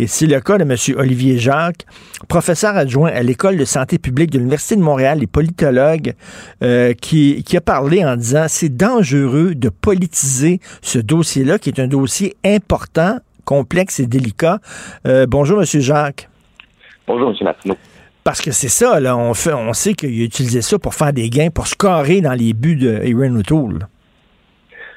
Et 0.01 0.07
c'est 0.07 0.25
le 0.25 0.41
cas 0.41 0.57
de 0.57 0.63
M. 0.63 0.99
Olivier 0.99 1.37
Jacques, 1.37 1.85
professeur 2.27 2.75
adjoint 2.75 3.11
à 3.11 3.21
l'École 3.21 3.55
de 3.55 3.65
santé 3.65 3.99
publique 3.99 4.31
de 4.31 4.39
l'Université 4.39 4.75
de 4.75 4.81
Montréal 4.81 5.21
et 5.21 5.27
politologue, 5.27 6.15
euh, 6.63 6.93
qui, 6.93 7.43
qui, 7.43 7.55
a 7.55 7.61
parlé 7.61 8.03
en 8.03 8.15
disant 8.15 8.45
c'est 8.47 8.75
dangereux 8.75 9.53
de 9.53 9.69
politiser 9.69 10.59
ce 10.81 10.97
dossier-là, 10.97 11.59
qui 11.59 11.69
est 11.69 11.79
un 11.79 11.87
dossier 11.87 12.35
important, 12.43 13.19
complexe 13.45 13.99
et 13.99 14.07
délicat. 14.07 14.57
Euh, 15.05 15.27
bonjour, 15.29 15.59
M. 15.59 15.65
Jacques. 15.65 16.27
Bonjour, 17.05 17.29
M. 17.29 17.35
Martineau. 17.43 17.77
Parce 18.23 18.41
que 18.41 18.49
c'est 18.49 18.69
ça, 18.69 18.99
là, 18.99 19.15
on, 19.15 19.35
fait, 19.35 19.53
on 19.53 19.73
sait 19.73 19.93
qu'il 19.93 20.19
a 20.19 20.23
utilisé 20.23 20.63
ça 20.63 20.79
pour 20.79 20.95
faire 20.95 21.13
des 21.13 21.29
gains, 21.29 21.51
pour 21.51 21.67
scorer 21.67 22.21
dans 22.21 22.33
les 22.33 22.53
buts 22.53 22.75
de 22.75 22.95
Aaron 22.95 23.35
O'Toole. 23.35 23.87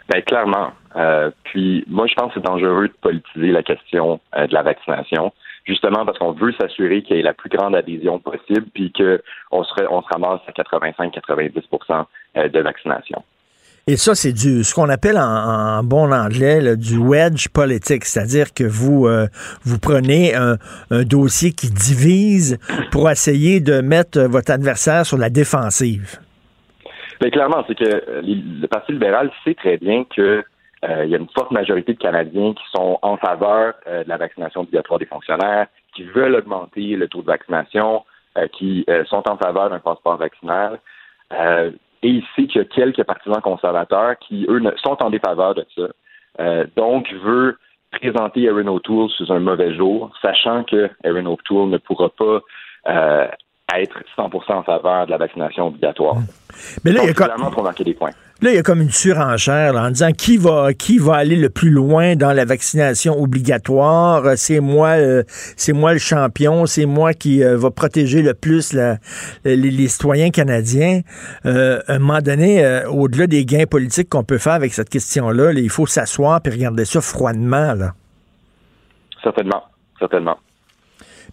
Ben, 0.08 0.22
clairement. 0.22 0.70
Euh, 0.96 1.30
puis 1.44 1.84
moi, 1.88 2.06
je 2.06 2.14
pense 2.14 2.32
que 2.32 2.40
c'est 2.40 2.46
dangereux 2.46 2.88
de 2.88 2.94
politiser 3.00 3.50
la 3.50 3.62
question 3.62 4.20
euh, 4.36 4.46
de 4.46 4.54
la 4.54 4.62
vaccination, 4.62 5.32
justement 5.64 6.04
parce 6.04 6.18
qu'on 6.18 6.32
veut 6.32 6.52
s'assurer 6.60 7.02
qu'il 7.02 7.16
y 7.16 7.20
ait 7.20 7.22
la 7.22 7.34
plus 7.34 7.50
grande 7.50 7.74
adhésion 7.74 8.18
possible, 8.18 8.66
puis 8.74 8.92
qu'on 8.92 9.64
se, 9.64 9.72
on 9.90 10.02
se 10.02 10.08
ramasse 10.08 10.40
à 10.46 10.52
85-90% 10.52 12.04
euh, 12.36 12.48
de 12.48 12.60
vaccination. 12.60 13.22
Et 13.86 13.96
ça, 13.96 14.14
c'est 14.14 14.32
du 14.32 14.64
ce 14.64 14.74
qu'on 14.74 14.88
appelle 14.88 15.18
en, 15.18 15.82
bon 15.84 16.10
anglais 16.10 16.74
du 16.74 16.96
wedge 16.96 17.48
politique, 17.48 18.06
c'est-à-dire 18.06 18.54
que 18.54 18.64
vous 18.64 19.06
vous 19.62 19.78
prenez 19.78 20.34
un, 20.34 20.56
dossier 21.04 21.52
qui 21.52 21.68
divise 21.68 22.58
pour 22.90 23.10
essayer 23.10 23.60
de 23.60 23.82
mettre 23.82 24.22
votre 24.22 24.52
adversaire 24.52 25.04
sur 25.04 25.18
la 25.18 25.28
défensive. 25.28 26.18
Mais 27.20 27.30
clairement, 27.30 27.62
c'est 27.68 27.74
que 27.74 28.02
le 28.22 28.66
Parti 28.68 28.92
libéral 28.92 29.30
sait 29.44 29.54
très 29.54 29.76
bien 29.76 30.06
que 30.16 30.42
il 31.04 31.10
y 31.10 31.14
a 31.14 31.18
une 31.18 31.28
forte 31.28 31.50
majorité 31.50 31.94
de 31.94 31.98
Canadiens 31.98 32.52
qui 32.52 32.64
sont 32.74 32.98
en 33.02 33.16
faveur 33.16 33.74
euh, 33.86 34.04
de 34.04 34.08
la 34.08 34.16
vaccination 34.16 34.62
obligatoire 34.62 34.98
des 34.98 35.06
fonctionnaires, 35.06 35.66
qui 35.94 36.04
veulent 36.04 36.34
augmenter 36.34 36.96
le 36.96 37.08
taux 37.08 37.22
de 37.22 37.26
vaccination, 37.26 38.04
qui 38.52 38.84
sont 39.06 39.22
en 39.28 39.36
faveur 39.36 39.70
d'un 39.70 39.78
passeport 39.78 40.16
vaccinal. 40.16 40.80
et 41.30 41.70
il 42.02 42.24
sait 42.34 42.48
qu'il 42.48 42.60
y 42.60 42.64
a 42.64 42.64
quelques 42.64 43.04
partisans 43.04 43.40
conservateurs 43.40 44.18
qui, 44.18 44.44
eux, 44.48 44.60
sont 44.82 45.00
en 45.00 45.08
défaveur 45.08 45.54
de 45.54 45.64
ça. 45.76 46.64
donc, 46.74 47.12
veut 47.22 47.56
présenter 47.92 48.42
Erin 48.42 48.66
O'Toole 48.66 49.08
sous 49.10 49.32
un 49.32 49.38
mauvais 49.38 49.72
jour, 49.76 50.10
sachant 50.20 50.64
que 50.64 50.90
Erin 51.04 51.26
O'Toole 51.26 51.70
ne 51.70 51.78
pourra 51.78 52.08
pas 52.08 52.40
être 53.72 53.98
100% 54.16 54.52
en 54.52 54.62
faveur 54.62 55.06
de 55.06 55.10
la 55.10 55.18
vaccination 55.18 55.68
obligatoire. 55.68 56.16
Mais 56.84 56.92
là, 56.92 57.00
il 57.02 57.08
y 57.08 57.10
a 57.10 57.14
comme... 57.14 57.84
des 57.84 57.94
points. 57.94 58.10
Là, 58.44 58.50
il 58.50 58.56
y 58.56 58.58
a 58.58 58.62
comme 58.62 58.82
une 58.82 58.90
surenchère 58.90 59.74
en 59.74 59.88
disant 59.88 60.12
qui 60.12 60.36
va 60.36 60.74
qui 60.74 60.98
va 60.98 61.14
aller 61.14 61.34
le 61.34 61.48
plus 61.48 61.70
loin 61.70 62.14
dans 62.14 62.34
la 62.34 62.44
vaccination 62.44 63.18
obligatoire? 63.18 64.36
C'est 64.36 64.60
moi, 64.60 64.88
euh, 64.98 65.22
c'est 65.56 65.72
moi 65.72 65.94
le 65.94 65.98
champion. 65.98 66.66
C'est 66.66 66.84
moi 66.84 67.14
qui 67.14 67.42
euh, 67.42 67.56
va 67.56 67.70
protéger 67.70 68.20
le 68.20 68.34
plus 68.34 68.76
les, 69.46 69.88
citoyens 69.88 70.28
canadiens. 70.28 71.00
Euh, 71.46 71.80
à 71.88 71.94
un 71.94 71.98
moment 71.98 72.20
donné, 72.20 72.82
au-delà 72.90 73.26
des 73.26 73.46
gains 73.46 73.64
politiques 73.64 74.10
qu'on 74.10 74.24
peut 74.24 74.36
faire 74.36 74.52
avec 74.52 74.74
cette 74.74 74.90
question-là, 74.90 75.52
il 75.52 75.70
faut 75.70 75.86
s'asseoir 75.86 76.42
et 76.44 76.50
regarder 76.50 76.84
ça 76.84 77.00
froidement. 77.00 77.72
Là. 77.72 77.94
Certainement, 79.22 79.62
certainement. 79.98 80.36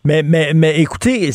Mais, 0.03 0.23
mais, 0.23 0.53
mais 0.56 0.80
écoutez, 0.80 1.30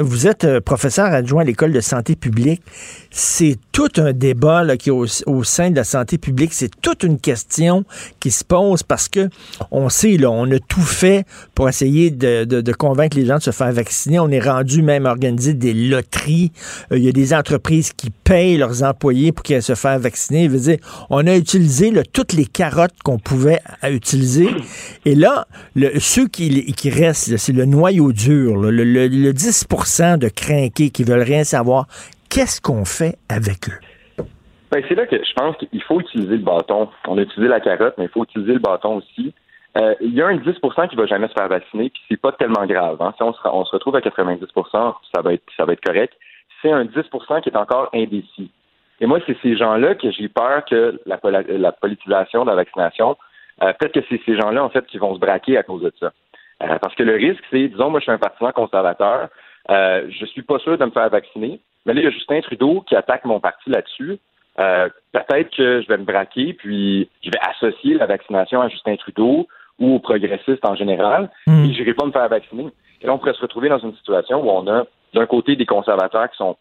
vous 0.00 0.26
êtes 0.26 0.44
euh, 0.44 0.60
professeur 0.62 1.06
adjoint 1.06 1.42
à 1.42 1.44
l'École 1.44 1.72
de 1.72 1.82
santé 1.82 2.16
publique. 2.16 2.62
C'est 3.10 3.58
tout 3.72 3.90
un 3.98 4.14
débat 4.14 4.64
là, 4.64 4.78
qui 4.78 4.88
est 4.88 4.92
au, 4.92 5.44
sein 5.44 5.70
de 5.70 5.76
la 5.76 5.84
santé 5.84 6.16
publique. 6.16 6.54
C'est 6.54 6.70
toute 6.80 7.02
une 7.02 7.18
question 7.18 7.84
qui 8.20 8.30
se 8.30 8.42
pose 8.42 8.82
parce 8.82 9.08
que 9.08 9.28
on 9.70 9.90
sait, 9.90 10.16
là, 10.16 10.30
on 10.30 10.50
a 10.50 10.58
tout 10.58 10.80
fait 10.80 11.26
pour 11.54 11.68
essayer 11.68 12.10
de, 12.10 12.72
convaincre 12.72 13.18
les 13.18 13.26
gens 13.26 13.36
de 13.36 13.42
se 13.42 13.50
faire 13.50 13.72
vacciner. 13.72 14.18
On 14.18 14.30
est 14.30 14.40
rendu 14.40 14.80
même 14.80 15.04
à 15.04 15.10
organiser 15.10 15.52
des 15.52 15.74
loteries. 15.74 16.52
Euh, 16.90 16.96
il 16.96 17.04
y 17.04 17.08
a 17.08 17.12
des 17.12 17.34
entreprises 17.34 17.92
qui 17.92 18.08
payent 18.10 18.56
leurs 18.56 18.82
employés 18.82 19.32
pour 19.32 19.42
qu'ils 19.42 19.62
se 19.62 19.74
fassent 19.74 20.00
vacciner. 20.00 20.48
veut 20.48 20.58
dire, 20.58 20.78
on 21.10 21.26
a 21.26 21.36
utilisé 21.36 21.92
toutes 22.14 22.32
les 22.32 22.46
carottes 22.46 22.96
qu'on 23.04 23.18
pouvait 23.18 23.60
utiliser. 23.90 24.48
Et 25.04 25.14
là, 25.14 25.46
ceux 25.98 26.28
qui, 26.28 26.72
qui 26.72 26.88
restent, 26.88 27.36
c'est 27.36 27.57
le 27.58 27.64
noyau 27.64 28.12
dur, 28.12 28.56
le, 28.56 28.70
10% 28.70 30.18
de 30.18 30.28
crinqués 30.28 30.90
qui 30.90 31.02
veulent 31.02 31.22
rien 31.22 31.42
savoir, 31.42 31.86
qu'est-ce 32.30 32.60
qu'on 32.60 32.84
fait 32.84 33.16
avec 33.28 33.68
eux? 33.68 34.24
Ben, 34.70 34.82
c'est 34.88 34.94
là 34.94 35.06
que 35.06 35.16
je 35.16 35.32
pense 35.34 35.56
qu'il 35.56 35.82
faut 35.82 36.00
utiliser 36.00 36.36
le 36.36 36.44
bâton. 36.44 36.88
On 37.08 37.18
a 37.18 37.22
utilisé 37.22 37.48
la 37.48 37.58
carotte, 37.58 37.94
mais 37.98 38.04
il 38.04 38.10
faut 38.10 38.22
utiliser 38.22 38.52
le 38.52 38.60
bâton 38.60 38.98
aussi. 38.98 39.34
Euh, 39.76 39.94
il 40.00 40.14
y 40.14 40.22
a 40.22 40.26
un 40.26 40.36
10% 40.36 40.88
qui 40.88 40.96
va 40.96 41.06
jamais 41.06 41.26
se 41.28 41.32
faire 41.32 41.48
vacciner, 41.48 41.90
puis 41.90 42.00
c'est 42.08 42.20
pas 42.20 42.32
tellement 42.32 42.66
grave. 42.66 42.98
Hein. 43.00 43.12
Si 43.16 43.22
on 43.22 43.32
se, 43.32 43.70
retrouve 43.72 43.96
à 43.96 44.00
90 44.00 44.44
ça 44.72 45.22
va 45.22 45.32
être 45.32 45.42
ça 45.56 45.64
va 45.64 45.72
être 45.72 45.84
correct. 45.84 46.14
C'est 46.62 46.70
un 46.70 46.84
10% 46.84 47.42
qui 47.42 47.48
est 47.48 47.56
encore 47.56 47.88
indécis. 47.92 48.50
Et 49.00 49.06
moi, 49.06 49.18
c'est 49.26 49.36
ces 49.42 49.56
gens-là 49.56 49.94
que 49.94 50.10
j'ai 50.10 50.28
peur 50.28 50.64
que 50.64 51.00
la, 51.06 51.18
la, 51.46 51.72
politisation 51.72 52.44
de 52.44 52.50
la 52.50 52.56
vaccination, 52.56 53.16
euh, 53.62 53.72
peut-être 53.78 53.94
que 53.94 54.06
c'est 54.08 54.20
ces 54.26 54.36
gens-là, 54.36 54.64
en 54.64 54.70
fait, 54.70 54.84
qui 54.86 54.98
vont 54.98 55.14
se 55.14 55.20
braquer 55.20 55.56
à 55.56 55.62
cause 55.62 55.82
de 55.82 55.92
ça. 56.00 56.12
Euh, 56.62 56.78
parce 56.80 56.94
que 56.94 57.02
le 57.02 57.14
risque, 57.14 57.42
c'est, 57.50 57.68
disons, 57.68 57.90
moi, 57.90 58.00
je 58.00 58.04
suis 58.04 58.12
un 58.12 58.18
partisan 58.18 58.52
conservateur, 58.52 59.28
euh, 59.70 60.06
je 60.08 60.26
suis 60.26 60.42
pas 60.42 60.58
sûr 60.58 60.76
de 60.76 60.84
me 60.84 60.90
faire 60.90 61.08
vacciner, 61.08 61.60
mais 61.86 61.94
là, 61.94 62.00
il 62.00 62.04
y 62.04 62.06
a 62.06 62.10
Justin 62.10 62.40
Trudeau 62.40 62.82
qui 62.86 62.96
attaque 62.96 63.24
mon 63.24 63.40
parti 63.40 63.70
là-dessus. 63.70 64.18
Euh, 64.58 64.88
peut-être 65.12 65.54
que 65.56 65.82
je 65.82 65.88
vais 65.88 65.98
me 65.98 66.04
braquer, 66.04 66.52
puis 66.52 67.08
je 67.22 67.30
vais 67.30 67.38
associer 67.48 67.94
la 67.94 68.06
vaccination 68.06 68.60
à 68.60 68.68
Justin 68.68 68.96
Trudeau 68.96 69.46
ou 69.78 69.94
aux 69.94 69.98
progressistes 70.00 70.64
en 70.64 70.74
général, 70.74 71.30
mmh. 71.46 71.64
et 71.64 71.72
je 71.72 71.78
n'irai 71.78 71.94
pas 71.94 72.06
me 72.06 72.12
faire 72.12 72.28
vacciner. 72.28 72.68
Et 73.00 73.06
là, 73.06 73.14
on 73.14 73.18
pourrait 73.18 73.34
se 73.34 73.40
retrouver 73.40 73.68
dans 73.68 73.78
une 73.78 73.94
situation 73.94 74.42
où 74.42 74.50
on 74.50 74.66
a, 74.66 74.84
d'un 75.14 75.26
côté, 75.26 75.54
des 75.54 75.66
conservateurs 75.66 76.28
qui 76.30 76.36
sont 76.38 76.56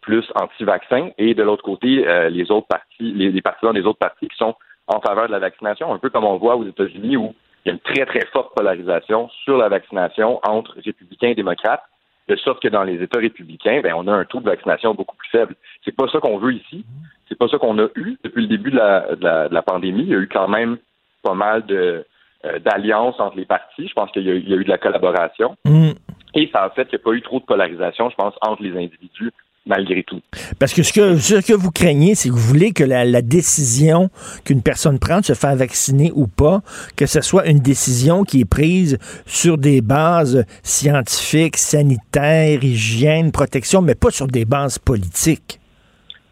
plus 0.00 0.24
anti-vaccins, 0.34 1.10
et 1.18 1.34
de 1.34 1.42
l'autre 1.42 1.62
côté, 1.62 2.08
euh, 2.08 2.30
les 2.30 2.50
autres 2.50 2.68
partis, 2.68 3.12
les, 3.12 3.30
les 3.30 3.42
partisans 3.42 3.74
des 3.74 3.84
autres 3.84 3.98
partis 3.98 4.28
qui 4.28 4.36
sont 4.36 4.54
en 4.86 5.00
faveur 5.00 5.26
de 5.26 5.32
la 5.32 5.38
vaccination, 5.38 5.92
un 5.92 5.98
peu 5.98 6.08
comme 6.08 6.24
on 6.24 6.38
voit 6.38 6.56
aux 6.56 6.66
États-Unis 6.66 7.16
où 7.16 7.34
il 7.64 7.68
y 7.68 7.70
a 7.70 7.74
une 7.74 7.80
très, 7.80 8.06
très 8.06 8.26
forte 8.32 8.54
polarisation 8.54 9.28
sur 9.44 9.56
la 9.56 9.68
vaccination 9.68 10.40
entre 10.44 10.76
républicains 10.84 11.28
et 11.28 11.34
démocrates, 11.34 11.82
de 12.28 12.36
sorte 12.36 12.62
que 12.62 12.68
dans 12.68 12.84
les 12.84 13.02
États 13.02 13.18
républicains, 13.18 13.80
ben, 13.82 13.94
on 13.96 14.06
a 14.06 14.12
un 14.12 14.24
taux 14.24 14.40
de 14.40 14.48
vaccination 14.48 14.94
beaucoup 14.94 15.16
plus 15.16 15.28
faible. 15.30 15.54
C'est 15.84 15.94
pas 15.94 16.08
ça 16.08 16.20
qu'on 16.20 16.38
veut 16.38 16.54
ici. 16.54 16.84
C'est 17.28 17.38
pas 17.38 17.48
ça 17.48 17.58
qu'on 17.58 17.78
a 17.78 17.88
eu 17.96 18.16
depuis 18.22 18.42
le 18.42 18.48
début 18.48 18.70
de 18.70 18.76
la, 18.76 19.16
de 19.16 19.54
la, 19.54 19.62
pandémie. 19.62 20.02
Il 20.02 20.08
y 20.08 20.14
a 20.14 20.18
eu 20.18 20.28
quand 20.28 20.48
même 20.48 20.78
pas 21.22 21.34
mal 21.34 21.64
de 21.66 22.04
euh, 22.44 22.58
d'alliances 22.58 23.18
entre 23.20 23.36
les 23.36 23.44
partis. 23.44 23.88
Je 23.88 23.92
pense 23.94 24.10
qu'il 24.10 24.24
y, 24.24 24.30
a 24.30 24.34
eu 24.34 24.64
de 24.64 24.68
la 24.68 24.78
collaboration. 24.78 25.56
Mm. 25.64 25.92
Et 26.34 26.50
ça 26.52 26.64
a 26.64 26.70
fait 26.70 26.86
qu'il 26.86 26.98
n'y 26.98 27.02
a 27.02 27.04
pas 27.04 27.12
eu 27.12 27.22
trop 27.22 27.40
de 27.40 27.44
polarisation, 27.44 28.10
je 28.10 28.16
pense, 28.16 28.34
entre 28.40 28.62
les 28.62 28.72
individus 28.72 29.32
malgré 29.66 30.02
tout. 30.02 30.20
Parce 30.58 30.74
que 30.74 30.82
ce 30.82 30.92
que, 30.92 31.16
ce 31.16 31.46
que 31.46 31.52
vous 31.52 31.70
craignez, 31.70 32.14
c'est 32.14 32.28
que 32.28 32.34
vous 32.34 32.40
voulez 32.40 32.72
que 32.72 32.84
la, 32.84 33.22
décision 33.22 34.10
qu'une 34.44 34.62
personne 34.62 34.98
prend 34.98 35.20
de 35.20 35.24
se 35.24 35.34
faire 35.34 35.54
vacciner 35.54 36.10
ou 36.14 36.26
pas, 36.26 36.60
que 36.96 37.06
ce 37.06 37.20
soit 37.20 37.46
une 37.46 37.60
décision 37.60 38.24
qui 38.24 38.40
est 38.40 38.50
prise 38.50 38.98
sur 39.26 39.58
des 39.58 39.80
bases 39.80 40.44
scientifiques, 40.62 41.56
sanitaires, 41.56 42.62
hygiène, 42.62 43.30
protection, 43.32 43.80
mais 43.82 43.94
pas 43.94 44.10
sur 44.10 44.26
des 44.26 44.44
bases 44.44 44.78
politiques. 44.78 45.60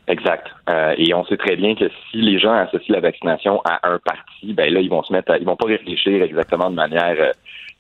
Exact. 0.08 0.48
Euh, 0.68 0.94
et 0.98 1.14
on 1.14 1.24
sait 1.24 1.36
très 1.36 1.54
bien 1.54 1.76
que 1.76 1.88
si 2.10 2.16
les 2.16 2.40
gens 2.40 2.52
associent 2.52 2.94
la 2.94 3.00
vaccination 3.00 3.62
à 3.64 3.88
un 3.88 3.98
parti, 4.00 4.52
ben 4.52 4.72
là, 4.72 4.80
ils 4.80 4.90
vont 4.90 5.04
se 5.04 5.12
mettre 5.12 5.30
à, 5.30 5.38
ils 5.38 5.46
vont 5.46 5.56
pas 5.56 5.68
réfléchir 5.68 6.20
exactement 6.22 6.68
de 6.68 6.74
manière, 6.74 7.14
euh, 7.16 7.30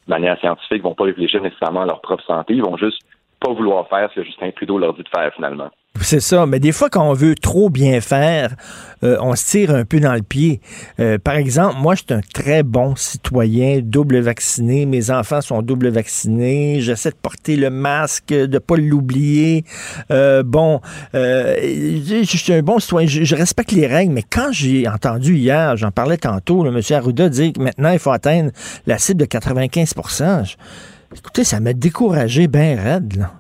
de 0.06 0.10
manière 0.10 0.38
scientifique, 0.38 0.78
ils 0.78 0.82
vont 0.82 0.94
pas 0.94 1.04
réfléchir 1.04 1.42
nécessairement 1.42 1.82
à 1.82 1.86
leur 1.86 2.00
propre 2.00 2.22
santé, 2.24 2.54
ils 2.54 2.62
vont 2.62 2.76
juste 2.76 3.02
pas 3.40 3.52
vouloir 3.52 3.88
faire 3.88 4.10
Justin 4.14 4.50
Trudeau 4.50 4.78
leur 4.78 4.94
dit 4.94 5.02
de 5.02 5.08
faire 5.08 5.32
finalement. 5.34 5.70
C'est 6.02 6.20
ça, 6.20 6.46
mais 6.46 6.60
des 6.60 6.72
fois 6.72 6.88
quand 6.88 7.08
on 7.08 7.14
veut 7.14 7.34
trop 7.34 7.68
bien 7.68 8.00
faire, 8.00 8.54
euh, 9.02 9.18
on 9.20 9.34
se 9.34 9.44
tire 9.44 9.74
un 9.74 9.84
peu 9.84 9.98
dans 9.98 10.14
le 10.14 10.22
pied. 10.22 10.60
Euh, 10.98 11.18
par 11.18 11.34
exemple, 11.34 11.76
moi 11.78 11.94
je 11.94 12.02
suis 12.02 12.14
un 12.14 12.20
très 12.32 12.62
bon 12.62 12.94
citoyen, 12.96 13.80
double 13.82 14.20
vacciné, 14.20 14.86
mes 14.86 15.10
enfants 15.10 15.40
sont 15.40 15.62
double 15.62 15.88
vaccinés, 15.88 16.80
j'essaie 16.80 17.10
de 17.10 17.16
porter 17.16 17.56
le 17.56 17.70
masque, 17.70 18.28
de 18.28 18.58
pas 18.58 18.76
l'oublier. 18.76 19.64
Euh, 20.10 20.42
bon, 20.42 20.80
je, 21.12 22.22
suis 22.24 22.52
un 22.52 22.62
bon 22.62 22.78
citoyen, 22.78 23.08
je, 23.08 23.34
respecte 23.34 23.72
les 23.72 23.86
règles, 23.86 24.12
mais 24.12 24.22
quand 24.22 24.52
j'ai 24.52 24.88
entendu 24.88 25.36
hier, 25.36 25.76
j'en 25.76 25.90
parlais 25.90 26.18
tantôt, 26.18 26.62
le 26.62 26.70
monsieur 26.70 26.96
Arruda 26.96 27.28
dit 27.28 27.52
que 27.52 27.60
maintenant 27.60 27.90
il 27.90 27.98
faut 27.98 28.12
atteindre 28.12 28.52
la 28.86 28.96
cible 28.96 29.20
de 29.20 29.26
95 29.26 29.94
Écoutez, 31.16 31.44
ça 31.44 31.60
m'a 31.60 31.72
découragé 31.72 32.46
bien 32.46 32.76
raide, 32.80 33.16
là. 33.16 33.30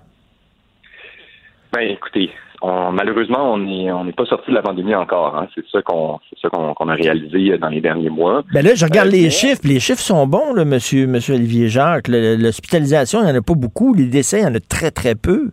Ben, 1.72 1.82
écoutez, 1.82 2.30
malheureusement, 2.62 3.52
on 3.54 3.58
n'est 3.58 3.92
on 3.92 4.10
pas 4.12 4.24
sorti 4.26 4.50
de 4.50 4.56
la 4.56 4.62
pandémie 4.62 4.94
encore. 4.94 5.36
Hein. 5.36 5.46
C'est 5.54 5.64
ça 5.70 5.82
qu'on 5.82 6.18
qu'on 6.42 6.88
a 6.88 6.94
réalisé 6.94 7.56
dans 7.58 7.68
les 7.68 7.80
derniers 7.80 8.10
mois. 8.10 8.42
Ben 8.52 8.64
là, 8.64 8.74
je 8.74 8.84
regarde 8.84 9.08
euh, 9.08 9.12
les 9.12 9.30
chiffres. 9.30 9.62
Les 9.64 9.78
chiffres 9.78 10.00
sont 10.00 10.26
bons, 10.26 10.52
là, 10.52 10.64
monsieur, 10.64 11.06
monsieur 11.06 11.34
Olivier 11.34 11.68
Jacques. 11.68 12.08
L'hospitalisation, 12.08 13.20
il 13.20 13.26
n'y 13.26 13.32
en 13.32 13.36
a 13.36 13.42
pas 13.42 13.54
beaucoup. 13.54 13.94
Les 13.94 14.06
décès, 14.06 14.40
il 14.40 14.44
y 14.44 14.46
en 14.46 14.54
a 14.54 14.60
très, 14.60 14.90
très 14.90 15.14
peu. 15.14 15.50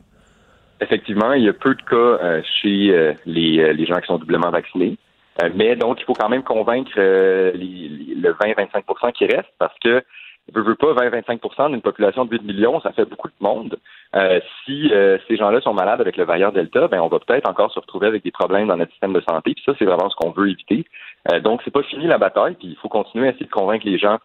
Effectivement, 0.82 1.34
il 1.34 1.44
y 1.44 1.50
a 1.50 1.54
peu 1.54 1.76
de 1.76 1.82
cas 1.82 1.96
euh, 1.96 2.42
chez 2.62 2.90
euh, 2.92 3.14
les, 3.26 3.74
les, 3.74 3.86
gens 3.86 4.00
qui 4.00 4.08
sont 4.08 4.18
doublement 4.18 4.50
vaccinés. 4.50 4.98
mais 5.56 5.76
donc, 5.76 6.00
il 6.00 6.06
faut 6.06 6.14
quand 6.14 6.30
même 6.30 6.44
convaincre 6.44 6.92
le 6.96 8.32
20-25% 8.42 9.12
qui 9.14 9.26
reste 9.26 9.50
parce 9.60 9.78
que 9.84 10.04
ne 10.56 10.62
veut 10.62 10.76
pas 10.76 10.94
20-25 10.94 11.70
d'une 11.72 11.82
population 11.82 12.26
de 12.26 12.32
8 12.32 12.44
millions, 12.44 12.80
ça 12.82 12.92
fait 12.92 13.06
beaucoup 13.06 13.28
de 13.28 13.34
monde. 13.40 13.78
Euh, 14.16 14.40
si 14.64 14.90
euh, 14.94 15.18
ces 15.28 15.36
gens-là 15.36 15.60
sont 15.62 15.74
malades 15.74 16.00
avec 16.00 16.16
le 16.18 16.24
variant 16.24 16.52
Delta, 16.52 16.88
ben 16.88 17.02
on 17.02 17.10
va 17.10 17.20
peut-être 17.20 17.50
encore 17.50 17.72
se 17.74 17.80
retrouver 17.80 18.08
avec 18.08 18.24
des 18.24 18.32
problèmes 18.32 18.68
dans 18.68 18.78
notre 18.78 18.92
système 18.92 19.14
de 19.14 19.22
santé. 19.22 19.54
Puis 19.54 19.64
ça, 19.66 19.74
c'est 19.78 19.86
vraiment 19.86 20.10
ce 20.10 20.16
qu'on 20.16 20.32
veut 20.32 20.50
éviter. 20.50 20.86
Euh, 21.32 21.40
donc, 21.40 21.62
c'est 21.66 21.72
pas 21.72 21.84
fini 21.84 22.08
la 22.08 22.18
bataille. 22.18 22.56
Puis 22.56 22.70
il 22.70 22.78
faut 22.78 22.90
continuer 22.90 23.28
à 23.28 23.32
essayer 23.32 23.46
de 23.46 23.52
convaincre 23.52 23.86
les 23.86 23.98
gens 23.98 24.18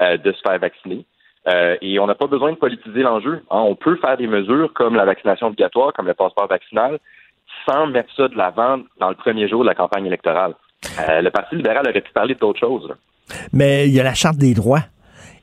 euh, 0.00 0.16
de 0.16 0.32
se 0.32 0.40
faire 0.40 0.58
vacciner. 0.58 1.04
et 1.80 1.98
on 2.00 2.06
n'a 2.06 2.14
pas 2.14 2.26
besoin 2.26 2.50
de 2.52 2.56
politiser 2.56 3.02
l'enjeu. 3.02 3.42
Hein. 3.50 3.60
On 3.60 3.76
peut 3.76 3.96
faire 3.96 4.16
des 4.16 4.26
mesures 4.26 4.72
comme 4.72 4.96
la 4.96 5.04
vaccination 5.04 5.48
obligatoire, 5.48 5.92
comme 5.92 6.06
le 6.06 6.14
passeport 6.14 6.48
vaccinal, 6.48 6.98
sans 7.68 7.86
mettre 7.86 8.12
ça 8.16 8.28
de 8.28 8.36
l'avant 8.36 8.80
dans 8.98 9.10
le 9.10 9.14
premier 9.14 9.48
jour 9.48 9.62
de 9.62 9.68
la 9.68 9.74
campagne 9.74 10.06
électorale. 10.06 10.54
le 10.98 11.30
Parti 11.30 11.54
libéral 11.54 11.86
aurait 11.88 12.00
pu 12.00 12.12
parler 12.12 12.34
d'autres 12.34 12.58
choses. 12.58 12.92
Mais 13.52 13.86
il 13.86 13.94
y 13.94 14.00
a 14.00 14.04
la 14.04 14.14
charte 14.14 14.38
des 14.38 14.54
droits. 14.54 14.82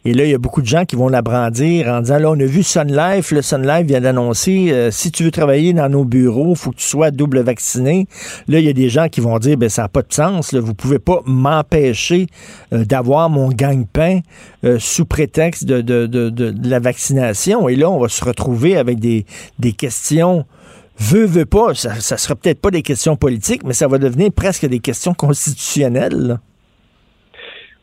Et 0.06 0.14
là, 0.14 0.26
il 0.26 0.32
y 0.32 0.34
a 0.34 0.38
beaucoup 0.38 0.62
de 0.62 0.68
gens 0.68 0.84
qui 0.84 0.96
vont 0.96 1.08
la 1.08 1.22
brandir 1.22 1.88
en 1.88 2.02
disant, 2.02 2.18
là, 2.18 2.32
on 2.32 2.40
a 2.40 2.46
vu 2.46 2.62
Sun 2.62 2.94
Life, 2.94 3.32
le 3.32 3.42
Sun 3.42 3.66
Life 3.66 3.88
vient 3.88 4.02
d'annoncer, 4.02 4.70
euh, 4.72 4.92
si 4.92 5.12
tu 5.12 5.24
veux 5.24 5.32
travailler 5.32 5.72
dans 5.72 5.88
nos 5.88 6.04
bureaux, 6.04 6.56
faut 6.56 6.72
que 6.72 6.78
tu 6.78 6.86
sois 6.86 7.12
double 7.12 7.40
vacciné. 7.40 8.08
Là, 8.48 8.60
il 8.60 8.66
y 8.66 8.70
a 8.70 8.74
des 8.74 8.90
gens 8.90 9.08
qui 9.08 9.22
vont 9.22 9.40
dire, 9.40 9.58
ben 9.58 9.70
ça 9.70 9.84
n'a 9.84 9.88
pas 9.88 10.02
de 10.02 10.12
sens, 10.14 10.52
là, 10.52 10.60
vous 10.60 10.74
pouvez 10.74 11.00
pas 11.00 11.22
m'empêcher 11.26 12.28
euh, 12.74 12.84
d'avoir 12.84 13.30
mon 13.30 13.48
gagne-pain 13.48 14.20
euh, 14.66 14.78
sous 14.78 15.06
prétexte 15.06 15.66
de, 15.66 15.82
de, 15.82 16.06
de, 16.06 16.30
de, 16.30 16.70
la 16.70 16.80
vaccination. 16.80 17.70
Et 17.70 17.76
là, 17.76 17.90
on 17.90 18.00
va 18.00 18.10
se 18.10 18.26
retrouver 18.26 18.76
avec 18.76 19.00
des, 19.00 19.26
des 19.60 19.72
questions 19.72 20.46
veut, 21.00 21.26
veut 21.26 21.46
pas, 21.46 21.74
ça, 21.74 21.96
ça 22.00 22.18
sera 22.18 22.36
peut-être 22.36 22.60
pas 22.60 22.72
des 22.72 22.84
questions 22.84 23.16
politiques, 23.16 23.64
mais 23.64 23.74
ça 23.74 23.88
va 23.88 23.98
devenir 23.98 24.32
presque 24.32 24.66
des 24.66 24.80
questions 24.80 25.14
constitutionnelles. 25.14 26.40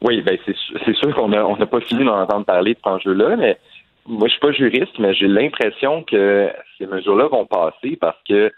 Oui, 0.02 0.22
ben 0.22 0.38
c'est 0.46 0.96
sûr 0.96 1.14
qu'on 1.14 1.28
n'a 1.28 1.46
on 1.46 1.56
pas 1.56 1.80
fini 1.80 2.04
d'en 2.04 2.22
entendre 2.22 2.46
parler 2.46 2.72
de 2.72 2.78
cet 2.78 2.86
enjeu-là, 2.86 3.36
mais 3.36 3.58
moi 4.06 4.28
je 4.28 4.32
suis 4.32 4.40
pas 4.40 4.52
juriste, 4.52 4.98
mais 4.98 5.14
j'ai 5.14 5.28
l'impression 5.28 6.02
que 6.04 6.50
ces 6.78 6.86
mesures-là 6.86 7.28
vont 7.28 7.46
passer 7.46 7.96
parce 8.00 8.18
que 8.26 8.50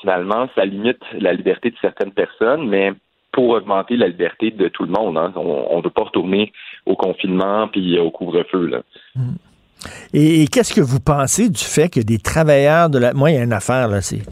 finalement, 0.00 0.48
ça 0.54 0.64
limite 0.64 1.00
la 1.18 1.32
liberté 1.32 1.70
de 1.70 1.76
certaines 1.80 2.12
personnes, 2.12 2.68
mais 2.68 2.92
pour 3.32 3.50
augmenter 3.50 3.96
la 3.96 4.08
liberté 4.08 4.50
de 4.50 4.68
tout 4.68 4.84
le 4.84 4.90
monde. 4.90 5.18
Hein. 5.18 5.32
On 5.36 5.76
ne 5.76 5.82
veut 5.82 5.90
pas 5.90 6.04
retourner 6.04 6.52
au 6.86 6.96
confinement 6.96 7.68
puis 7.68 7.98
au 7.98 8.10
couvre-feu. 8.10 8.66
Là. 8.66 8.80
Mm. 9.14 9.34
Et, 10.14 10.46
qu'est-ce 10.46 10.72
que 10.72 10.80
vous 10.80 11.00
pensez 11.00 11.50
du 11.50 11.62
fait 11.62 11.90
que 11.90 12.00
des 12.00 12.18
travailleurs 12.18 12.88
de 12.88 12.98
la... 12.98 13.12
Moi, 13.12 13.30
il 13.30 13.36
y 13.36 13.38
a 13.38 13.42
une 13.42 13.52
affaire, 13.52 13.88
là, 13.88 14.00
c'est 14.00 14.22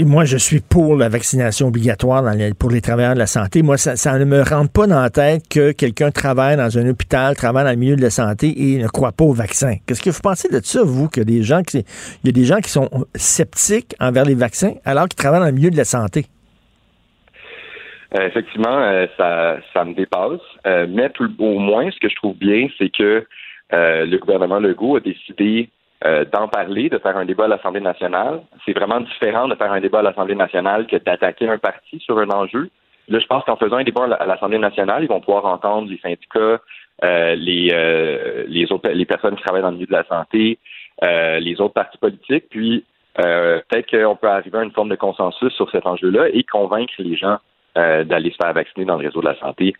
moi, 0.00 0.24
je 0.24 0.36
suis 0.36 0.60
pour 0.60 0.96
la 0.96 1.08
vaccination 1.08 1.68
obligatoire 1.68 2.24
pour 2.58 2.70
les 2.70 2.80
travailleurs 2.80 3.14
de 3.14 3.18
la 3.18 3.26
santé. 3.26 3.62
Moi, 3.62 3.76
ça, 3.76 4.18
ne 4.18 4.24
me 4.24 4.42
rentre 4.42 4.72
pas 4.72 4.86
dans 4.86 5.00
la 5.00 5.10
tête 5.10 5.42
que 5.48 5.72
quelqu'un 5.72 6.10
travaille 6.10 6.56
dans 6.56 6.78
un 6.78 6.88
hôpital, 6.88 7.36
travaille 7.36 7.64
dans 7.64 7.70
le 7.70 7.76
milieu 7.76 7.96
de 7.96 8.02
la 8.02 8.10
santé 8.10 8.52
et 8.56 8.78
ne 8.78 8.88
croit 8.88 9.12
pas 9.12 9.24
au 9.24 9.32
vaccin. 9.32 9.76
Qu'est-ce 9.86 10.02
que 10.02 10.10
vous 10.10 10.20
pensez 10.20 10.48
de 10.48 10.60
ça, 10.62 10.82
vous, 10.82 11.08
que 11.08 11.20
des 11.20 11.42
gens 11.42 11.62
qui, 11.62 11.78
il 11.78 12.26
y 12.26 12.28
a 12.28 12.32
des 12.32 12.44
gens 12.44 12.58
qui 12.58 12.70
sont 12.70 12.88
sceptiques 13.14 13.94
envers 14.00 14.24
les 14.24 14.34
vaccins 14.34 14.74
alors 14.84 15.06
qu'ils 15.06 15.16
travaillent 15.18 15.40
dans 15.40 15.46
le 15.46 15.52
milieu 15.52 15.70
de 15.70 15.76
la 15.76 15.84
santé? 15.84 16.26
Euh, 18.16 18.26
effectivement, 18.26 18.80
euh, 18.80 19.06
ça, 19.16 19.58
ça 19.72 19.84
me 19.84 19.94
dépasse. 19.94 20.40
Euh, 20.66 20.86
mais 20.88 21.10
au 21.38 21.58
moins, 21.58 21.90
ce 21.90 21.98
que 22.00 22.08
je 22.08 22.16
trouve 22.16 22.36
bien, 22.36 22.68
c'est 22.78 22.90
que 22.90 23.24
le 23.70 24.16
gouvernement 24.16 24.58
Legault 24.58 24.96
a 24.96 25.00
décidé 25.00 25.68
euh, 26.04 26.24
d'en 26.24 26.46
parler, 26.46 26.88
de 26.88 26.98
faire 26.98 27.16
un 27.16 27.24
débat 27.24 27.46
à 27.46 27.48
l'Assemblée 27.48 27.80
nationale. 27.80 28.42
C'est 28.64 28.72
vraiment 28.72 29.00
différent 29.00 29.48
de 29.48 29.56
faire 29.56 29.72
un 29.72 29.80
débat 29.80 29.98
à 29.98 30.02
l'Assemblée 30.02 30.36
nationale 30.36 30.86
que 30.86 30.96
d'attaquer 30.96 31.48
un 31.48 31.58
parti 31.58 31.98
sur 31.98 32.18
un 32.20 32.30
enjeu. 32.30 32.70
Là, 33.08 33.18
je 33.18 33.26
pense 33.26 33.42
qu'en 33.44 33.56
faisant 33.56 33.78
un 33.78 33.84
débat 33.84 34.04
à 34.04 34.26
l'Assemblée 34.26 34.58
nationale, 34.58 35.02
ils 35.02 35.08
vont 35.08 35.20
pouvoir 35.20 35.44
entendre 35.46 35.90
les 35.90 35.98
syndicats, 35.98 36.60
euh, 37.02 37.34
les, 37.34 37.70
euh, 37.72 38.44
les 38.46 38.70
autres 38.70 38.88
les 38.90 39.06
personnes 39.06 39.34
qui 39.34 39.42
travaillent 39.42 39.62
dans 39.62 39.70
le 39.70 39.76
milieu 39.76 39.86
de 39.86 39.92
la 39.92 40.04
santé, 40.04 40.58
les 41.02 41.60
autres 41.60 41.74
partis 41.74 41.98
politiques, 41.98 42.44
puis 42.50 42.84
peut-être 43.14 43.90
qu'on 43.90 44.14
peut 44.14 44.28
arriver 44.28 44.58
à 44.58 44.62
une 44.62 44.72
forme 44.72 44.90
de 44.90 44.96
consensus 44.96 45.52
sur 45.54 45.68
cet 45.70 45.86
enjeu-là 45.86 46.28
et 46.32 46.44
convaincre 46.44 46.94
les 46.98 47.16
gens 47.16 47.38
d'aller 47.74 48.30
se 48.30 48.36
faire 48.36 48.52
vacciner 48.52 48.84
dans 48.84 48.98
le 48.98 49.06
réseau 49.06 49.20
de 49.20 49.26
la 49.26 49.38
santé 49.38 49.74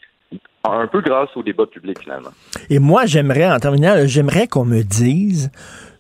un 0.64 0.86
peu 0.86 1.00
grâce 1.00 1.30
au 1.36 1.42
débat 1.42 1.66
public 1.66 1.98
finalement. 2.00 2.30
Et 2.68 2.78
moi, 2.78 3.06
j'aimerais, 3.06 3.50
en 3.50 3.58
terminant, 3.58 3.94
j'aimerais 4.04 4.46
qu'on 4.46 4.64
me 4.64 4.82
dise 4.82 5.50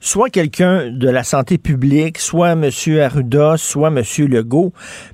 soit 0.00 0.30
quelqu'un 0.30 0.90
de 0.90 1.08
la 1.08 1.24
santé 1.24 1.58
publique, 1.58 2.18
soit 2.18 2.50
M. 2.50 2.70
Arruda, 3.00 3.56
soit 3.56 3.88
M. 3.88 4.02
Legault, 4.28 4.72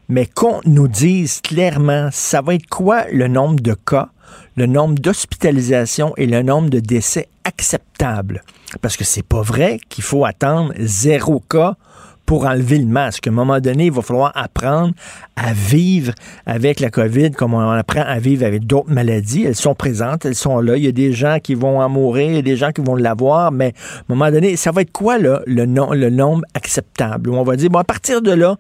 mais 0.08 0.26
qu'on 0.26 0.60
nous 0.66 0.88
dise 0.88 1.40
clairement, 1.40 2.08
ça 2.12 2.42
va 2.42 2.54
être 2.54 2.66
quoi 2.66 3.04
le 3.10 3.28
nombre 3.28 3.60
de 3.60 3.74
cas, 3.74 4.08
le 4.56 4.66
nombre 4.66 4.96
d'hospitalisations 4.96 6.14
et 6.16 6.26
le 6.26 6.42
nombre 6.42 6.70
de 6.70 6.80
décès 6.80 7.28
acceptables? 7.44 8.42
Parce 8.82 8.96
que 8.96 9.04
c'est 9.04 9.26
pas 9.26 9.42
vrai 9.42 9.78
qu'il 9.88 10.04
faut 10.04 10.24
attendre 10.24 10.72
zéro 10.78 11.40
cas 11.40 11.76
pour 12.26 12.46
enlever 12.46 12.78
le 12.78 12.86
masque. 12.86 13.26
À 13.26 13.30
un 13.30 13.34
moment 13.34 13.60
donné, 13.60 13.86
il 13.86 13.92
va 13.92 14.02
falloir 14.02 14.32
apprendre 14.34 14.94
à 15.36 15.52
vivre 15.52 16.12
avec 16.46 16.80
la 16.80 16.90
COVID 16.90 17.32
comme 17.32 17.54
on 17.54 17.70
apprend 17.70 18.02
à 18.02 18.18
vivre 18.18 18.44
avec 18.44 18.66
d'autres 18.66 18.90
maladies. 18.90 19.44
Elles 19.44 19.54
sont 19.54 19.74
présentes, 19.74 20.24
elles 20.24 20.34
sont 20.34 20.60
là. 20.60 20.76
Il 20.76 20.84
y 20.84 20.88
a 20.88 20.92
des 20.92 21.12
gens 21.12 21.38
qui 21.42 21.54
vont 21.54 21.80
en 21.80 21.88
mourir, 21.88 22.30
il 22.30 22.36
y 22.36 22.38
a 22.38 22.42
des 22.42 22.56
gens 22.56 22.70
qui 22.70 22.80
vont 22.80 22.96
l'avoir, 22.96 23.52
mais 23.52 23.72
à 23.74 24.12
un 24.12 24.14
moment 24.14 24.30
donné, 24.30 24.56
ça 24.56 24.70
va 24.70 24.82
être 24.82 24.92
quoi 24.92 25.18
le, 25.18 25.44
nombre 25.66 26.44
acceptable? 26.54 27.30
On 27.30 27.42
va 27.42 27.56
dire, 27.56 27.70
bon, 27.70 27.78
à 27.78 27.84
partir 27.84 28.22
de 28.22 28.32
là, 28.32 28.56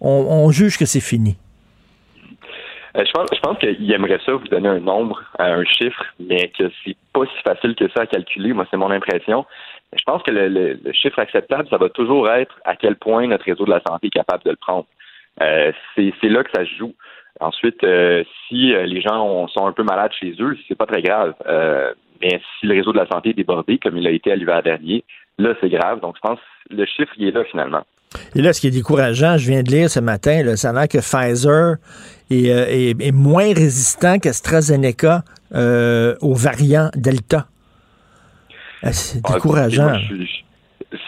on, 0.00 0.50
juge 0.50 0.78
que 0.78 0.84
c'est 0.84 1.00
fini. 1.00 1.36
Euh, 2.96 3.04
je 3.06 3.12
pense, 3.12 3.28
je 3.32 3.40
pense 3.40 3.58
qu'il 3.58 3.90
aimerait 3.92 4.18
ça 4.26 4.32
vous 4.32 4.48
donner 4.48 4.68
un 4.68 4.80
nombre, 4.80 5.22
un 5.38 5.64
chiffre, 5.64 6.04
mais 6.20 6.50
que 6.58 6.64
c'est 6.84 6.96
pas 7.12 7.22
si 7.24 7.42
facile 7.42 7.74
que 7.74 7.88
ça 7.94 8.02
à 8.02 8.06
calculer. 8.06 8.52
Moi, 8.52 8.66
c'est 8.70 8.76
mon 8.76 8.90
impression. 8.90 9.46
Je 9.94 10.02
pense 10.04 10.22
que 10.22 10.30
le, 10.30 10.78
chiffre 10.92 11.18
acceptable, 11.18 11.68
ça 11.68 11.76
va 11.76 11.88
toujours 11.88 12.30
être 12.30 12.58
à 12.64 12.76
quel 12.76 12.96
point 12.96 13.26
notre 13.26 13.44
réseau 13.44 13.64
de 13.64 13.70
la 13.70 13.82
santé 13.86 14.06
est 14.06 14.10
capable 14.10 14.42
de 14.44 14.50
le 14.50 14.56
prendre. 14.56 14.86
Euh, 15.40 15.72
c'est 15.96 16.28
là 16.28 16.42
que 16.44 16.50
ça 16.54 16.64
se 16.64 16.74
joue. 16.78 16.94
Ensuite, 17.40 17.82
euh, 17.84 18.22
si 18.48 18.74
euh, 18.74 18.86
les 18.86 19.00
gens 19.00 19.48
sont 19.48 19.66
un 19.66 19.72
peu 19.72 19.82
malades 19.82 20.12
chez 20.18 20.34
eux, 20.40 20.56
c'est 20.68 20.74
pas 20.74 20.86
très 20.86 21.02
grave. 21.02 21.34
mais 22.20 22.40
si 22.58 22.66
le 22.66 22.74
réseau 22.74 22.92
de 22.92 22.98
la 22.98 23.06
santé 23.06 23.30
est 23.30 23.34
débordé, 23.34 23.78
comme 23.78 23.96
il 23.98 24.06
a 24.06 24.10
été 24.10 24.32
à 24.32 24.36
l'hiver 24.36 24.62
dernier, 24.62 25.04
là, 25.38 25.54
c'est 25.60 25.70
grave. 25.70 26.00
Donc, 26.00 26.16
je 26.16 26.20
pense 26.20 26.38
que 26.38 26.76
le 26.76 26.86
chiffre, 26.86 27.12
il 27.18 27.28
est 27.28 27.32
là 27.32 27.44
finalement. 27.44 27.82
Et 28.34 28.42
là, 28.42 28.52
ce 28.52 28.60
qui 28.60 28.68
est 28.68 28.70
décourageant, 28.70 29.38
je 29.38 29.50
viens 29.50 29.62
de 29.62 29.70
lire 29.70 29.90
ce 29.90 29.98
matin, 29.98 30.42
là, 30.42 30.56
ça 30.56 30.86
que 30.86 30.98
Pfizer 30.98 31.76
est, 32.30 33.12
moins 33.12 33.52
résistant 33.54 34.18
qu'AstraZeneca 34.18 35.22
aux 35.52 36.34
variants 36.34 36.90
Delta. 36.94 37.46
Ah, 38.82 38.92
c'est 38.92 39.20
ah, 39.24 39.34
décourageant. 39.34 39.94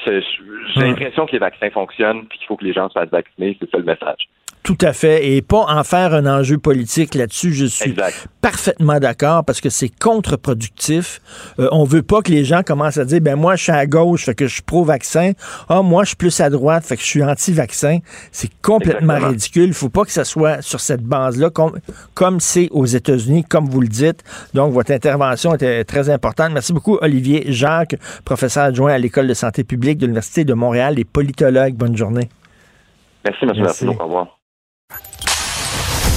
J'ai 0.07 0.81
l'impression 0.81 1.27
que 1.27 1.33
les 1.33 1.39
vaccins 1.39 1.71
fonctionnent 1.71 2.27
et 2.33 2.39
qu'il 2.39 2.47
faut 2.47 2.57
que 2.57 2.65
les 2.65 2.73
gens 2.73 2.89
se 2.89 2.95
fassent 2.95 3.11
vacciner. 3.11 3.57
C'est 3.61 3.71
ça 3.71 3.79
le 3.79 3.85
message. 3.85 4.29
Tout 4.65 4.79
à 4.81 4.95
fait. 4.95 5.29
Et 5.29 5.43
pas 5.43 5.67
en 5.69 5.85
faire 5.85 6.15
un 6.15 6.25
enjeu 6.25 6.57
politique 6.57 7.15
là-dessus. 7.15 7.53
Je 7.53 7.67
suis 7.67 7.95
parfaitement 8.41 8.99
d'accord 8.99 9.45
parce 9.45 9.61
que 9.61 9.69
c'est 9.69 9.91
contre-productif. 9.91 11.21
Euh, 11.59 11.69
on 11.71 11.85
veut 11.85 12.03
pas 12.03 12.23
que 12.23 12.31
les 12.31 12.47
gens 12.47 12.63
commencent 12.63 12.97
à 12.97 13.05
dire, 13.05 13.21
ben 13.21 13.37
moi, 13.37 13.57
je 13.57 13.65
suis 13.65 13.73
à 13.73 13.85
gauche, 13.85 14.25
fait 14.25 14.35
que 14.35 14.47
je 14.47 14.55
suis 14.55 14.63
pro-vaccin. 14.63 15.33
Ah, 15.69 15.83
moi, 15.83 16.05
je 16.05 16.09
suis 16.09 16.17
plus 16.17 16.41
à 16.41 16.49
droite, 16.49 16.83
fait 16.87 16.97
que 16.97 17.03
je 17.03 17.07
suis 17.07 17.23
anti-vaccin. 17.23 17.99
C'est 18.33 18.51
complètement 18.63 19.19
ridicule. 19.19 19.65
Il 19.67 19.75
faut 19.75 19.91
pas 19.91 20.05
que 20.05 20.11
ça 20.11 20.25
soit 20.25 20.63
sur 20.63 20.81
cette 20.81 21.03
base-là, 21.03 21.51
comme 21.51 22.41
c'est 22.41 22.71
aux 22.71 22.87
États-Unis, 22.87 23.45
comme 23.45 23.69
vous 23.69 23.83
le 23.83 23.89
dites. 23.89 24.25
Donc, 24.55 24.73
votre 24.73 24.93
intervention 24.93 25.55
était 25.55 25.85
très 25.85 26.09
importante. 26.09 26.53
Merci 26.55 26.73
beaucoup, 26.73 26.97
Olivier 27.03 27.45
Jacques, 27.49 27.97
professeur 28.25 28.65
adjoint 28.65 28.95
à 28.95 28.99
l'École 28.99 29.29
de 29.29 29.35
santé 29.35 29.63
publique 29.63 29.99
de 29.99 30.07
l'Université 30.07 30.47
de 30.47 30.55
Montréal 30.55 30.99
et 30.99 31.05
politologue. 31.05 31.75
Bonne 31.75 31.99
journée. 31.99 32.31
Merci, 33.27 33.45
monsieur. 33.45 33.63
Merci. 33.63 33.87
Au 33.89 33.93
revoir. 33.93 34.39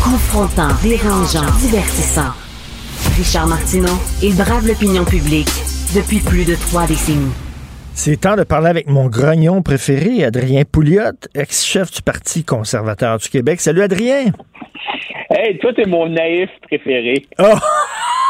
Confrontant, 0.09 0.69
dérangeant, 0.81 1.51
divertissant. 1.59 2.31
Richard 3.17 3.45
Martineau, 3.45 3.99
il 4.23 4.37
brave 4.37 4.65
l'opinion 4.65 5.03
publique 5.03 5.49
depuis 5.93 6.19
plus 6.19 6.45
de 6.45 6.55
trois 6.55 6.87
décennies. 6.87 7.33
C'est 7.93 8.21
temps 8.21 8.37
de 8.37 8.45
parler 8.45 8.69
avec 8.69 8.87
mon 8.87 9.07
grognon 9.07 9.61
préféré, 9.61 10.23
Adrien 10.23 10.63
Pouliot, 10.63 11.11
ex-chef 11.35 11.91
du 11.91 12.01
Parti 12.01 12.45
conservateur 12.45 13.17
du 13.17 13.27
Québec. 13.27 13.59
Salut 13.59 13.81
Adrien! 13.81 14.31
Hey, 15.29 15.59
toi, 15.59 15.73
t'es 15.75 15.85
mon 15.85 16.07
naïf 16.07 16.51
préféré. 16.61 17.25
Oh! 17.39 17.57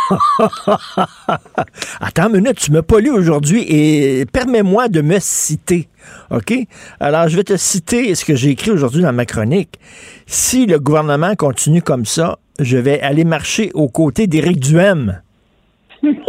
Attends 2.01 2.29
une 2.29 2.41
minute, 2.41 2.57
tu 2.57 2.71
m'as 2.71 2.81
pas 2.81 2.99
lu 2.99 3.09
aujourd'hui 3.09 3.63
et 3.67 4.25
permets-moi 4.25 4.87
de 4.87 5.01
me 5.01 5.17
citer. 5.19 5.87
OK? 6.31 6.53
Alors, 6.99 7.27
je 7.27 7.35
vais 7.35 7.43
te 7.43 7.57
citer 7.57 8.15
ce 8.15 8.25
que 8.25 8.35
j'ai 8.35 8.49
écrit 8.49 8.71
aujourd'hui 8.71 9.01
dans 9.01 9.13
ma 9.13 9.25
chronique. 9.25 9.79
Si 10.25 10.65
le 10.65 10.79
gouvernement 10.79 11.35
continue 11.35 11.81
comme 11.81 12.05
ça, 12.05 12.37
je 12.59 12.77
vais 12.77 13.01
aller 13.01 13.23
marcher 13.23 13.71
aux 13.73 13.89
côtés 13.89 14.27
d'Éric 14.27 14.59
Duhem. 14.59 15.21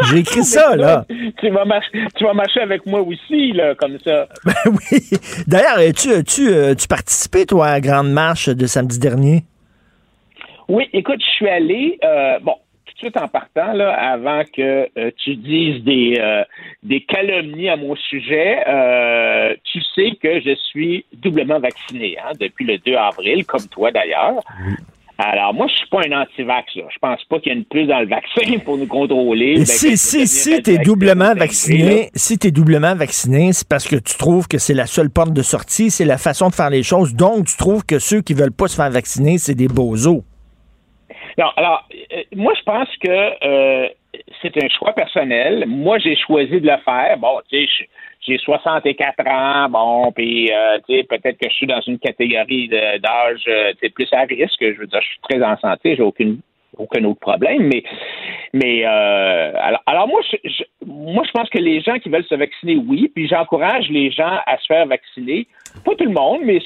J'ai 0.09 0.19
écrit 0.21 0.45
ça, 0.45 0.77
là. 0.77 1.05
Tu 1.39 1.51
vas, 1.51 1.65
marcher, 1.65 1.91
tu 2.17 2.25
vas 2.25 2.35
marcher 2.35 2.61
avec 2.61 2.87
moi 2.87 3.01
aussi, 3.01 3.53
là, 3.53 3.75
comme 3.75 3.99
ça. 4.05 4.29
Ben 4.45 4.55
oui. 4.67 5.01
D'ailleurs, 5.47 5.79
tu, 5.95 6.25
tu, 6.25 6.51
tu 6.77 6.89
participé, 6.89 7.47
toi, 7.47 7.67
à 7.67 7.73
la 7.73 7.81
grande 7.81 8.11
marche 8.11 8.49
de 8.49 8.67
samedi 8.67 8.99
dernier? 8.99 9.45
Oui, 10.69 10.85
écoute, 10.93 11.21
je 11.21 11.31
suis 11.31 11.49
allé, 11.49 11.99
euh, 12.05 12.39
bon, 12.43 12.55
tout 12.99 13.07
de 13.07 13.11
suite 13.12 13.16
en 13.16 13.29
partant, 13.29 13.73
là, 13.73 13.95
avant 13.95 14.43
que 14.45 14.89
euh, 14.99 15.11
tu 15.16 15.37
dises 15.37 15.85
des, 15.85 16.16
euh, 16.19 16.43
des 16.83 17.01
calomnies 17.03 17.69
à 17.69 17.77
mon 17.77 17.95
sujet, 17.95 18.59
tu 19.65 19.81
sais 19.95 20.12
que 20.20 20.41
je 20.41 20.55
suis 20.70 21.05
doublement 21.12 21.61
vacciné 21.61 22.16
hein, 22.19 22.33
depuis 22.41 22.65
le 22.65 22.79
2 22.79 22.95
avril, 22.95 23.47
comme 23.47 23.66
toi 23.69 23.91
d'ailleurs. 23.91 24.43
Alors, 25.20 25.53
moi, 25.53 25.66
je 25.66 25.75
suis 25.75 25.89
pas 25.89 25.99
un 26.07 26.23
anti-vax. 26.23 26.77
Là. 26.77 26.85
Je 26.93 26.99
pense 27.01 27.25
pas 27.25 27.41
qu'il 27.41 27.53
y 27.53 27.55
ait 27.55 27.59
une 27.59 27.65
plus 27.65 27.87
dans 27.87 27.99
le 27.99 28.07
vaccin 28.07 28.59
pour 28.65 28.79
nous 28.79 28.87
contrôler. 28.87 29.57
Ben, 29.57 29.66
si 29.66 29.97
si, 29.97 30.29
si 30.29 30.62
tu 30.62 30.70
es 30.70 30.79
doublement 30.79 31.35
vacciné, 31.35 32.11
si 32.15 32.39
tu 32.39 32.53
doublement 32.53 32.95
vacciné, 32.95 33.53
c'est 33.53 33.66
parce 33.66 33.89
que 33.89 33.97
tu 33.97 34.16
trouves 34.16 34.47
que 34.47 34.59
c'est 34.59 34.75
la 34.75 34.87
seule 34.87 35.11
porte 35.11 35.33
de 35.33 35.43
sortie, 35.43 35.91
c'est 35.91 36.05
la 36.05 36.19
façon 36.19 36.51
de 36.51 36.55
faire 36.55 36.70
les 36.70 36.85
choses. 36.85 37.15
Donc, 37.15 37.47
tu 37.47 37.57
trouves 37.57 37.85
que 37.85 37.99
ceux 37.99 38.20
qui 38.20 38.33
veulent 38.33 38.53
pas 38.53 38.69
se 38.69 38.77
faire 38.77 38.91
vacciner, 38.91 39.39
c'est 39.39 39.57
des 39.57 39.66
bozos. 39.66 40.23
Non, 41.39 41.51
alors, 41.56 41.85
euh, 42.12 42.23
moi, 42.35 42.52
je 42.59 42.65
pense 42.65 42.89
que 42.97 43.09
euh, 43.09 43.89
c'est 44.43 44.62
un 44.62 44.69
choix 44.69 44.93
personnel. 44.93 45.65
Moi, 45.69 45.98
j'ai 45.98 46.16
choisi 46.16 46.60
de 46.60 46.66
le 46.66 46.77
faire. 46.85 47.16
Bon, 47.19 47.39
tu 47.48 47.65
sais, 47.65 47.86
j'ai 48.27 48.39
64 48.39 49.27
ans, 49.28 49.69
bon, 49.70 50.10
puis 50.10 50.51
euh, 50.52 50.78
tu 50.86 50.97
sais, 50.97 51.05
peut-être 51.05 51.39
que 51.39 51.48
je 51.48 51.55
suis 51.55 51.66
dans 51.69 51.81
une 51.82 52.01
catégorie 52.01 52.69
d'âge 52.69 53.48
plus 53.94 54.09
à 54.12 54.23
risque. 54.23 54.59
Je 54.60 54.81
veux 54.81 54.86
dire, 54.89 55.01
je 55.01 55.06
suis 55.06 55.20
très 55.28 55.43
en 55.43 55.56
santé, 55.59 55.94
j'ai 55.97 56.02
aucune 56.02 56.40
aucun 56.77 57.02
autre 57.05 57.20
problème, 57.20 57.62
mais 57.73 57.82
mais 58.52 58.85
alors, 58.85 60.06
moi 60.06 60.20
moi 60.86 61.24
je 61.27 61.31
pense 61.32 61.48
que 61.48 61.59
les 61.59 61.81
gens 61.81 61.98
qui 61.98 62.09
veulent 62.09 62.27
se 62.27 62.35
vacciner, 62.35 62.77
oui, 62.77 63.10
puis 63.12 63.27
j'encourage 63.27 63.89
les 63.89 64.10
gens 64.10 64.39
à 64.47 64.59
se 64.59 64.66
faire 64.66 64.86
vacciner. 64.86 65.47
Pas 65.85 65.94
tout 65.94 66.05
le 66.05 66.12
monde, 66.12 66.40
mais 66.44 66.60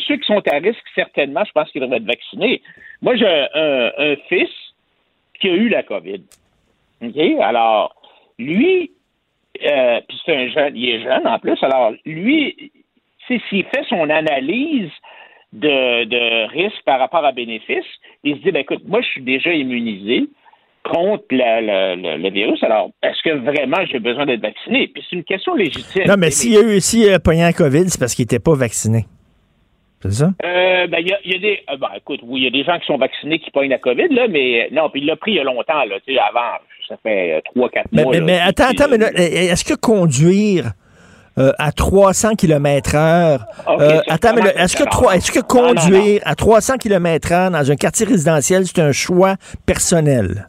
ceux 0.00 0.16
qui 0.16 0.26
sont 0.26 0.42
à 0.48 0.58
risque, 0.58 0.82
certainement, 0.94 1.44
je 1.44 1.52
pense 1.52 1.70
qu'ils 1.70 1.80
devraient 1.80 1.96
être 1.96 2.04
vaccinés. 2.04 2.62
Moi, 3.00 3.16
j'ai 3.16 3.26
un, 3.26 4.16
fils 4.28 4.50
qui 5.40 5.48
a 5.48 5.54
eu 5.54 5.68
la 5.68 5.82
COVID. 5.82 6.22
Alors, 7.40 7.94
lui, 8.38 8.92
euh, 9.64 10.00
puis 10.08 10.20
c'est 10.24 10.36
un 10.36 10.48
jeune, 10.48 10.76
il 10.76 10.88
est 10.88 11.02
jeune 11.02 11.26
en 11.26 11.38
plus. 11.38 11.58
Alors, 11.62 11.92
lui, 12.04 12.72
s'il 13.26 13.64
fait 13.64 13.84
son 13.88 14.08
analyse 14.10 14.90
de, 15.52 16.04
de, 16.04 16.48
risque 16.48 16.82
par 16.84 16.98
rapport 16.98 17.24
à 17.24 17.32
bénéfice, 17.32 17.84
il 18.24 18.36
se 18.36 18.42
dit, 18.42 18.52
ben, 18.52 18.60
écoute, 18.60 18.82
moi, 18.86 19.00
je 19.02 19.08
suis 19.08 19.22
déjà 19.22 19.52
immunisé 19.52 20.28
contre 20.84 21.24
le, 21.30 22.30
virus. 22.30 22.62
Alors, 22.62 22.90
est-ce 23.02 23.22
que 23.22 23.36
vraiment 23.36 23.84
j'ai 23.86 23.98
besoin 23.98 24.26
d'être 24.26 24.42
vacciné? 24.42 24.88
Puis 24.88 25.04
c'est 25.08 25.16
une 25.16 25.24
question 25.24 25.54
légitime. 25.54 26.04
Non, 26.06 26.16
mais 26.18 26.30
s'il 26.30 26.56
a 26.56 26.62
eu, 26.62 26.80
s'il 26.80 27.12
a 27.12 27.20
pogné 27.20 27.44
un 27.44 27.52
COVID, 27.52 27.88
c'est 27.88 27.98
parce 27.98 28.14
qu'il 28.14 28.24
n'était 28.24 28.40
pas 28.40 28.54
vacciné. 28.54 29.04
C'est 30.02 30.12
ça? 30.12 30.30
Euh, 30.44 30.86
ben, 30.88 30.98
il 31.00 31.08
y 31.08 31.34
a, 31.34 31.38
des. 31.38 31.60
Euh, 31.70 31.76
ben, 31.76 31.88
écoute, 31.96 32.20
oui, 32.24 32.40
il 32.40 32.44
y 32.44 32.46
a 32.48 32.50
des 32.50 32.64
gens 32.64 32.78
qui 32.78 32.86
sont 32.86 32.98
vaccinés 32.98 33.38
qui 33.38 33.50
pognent 33.50 33.70
la 33.70 33.78
COVID, 33.78 34.08
là, 34.08 34.26
mais 34.28 34.68
non, 34.72 34.90
puis 34.90 35.00
il 35.00 35.06
l'a 35.06 35.16
pris 35.16 35.32
il 35.32 35.36
y 35.36 35.40
a 35.40 35.44
longtemps, 35.44 35.84
là, 35.84 35.96
tu 36.06 36.14
sais, 36.14 36.20
avant, 36.20 36.58
ça 36.88 36.96
fait 37.02 37.40
3-4 37.54 37.78
euh, 37.78 38.02
mois. 38.04 38.20
Mais, 38.20 38.40
attends, 38.40 38.70
attends, 38.70 38.88
mais 38.90 38.96
est-ce 38.96 39.64
que 39.64 39.74
conduire 39.74 40.72
à 41.36 41.72
300 41.72 42.34
km 42.34 42.94
heure. 42.94 43.44
attends, 44.08 44.34
mais 44.34 44.42
est-ce 44.56 44.76
que, 44.76 45.14
est-ce 45.16 45.32
que 45.32 45.40
conduire 45.40 46.20
à 46.24 46.34
300 46.34 46.76
km 46.76 47.32
heure 47.32 47.50
dans 47.50 47.70
un 47.70 47.76
quartier 47.76 48.06
résidentiel, 48.06 48.66
c'est 48.66 48.80
un 48.80 48.92
choix 48.92 49.36
personnel? 49.64 50.48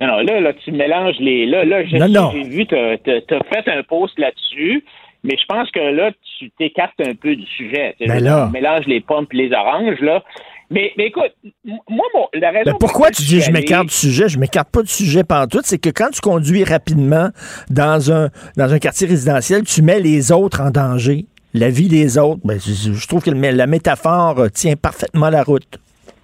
Non, 0.00 0.06
non, 0.06 0.18
là, 0.20 0.40
là, 0.40 0.52
tu 0.52 0.72
mélanges 0.72 1.18
les. 1.18 1.44
Là, 1.44 1.64
là, 1.64 1.84
j'ai 1.84 2.42
vu, 2.44 2.66
tu 2.66 2.74
as, 2.74 2.96
fait 2.98 3.68
un 3.68 3.82
post 3.82 4.18
là-dessus. 4.18 4.84
Mais 5.22 5.36
je 5.38 5.44
pense 5.46 5.70
que 5.70 5.80
là, 5.80 6.12
tu 6.38 6.50
t'écartes 6.58 7.00
un 7.00 7.14
peu 7.14 7.36
du 7.36 7.44
sujet. 7.46 7.94
Ben 8.00 8.18
tu 8.18 8.52
mélanges 8.52 8.86
les 8.86 9.00
pommes 9.00 9.26
et 9.32 9.36
les 9.36 9.52
oranges, 9.52 10.00
là. 10.00 10.22
Mais, 10.70 10.92
mais 10.96 11.06
écoute, 11.06 11.32
moi, 11.64 12.06
la 12.32 12.50
raison. 12.50 12.70
Ben 12.70 12.76
pourquoi 12.78 13.10
tu 13.10 13.22
dis 13.22 13.40
je 13.40 13.50
m'écarte 13.50 13.88
du 13.88 13.94
sujet? 13.94 14.28
Je 14.28 14.38
m'écarte 14.38 14.70
pas 14.70 14.82
du 14.82 14.88
sujet 14.88 15.22
tout. 15.50 15.60
C'est 15.64 15.80
que 15.80 15.90
quand 15.90 16.10
tu 16.10 16.20
conduis 16.20 16.62
rapidement 16.64 17.30
dans 17.68 18.12
un, 18.12 18.28
dans 18.56 18.72
un 18.72 18.78
quartier 18.78 19.08
résidentiel, 19.08 19.64
tu 19.64 19.82
mets 19.82 20.00
les 20.00 20.30
autres 20.32 20.60
en 20.60 20.70
danger. 20.70 21.26
La 21.52 21.68
vie 21.68 21.88
des 21.88 22.16
autres. 22.16 22.40
Ben, 22.44 22.58
je, 22.60 23.06
trouve 23.08 23.24
que 23.24 23.30
la 23.30 23.66
métaphore 23.66 24.38
euh, 24.38 24.48
tient 24.48 24.76
parfaitement 24.76 25.30
la 25.30 25.42
route. 25.42 25.80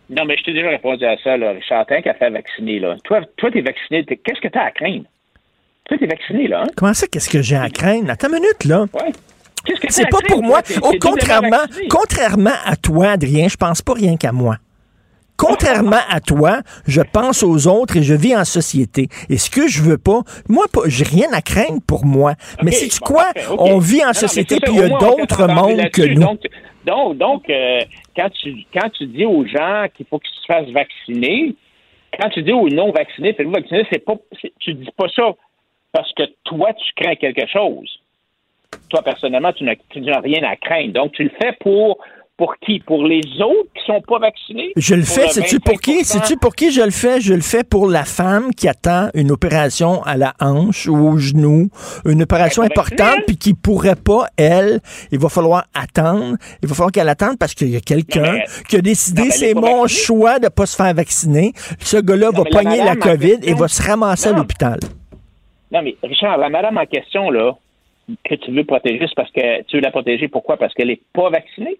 Non, 0.08 0.24
mais 0.24 0.36
je 0.38 0.44
t'ai 0.44 0.52
déjà 0.52 0.68
répondu 0.68 1.04
à 1.04 1.16
ça, 1.18 1.36
là. 1.36 1.50
Richard, 1.50 1.84
qui 1.86 2.08
a 2.08 2.14
fait 2.14 2.30
vacciner, 2.30 2.78
là. 2.78 2.96
Toi, 3.02 3.22
toi, 3.36 3.50
t'es 3.50 3.60
vacciné. 3.60 4.04
Qu'est-ce 4.04 4.40
que 4.40 4.46
tu 4.46 4.58
as 4.58 4.66
à 4.66 4.70
craindre? 4.70 5.04
Tu 5.88 6.02
es 6.02 6.06
vacciné, 6.06 6.48
là. 6.48 6.62
Hein? 6.62 6.70
Comment 6.76 6.94
ça, 6.94 7.06
qu'est-ce 7.06 7.30
que 7.30 7.42
j'ai 7.42 7.56
à 7.56 7.68
craindre? 7.70 8.10
Attends 8.10 8.28
une 8.28 8.34
minute, 8.34 8.64
là. 8.64 8.86
Ouais. 8.92 9.12
C'est 9.88 10.08
pas 10.08 10.18
pour 10.28 10.42
moi. 10.42 10.60
Oh, 10.82 10.92
contrairement, 11.00 11.64
contrairement 11.88 12.54
à 12.64 12.76
toi, 12.76 13.10
Adrien, 13.10 13.48
je 13.48 13.56
pense 13.56 13.82
pas 13.82 13.94
rien 13.94 14.16
qu'à 14.16 14.32
moi. 14.32 14.56
Contrairement 15.36 16.00
à 16.08 16.20
toi, 16.20 16.60
je 16.86 17.02
pense 17.02 17.42
aux 17.42 17.66
autres 17.66 17.98
et 17.98 18.02
je 18.02 18.14
vis 18.14 18.34
en 18.34 18.44
société. 18.44 19.08
Et 19.28 19.36
ce 19.36 19.50
que 19.50 19.68
je 19.68 19.82
veux 19.82 19.98
pas, 19.98 20.20
moi, 20.48 20.64
j'ai 20.86 21.04
rien 21.04 21.28
à 21.32 21.42
craindre 21.42 21.80
pour 21.86 22.06
moi. 22.06 22.34
mais 22.62 22.70
c'est 22.70 22.88
tu 22.88 23.00
quoi? 23.00 23.26
On 23.58 23.78
vit 23.78 24.04
en 24.04 24.14
société 24.14 24.58
puis 24.60 24.72
il 24.72 24.80
y 24.80 24.82
a 24.82 24.88
d'autres 24.88 25.46
mondes 25.46 25.90
que 25.90 26.02
nous. 26.02 26.22
Donc, 26.86 27.18
donc, 27.18 27.50
euh, 27.50 27.80
quand, 28.14 28.30
tu, 28.30 28.64
quand 28.72 28.88
tu 28.90 29.06
dis 29.06 29.26
aux 29.26 29.44
gens 29.44 29.86
qu'il 29.94 30.06
faut 30.06 30.20
qu'ils 30.20 30.34
se 30.40 30.46
fassent 30.46 30.72
vacciner, 30.72 31.54
quand 32.18 32.30
tu 32.30 32.42
dis 32.42 32.52
aux 32.52 32.68
non-vaccinés, 32.68 33.34
faites-vous 33.34 33.52
vacciner, 33.52 33.84
c'est 33.92 34.04
pas, 34.04 34.14
tu 34.60 34.72
dis 34.74 34.88
pas 34.96 35.06
ça 35.14 35.34
parce 35.96 36.12
que 36.12 36.24
toi, 36.44 36.74
tu 36.74 37.02
crains 37.02 37.14
quelque 37.14 37.46
chose. 37.50 37.88
Toi, 38.90 39.00
personnellement, 39.00 39.54
tu 39.54 39.64
n'as 39.64 40.20
rien 40.20 40.42
à 40.42 40.56
craindre. 40.56 40.92
Donc, 40.92 41.12
tu 41.12 41.24
le 41.24 41.30
fais 41.40 41.56
pour 41.60 41.98
pour 42.36 42.54
qui? 42.58 42.80
Pour 42.80 43.02
les 43.04 43.22
autres 43.40 43.70
qui 43.74 43.82
sont 43.86 44.02
pas 44.02 44.18
vaccinés? 44.18 44.72
Je 44.76 44.94
le 44.94 45.02
fais, 45.02 45.28
sais-tu 45.28 45.58
pour 45.58 45.80
qui? 45.80 46.04
Sais-tu 46.04 46.36
pour 46.36 46.54
qui 46.54 46.70
je 46.70 46.82
le 46.82 46.90
fais? 46.90 47.18
Je 47.20 47.32
le 47.32 47.40
fais 47.40 47.64
pour 47.64 47.88
la 47.88 48.04
femme 48.04 48.52
qui 48.54 48.68
attend 48.68 49.08
une 49.14 49.30
opération 49.30 50.02
à 50.02 50.18
la 50.18 50.34
hanche 50.38 50.86
ou 50.86 50.96
au 50.96 51.16
genou, 51.16 51.70
une 52.04 52.22
opération 52.22 52.62
importante, 52.62 53.20
puis 53.26 53.38
qui 53.38 53.54
pourrait 53.54 53.96
pas, 53.96 54.26
elle, 54.36 54.80
il 55.12 55.18
va 55.18 55.30
falloir 55.30 55.64
attendre. 55.74 56.36
Il 56.62 56.68
va 56.68 56.74
falloir 56.74 56.92
qu'elle 56.92 57.08
attende 57.08 57.38
parce 57.38 57.54
qu'il 57.54 57.70
y 57.70 57.76
a 57.76 57.80
quelqu'un 57.80 58.40
qui 58.68 58.76
a 58.76 58.82
décidé, 58.82 59.30
c'est 59.30 59.54
mon 59.54 59.86
choix 59.86 60.38
de 60.38 60.48
pas 60.48 60.66
se 60.66 60.76
faire 60.76 60.92
vacciner. 60.92 61.52
Ce 61.80 61.96
gars-là 61.96 62.32
va 62.32 62.44
pogner 62.44 62.84
la 62.84 62.96
COVID 62.96 63.38
et 63.44 63.54
va 63.54 63.68
se 63.68 63.82
ramasser 63.82 64.28
à 64.28 64.32
l'hôpital. 64.32 64.78
Non, 65.72 65.82
mais 65.82 65.96
Richard, 66.02 66.38
la 66.38 66.48
madame 66.48 66.78
en 66.78 66.86
question, 66.86 67.30
là, 67.30 67.56
que 68.24 68.34
tu 68.36 68.52
veux 68.52 68.64
protéger, 68.64 69.06
c'est 69.08 69.14
parce 69.14 69.30
que 69.32 69.62
tu 69.64 69.76
veux 69.76 69.82
la 69.82 69.90
protéger. 69.90 70.28
Pourquoi? 70.28 70.56
Parce 70.56 70.72
qu'elle 70.74 70.88
n'est 70.88 71.00
pas 71.12 71.30
vaccinée? 71.30 71.78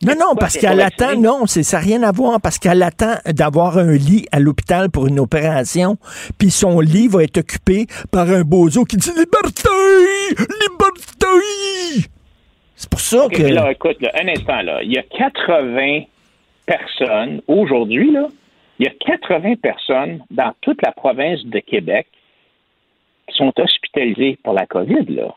Non, 0.00 0.14
non, 0.14 0.36
parce 0.38 0.56
qu'elle 0.56 0.80
attend, 0.80 1.16
non, 1.16 1.46
ça 1.46 1.76
n'a 1.76 1.82
rien 1.82 2.04
à 2.04 2.12
voir, 2.12 2.40
parce 2.40 2.60
qu'elle 2.60 2.84
attend 2.84 3.16
d'avoir 3.26 3.78
un 3.78 3.90
lit 3.90 4.26
à 4.30 4.38
l'hôpital 4.38 4.90
pour 4.90 5.08
une 5.08 5.18
opération, 5.18 5.96
puis 6.38 6.50
son 6.50 6.78
lit 6.78 7.08
va 7.08 7.24
être 7.24 7.38
occupé 7.38 7.86
par 8.12 8.30
un 8.30 8.42
bozo 8.42 8.84
qui 8.84 8.96
dit 8.96 9.10
Liberté! 9.10 9.68
Liberté! 10.38 12.08
C'est 12.76 12.88
pour 12.88 13.00
ça 13.00 13.26
que. 13.28 13.42
Là, 13.42 13.72
écoute, 13.72 13.96
un 14.14 14.28
instant, 14.28 14.62
là, 14.62 14.84
il 14.84 14.92
y 14.92 14.98
a 14.98 15.02
80 15.02 16.02
personnes 16.64 17.40
aujourd'hui, 17.48 18.12
là, 18.12 18.28
il 18.78 18.86
y 18.86 18.88
a 18.88 18.92
80 19.18 19.56
personnes 19.56 20.20
dans 20.30 20.52
toute 20.60 20.80
la 20.82 20.92
province 20.92 21.44
de 21.44 21.58
Québec 21.58 22.06
sont 23.32 23.52
hospitalisés 23.58 24.38
pour 24.42 24.54
la 24.54 24.66
COVID, 24.66 25.06
là. 25.08 25.34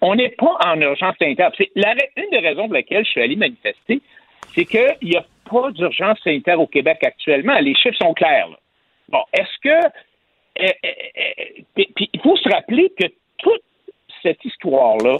On 0.00 0.14
n'est 0.14 0.30
pas 0.30 0.56
en 0.64 0.80
urgence 0.80 1.16
sanitaire. 1.18 1.50
une 1.58 2.30
des 2.30 2.38
raisons 2.38 2.66
pour 2.66 2.74
lesquelles 2.74 3.04
je 3.04 3.10
suis 3.10 3.22
allé 3.22 3.36
manifester, 3.36 4.00
c'est 4.54 4.64
qu'il 4.64 4.96
n'y 5.02 5.16
a 5.16 5.24
pas 5.50 5.70
d'urgence 5.72 6.18
sanitaire 6.22 6.60
au 6.60 6.66
Québec 6.66 6.98
actuellement. 7.02 7.58
Les 7.58 7.74
chiffres 7.74 7.98
sont 8.00 8.14
clairs. 8.14 8.48
Bon, 9.08 9.22
est-ce 9.32 9.58
que. 9.62 9.88
Eh, 10.58 10.72
eh, 10.82 11.64
eh, 11.76 11.88
il 12.12 12.20
faut 12.20 12.36
se 12.36 12.48
rappeler 12.48 12.90
que 12.98 13.06
toute 13.38 13.62
cette 14.22 14.42
histoire-là 14.44 15.18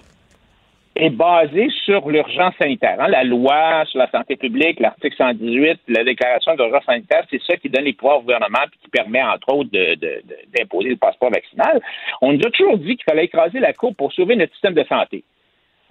est 0.97 1.11
basée 1.11 1.69
sur 1.85 2.09
l'urgence 2.09 2.55
sanitaire. 2.59 2.97
Hein. 2.99 3.09
La 3.09 3.25
loi 3.25 3.85
sur 3.87 3.99
la 3.99 4.11
santé 4.11 4.37
publique, 4.37 4.81
l'article 4.81 5.17
118, 5.17 5.81
la 5.89 6.05
déclaration 6.05 6.55
d'urgence 6.55 6.85
sanitaire, 6.85 7.25
c'est 7.31 7.43
ça 7.43 7.57
qui 7.57 7.69
donne 7.69 7.85
les 7.85 7.93
pouvoirs 7.93 8.19
au 8.19 8.23
gouvernement 8.23 8.65
et 8.65 8.79
qui 8.83 8.89
permet, 8.89 9.23
entre 9.23 9.53
autres, 9.53 9.71
d'imposer 9.71 10.91
le 10.91 10.97
passeport 10.97 11.31
vaccinal. 11.31 11.81
On 12.23 12.33
nous 12.33 12.47
a 12.47 12.51
toujours 12.51 12.79
dit 12.79 12.97
qu'il 12.97 13.05
fallait 13.05 13.25
écraser 13.25 13.61
la 13.61 13.73
cour 13.73 13.95
pour 13.95 14.13
sauver 14.13 14.37
notre 14.37 14.53
système 14.53 14.75
de 14.75 14.85
santé. 14.85 15.25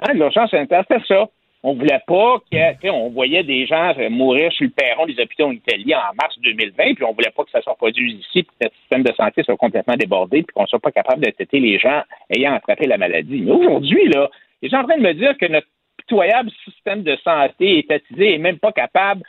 Hein, 0.01 0.13
l'urgence 0.13 0.51
sanitaire, 0.51 0.83
c'est 0.89 1.05
ça. 1.05 1.27
On 1.67 1.73
voulait 1.73 2.01
pas 2.05 2.37
que, 2.51 2.73
tu 2.73 2.79
sais, 2.81 2.89
on 2.91 3.09
voyait 3.09 3.43
des 3.43 3.65
gens 3.65 3.91
euh, 3.97 4.09
mourir 4.11 4.51
sur 4.51 4.65
le 4.65 4.71
perron 4.71 5.07
des 5.07 5.19
hôpitaux 5.19 5.45
en 5.45 5.51
Italie 5.51 5.95
en 5.95 6.13
mars 6.13 6.37
2020, 6.43 6.93
puis 6.93 7.03
on 7.03 7.13
voulait 7.13 7.31
pas 7.35 7.43
que 7.43 7.49
ça 7.49 7.61
soit 7.61 7.73
produit 7.73 8.13
ici, 8.13 8.43
puis 8.43 8.55
que 8.59 8.65
le 8.65 8.69
système 8.81 9.01
de 9.01 9.11
santé 9.13 9.41
soit 9.41 9.57
complètement 9.57 9.95
débordé, 9.95 10.43
puis 10.43 10.53
qu'on 10.53 10.67
soit 10.67 10.79
pas 10.79 10.91
capable 10.91 11.25
de 11.25 11.31
traiter 11.31 11.59
les 11.59 11.79
gens 11.79 12.03
ayant 12.29 12.53
attrapé 12.53 12.85
la 12.85 12.99
maladie. 12.99 13.41
Mais 13.41 13.51
aujourd'hui, 13.51 14.07
là, 14.09 14.29
les 14.61 14.69
gens 14.69 14.81
en 14.81 14.87
train 14.87 14.97
de 14.97 15.03
me 15.03 15.13
dire 15.13 15.37
que 15.37 15.45
notre 15.45 15.67
pitoyable 15.97 16.51
système 16.63 17.03
de 17.03 17.15
santé 17.23 17.79
étatisé 17.79 18.35
est 18.35 18.39
même 18.39 18.59
pas 18.59 18.71
capable 18.71 19.23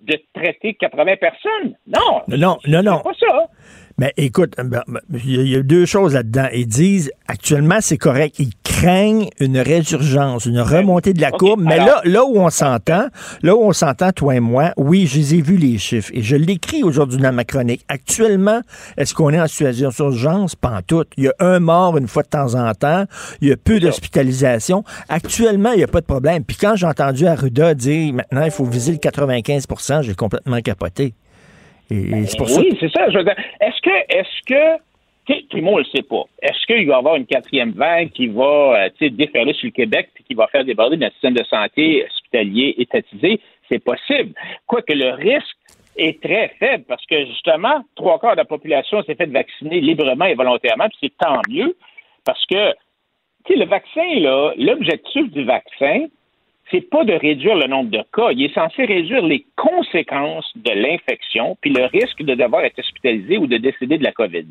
de 0.00 0.20
traiter 0.34 0.74
80 0.74 1.16
personnes. 1.16 1.76
Non. 1.86 2.22
Non, 2.28 2.58
non, 2.66 2.82
non. 2.82 3.02
C'est 3.04 3.26
pas 3.26 3.26
ça. 3.26 3.46
Mais 3.98 4.12
écoute, 4.16 4.54
ben, 4.58 4.82
ben, 4.88 5.00
il 5.24 5.48
y, 5.48 5.56
a 5.56 5.62
deux 5.62 5.86
choses 5.86 6.14
là-dedans. 6.14 6.48
Ils 6.52 6.66
disent, 6.66 7.12
actuellement, 7.28 7.78
c'est 7.80 7.96
correct. 7.96 8.36
Ils 8.40 8.52
craignent 8.64 9.28
une 9.38 9.58
résurgence, 9.58 10.46
une 10.46 10.60
remontée 10.60 11.12
de 11.12 11.20
la 11.20 11.30
courbe. 11.30 11.62
Mais 11.62 11.76
là, 11.76 12.00
là 12.04 12.24
où 12.24 12.36
on 12.38 12.50
s'entend, 12.50 13.06
là 13.42 13.54
où 13.54 13.62
on 13.62 13.72
s'entend, 13.72 14.10
toi 14.10 14.34
et 14.34 14.40
moi, 14.40 14.72
oui, 14.76 15.06
je 15.06 15.18
les 15.18 15.34
ai 15.36 15.42
vus 15.42 15.56
les 15.56 15.78
chiffres. 15.78 16.10
Et 16.12 16.22
je 16.22 16.34
l'écris 16.34 16.82
aujourd'hui 16.82 17.18
dans 17.18 17.32
ma 17.32 17.44
chronique. 17.44 17.84
Actuellement, 17.88 18.60
est-ce 18.96 19.14
qu'on 19.14 19.30
est 19.30 19.40
en 19.40 19.46
situation 19.46 19.90
d'urgence? 19.90 20.56
Pas 20.56 20.70
en 20.70 20.82
tout. 20.82 21.04
Il 21.16 21.24
y 21.24 21.28
a 21.28 21.34
un 21.38 21.60
mort 21.60 21.96
une 21.96 22.08
fois 22.08 22.24
de 22.24 22.28
temps 22.28 22.54
en 22.56 22.74
temps. 22.74 23.04
Il 23.40 23.48
y 23.48 23.52
a 23.52 23.56
peu 23.56 23.78
d'hospitalisation. 23.78 24.82
Actuellement, 25.08 25.70
il 25.70 25.78
n'y 25.78 25.84
a 25.84 25.88
pas 25.88 26.00
de 26.00 26.06
problème. 26.06 26.42
Puis 26.42 26.56
quand 26.60 26.74
j'ai 26.74 26.86
entendu 26.86 27.26
Arruda 27.26 27.74
dire, 27.74 28.12
maintenant, 28.12 28.44
il 28.44 28.50
faut 28.50 28.64
viser 28.64 28.90
le 28.90 28.98
95% 28.98 30.02
j'ai 30.02 30.14
complètement 30.14 30.60
capoté. 30.60 31.14
Ben 31.90 32.26
oui, 32.40 32.76
c'est 32.80 32.90
ça. 32.90 33.06
est-ce 33.06 33.80
que, 33.82 33.90
est-ce 34.08 34.42
que, 34.46 34.82
tout 35.48 35.56
le 35.56 35.62
monde 35.62 35.78
le 35.78 35.84
sait 35.84 36.02
pas. 36.02 36.24
Est-ce 36.42 36.66
qu'il 36.66 36.86
va 36.86 36.94
y 36.94 36.98
avoir 36.98 37.16
une 37.16 37.26
quatrième 37.26 37.72
vague 37.72 38.10
qui 38.10 38.28
va 38.28 38.84
euh, 38.84 39.08
déferler 39.10 39.54
sur 39.54 39.66
le 39.66 39.72
Québec 39.72 40.10
et 40.18 40.22
qui 40.22 40.34
va 40.34 40.46
faire 40.48 40.64
déborder 40.64 40.96
notre 40.96 41.12
système 41.14 41.34
de 41.34 41.44
santé 41.44 42.04
hospitalier 42.06 42.74
étatisé? 42.78 43.40
C'est 43.68 43.82
possible. 43.82 44.34
Quoique 44.66 44.92
le 44.92 45.10
risque 45.14 45.56
est 45.96 46.20
très 46.22 46.48
faible 46.58 46.84
parce 46.88 47.04
que 47.06 47.24
justement, 47.26 47.84
trois 47.96 48.18
quarts 48.18 48.32
de 48.32 48.38
la 48.38 48.44
population 48.44 49.02
s'est 49.04 49.14
fait 49.14 49.26
vacciner 49.26 49.80
librement 49.80 50.24
et 50.26 50.34
volontairement, 50.34 50.88
puis 50.88 50.98
c'est 51.02 51.16
tant 51.16 51.40
mieux 51.48 51.76
parce 52.24 52.44
que 52.46 52.74
le 53.50 53.66
vaccin, 53.66 54.20
là, 54.20 54.52
l'objectif 54.56 55.30
du 55.30 55.44
vaccin, 55.44 56.06
c'est 56.70 56.88
pas 56.88 57.04
de 57.04 57.12
réduire 57.12 57.56
le 57.56 57.66
nombre 57.66 57.90
de 57.90 58.02
cas, 58.12 58.30
il 58.32 58.44
est 58.44 58.54
censé 58.54 58.84
réduire 58.84 59.22
les 59.22 59.44
conséquences 59.56 60.50
de 60.56 60.70
l'infection 60.70 61.56
puis 61.60 61.70
le 61.70 61.84
risque 61.84 62.22
de 62.22 62.34
devoir 62.34 62.64
être 62.64 62.78
hospitalisé 62.78 63.36
ou 63.38 63.46
de 63.46 63.58
décéder 63.58 63.98
de 63.98 64.04
la 64.04 64.12
COVID. 64.12 64.46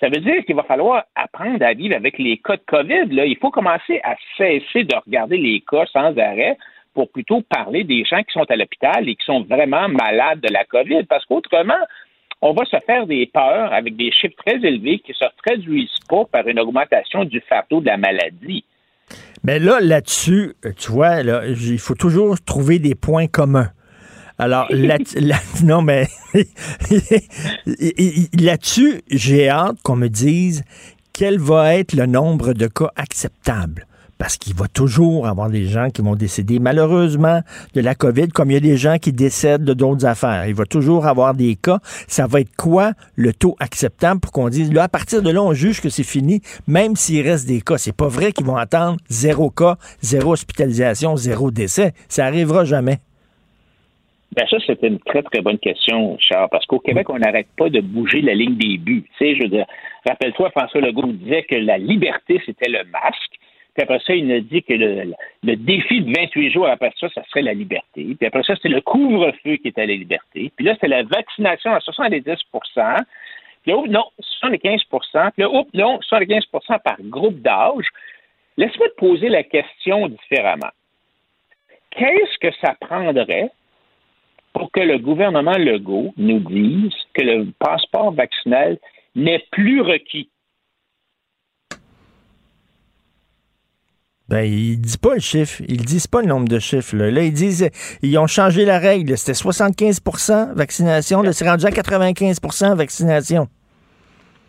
Ça 0.00 0.08
veut 0.08 0.20
dire 0.20 0.44
qu'il 0.44 0.54
va 0.54 0.62
falloir 0.62 1.04
apprendre 1.16 1.64
à 1.64 1.72
vivre 1.72 1.96
avec 1.96 2.18
les 2.18 2.36
cas 2.38 2.56
de 2.56 2.62
COVID. 2.66 3.06
Là. 3.10 3.26
Il 3.26 3.36
faut 3.36 3.50
commencer 3.50 4.00
à 4.04 4.14
cesser 4.36 4.84
de 4.84 4.94
regarder 5.04 5.36
les 5.36 5.60
cas 5.60 5.86
sans 5.86 6.16
arrêt 6.16 6.56
pour 6.94 7.10
plutôt 7.10 7.42
parler 7.42 7.84
des 7.84 8.04
gens 8.04 8.22
qui 8.22 8.32
sont 8.32 8.48
à 8.48 8.56
l'hôpital 8.56 9.08
et 9.08 9.16
qui 9.16 9.24
sont 9.24 9.42
vraiment 9.42 9.88
malades 9.88 10.40
de 10.40 10.52
la 10.52 10.64
COVID. 10.64 11.04
Parce 11.04 11.24
qu'autrement, 11.24 11.82
on 12.40 12.52
va 12.52 12.64
se 12.64 12.76
faire 12.86 13.06
des 13.06 13.26
peurs 13.26 13.72
avec 13.72 13.96
des 13.96 14.12
chiffres 14.12 14.36
très 14.36 14.56
élevés 14.56 15.00
qui 15.00 15.10
ne 15.10 15.16
se 15.16 15.24
traduisent 15.44 15.98
pas 16.08 16.24
par 16.26 16.46
une 16.46 16.60
augmentation 16.60 17.24
du 17.24 17.40
fardeau 17.40 17.80
de 17.80 17.86
la 17.86 17.96
maladie. 17.96 18.64
Mais 19.44 19.58
là, 19.58 19.80
là-dessus, 19.80 20.54
tu 20.76 20.92
vois, 20.92 21.22
là, 21.22 21.46
il 21.46 21.78
faut 21.78 21.94
toujours 21.94 22.40
trouver 22.40 22.78
des 22.78 22.94
points 22.94 23.26
communs. 23.26 23.70
Alors, 24.38 24.66
là, 24.70 24.98
non, 25.64 25.82
mais 25.82 26.08
là-dessus, 28.38 29.02
j'ai 29.10 29.48
hâte 29.48 29.76
qu'on 29.82 29.96
me 29.96 30.08
dise 30.08 30.62
quel 31.12 31.38
va 31.38 31.74
être 31.74 31.94
le 31.94 32.06
nombre 32.06 32.52
de 32.52 32.68
cas 32.68 32.92
acceptables 32.94 33.87
parce 34.18 34.36
qu'il 34.36 34.54
va 34.54 34.66
toujours 34.68 35.26
avoir 35.26 35.48
des 35.48 35.64
gens 35.64 35.90
qui 35.90 36.02
vont 36.02 36.14
décéder 36.14 36.58
malheureusement 36.58 37.40
de 37.74 37.80
la 37.80 37.94
COVID, 37.94 38.28
comme 38.28 38.50
il 38.50 38.54
y 38.54 38.56
a 38.56 38.60
des 38.60 38.76
gens 38.76 38.98
qui 38.98 39.12
décèdent 39.12 39.64
de 39.64 39.74
d'autres 39.74 40.06
affaires. 40.06 40.46
Il 40.46 40.54
va 40.54 40.64
toujours 40.64 41.06
avoir 41.06 41.34
des 41.34 41.56
cas. 41.56 41.78
Ça 42.08 42.26
va 42.26 42.40
être 42.40 42.54
quoi 42.56 42.92
le 43.14 43.32
taux 43.32 43.56
acceptable 43.60 44.20
pour 44.20 44.32
qu'on 44.32 44.48
dise, 44.48 44.72
là, 44.72 44.84
à 44.84 44.88
partir 44.88 45.22
de 45.22 45.30
là, 45.30 45.42
on 45.42 45.52
juge 45.52 45.80
que 45.80 45.88
c'est 45.88 46.02
fini, 46.02 46.40
même 46.66 46.96
s'il 46.96 47.26
reste 47.26 47.46
des 47.46 47.60
cas. 47.60 47.78
C'est 47.78 47.96
pas 47.96 48.08
vrai 48.08 48.32
qu'ils 48.32 48.46
vont 48.46 48.56
attendre 48.56 48.98
zéro 49.08 49.50
cas, 49.50 49.76
zéro 50.00 50.32
hospitalisation, 50.32 51.16
zéro 51.16 51.50
décès. 51.50 51.92
Ça 52.08 52.26
arrivera 52.26 52.64
jamais. 52.64 52.98
Ben 54.36 54.46
ça, 54.50 54.58
c'est 54.66 54.82
une 54.82 54.98
très, 54.98 55.22
très 55.22 55.40
bonne 55.40 55.58
question, 55.58 56.18
Charles, 56.20 56.48
parce 56.50 56.66
qu'au 56.66 56.80
Québec, 56.80 57.08
on 57.08 57.18
n'arrête 57.18 57.48
pas 57.56 57.70
de 57.70 57.80
bouger 57.80 58.20
la 58.20 58.34
ligne 58.34 58.56
des 58.56 58.76
buts. 58.76 59.04
Tu 59.18 59.24
sais, 59.24 59.34
je 59.36 59.44
veux 59.44 59.48
dire, 59.48 59.64
rappelle-toi, 60.06 60.50
François 60.50 60.80
Legault 60.80 61.12
disait 61.12 61.44
que 61.44 61.54
la 61.54 61.78
liberté, 61.78 62.40
c'était 62.44 62.68
le 62.68 62.84
masque. 62.92 63.38
Puis 63.78 63.84
après 63.84 64.00
ça, 64.04 64.12
il 64.12 64.26
nous 64.26 64.40
dit 64.40 64.60
que 64.64 64.72
le, 64.72 65.54
défi 65.54 66.00
de 66.00 66.12
28 66.12 66.50
jours 66.50 66.66
après 66.66 66.92
ça, 66.98 67.08
ça 67.10 67.22
serait 67.28 67.42
la 67.42 67.54
liberté. 67.54 68.16
Puis 68.18 68.26
après 68.26 68.42
ça, 68.42 68.56
c'était 68.56 68.70
le 68.70 68.80
couvre-feu 68.80 69.54
qui 69.54 69.68
était 69.68 69.86
la 69.86 69.94
liberté. 69.94 70.50
Puis 70.56 70.64
là, 70.64 70.74
c'était 70.74 70.88
la 70.88 71.04
vaccination 71.04 71.72
à 71.72 71.78
70 71.78 72.24
Puis 72.24 73.72
là, 73.72 73.82
non, 73.88 74.04
75 74.40 74.80
Puis 74.90 75.42
là, 75.44 75.64
non, 75.74 76.00
75% 76.00 76.82
par 76.82 76.96
groupe 77.02 77.40
d'âge. 77.40 77.86
Laisse-moi 78.56 78.88
te 78.88 78.94
poser 78.96 79.28
la 79.28 79.44
question 79.44 80.08
différemment. 80.08 80.72
Qu'est-ce 81.92 82.36
que 82.38 82.52
ça 82.60 82.74
prendrait 82.80 83.52
pour 84.54 84.72
que 84.72 84.80
le 84.80 84.98
gouvernement 84.98 85.56
Legault 85.56 86.12
nous 86.16 86.40
dise 86.40 86.96
que 87.14 87.22
le 87.22 87.46
passeport 87.60 88.10
vaccinal 88.10 88.76
n'est 89.14 89.46
plus 89.52 89.82
requis? 89.82 90.28
Ben, 94.28 94.42
ils 94.42 94.78
disent 94.78 94.98
pas 94.98 95.14
le 95.14 95.20
chiffre. 95.20 95.62
Ils 95.68 95.84
disent 95.84 96.06
pas 96.06 96.20
le 96.20 96.28
nombre 96.28 96.48
de 96.48 96.58
chiffres. 96.58 96.96
Là, 96.96 97.22
ils 97.22 97.32
disent, 97.32 97.70
ils 98.02 98.18
ont 98.18 98.26
changé 98.26 98.64
la 98.64 98.78
règle. 98.78 99.16
C'était 99.16 99.32
75% 99.32 100.52
vaccination. 100.54 101.22
Là, 101.22 101.32
c'est 101.32 101.48
rendu 101.48 101.64
à 101.64 101.70
95% 101.70 102.74
vaccination. 102.74 103.48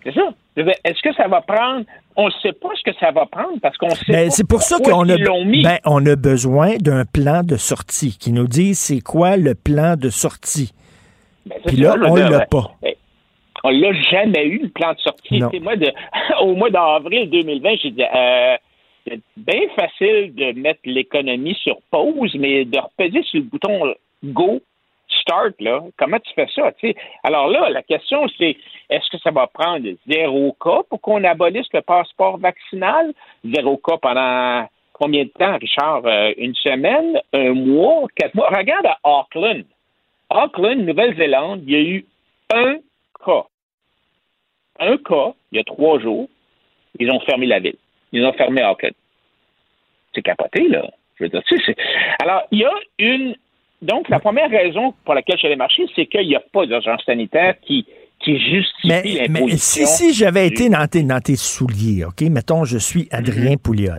C'est 0.03 0.13
ça. 0.13 0.33
Est-ce 0.57 1.01
que 1.01 1.13
ça 1.15 1.27
va 1.27 1.41
prendre? 1.41 1.85
On 2.17 2.25
ne 2.25 2.31
sait 2.41 2.51
pas 2.51 2.69
ce 2.75 2.91
que 2.91 2.97
ça 2.99 3.11
va 3.11 3.25
prendre 3.25 3.59
parce 3.61 3.77
qu'on 3.77 3.89
sait 3.91 4.11
ben, 4.11 4.29
C'est 4.29 4.47
pour 4.47 4.61
ça 4.61 4.77
qu'on 4.79 5.07
a, 5.07 5.15
ben, 5.15 5.77
on 5.85 6.05
a 6.05 6.15
besoin 6.17 6.75
d'un 6.77 7.05
plan 7.05 7.43
de 7.43 7.55
sortie 7.55 8.17
qui 8.17 8.33
nous 8.33 8.47
dise 8.47 8.77
c'est 8.77 8.99
quoi 8.99 9.37
le 9.37 9.55
plan 9.55 9.95
de 9.95 10.09
sortie. 10.09 10.73
Ben, 11.45 11.55
Puis 11.65 11.77
là, 11.77 11.95
on 12.05 12.15
ne 12.15 12.29
l'a 12.29 12.45
pas. 12.45 12.71
Ben, 12.81 12.93
on 13.63 13.69
l'a 13.69 13.93
jamais 14.11 14.45
eu, 14.47 14.63
le 14.63 14.69
plan 14.69 14.93
de 14.93 14.99
sortie. 14.99 15.39
Moi, 15.61 15.77
de, 15.77 15.91
au 16.41 16.55
mois 16.55 16.69
d'avril 16.69 17.29
2020, 17.29 17.69
j'ai 17.81 17.91
dit, 17.91 18.03
euh, 18.03 18.55
c'est 19.09 19.21
bien 19.37 19.69
facile 19.75 20.33
de 20.35 20.51
mettre 20.53 20.81
l'économie 20.85 21.55
sur 21.55 21.79
pause, 21.91 22.35
mais 22.35 22.65
de 22.65 22.77
repeser 22.77 23.23
sur 23.23 23.39
le 23.39 23.45
bouton 23.45 23.93
Go, 24.23 24.61
Start, 25.21 25.53
là, 25.59 25.81
comment 25.97 26.19
tu 26.19 26.31
fais 26.33 26.47
ça? 26.53 26.71
Alors 27.23 27.47
là, 27.47 27.69
la 27.69 27.81
question, 27.81 28.27
c'est 28.37 28.55
est-ce 28.89 29.09
que 29.09 29.17
ça 29.17 29.31
va 29.31 29.47
prendre 29.47 29.87
zéro 30.07 30.55
cas 30.63 30.81
pour 30.89 31.01
qu'on 31.01 31.23
abolisse 31.23 31.71
le 31.73 31.81
passeport 31.81 32.37
vaccinal? 32.37 33.13
Zéro 33.43 33.77
cas 33.77 33.97
pendant 33.97 34.67
combien 34.93 35.23
de 35.23 35.29
temps, 35.29 35.57
Richard? 35.57 36.05
Euh, 36.05 36.33
une 36.37 36.53
semaine, 36.55 37.19
un 37.33 37.53
mois, 37.53 38.07
quatre 38.15 38.35
mois? 38.35 38.49
Regarde 38.49 38.85
à 38.85 38.97
Auckland. 39.03 39.63
Auckland, 40.29 40.85
Nouvelle-Zélande, 40.85 41.63
il 41.65 41.71
y 41.71 41.75
a 41.75 41.81
eu 41.81 42.05
un 42.53 42.77
cas. 43.25 43.45
Un 44.79 44.97
cas, 44.97 45.33
il 45.51 45.57
y 45.57 45.61
a 45.61 45.63
trois 45.63 45.99
jours, 45.99 46.29
ils 46.99 47.11
ont 47.11 47.19
fermé 47.21 47.47
la 47.47 47.59
ville. 47.59 47.77
Ils 48.11 48.23
ont 48.25 48.33
fermé 48.33 48.63
Auckland. 48.63 48.93
C'est 50.13 50.21
capoté, 50.21 50.67
là. 50.67 50.89
Je 51.17 51.25
veux 51.25 51.29
dire, 51.29 51.41
tu 51.47 51.57
sais, 51.57 51.75
Alors, 52.21 52.43
il 52.51 52.59
y 52.59 52.65
a 52.65 52.73
une. 52.97 53.35
Donc, 53.81 54.09
la 54.09 54.19
première 54.19 54.49
raison 54.49 54.93
pour 55.05 55.13
laquelle 55.13 55.35
je 55.35 55.39
suis 55.39 55.47
allé 55.47 55.55
marcher, 55.55 55.85
c'est 55.95 56.05
qu'il 56.05 56.27
n'y 56.27 56.35
a 56.35 56.41
pas 56.51 56.65
d'urgence 56.65 57.01
sanitaire 57.05 57.55
qui, 57.61 57.85
qui 58.19 58.37
justifie 58.37 58.87
mais, 58.87 59.27
mais 59.29 59.57
si, 59.57 59.85
si 59.85 60.13
j'avais 60.13 60.47
été 60.47 60.69
dans 60.69 60.85
tes, 60.87 61.03
dans 61.03 61.21
tes 61.21 61.37
souliers, 61.37 62.03
OK? 62.05 62.21
Mettons, 62.23 62.65
je 62.65 62.77
suis 62.77 63.07
Adrien 63.11 63.55
mm 63.55 63.59
Pouliot. 63.59 63.93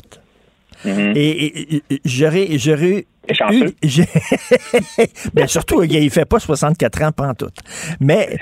Mhm. 0.85 1.13
Et, 1.17 1.83
j'aurais, 2.05 2.59
j'aurais 2.59 3.07
eu, 3.53 3.71
ben 5.35 5.47
surtout, 5.47 5.83
il 5.83 6.11
fait 6.11 6.25
pas 6.25 6.41
64 6.41 7.03
ans 7.03 7.13
pantoute. 7.13 7.57
Mais 8.01 8.39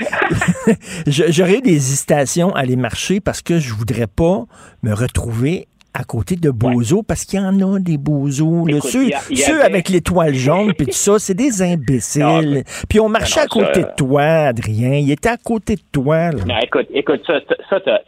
j'aurais 1.07 1.59
eu 1.59 1.62
des 1.62 1.74
hésitations 1.74 2.55
à 2.55 2.61
aller 2.61 2.77
marcher 2.77 3.20
parce 3.20 3.43
que 3.43 3.59
je 3.59 3.74
voudrais 3.74 4.07
pas 4.07 4.45
me 4.82 4.93
retrouver 4.95 5.66
à 5.99 6.05
côté 6.05 6.37
de 6.37 6.51
Bozo 6.51 7.03
parce 7.03 7.25
qu'il 7.25 7.41
y 7.41 7.43
en 7.43 7.61
a 7.61 7.81
des 7.81 7.99
Bozos. 7.99 8.66
ceux, 8.81 9.62
avec 9.62 9.89
l'étoile 9.89 10.33
jaune 10.33 10.73
puis 10.73 10.87
tout 10.87 10.93
ça, 10.93 11.19
c'est 11.19 11.35
des 11.35 11.61
imbéciles. 11.73 12.62
puis 12.89 13.01
on 13.01 13.09
marchait 13.09 13.41
à 13.41 13.47
côté 13.47 13.83
de 13.83 13.97
toi, 13.97 14.23
Adrien. 14.23 14.95
Il 14.95 15.11
était 15.11 15.29
à 15.29 15.37
côté 15.37 15.75
de 15.75 15.83
toi. 15.91 16.31
Non, 16.31 16.57
écoute, 16.62 16.87
écoute, 16.95 17.23
ça, 17.27 17.41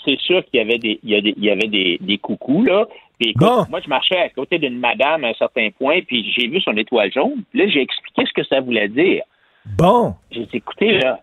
c'est 0.05 0.19
sûr 0.21 0.45
qu'il 0.47 0.61
y 0.61 0.63
avait 0.63 0.79
des, 0.79 1.01
il 1.03 1.35
y, 1.37 1.51
avait 1.51 1.67
des, 1.67 1.99
des 2.01 2.19
coucous 2.19 2.65
là. 2.65 2.87
Puis 3.19 3.31
écoute, 3.31 3.69
moi 3.69 3.81
je 3.85 3.89
marchais 3.89 4.19
à 4.19 4.29
côté 4.29 4.59
d'une 4.59 4.79
madame 4.79 5.25
à 5.25 5.29
un 5.29 5.35
certain 5.35 5.69
point, 5.77 6.01
puis 6.07 6.33
j'ai 6.37 6.47
vu 6.47 6.61
son 6.61 6.77
étoile 6.77 7.13
jaune. 7.13 7.43
Là, 7.55 7.67
j'ai 7.67 7.83
expliqué 7.83 8.23
ce 8.25 8.33
que 8.33 8.47
ça 8.47 8.61
voulait 8.61 8.89
dire. 8.89 9.23
Bon. 9.77 10.15
J'ai 10.31 10.47
dit, 10.47 10.57
écoutez 10.59 10.93
là, 10.93 11.21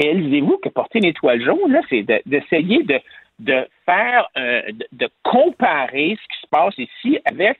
réalisez-vous 0.00 0.58
que 0.62 0.70
porter 0.70 1.00
une 1.00 1.06
étoile 1.06 1.44
jaune 1.44 1.70
là, 1.70 1.82
c'est 1.90 2.06
d'essayer 2.24 2.82
de 2.84 2.98
de 3.40 3.66
faire, 3.84 4.28
euh, 4.36 4.62
de, 4.92 5.08
comparer 5.22 6.16
ce 6.20 6.34
qui 6.34 6.40
se 6.42 6.46
passe 6.50 6.74
ici 6.78 7.18
avec 7.24 7.58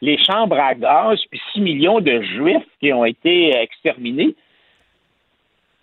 les 0.00 0.18
chambres 0.24 0.58
à 0.58 0.74
gaz, 0.74 1.18
puis 1.30 1.40
6 1.52 1.60
millions 1.60 2.00
de 2.00 2.20
juifs 2.22 2.66
qui 2.80 2.92
ont 2.92 3.04
été 3.04 3.56
exterminés. 3.56 4.34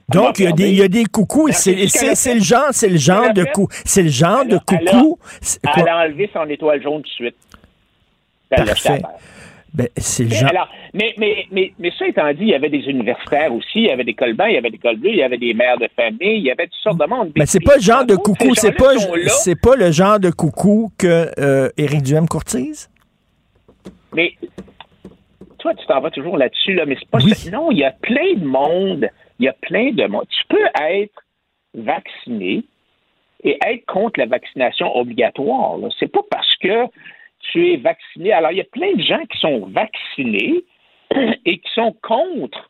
Donc, 0.10 0.40
il 0.40 0.46
y, 0.46 0.48
a 0.48 0.52
des, 0.52 0.70
il 0.70 0.76
y 0.76 0.82
a 0.82 0.88
des 0.88 1.06
coucous. 1.06 1.50
C'est 1.52 1.74
le 1.76 2.42
genre, 2.42 2.70
c'est 2.72 2.90
le 2.90 2.98
genre 2.98 3.32
de 3.32 3.46
cou, 3.46 3.68
c'est 3.86 4.02
le 4.02 4.10
genre 4.10 4.44
de 4.44 4.58
coucou. 4.58 5.20
Elle 5.78 5.88
a 5.88 6.00
enlevé 6.00 6.30
son 6.34 6.50
étoile 6.50 6.82
jaune 6.82 7.04
tout 7.04 7.10
de 7.10 7.14
suite. 7.14 7.36
Parfait. 8.50 9.02
Ben, 9.74 9.88
c'est 9.98 10.24
le 10.24 10.30
Mais, 10.30 10.36
genre. 10.36 10.50
alors, 10.50 10.70
mais, 10.94 11.14
mais, 11.18 11.46
mais, 11.52 11.74
mais 11.78 11.92
ça 11.98 12.08
étant 12.08 12.32
dit, 12.34 12.42
il 12.42 12.48
y 12.50 12.56
avait 12.56 12.70
des 12.70 12.88
universitaires 12.88 13.54
aussi, 13.54 13.82
il 13.82 13.86
y 13.86 13.92
avait 13.92 14.04
des 14.04 14.16
colbans, 14.16 14.46
il 14.46 14.56
y 14.56 14.58
avait 14.58 14.72
des 14.72 14.80
cols 14.80 14.98
bleus, 14.98 15.12
il 15.12 15.18
y 15.18 15.24
avait 15.24 15.38
des 15.38 15.54
mères 15.54 15.78
de 15.78 15.88
famille, 15.96 16.38
il 16.38 16.44
y 16.44 16.52
avait 16.52 16.66
toutes 16.66 16.82
sortes 16.82 17.00
de 17.00 17.06
monde. 17.06 17.32
Mais 17.38 17.46
c'est 17.46 17.64
pas 17.64 17.76
le 17.76 17.82
genre 17.82 18.06
de 18.06 18.16
coucou, 18.16 18.56
c'est 18.56 18.72
pas, 18.72 18.98
c'est 18.98 19.56
le 19.78 19.92
genre 19.92 20.20
de 20.20 20.32
coucou 20.32 20.92
que 20.98 21.30
euh, 21.40 21.70
Éric 21.78 22.02
Duhem 22.02 22.28
courtise. 22.28 22.90
Mais 24.14 24.34
toi, 25.60 25.74
tu 25.76 25.86
t'en 25.86 26.02
vas 26.02 26.10
toujours 26.10 26.38
là-dessus, 26.38 26.74
là, 26.74 26.86
mais 26.86 26.96
c'est 27.00 27.10
pas 27.10 27.20
ça. 27.20 27.52
Non, 27.52 27.72
il 27.72 27.78
y 27.78 27.84
a 27.84 27.92
plein 27.92 28.34
de 28.36 28.46
monde. 28.46 29.08
Il 29.40 29.46
y 29.46 29.50
a 29.50 29.54
plein 29.54 29.92
de 29.92 30.06
monde. 30.08 30.26
Tu 30.30 30.46
peux 30.48 30.66
être 30.82 31.24
vacciné 31.76 32.64
et 33.44 33.58
être 33.66 33.86
contre 33.86 34.20
la 34.20 34.26
vaccination 34.26 34.96
obligatoire. 34.96 35.78
C'est 36.00 36.12
pas 36.12 36.22
parce 36.30 36.56
que 36.58 36.86
tu 37.52 37.74
es 37.74 37.78
vacciné. 37.78 38.34
Alors, 38.34 38.52
il 38.52 38.58
y 38.58 38.62
a 38.62 38.66
plein 38.66 38.94
de 38.94 39.02
gens 39.02 39.24
qui 39.26 39.38
sont 39.40 39.68
vaccinés 39.68 40.64
et 41.46 41.58
qui 41.58 41.72
sont 41.74 41.96
contre 42.02 42.70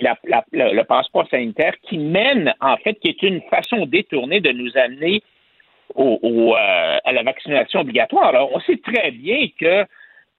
la- 0.00 0.18
la- 0.24 0.44
le, 0.52 0.74
le 0.74 0.84
passeport 0.84 1.28
sanitaire 1.28 1.74
qui 1.82 1.98
mène, 1.98 2.54
en 2.60 2.76
fait, 2.78 2.94
qui 2.94 3.08
est 3.08 3.22
une 3.22 3.40
façon 3.50 3.86
détournée 3.86 4.40
de 4.40 4.50
nous 4.52 4.76
amener 4.76 5.22
au- 5.94 6.18
au, 6.22 6.54
euh, 6.56 6.98
à 7.04 7.12
la 7.12 7.22
vaccination 7.22 7.80
obligatoire. 7.80 8.26
Alors, 8.28 8.50
on 8.54 8.60
sait 8.60 8.78
très 8.78 9.10
bien 9.10 9.46
que 9.60 9.84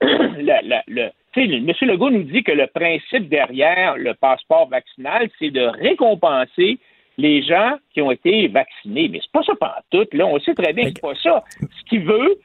le, 0.00 1.10
M. 1.38 1.72
Legault 1.82 2.10
nous 2.10 2.22
dit 2.24 2.42
que 2.42 2.52
le 2.52 2.66
principe 2.66 3.28
derrière 3.28 3.96
le 3.96 4.14
passeport 4.14 4.68
vaccinal, 4.68 5.28
c'est 5.38 5.50
de 5.50 5.62
récompenser 5.62 6.78
les 7.18 7.42
gens 7.42 7.76
qui 7.94 8.02
ont 8.02 8.10
été 8.10 8.48
vaccinés. 8.48 9.08
Mais 9.08 9.20
c'est 9.22 9.32
pas 9.32 9.42
ça 9.42 9.54
tout. 9.90 10.06
Là, 10.12 10.26
on 10.26 10.38
sait 10.40 10.54
très 10.54 10.72
bien 10.72 10.84
que 10.84 10.90
c'est 10.96 11.00
pas 11.00 11.14
ça. 11.14 11.44
Ce 11.60 11.84
qu'il 11.88 12.04
veut, 12.04 12.38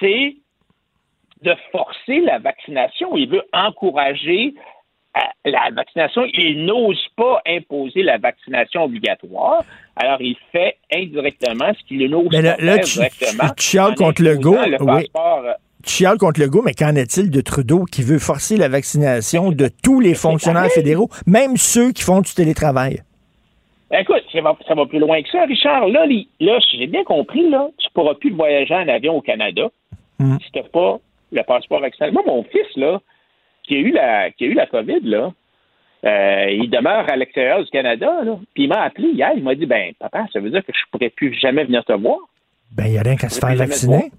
c'est 0.00 0.36
de 1.44 1.54
forcer 1.72 2.20
la 2.20 2.38
vaccination. 2.38 3.16
Il 3.16 3.28
veut 3.28 3.42
encourager 3.52 4.54
euh, 5.16 5.20
la 5.44 5.70
vaccination. 5.72 6.22
Il 6.32 6.64
n'ose 6.64 7.00
pas 7.16 7.40
imposer 7.46 8.02
la 8.02 8.18
vaccination 8.18 8.84
obligatoire. 8.84 9.62
Alors, 9.96 10.20
il 10.20 10.36
fait 10.52 10.76
indirectement 10.92 11.72
ce 11.78 11.84
qu'il 11.86 12.08
n'ose 12.10 12.28
pas 12.30 12.40
là, 12.42 12.56
faire 12.56 12.80
tu, 12.84 12.94
directement. 12.98 13.48
tu 13.56 13.64
chiales 13.64 13.92
en 13.92 13.94
contre 13.94 14.22
imposant 14.22 14.30
Legault. 14.30 14.56
le 14.66 14.82
Oui. 14.82 15.02
passeport, 15.02 15.42
euh, 15.44 15.52
Tu 15.84 15.92
chiales 15.92 16.18
contre 16.18 16.40
Legault, 16.40 16.62
mais 16.64 16.72
qu'en 16.74 16.94
est-il 16.96 17.30
de 17.30 17.40
Trudeau 17.40 17.84
qui 17.84 18.02
veut 18.02 18.18
forcer 18.18 18.56
la 18.56 18.68
vaccination 18.68 19.50
de 19.52 19.68
tous 19.84 20.00
les 20.00 20.14
fonctionnaires 20.14 20.70
fédéraux, 20.70 21.08
même 21.26 21.56
ceux 21.56 21.92
qui 21.92 22.02
font 22.02 22.20
du 22.22 22.32
télétravail? 22.34 23.02
Ben, 23.90 24.00
Écoute, 24.00 24.24
ça 24.32 24.40
va, 24.40 24.56
ça 24.66 24.74
va 24.74 24.86
plus 24.86 24.98
loin 24.98 25.22
que 25.22 25.28
ça, 25.28 25.44
Richard. 25.44 25.86
Là, 25.88 26.06
là 26.40 26.58
si 26.68 26.78
j'ai 26.78 26.86
bien 26.86 27.04
compris, 27.04 27.48
là, 27.50 27.68
tu 27.78 27.86
pourras 27.92 28.14
plus 28.14 28.30
voyager 28.32 28.74
en 28.74 28.88
avion 28.88 29.14
au 29.16 29.20
Canada 29.20 29.68
Mm. 30.20 30.36
si 30.44 30.50
tu 30.52 30.58
n'as 30.60 30.68
pas 30.68 30.98
le 31.34 31.42
passeport 31.42 31.80
vaccinal. 31.80 32.12
Moi, 32.12 32.22
mon 32.26 32.42
fils, 32.44 32.76
là, 32.76 33.00
qui 33.62 33.74
a 33.76 33.78
eu 33.78 33.90
la, 33.90 34.30
qui 34.30 34.44
a 34.44 34.46
eu 34.48 34.54
la 34.54 34.66
COVID, 34.66 35.00
là, 35.02 35.32
euh, 36.04 36.50
il 36.50 36.68
demeure 36.70 37.10
à 37.10 37.16
l'extérieur 37.16 37.62
du 37.64 37.70
Canada, 37.70 38.22
là. 38.24 38.38
Puis 38.54 38.64
il 38.64 38.68
m'a 38.68 38.82
appelé 38.82 39.08
hier, 39.08 39.32
il 39.36 39.42
m'a 39.42 39.54
dit 39.54 39.66
Ben, 39.66 39.92
papa, 39.98 40.26
ça 40.32 40.40
veut 40.40 40.50
dire 40.50 40.64
que 40.64 40.72
je 40.72 40.82
pourrais 40.90 41.10
plus 41.10 41.32
jamais 41.34 41.64
venir 41.64 41.84
te 41.84 41.92
voir. 41.92 42.18
Ben, 42.76 42.86
il 42.86 42.92
n'y 42.92 42.98
a 42.98 43.02
rien 43.02 43.16
qu'à 43.16 43.28
se 43.28 43.40
faire 43.40 43.54
vacciner. 43.56 44.10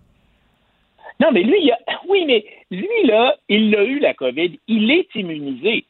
Non, 1.19 1.29
mais 1.31 1.43
lui, 1.43 1.57
il 1.61 1.71
a, 1.71 1.77
oui, 2.09 2.25
mais 2.25 2.43
lui, 2.71 2.87
là, 3.05 3.35
il 3.49 3.75
a 3.75 3.83
eu 3.83 3.99
la 3.99 4.13
COVID, 4.13 4.59
il 4.67 4.91
est 4.91 5.07
immunisé. 5.15 5.85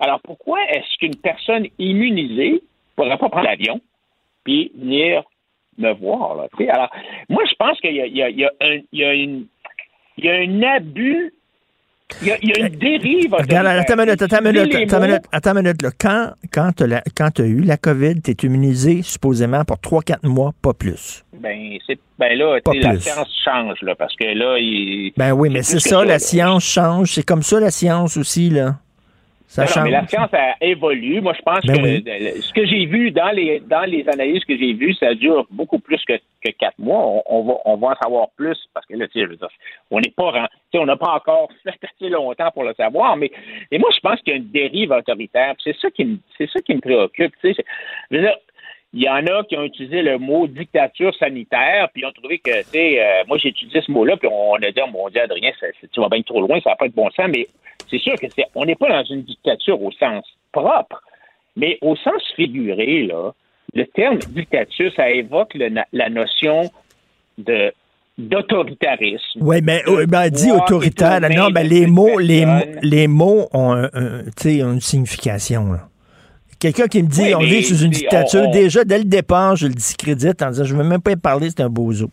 Alors, 0.00 0.20
pourquoi 0.22 0.58
est-ce 0.70 0.96
qu'une 0.98 1.16
personne 1.16 1.66
immunisée 1.78 2.52
ne 2.52 2.58
pourrait 2.96 3.18
pas 3.18 3.28
prendre 3.28 3.46
l'avion 3.46 3.80
puis 4.44 4.72
venir 4.76 5.22
me 5.76 5.92
voir? 5.92 6.36
Là? 6.36 6.46
Alors, 6.72 6.90
moi, 7.28 7.42
je 7.50 7.54
pense 7.56 7.80
qu'il 7.80 7.94
y 7.94 9.04
a 9.04 9.14
une- 9.14 9.46
il 10.18 10.24
y 10.24 10.28
a 10.28 10.34
un 10.34 10.76
abus, 10.76 11.32
il 12.22 12.28
y 12.28 12.30
a, 12.32 12.38
il 12.42 12.48
y 12.48 12.52
a 12.52 12.66
une 12.66 12.76
dérive. 12.76 13.34
Regarde, 13.34 13.66
autoritaire. 13.66 13.80
attends 13.80 13.94
une 13.94 14.00
minute, 14.00 14.22
attends 14.22 14.38
une 14.38 14.52
minute, 14.52 14.74
attends 14.74 15.00
minute, 15.00 15.22
attends 15.30 15.54
minute. 15.54 15.82
là. 15.82 15.90
Quand, 15.98 16.30
quand 16.52 16.72
tu 17.30 17.42
as, 17.42 17.46
eu 17.46 17.60
la 17.60 17.76
COVID, 17.76 18.22
tu 18.22 18.30
es 18.30 18.34
immunisé 18.42 19.02
supposément 19.02 19.64
pour 19.64 19.76
3-4 19.76 20.26
mois, 20.26 20.52
pas 20.62 20.72
plus. 20.72 21.24
Ben, 21.34 21.76
c'est, 21.86 21.98
ben 22.18 22.36
là, 22.36 22.58
Pas 22.64 22.72
la 22.74 22.98
science 22.98 23.28
change, 23.44 23.80
là, 23.82 23.94
parce 23.94 24.16
que 24.16 24.24
là, 24.24 24.58
il. 24.58 25.12
Ben 25.16 25.32
oui, 25.32 25.50
mais 25.50 25.62
c'est 25.62 25.80
ça, 25.80 25.98
la 26.04 26.12
là. 26.12 26.18
science 26.18 26.64
change. 26.64 27.12
C'est 27.12 27.24
comme 27.24 27.42
ça, 27.42 27.60
la 27.60 27.70
science 27.70 28.16
aussi, 28.16 28.50
là. 28.50 28.76
Ça 29.50 29.62
Non, 29.62 29.68
non, 29.68 29.72
change. 29.74 29.84
mais 29.84 29.90
la 29.92 30.06
science 30.06 30.34
a 30.34 30.54
évolue. 30.60 31.22
Moi, 31.22 31.32
je 31.34 31.40
pense 31.42 31.60
Ben 31.64 31.74
que 31.76 31.82
oui. 31.82 32.42
ce 32.42 32.52
que 32.52 32.66
j'ai 32.66 32.84
vu 32.84 33.10
dans 33.10 33.30
les 33.30 33.60
dans 33.60 33.88
les 33.90 34.06
analyses 34.06 34.44
que 34.44 34.54
j'ai 34.58 34.74
vues, 34.74 34.92
ça 34.92 35.14
dure 35.14 35.46
beaucoup 35.50 35.78
plus 35.78 36.04
que, 36.04 36.12
que 36.44 36.50
quatre 36.50 36.78
mois. 36.78 37.02
On, 37.02 37.22
on 37.26 37.42
va 37.44 37.54
on 37.64 37.76
va 37.78 37.88
en 37.88 37.96
savoir 37.96 38.28
plus 38.36 38.58
parce 38.74 38.84
que 38.84 38.94
là, 38.94 39.08
tu 39.08 39.20
sais, 39.26 39.36
on 39.90 40.00
n'est 40.00 40.10
pas 40.14 40.48
on 40.74 40.84
n'a 40.84 40.96
pas 40.96 41.12
encore 41.14 41.48
fait 41.64 41.70
assez 41.82 42.10
longtemps 42.10 42.50
pour 42.52 42.64
le 42.64 42.74
savoir. 42.74 43.16
Mais 43.16 43.30
et 43.70 43.78
moi, 43.78 43.88
je 43.94 44.00
pense 44.00 44.20
qu'il 44.20 44.34
y 44.34 44.36
a 44.36 44.38
une 44.38 44.50
dérive 44.50 44.90
autoritaire. 44.90 45.54
C'est 45.64 45.76
ça 45.78 45.90
qui 45.90 46.04
me 46.04 46.18
c'est 46.36 46.50
ça 46.50 46.60
qui 46.60 46.74
me 46.74 46.80
préoccupe. 46.80 47.32
Tu 47.42 47.54
sais, 47.54 47.64
Il 48.94 49.02
y 49.02 49.08
en 49.08 49.26
a 49.26 49.44
qui 49.44 49.56
ont 49.56 49.64
utilisé 49.64 50.00
le 50.02 50.18
mot 50.18 50.46
dictature 50.46 51.14
sanitaire, 51.16 51.88
puis 51.92 52.02
ils 52.02 52.06
ont 52.06 52.12
trouvé 52.12 52.38
que, 52.38 52.62
tu 52.62 52.68
sais, 52.70 53.00
euh, 53.02 53.22
moi 53.28 53.36
j'ai 53.38 53.48
étudié 53.50 53.82
ce 53.82 53.92
mot-là, 53.92 54.16
puis 54.16 54.28
on 54.32 54.54
a 54.54 54.70
dit, 54.70 54.80
oh 54.82 54.90
mon 54.90 55.08
Dieu, 55.10 55.20
Adrien, 55.20 55.50
ça- 55.60 55.66
tu 55.92 56.00
vas 56.00 56.08
bien 56.08 56.22
trop 56.22 56.40
loin, 56.40 56.58
ça 56.62 56.70
va 56.70 56.76
pas 56.76 56.86
être 56.86 56.94
bon 56.94 57.10
sens, 57.10 57.26
mais 57.28 57.46
c'est 57.90 57.98
sûr 57.98 58.14
que 58.14 58.26
c'est, 58.34 58.44
on 58.54 58.64
n'est 58.64 58.76
pas 58.76 58.88
dans 58.88 59.04
une 59.04 59.22
dictature 59.22 59.80
au 59.82 59.92
sens 59.92 60.24
propre, 60.52 61.02
mais 61.56 61.76
au 61.82 61.96
sens 61.96 62.22
figuré, 62.34 63.02
là, 63.04 63.32
le 63.74 63.84
terme 63.84 64.16
dictature, 64.30 64.90
ça 64.96 65.10
évoque 65.10 65.52
le 65.54 65.68
na- 65.68 65.86
la 65.92 66.08
notion 66.08 66.62
de 67.36 67.72
d'autoritarisme. 68.16 69.40
Oui, 69.42 69.60
mais 69.62 69.82
de 69.86 69.90
euh, 69.90 70.06
ben, 70.06 70.28
dit 70.30 70.50
autoritaire. 70.50 71.20
non, 71.20 71.50
ben, 71.50 71.62
de 71.64 71.68
les 71.70 71.86
mots, 71.86 72.18
les, 72.18 72.44
les 72.82 73.06
mots 73.06 73.48
ont, 73.52 73.72
un- 73.72 73.90
un- 73.92 74.24
tu 74.36 74.56
sais, 74.56 74.62
ont 74.64 74.72
une 74.72 74.80
signification. 74.80 75.72
là. 75.72 75.80
Quelqu'un 76.60 76.86
qui 76.88 77.02
me 77.02 77.08
dit 77.08 77.22
Oui, 77.22 77.34
on 77.34 77.38
vit 77.40 77.62
sous 77.62 77.84
une 77.84 77.90
dictature, 77.90 78.40
on- 78.42 78.48
on- 78.48 78.50
déjà, 78.50 78.84
dès 78.84 78.98
le 78.98 79.04
départ, 79.04 79.54
je 79.56 79.66
le 79.68 79.74
discrédite 79.74 80.42
en 80.42 80.50
disant 80.50 80.64
je 80.64 80.74
ne 80.74 80.82
veux 80.82 80.88
même 80.88 81.00
pas 81.00 81.12
y 81.12 81.16
parler, 81.16 81.48
c'est 81.50 81.62
un 81.62 81.68
bozo. 81.70 82.08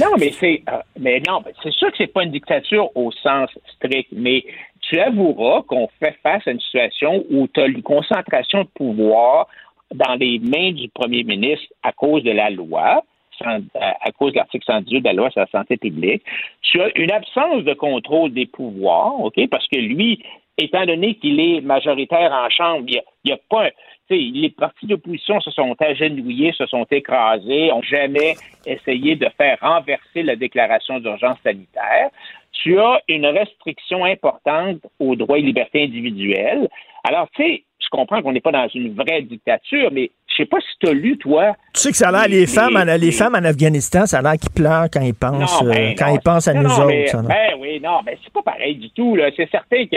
Non, 0.00 0.06
mais 0.18 0.32
c'est 0.40 0.62
euh, 0.72 0.78
mais 0.98 1.22
non, 1.28 1.40
mais 1.44 1.52
c'est 1.62 1.72
sûr 1.72 1.88
que 1.90 1.96
c'est 1.98 2.08
pas 2.12 2.24
une 2.24 2.32
dictature 2.32 2.88
au 2.96 3.12
sens 3.12 3.48
strict, 3.76 4.08
mais 4.12 4.44
tu 4.80 4.98
avoueras 4.98 5.62
qu'on 5.62 5.88
fait 6.00 6.16
face 6.22 6.42
à 6.46 6.50
une 6.50 6.60
situation 6.60 7.24
où 7.30 7.46
tu 7.48 7.60
as 7.60 7.66
une 7.66 7.82
concentration 7.82 8.62
de 8.64 8.68
pouvoir 8.74 9.46
dans 9.94 10.14
les 10.14 10.40
mains 10.40 10.72
du 10.72 10.88
premier 10.88 11.22
ministre 11.22 11.66
à 11.82 11.92
cause 11.92 12.24
de 12.24 12.32
la 12.32 12.50
loi, 12.50 13.04
sans- 13.38 13.60
à 13.74 14.10
cause 14.18 14.32
de 14.32 14.38
l'article 14.38 14.64
118 14.66 15.00
de 15.02 15.06
la 15.08 15.12
loi 15.12 15.30
sur 15.30 15.40
la 15.40 15.46
santé 15.48 15.76
publique. 15.76 16.22
Tu 16.62 16.80
as 16.80 16.88
une 16.98 17.12
absence 17.12 17.62
de 17.62 17.74
contrôle 17.74 18.32
des 18.32 18.46
pouvoirs, 18.46 19.20
OK, 19.20 19.38
parce 19.48 19.66
que 19.68 19.78
lui, 19.78 20.20
étant 20.58 20.84
donné 20.86 21.14
qu'il 21.16 21.38
est 21.38 21.60
majoritaire 21.60 22.32
en 22.32 22.50
Chambre, 22.50 22.84
il 22.88 23.00
n'y 23.24 23.32
a, 23.32 23.38
pas 23.48 23.66
un- 23.66 23.70
tu 24.08 24.16
sais, 24.16 24.30
les 24.34 24.50
partis 24.50 24.86
d'opposition 24.86 25.40
se 25.40 25.50
sont 25.50 25.74
agenouillés, 25.80 26.52
se 26.52 26.66
sont 26.66 26.84
écrasés, 26.90 27.72
ont 27.72 27.82
jamais 27.82 28.34
essayé 28.66 29.16
de 29.16 29.26
faire 29.36 29.58
renverser 29.60 30.22
la 30.22 30.36
déclaration 30.36 30.98
d'urgence 31.00 31.38
sanitaire. 31.42 32.10
Tu 32.52 32.78
as 32.78 33.00
une 33.08 33.26
restriction 33.26 34.04
importante 34.04 34.78
aux 35.00 35.16
droits 35.16 35.38
et 35.38 35.42
libertés 35.42 35.84
individuelles. 35.84 36.68
Alors, 37.02 37.28
tu 37.34 37.42
sais, 37.42 37.64
je 37.80 37.88
comprends 37.90 38.22
qu'on 38.22 38.32
n'est 38.32 38.40
pas 38.40 38.52
dans 38.52 38.68
une 38.74 38.94
vraie 38.94 39.22
dictature, 39.22 39.90
mais 39.92 40.10
je 40.28 40.36
sais 40.36 40.46
pas 40.46 40.58
si 40.60 40.66
tu 40.80 40.88
as 40.88 40.92
lu, 40.92 41.18
toi. 41.18 41.54
Tu 41.74 41.80
sais 41.80 41.90
que 41.90 41.96
ça 41.96 42.08
a 42.08 42.12
l'air, 42.12 42.28
les, 42.28 42.46
femmes, 42.46 42.76
en, 42.76 42.84
les 42.84 43.12
femmes 43.12 43.34
en 43.34 43.44
Afghanistan, 43.44 44.06
ça 44.06 44.18
a 44.18 44.22
l'air 44.22 44.32
qu'ils 44.40 44.50
pleurent 44.50 44.86
quand 44.92 45.02
ils 45.02 45.14
pensent, 45.14 45.62
Non, 45.62 45.68
ben 45.70 45.90
euh, 45.90 45.94
quand 45.98 46.08
non. 46.08 46.14
ils 46.14 46.20
pensent 46.22 46.48
à 46.48 46.54
Non, 46.54 46.62
nous 46.62 46.68
non, 46.68 46.74
autres. 46.76 46.86
mais- 46.86 47.06
ça, 47.08 47.22
ben 47.22 47.54
oui, 47.58 47.80
non, 47.80 48.00
ben 48.04 48.16
c'est 48.22 48.32
pas 48.32 48.42
pareil 48.42 48.76
du 48.76 48.90
tout. 48.90 49.16
Là. 49.16 49.30
C'est 49.36 49.50
certain 49.50 49.84
que 49.86 49.96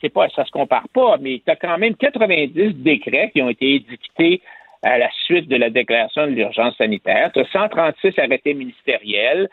c'est 0.00 0.08
pas, 0.08 0.28
ça 0.30 0.44
se 0.44 0.50
compare 0.50 0.88
pas, 0.94 1.16
mais 1.20 1.40
tu 1.44 1.50
as 1.50 1.56
quand 1.56 1.78
même 1.78 1.94
90 1.94 2.74
décrets 2.74 3.30
qui 3.32 3.42
ont 3.42 3.48
été 3.48 3.76
édictés 3.76 4.40
à 4.82 4.98
la 4.98 5.10
suite 5.24 5.48
de 5.48 5.56
la 5.56 5.70
déclaration 5.70 6.26
de 6.26 6.32
l'urgence 6.32 6.76
sanitaire. 6.76 7.30
Tu 7.32 7.40
as 7.40 7.46
136 7.46 8.18
arrêtés 8.18 8.54
ministériels. 8.54 9.48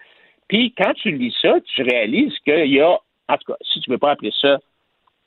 Puis 0.47 0.73
quand 0.77 0.93
tu 0.93 1.11
lis 1.11 1.35
ça, 1.41 1.55
tu 1.73 1.81
réalises 1.81 2.38
qu'il 2.39 2.72
y 2.72 2.80
a, 2.80 2.91
en 3.27 3.38
tout 3.38 3.51
cas, 3.51 3.57
si 3.61 3.80
tu 3.80 3.89
veux 3.89 3.97
pas 3.97 4.11
appeler 4.11 4.34
ça 4.39 4.59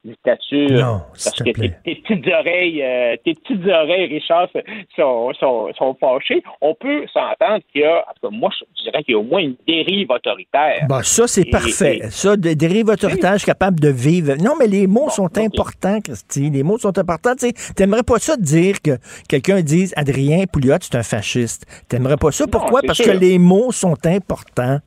dictature, 0.04 0.70
Non, 0.70 1.00
parce 1.10 1.32
te 1.34 1.44
que 1.44 1.50
plaît. 1.50 1.74
tes, 1.84 1.94
tes 1.96 2.00
petites 2.02 2.26
oreilles, 2.32 2.82
euh, 2.82 3.16
tes 3.24 3.34
petites 3.34 3.66
oreilles, 3.66 4.06
Richard, 4.06 4.48
sont, 4.96 5.32
sont, 5.38 5.68
sont 5.76 5.96
fâchées. 6.00 6.42
On 6.60 6.74
peut 6.74 7.06
s'entendre 7.12 7.60
qu'il 7.72 7.82
y 7.82 7.84
a, 7.84 7.98
en 8.08 8.12
tout 8.20 8.28
cas, 8.30 8.36
moi, 8.36 8.50
je- 8.58 8.84
dirais 8.84 9.02
qu'il 9.02 9.12
y 9.12 9.16
a 9.16 9.18
au 9.20 9.24
moins 9.24 9.40
une 9.40 9.56
dérive 9.66 10.10
autoritaire. 10.10 10.86
Bon, 10.88 11.02
ça, 11.02 11.26
c'est 11.26 11.44
parfait. 11.44 11.98
et- 11.98 12.10
Ça, 12.10 12.36
des 12.36 12.54
dérives 12.54 12.88
autoritaires, 12.88 13.32
je 13.34 13.38
suis 13.38 13.46
capable 13.46 13.80
de 13.80 13.88
vivre. 13.90 14.34
Non, 14.42 14.54
mais 14.58 14.66
les 14.66 14.86
mots 14.86 15.10
sont 15.10 15.36
importants, 15.36 16.00
Christy. 16.00 16.48
Les 16.50 16.62
mots 16.62 16.78
sont 16.78 16.96
importants. 16.96 17.34
Tu 17.34 17.48
sais, 17.48 17.74
t'aimerais 17.74 18.02
pas 18.04 18.18
ça 18.18 18.36
de 18.36 18.42
dire 18.42 18.80
que 18.80 18.92
quelqu'un 19.28 19.60
dise 19.62 19.92
Adrien 19.96 20.44
Pouliot, 20.50 20.76
c'est 20.80 20.94
un 20.96 21.02
fasciste. 21.02 21.66
T'aimerais 21.88 22.16
pas 22.16 22.30
ça. 22.32 22.46
Pourquoi? 22.46 22.80
Parce 22.86 23.02
sûr. 23.02 23.12
que 23.12 23.18
les 23.18 23.38
mots 23.38 23.72
sont 23.72 23.96
importants. 24.06 24.78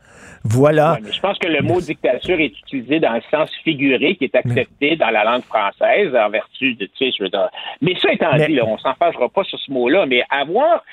Voilà. 0.43 0.93
Ouais, 0.93 0.99
mais 1.03 1.11
je 1.11 1.19
pense 1.19 1.37
que 1.37 1.47
le 1.47 1.61
mot 1.61 1.79
dictature 1.81 2.39
est 2.39 2.57
utilisé 2.59 2.99
dans 2.99 3.13
le 3.13 3.21
sens 3.29 3.51
figuré 3.63 4.15
qui 4.15 4.23
est 4.25 4.35
accepté 4.35 4.95
dans 5.01 5.09
la 5.09 5.23
langue 5.25 5.43
française 5.43 6.15
en 6.15 6.29
vertu 6.29 6.75
de, 6.75 6.85
tu 6.85 6.91
sais, 6.97 7.11
je 7.17 7.23
veux 7.23 7.29
dire. 7.29 7.49
Mais 7.81 7.95
ça 7.95 8.13
étant 8.13 8.31
Mais- 8.37 8.47
dit, 8.47 8.53
là, 8.55 8.63
on 8.65 8.77
s'en 8.77 8.93
fâchera 8.93 9.27
pas 9.29 9.43
sur 9.43 9.59
ce 9.59 9.71
mot-là, 9.71 10.05
mais 10.05 10.23
avoir, 10.29 10.83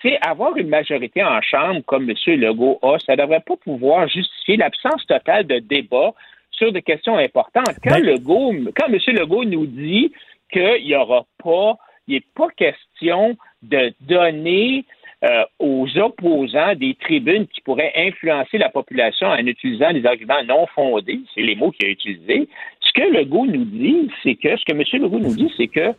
tu 0.00 0.08
sais, 0.08 0.18
avoir 0.22 0.56
une 0.56 0.68
majorité 0.68 1.22
en 1.22 1.40
chambre 1.42 1.80
comme 1.84 2.08
M. 2.08 2.16
Legault 2.40 2.78
a, 2.82 2.98
ça 3.04 3.16
devrait 3.16 3.40
pas 3.46 3.56
pouvoir 3.56 4.08
justifier 4.08 4.56
l'absence 4.56 5.04
totale 5.06 5.46
de 5.46 5.58
débat 5.58 6.12
sur 6.50 6.72
des 6.72 6.82
questions 6.82 7.16
importantes. 7.18 7.76
Quand 7.84 7.96
Ben- 8.00 8.06
Legault, 8.06 8.54
quand 8.74 8.86
M. 8.88 8.98
Legault 9.08 9.44
nous 9.44 9.66
dit 9.66 10.12
qu'il 10.50 10.84
n'y 10.84 10.94
aura 10.94 11.26
pas, 11.42 11.74
il 12.08 12.14
n'est 12.14 12.24
pas 12.34 12.48
question 12.56 13.36
de 13.62 13.92
donner 14.00 14.84
euh, 15.24 15.44
aux 15.58 15.88
opposants 15.98 16.74
des 16.74 16.94
tribunes 16.94 17.46
qui 17.46 17.62
pourraient 17.62 17.92
influencer 17.96 18.58
la 18.58 18.68
population 18.68 19.26
en 19.28 19.38
utilisant 19.38 19.90
des 19.92 20.04
arguments 20.04 20.44
non 20.44 20.66
fondés, 20.74 21.20
c'est 21.34 21.40
les 21.40 21.54
mots 21.56 21.70
qu'il 21.70 21.86
a 21.86 21.90
utilisés. 21.90 22.48
Ce 22.96 23.02
que 23.02 23.12
Legault 23.16 23.46
nous 23.46 23.64
dit, 23.64 24.10
c'est 24.22 24.34
que, 24.36 24.56
ce 24.56 24.64
que 24.64 24.72
M. 24.72 24.82
Legault 25.02 25.18
nous 25.18 25.34
dit, 25.34 25.52
c'est 25.56 25.66
que 25.68 25.92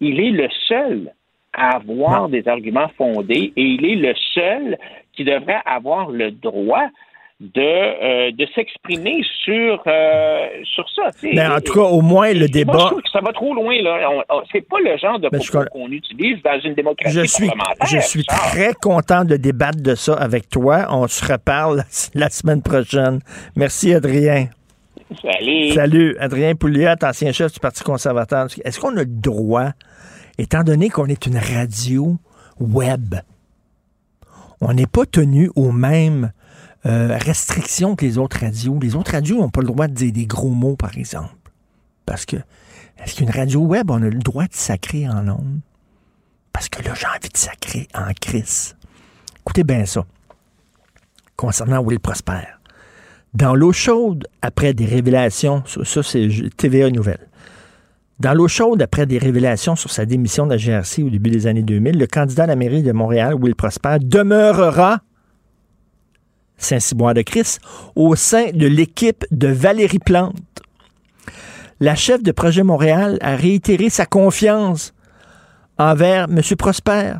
il 0.00 0.20
est 0.20 0.30
le 0.30 0.48
seul 0.68 1.12
à 1.52 1.76
avoir 1.76 2.28
des 2.28 2.46
arguments 2.46 2.88
fondés 2.96 3.52
et 3.56 3.62
il 3.62 3.84
est 3.84 3.96
le 3.96 4.14
seul 4.34 4.78
qui 5.12 5.24
devrait 5.24 5.60
avoir 5.64 6.10
le 6.10 6.30
droit 6.30 6.86
de, 7.40 7.60
euh, 7.60 8.30
de 8.32 8.46
s'exprimer 8.54 9.22
sur, 9.44 9.80
euh, 9.86 10.48
sur 10.64 10.88
ça. 10.90 11.10
Mais 11.22 11.46
en 11.46 11.60
tout 11.60 11.72
cas, 11.72 11.82
au 11.88 12.00
moins, 12.00 12.32
le 12.32 12.40
moi, 12.40 12.48
débat. 12.48 12.72
je 12.78 12.86
trouve 12.86 13.02
que 13.02 13.10
ça 13.10 13.20
va 13.20 13.32
trop 13.32 13.54
loin. 13.54 13.80
là. 13.80 14.24
C'est 14.50 14.68
pas 14.68 14.78
le 14.80 14.96
genre 14.96 15.20
de 15.20 15.28
Ben, 15.28 15.40
propos 15.40 15.68
qu'on 15.72 15.88
utilise 15.90 16.42
dans 16.42 16.58
une 16.60 16.74
démocratie 16.74 17.14
Je 17.16 17.24
suis, 17.26 17.46
parlementaire. 17.46 17.86
je 17.86 17.98
suis 18.00 18.24
très 18.24 18.72
content 18.74 19.24
de 19.24 19.36
débattre 19.36 19.80
de 19.80 19.94
ça 19.94 20.14
avec 20.14 20.48
toi. 20.48 20.86
On 20.90 21.06
se 21.06 21.32
reparle 21.32 21.84
la 22.14 22.28
semaine 22.28 22.62
prochaine. 22.62 23.20
Merci, 23.56 23.94
Adrien. 23.94 24.48
Salut. 25.22 25.72
Salut, 25.72 26.16
Adrien 26.18 26.54
Pouliot, 26.54 26.94
ancien 27.02 27.32
chef 27.32 27.52
du 27.52 27.60
Parti 27.60 27.82
conservateur. 27.82 28.48
Est-ce 28.64 28.78
qu'on 28.78 28.96
a 28.96 29.00
le 29.00 29.06
droit, 29.06 29.72
étant 30.36 30.62
donné 30.62 30.90
qu'on 30.90 31.06
est 31.06 31.24
une 31.26 31.38
radio 31.38 32.18
web, 32.60 33.14
on 34.60 34.74
n'est 34.74 34.86
pas 34.86 35.06
tenu 35.06 35.50
aux 35.56 35.72
mêmes 35.72 36.32
euh, 36.84 37.16
restrictions 37.16 37.96
que 37.96 38.04
les 38.04 38.18
autres 38.18 38.40
radios? 38.40 38.78
Les 38.82 38.96
autres 38.96 39.12
radios 39.12 39.38
n'ont 39.38 39.48
pas 39.48 39.62
le 39.62 39.68
droit 39.68 39.88
de 39.88 39.94
dire 39.94 40.12
des 40.12 40.26
gros 40.26 40.50
mots, 40.50 40.76
par 40.76 40.96
exemple. 40.98 41.34
Parce 42.04 42.26
que, 42.26 42.36
est-ce 43.02 43.16
qu'une 43.16 43.30
radio 43.30 43.60
web, 43.60 43.90
on 43.90 44.02
a 44.02 44.08
le 44.10 44.18
droit 44.18 44.44
de 44.44 44.54
sacrer 44.54 45.08
en 45.08 45.26
ondes? 45.28 45.60
Parce 46.52 46.68
que 46.68 46.82
là, 46.82 46.92
j'ai 46.94 47.06
envie 47.06 47.30
de 47.32 47.36
sacrer 47.36 47.88
en 47.94 48.12
crise. 48.20 48.76
Écoutez 49.40 49.64
bien 49.64 49.86
ça. 49.86 50.04
Concernant 51.36 51.80
Will 51.80 52.00
Prosper. 52.00 52.57
Dans 53.34 53.54
l'eau 53.54 53.72
chaude, 53.72 54.26
après 54.42 54.74
des 54.74 54.86
révélations, 54.86 55.62
ça, 55.66 56.02
c'est 56.02 56.28
TVA 56.56 56.90
Nouvelle. 56.90 57.28
Dans 58.20 58.34
l'eau 58.34 58.48
chaude, 58.48 58.82
après 58.82 59.06
des 59.06 59.18
révélations 59.18 59.76
sur 59.76 59.90
sa 59.90 60.04
démission 60.04 60.46
de 60.46 60.52
la 60.52 60.56
GRC 60.56 61.02
au 61.04 61.10
début 61.10 61.30
des 61.30 61.46
années 61.46 61.62
2000, 61.62 61.98
le 61.98 62.06
candidat 62.06 62.44
à 62.44 62.46
la 62.46 62.56
mairie 62.56 62.82
de 62.82 62.90
Montréal, 62.90 63.34
Will 63.34 63.54
Prosper, 63.54 63.98
demeurera 64.02 65.00
Saint-Cyboire 66.56 67.14
de 67.14 67.22
Christ 67.22 67.60
au 67.94 68.16
sein 68.16 68.50
de 68.52 68.66
l'équipe 68.66 69.24
de 69.30 69.48
Valérie 69.48 70.00
Plante. 70.00 70.34
La 71.78 71.94
chef 71.94 72.22
de 72.24 72.32
projet 72.32 72.64
Montréal 72.64 73.18
a 73.20 73.36
réitéré 73.36 73.88
sa 73.88 74.04
confiance 74.04 74.92
envers 75.78 76.24
M. 76.24 76.40
Prosper. 76.56 77.12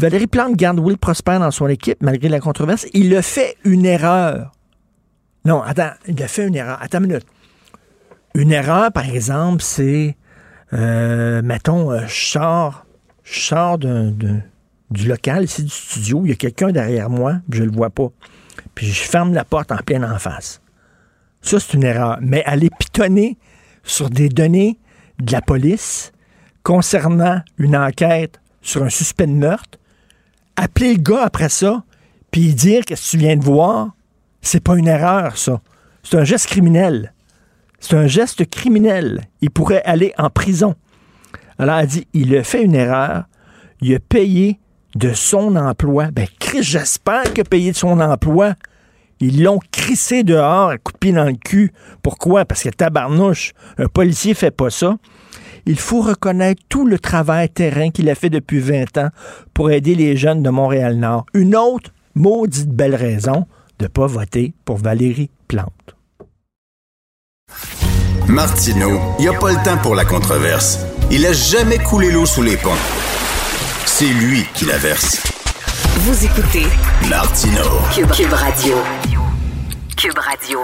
Valérie 0.00 0.28
Plante 0.28 0.56
garde 0.56 0.80
Will 0.80 0.96
Prosper 0.96 1.38
dans 1.40 1.50
son 1.50 1.68
équipe 1.68 1.98
malgré 2.00 2.30
la 2.30 2.40
controverse. 2.40 2.86
Il 2.94 3.14
a 3.14 3.20
fait 3.20 3.58
une 3.64 3.84
erreur. 3.84 4.50
Non, 5.44 5.60
attends, 5.60 5.90
il 6.08 6.22
a 6.22 6.26
fait 6.26 6.48
une 6.48 6.54
erreur. 6.54 6.78
Attends 6.80 7.00
une 7.00 7.08
minute. 7.08 7.26
Une 8.34 8.50
erreur, 8.50 8.90
par 8.92 9.06
exemple, 9.06 9.62
c'est, 9.62 10.16
euh, 10.72 11.42
mettons, 11.42 11.92
euh, 11.92 12.06
je 12.06 12.30
sors, 12.30 12.86
je 13.24 13.40
sors 13.40 13.76
du 13.76 15.06
local, 15.06 15.44
ici, 15.44 15.64
du 15.64 15.68
studio, 15.68 16.22
il 16.24 16.30
y 16.30 16.32
a 16.32 16.36
quelqu'un 16.36 16.72
derrière 16.72 17.10
moi, 17.10 17.34
je 17.50 17.62
le 17.62 17.70
vois 17.70 17.90
pas. 17.90 18.08
Puis 18.74 18.86
je 18.86 19.02
ferme 19.02 19.34
la 19.34 19.44
porte 19.44 19.70
en 19.70 19.78
pleine 19.84 20.06
en 20.06 20.18
face. 20.18 20.62
Ça, 21.42 21.60
c'est 21.60 21.74
une 21.74 21.84
erreur. 21.84 22.16
Mais 22.22 22.42
aller 22.44 22.70
pitonner 22.78 23.36
sur 23.82 24.08
des 24.08 24.30
données 24.30 24.78
de 25.18 25.30
la 25.30 25.42
police 25.42 26.12
concernant 26.62 27.42
une 27.58 27.76
enquête 27.76 28.40
sur 28.62 28.82
un 28.82 28.88
suspect 28.88 29.26
de 29.26 29.32
meurtre, 29.32 29.78
appeler 30.60 30.94
le 30.94 31.02
gars 31.02 31.24
après 31.24 31.48
ça, 31.48 31.84
puis 32.30 32.54
dire 32.54 32.84
qu'est-ce 32.84 33.06
que 33.06 33.10
tu 33.10 33.18
viens 33.18 33.36
de 33.36 33.44
voir, 33.44 33.90
c'est 34.42 34.62
pas 34.62 34.76
une 34.76 34.88
erreur, 34.88 35.36
ça. 35.36 35.60
C'est 36.02 36.18
un 36.18 36.24
geste 36.24 36.46
criminel. 36.46 37.14
C'est 37.78 37.96
un 37.96 38.06
geste 38.06 38.48
criminel. 38.48 39.22
Il 39.40 39.50
pourrait 39.50 39.82
aller 39.84 40.12
en 40.18 40.28
prison. 40.28 40.74
Alors, 41.58 41.78
elle 41.78 41.86
dit, 41.86 42.06
il 42.12 42.36
a 42.36 42.44
fait 42.44 42.62
une 42.62 42.74
erreur, 42.74 43.24
il 43.80 43.94
a 43.94 43.98
payé 43.98 44.60
de 44.94 45.12
son 45.12 45.56
emploi. 45.56 46.10
Ben, 46.10 46.26
Chris, 46.38 46.62
j'espère 46.62 47.24
qu'il 47.24 47.40
a 47.40 47.44
payé 47.44 47.72
de 47.72 47.76
son 47.76 47.98
emploi. 48.00 48.54
Ils 49.20 49.42
l'ont 49.42 49.60
crissé 49.70 50.24
dehors, 50.24 50.70
à 50.70 50.78
coup 50.78 50.92
de 50.92 50.98
pied 50.98 51.12
dans 51.12 51.24
le 51.24 51.34
cul. 51.34 51.72
Pourquoi? 52.02 52.44
Parce 52.44 52.62
que 52.62 52.70
tabarnouche, 52.70 53.52
un 53.78 53.86
policier 53.86 54.34
fait 54.34 54.50
pas 54.50 54.70
ça. 54.70 54.96
Il 55.70 55.78
faut 55.78 56.00
reconnaître 56.00 56.60
tout 56.68 56.84
le 56.84 56.98
travail 56.98 57.48
terrain 57.48 57.90
qu'il 57.90 58.10
a 58.10 58.16
fait 58.16 58.28
depuis 58.28 58.58
20 58.58 58.98
ans 58.98 59.10
pour 59.54 59.70
aider 59.70 59.94
les 59.94 60.16
jeunes 60.16 60.42
de 60.42 60.50
Montréal-Nord. 60.50 61.26
Une 61.32 61.54
autre 61.54 61.92
maudite 62.16 62.70
belle 62.70 62.96
raison 62.96 63.46
de 63.78 63.84
ne 63.84 63.88
pas 63.88 64.08
voter 64.08 64.52
pour 64.64 64.78
Valérie 64.78 65.30
Plante. 65.46 65.94
Martineau, 68.26 68.98
il 69.20 69.22
n'y 69.22 69.28
a 69.28 69.38
pas 69.38 69.52
le 69.52 69.62
temps 69.64 69.78
pour 69.80 69.94
la 69.94 70.04
controverse. 70.04 70.80
Il 71.12 71.24
a 71.24 71.32
jamais 71.32 71.78
coulé 71.78 72.10
l'eau 72.10 72.26
sous 72.26 72.42
les 72.42 72.56
ponts. 72.56 72.70
C'est 73.86 74.12
lui 74.12 74.44
qui 74.54 74.64
la 74.64 74.76
verse. 74.76 75.22
Vous 75.98 76.24
écoutez 76.24 76.66
Martineau. 77.08 77.78
Cube, 77.94 78.10
Cube 78.10 78.32
Radio. 78.32 78.74
Cube 79.96 80.18
Radio. 80.18 80.58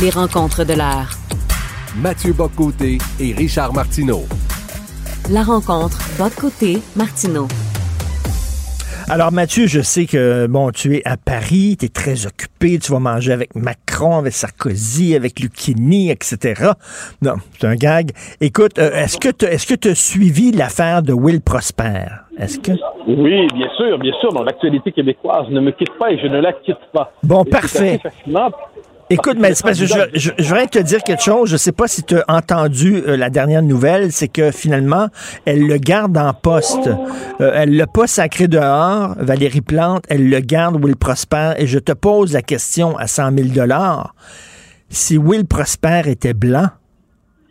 Les 0.00 0.10
rencontres 0.10 0.64
de 0.64 0.74
l'heure. 0.74 1.16
Mathieu 2.00 2.32
Boccoté 2.32 2.96
et 3.20 3.34
Richard 3.34 3.74
Martineau. 3.74 4.22
La 5.30 5.42
rencontre 5.42 5.98
Bob 6.18 6.32
Côté 6.40 6.78
Martineau. 6.96 7.46
Alors 9.10 9.30
Mathieu, 9.30 9.66
je 9.66 9.82
sais 9.82 10.06
que 10.06 10.46
bon, 10.46 10.70
tu 10.70 10.96
es 10.96 11.02
à 11.04 11.18
Paris, 11.18 11.76
tu 11.78 11.86
es 11.86 11.88
très 11.90 12.24
occupé, 12.24 12.78
tu 12.78 12.92
vas 12.92 12.98
manger 12.98 13.32
avec 13.32 13.54
Macron, 13.54 14.16
avec 14.16 14.32
Sarkozy, 14.32 15.14
avec 15.14 15.38
Lucchini, 15.40 16.10
etc. 16.10 16.70
Non, 17.20 17.34
c'est 17.58 17.66
un 17.66 17.74
gag. 17.74 18.12
Écoute, 18.40 18.78
euh, 18.78 18.90
est-ce 18.92 19.18
que 19.18 19.28
tu 19.28 19.44
est-ce 19.44 19.66
que 19.66 19.74
tu 19.74 19.88
as 19.88 19.94
suivi 19.94 20.50
l'affaire 20.50 21.02
de 21.02 21.12
Will 21.12 21.42
Prosper? 21.42 22.06
Est-ce 22.38 22.58
que? 22.58 22.72
Oui, 23.06 23.48
bien 23.54 23.68
sûr, 23.76 23.98
bien 23.98 24.12
sûr. 24.18 24.32
Dans 24.32 24.44
l'actualité 24.44 24.92
québécoise 24.92 25.46
ne 25.50 25.60
me 25.60 25.72
quitte 25.72 25.92
pas 25.98 26.10
et 26.10 26.18
je 26.18 26.26
ne 26.26 26.40
la 26.40 26.54
quitte 26.54 26.76
pas. 26.94 27.12
Bon, 27.22 27.42
Et 27.44 27.50
parfait. 27.50 28.00
Écoute, 29.12 29.36
mais 29.38 29.52
que 29.52 29.74
je, 29.74 30.30
voudrais 30.42 30.66
te 30.66 30.78
dire 30.78 31.02
quelque 31.02 31.22
chose. 31.22 31.50
Je 31.50 31.56
sais 31.56 31.72
pas 31.72 31.86
si 31.86 32.02
tu 32.02 32.16
as 32.16 32.24
entendu 32.28 33.02
euh, 33.06 33.16
la 33.16 33.28
dernière 33.28 33.62
nouvelle, 33.62 34.10
c'est 34.10 34.28
que 34.28 34.50
finalement, 34.50 35.08
elle 35.44 35.66
le 35.66 35.76
garde 35.76 36.16
en 36.16 36.32
poste. 36.32 36.88
Euh, 37.40 37.52
elle 37.54 37.76
l'a 37.76 37.86
pas 37.86 38.06
sacré 38.06 38.48
dehors, 38.48 39.14
Valérie 39.18 39.60
Plante. 39.60 40.04
Elle 40.08 40.30
le 40.30 40.40
garde, 40.40 40.82
Will 40.82 40.96
Prosper. 40.96 41.52
Et 41.58 41.66
je 41.66 41.78
te 41.78 41.92
pose 41.92 42.32
la 42.32 42.42
question 42.42 42.96
à 42.96 43.06
100 43.06 43.36
000 43.36 43.48
dollars. 43.48 44.14
Si 44.88 45.18
Will 45.18 45.46
Prosper 45.46 46.02
était 46.06 46.34
blanc, 46.34 46.68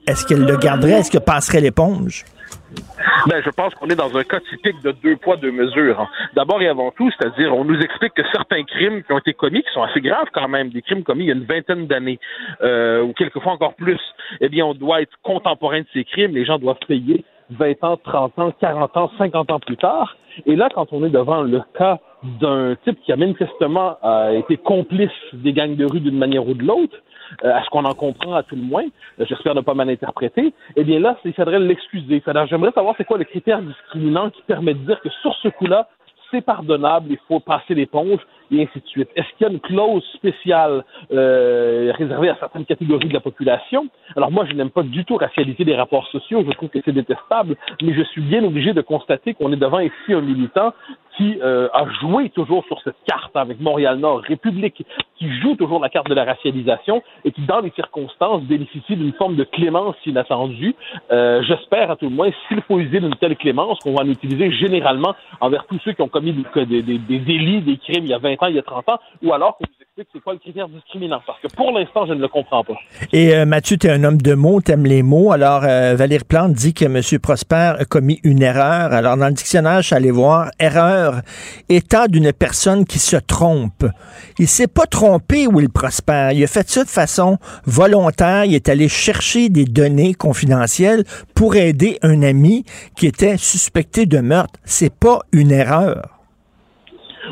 est-ce 0.08 0.26
qu'elle 0.26 0.46
le 0.46 0.58
garderait? 0.58 0.94
Est-ce 0.94 1.12
qu'elle 1.12 1.22
passerait 1.22 1.62
l'éponge? 1.62 2.26
Ben, 3.28 3.42
je 3.44 3.50
pense 3.50 3.74
qu'on 3.76 3.88
est 3.88 3.96
dans 3.96 4.16
un 4.18 4.24
cas 4.24 4.40
typique 4.40 4.82
de 4.84 4.92
deux 4.92 5.16
poids, 5.16 5.38
deux 5.38 5.52
mesures. 5.52 6.00
hein. 6.00 6.08
D'abord 6.36 6.62
et 6.62 6.68
avant 6.68 6.92
tout, 6.92 7.10
c'est-à-dire, 7.12 7.56
on 7.56 7.66
nous 7.66 7.80
explique 7.80 8.14
que 8.14 8.24
certains 8.32 8.64
crimes 8.64 9.04
qui 9.04 9.12
ont 9.12 9.20
été 9.20 9.34
commis, 9.34 9.62
qui 9.64 9.72
sont 9.74 9.84
assez 9.84 10.02
graves 10.02 10.28
quand 10.34 10.48
même, 10.48 10.70
des 10.70 10.82
crimes 10.82 11.04
commis 11.04 11.26
il 11.26 11.28
y 11.28 11.32
a 11.32 11.36
une 11.36 11.46
vingtaine 11.46 11.88
d'années, 11.88 12.20
euh, 12.62 13.02
ou 13.04 13.14
quelquefois 13.14 13.54
encore 13.54 13.76
plus, 13.76 14.00
eh 14.40 14.50
bien, 14.50 14.66
on 14.66 14.74
doit 14.74 15.02
être 15.02 15.16
contemporain 15.24 15.82
de 15.82 15.88
ces 15.94 16.04
crimes. 16.04 16.34
Les 16.34 16.46
gens 16.46 16.58
doivent 16.58 16.80
payer 16.88 17.24
20 17.52 17.84
ans, 17.84 17.98
30 17.98 18.40
ans, 18.40 18.54
40 18.60 18.98
ans, 18.98 19.12
50 19.18 19.52
ans 19.52 19.60
plus 19.60 19.78
tard. 19.78 20.16
Et 20.46 20.56
là, 20.56 20.70
quand 20.74 20.88
on 20.92 21.04
est 21.06 21.10
devant 21.10 21.42
le 21.42 21.62
cas 21.78 22.00
d'un 22.40 22.76
type 22.84 23.00
qui 23.04 23.12
a 23.12 23.18
manifestement 23.18 23.98
euh, 24.04 24.40
été 24.40 24.58
complice 24.58 25.10
des 25.34 25.54
gangs 25.54 25.76
de 25.76 25.86
rue 25.86 26.00
d'une 26.00 26.18
manière 26.18 26.48
ou 26.48 26.54
de 26.54 26.64
l'autre, 26.64 26.96
à 27.44 27.64
ce 27.64 27.70
qu'on 27.70 27.86
en 27.86 27.94
comprend 27.94 28.36
à 28.36 28.44
tout 28.44 28.56
le 28.56 28.62
moins, 28.62 28.86
euh, 29.20 29.26
j'espère 29.28 29.56
ne 29.56 29.62
pas 29.62 29.74
mal 29.74 29.90
interpréter, 29.90 30.54
eh 30.76 30.84
bien 30.84 31.00
là, 31.00 31.18
il 31.26 31.34
faudrait 31.34 31.60
l'excuser. 31.60 32.22
J'aimerais 32.50 32.72
savoir 32.72 32.96
c'est 32.98 33.06
quoi 33.06 33.18
le 33.18 33.26
critère 33.26 33.62
discriminant 33.62 34.30
qui 34.30 34.42
permet 34.44 34.74
de 34.74 34.80
dire 34.80 35.00
que 35.02 35.10
sur 35.22 35.34
ce 35.36 35.50
coup-là, 35.50 35.88
c'est 36.30 36.42
pardonnable, 36.42 37.08
il 37.10 37.20
faut 37.28 37.40
passer 37.40 37.76
l'éponge 37.76 38.22
Est-ce 38.52 38.80
qu'il 38.90 39.06
y 39.42 39.46
a 39.46 39.50
une 39.50 39.60
clause 39.60 40.04
spéciale 40.14 40.84
euh, 41.12 41.92
réservée 41.98 42.30
à 42.30 42.36
certaines 42.40 42.66
catégories 42.66 43.08
de 43.08 43.14
la 43.14 43.20
population? 43.20 43.88
Alors 44.16 44.32
moi, 44.32 44.46
je 44.50 44.54
n'aime 44.54 44.70
pas 44.70 44.84
du 44.84 45.06
tout 45.06 45.16
racialiser 45.16 45.64
les 45.64 45.76
rapports 45.76 46.08
sociaux, 46.08 46.44
je 46.46 46.52
trouve 46.52 46.70
que 46.70 46.80
c'est 46.84 46.92
détestable, 46.92 47.56
mais 47.82 47.94
je 47.94 48.04
suis 48.04 48.22
bien 48.22 48.44
obligé 48.44 48.74
de 48.74 48.82
constater 48.82 49.34
qu'on 49.34 49.52
est 49.54 49.58
devant 49.58 49.80
ici 49.80 50.14
un 50.14 50.22
militant 50.22 50.74
qui 51.18 51.40
euh, 51.42 51.68
a 51.74 51.86
joué 52.00 52.30
toujours 52.30 52.64
sur 52.66 52.82
cette 52.84 52.96
carte 53.06 53.36
avec 53.36 53.60
Montréal-Nord, 53.60 54.22
République, 54.22 54.86
qui 55.18 55.40
joue 55.42 55.56
toujours 55.56 55.80
la 55.82 55.90
carte 55.90 56.10
de 56.10 56.14
la 56.14 56.24
racialisation 56.24 57.04
et 57.26 57.32
qui, 57.32 57.42
dans 57.42 57.60
les 57.60 57.72
circonstances, 57.72 58.44
bénéficie 58.44 58.96
d'une 58.96 59.14
forme 59.14 59.36
de 59.36 59.44
clémence 59.44 59.96
inattendue. 60.06 60.74
Euh, 61.12 61.44
J'espère, 61.44 61.92
à 61.92 61.96
tout 61.96 62.10
le 62.10 62.16
moins, 62.16 62.30
s'il 62.48 62.62
faut 62.62 62.80
user 62.80 63.00
d'une 63.00 63.16
telle 63.16 63.36
clémence, 63.36 63.80
qu'on 63.80 63.94
va 63.94 64.04
en 64.04 64.10
utiliser 64.10 64.52
généralement 64.52 65.14
envers 65.42 65.66
tous 65.66 65.80
ceux 65.84 65.92
qui 65.92 66.02
ont 66.02 66.08
commis 66.08 66.34
des, 66.56 66.82
des 66.82 67.20
délits, 67.20 67.62
des 67.62 67.78
crimes 67.78 68.06
il 68.06 68.10
y 68.10 68.14
a 68.14 68.18
20 68.18 68.38
il 68.50 68.58
a 68.58 68.64
30 68.64 68.90
ans, 68.90 69.00
ou 69.24 69.34
alors 69.34 69.58
qu'on 69.58 69.66
c'est 70.14 70.20
quoi 70.22 70.34
le 70.34 70.40
critère 70.40 70.68
discriminant. 70.68 71.22
Parce 71.26 71.40
que 71.42 71.48
pour 71.48 71.72
l'instant, 71.72 72.06
je 72.06 72.14
ne 72.14 72.22
le 72.22 72.28
comprends 72.28 72.64
pas. 72.64 72.76
Et 73.12 73.36
euh, 73.36 73.46
Mathieu, 73.46 73.78
tu 73.78 73.88
es 73.88 73.92
un 73.92 74.04
homme 74.04 74.22
de 74.22 74.34
mots, 74.34 74.62
tu 74.62 74.72
aimes 74.72 74.86
les 74.86 75.04
mots. 75.04 75.32
Alors, 75.32 75.64
euh, 75.64 75.96
Valérie 75.96 76.24
Plante 76.24 76.54
dit 76.54 76.74
que 76.74 76.86
M. 76.86 77.02
Prosper 77.20 77.74
a 77.80 77.86
commis 77.86 78.20
une 78.24 78.42
erreur. 78.42 78.94
Alors, 78.94 79.18
dans 79.18 79.28
le 79.28 79.34
dictionnaire, 79.34 79.82
je 79.82 79.88
suis 79.88 79.96
allé 79.96 80.12
voir 80.12 80.50
erreur, 80.60 81.22
état 81.70 82.08
d'une 82.08 82.32
personne 82.34 82.86
qui 82.86 83.00
se 83.00 83.18
trompe. 83.18 83.86
Il 84.40 84.48
s'est 84.48 84.68
pas 84.68 84.86
trompé, 84.86 85.48
Will 85.48 85.70
Prosper. 85.70 86.30
Il 86.34 86.44
a 86.44 86.48
fait 86.48 86.68
ça 86.70 86.84
de 86.84 86.90
façon 86.90 87.38
volontaire. 87.66 88.46
Il 88.46 88.56
est 88.56 88.70
allé 88.70 88.88
chercher 88.88 89.50
des 89.50 89.66
données 89.66 90.14
confidentielles 90.14 91.04
pour 91.36 91.56
aider 91.56 92.00
un 92.02 92.24
ami 92.24 92.64
qui 92.96 93.08
était 93.08 93.38
suspecté 93.38 94.06
de 94.06 94.20
meurtre. 94.20 94.60
C'est 94.64 94.94
pas 94.94 95.20
une 95.32 95.52
erreur. 95.52 96.21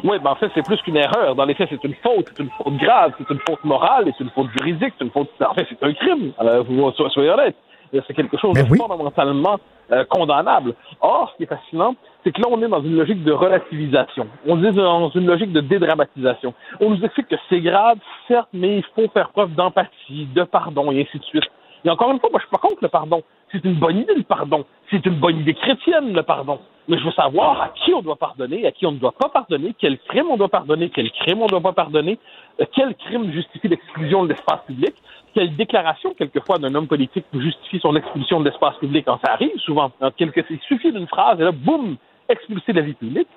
Oui, 0.03 0.17
ben 0.19 0.31
en 0.31 0.35
fait, 0.35 0.51
c'est 0.53 0.65
plus 0.65 0.81
qu'une 0.81 0.97
erreur. 0.97 1.35
Dans 1.35 1.45
les 1.45 1.53
faits, 1.53 1.69
c'est 1.71 1.83
une 1.83 1.95
faute, 1.95 2.27
c'est 2.35 2.43
une 2.43 2.49
faute 2.51 2.77
grave, 2.77 3.13
c'est 3.17 3.29
une 3.29 3.39
faute 3.47 3.63
morale, 3.63 4.05
c'est 4.17 4.23
une 4.23 4.29
faute 4.31 4.47
juridique, 4.59 4.93
c'est 4.97 5.05
une 5.05 5.11
faute. 5.11 5.29
En 5.41 5.53
fait, 5.53 5.67
c'est 5.69 5.83
un 5.83 5.93
crime. 5.93 6.31
Euh, 6.41 6.61
vous 6.61 6.91
so- 6.91 7.09
soyez 7.09 7.29
honnête. 7.29 7.55
C'est 7.91 8.13
quelque 8.13 8.37
chose 8.37 8.53
de 8.53 8.63
fondamentalement 8.75 9.57
euh, 9.91 10.05
condamnable. 10.05 10.75
Or, 11.01 11.31
ce 11.31 11.37
qui 11.37 11.43
est 11.43 11.47
fascinant, 11.47 11.95
c'est 12.23 12.31
que 12.31 12.39
là, 12.39 12.47
on 12.51 12.61
est 12.61 12.67
dans 12.67 12.83
une 12.83 12.95
logique 12.95 13.23
de 13.23 13.31
relativisation. 13.31 14.27
On 14.47 14.63
est 14.63 14.71
dans 14.73 15.09
une 15.09 15.25
logique 15.25 15.51
de 15.51 15.61
dédramatisation. 15.61 16.53
On 16.79 16.91
nous 16.91 17.03
explique 17.03 17.27
que 17.29 17.35
c'est 17.49 17.61
grave, 17.61 17.97
certes, 18.27 18.49
mais 18.53 18.77
il 18.77 18.83
faut 18.95 19.09
faire 19.11 19.29
preuve 19.29 19.55
d'empathie, 19.55 20.27
de 20.35 20.43
pardon, 20.43 20.91
et 20.91 21.01
ainsi 21.01 21.17
de 21.17 21.23
suite. 21.23 21.45
Et 21.83 21.89
encore 21.89 22.11
une 22.11 22.19
fois, 22.19 22.29
moi, 22.29 22.39
je 22.39 22.45
suis 22.45 22.51
pas 22.55 22.59
contre 22.67 22.77
le 22.83 22.89
pardon. 22.89 23.23
C'est 23.51 23.63
une 23.65 23.75
bonne 23.75 23.97
idée, 23.97 24.13
le 24.15 24.23
pardon. 24.23 24.65
C'est 24.91 25.05
une 25.05 25.15
bonne 25.15 25.39
idée 25.39 25.53
chrétienne, 25.53 26.13
le 26.13 26.23
pardon. 26.23 26.59
Mais 26.87 26.97
je 26.97 27.03
veux 27.03 27.11
savoir 27.11 27.61
à 27.61 27.69
qui 27.69 27.93
on 27.93 28.01
doit 28.01 28.15
pardonner, 28.15 28.65
à 28.65 28.71
qui 28.71 28.85
on 28.85 28.91
ne 28.91 28.97
doit 28.97 29.11
pas 29.11 29.29
pardonner, 29.29 29.75
quel 29.77 29.97
crime 29.99 30.27
on 30.29 30.37
doit 30.37 30.49
pardonner, 30.49 30.89
quel 30.89 31.11
crime 31.11 31.41
on 31.41 31.45
ne 31.45 31.49
doit 31.49 31.61
pas 31.61 31.73
pardonner, 31.73 32.17
euh, 32.59 32.65
quel 32.73 32.95
crime 32.95 33.31
justifie 33.31 33.67
l'exclusion 33.67 34.23
de 34.23 34.29
l'espace 34.29 34.61
public, 34.65 34.95
quelle 35.33 35.55
déclaration, 35.55 36.13
quelquefois, 36.15 36.57
d'un 36.57 36.73
homme 36.73 36.87
politique 36.87 37.25
justifie 37.33 37.79
son 37.79 37.95
expulsion 37.95 38.39
de 38.39 38.45
l'espace 38.45 38.75
public 38.77 39.05
quand 39.05 39.19
ça 39.23 39.33
arrive, 39.33 39.57
souvent. 39.59 39.91
En 40.01 40.11
quelque... 40.11 40.41
Il 40.49 40.59
suffit 40.61 40.91
d'une 40.91 41.07
phrase 41.07 41.39
et 41.39 41.43
là, 41.43 41.51
boum, 41.51 41.97
expulsé 42.27 42.73
de 42.73 42.79
la 42.79 42.85
vie 42.85 42.93
publique. 42.93 43.27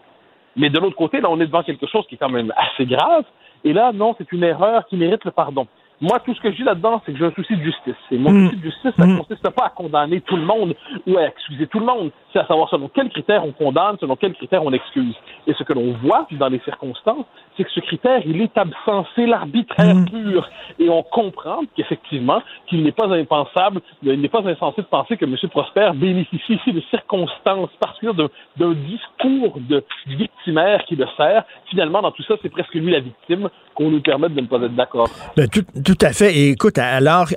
Mais 0.57 0.71
de 0.71 0.79
l'autre 0.79 0.97
côté, 0.97 1.21
là, 1.21 1.31
on 1.31 1.41
est 1.41 1.47
devant 1.47 1.63
quelque 1.63 1.87
chose 1.87 2.07
qui 2.07 2.17
est 2.17 2.19
quand 2.19 2.29
même 2.29 2.53
assez 2.57 2.87
grave. 2.87 3.25
Et 3.65 3.73
là, 3.73 3.93
non, 3.93 4.15
c'est 4.19 4.31
une 4.33 4.45
erreur 4.45 4.87
qui 4.87 4.97
mérite 4.97 5.25
le 5.25 5.31
pardon. 5.31 5.67
Moi, 6.03 6.19
tout 6.21 6.35
ce 6.35 6.41
que 6.41 6.51
je 6.51 6.57
dis 6.57 6.63
là-dedans, 6.65 7.01
c'est 7.07 7.13
que 7.13 7.19
j'ai 7.19 7.25
un 7.25 7.31
souci 7.33 7.57
de 7.57 7.63
justice. 7.63 7.95
Et 8.11 8.19
mon 8.19 8.31
Mm. 8.33 8.45
souci 8.51 8.57
de 8.59 8.63
justice, 8.65 8.91
ça 8.99 9.07
ne 9.07 9.17
consiste 9.19 9.49
pas 9.51 9.67
à 9.67 9.71
condamner 9.71 10.21
tout 10.21 10.37
le 10.37 10.43
monde 10.43 10.75
ou 11.07 11.17
à 11.17 11.29
excuser 11.29 11.67
tout 11.69 11.79
le 11.79 11.87
monde. 11.87 12.11
C'est 12.33 12.41
à 12.41 12.47
savoir 12.47 12.69
selon 12.71 12.89
quels 12.89 13.09
critères 13.09 13.45
on 13.47 13.53
condamne, 13.53 13.97
selon 14.01 14.17
quels 14.17 14.35
critères 14.35 14.65
on 14.65 14.73
excuse. 14.73 15.15
Et 15.47 15.55
ce 15.55 15.63
que 15.63 15.73
l'on 15.73 15.93
voit 16.03 16.27
dans 16.33 16.49
les 16.49 16.59
circonstances, 16.61 17.25
c'est 17.57 17.65
que 17.65 17.71
ce 17.71 17.81
critère, 17.81 18.21
il 18.27 18.41
est 18.41 18.57
absent. 18.59 19.07
C'est 19.15 19.27
l'arbitraire 19.27 19.95
pur. 20.11 20.49
Et 20.79 20.89
on 20.89 21.03
comprend 21.05 21.61
qu'effectivement, 21.77 22.43
qu'il 22.67 22.83
n'est 22.83 22.93
pas 22.93 23.07
impensable, 23.07 23.81
il 24.03 24.21
n'est 24.21 24.29
pas 24.29 24.43
insensé 24.45 24.83
de 24.83 24.87
penser 24.87 25.17
que 25.17 25.25
M. 25.25 25.37
Prosper 25.51 25.91
bénéficie 25.95 26.55
ici 26.55 26.73
de 26.73 26.81
circonstances 26.91 27.71
particulières 27.79 28.15
d'un- 28.15 28.29
d'un 28.57 28.73
discours 28.73 29.59
de 29.61 29.85
victimaire 30.07 30.85
qui 30.87 30.97
le 30.97 31.07
sert. 31.17 31.45
Finalement, 31.67 32.03
dans 32.03 32.11
tout 32.11 32.23
ça, 32.25 32.35
c'est 32.43 32.49
presque 32.49 32.75
lui 32.75 32.91
la 32.91 33.01
victime 33.01 33.49
qu'on 33.75 33.91
nous 33.91 34.01
permette 34.01 34.35
de 34.35 34.41
ne 34.41 34.47
pas 34.47 34.57
être 34.57 34.75
d'accord. 34.75 35.09
Ben, 35.37 35.49
tout, 35.49 35.63
tout 35.85 35.92
à 36.01 36.13
fait. 36.13 36.35
Et 36.35 36.51
écoute, 36.51 36.79
alors, 36.79 37.29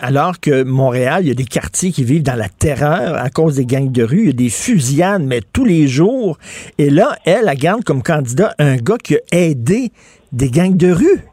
que 0.42 0.64
Montréal, 0.64 1.22
il 1.24 1.28
y 1.28 1.32
a 1.32 1.36
des 1.36 1.46
quartiers 1.46 1.92
qui 1.92 2.04
vivent 2.04 2.24
dans 2.24 2.38
la 2.38 2.50
terreur 2.50 3.16
à 3.16 3.30
cause 3.30 3.56
des 3.56 3.66
gangs 3.66 3.92
de 3.92 4.04
rue, 4.04 4.22
il 4.22 4.26
y 4.28 4.30
a 4.30 4.34
des 4.34 4.50
fusillades, 4.50 5.24
mais 5.24 5.42
tous 5.54 5.66
les 5.66 5.88
jours. 5.88 6.38
Et 6.78 6.90
là, 6.90 7.16
elle, 7.26 7.48
elle 7.48 7.58
garde 7.58 7.84
comme 7.84 8.04
candidat 8.04 8.54
un 8.60 8.78
gars 8.78 8.98
qui 8.98 9.16
a 9.16 9.20
aidé 9.32 9.92
des 10.32 10.50
gangs 10.50 10.78
de 10.78 10.92
rue. 10.92 11.24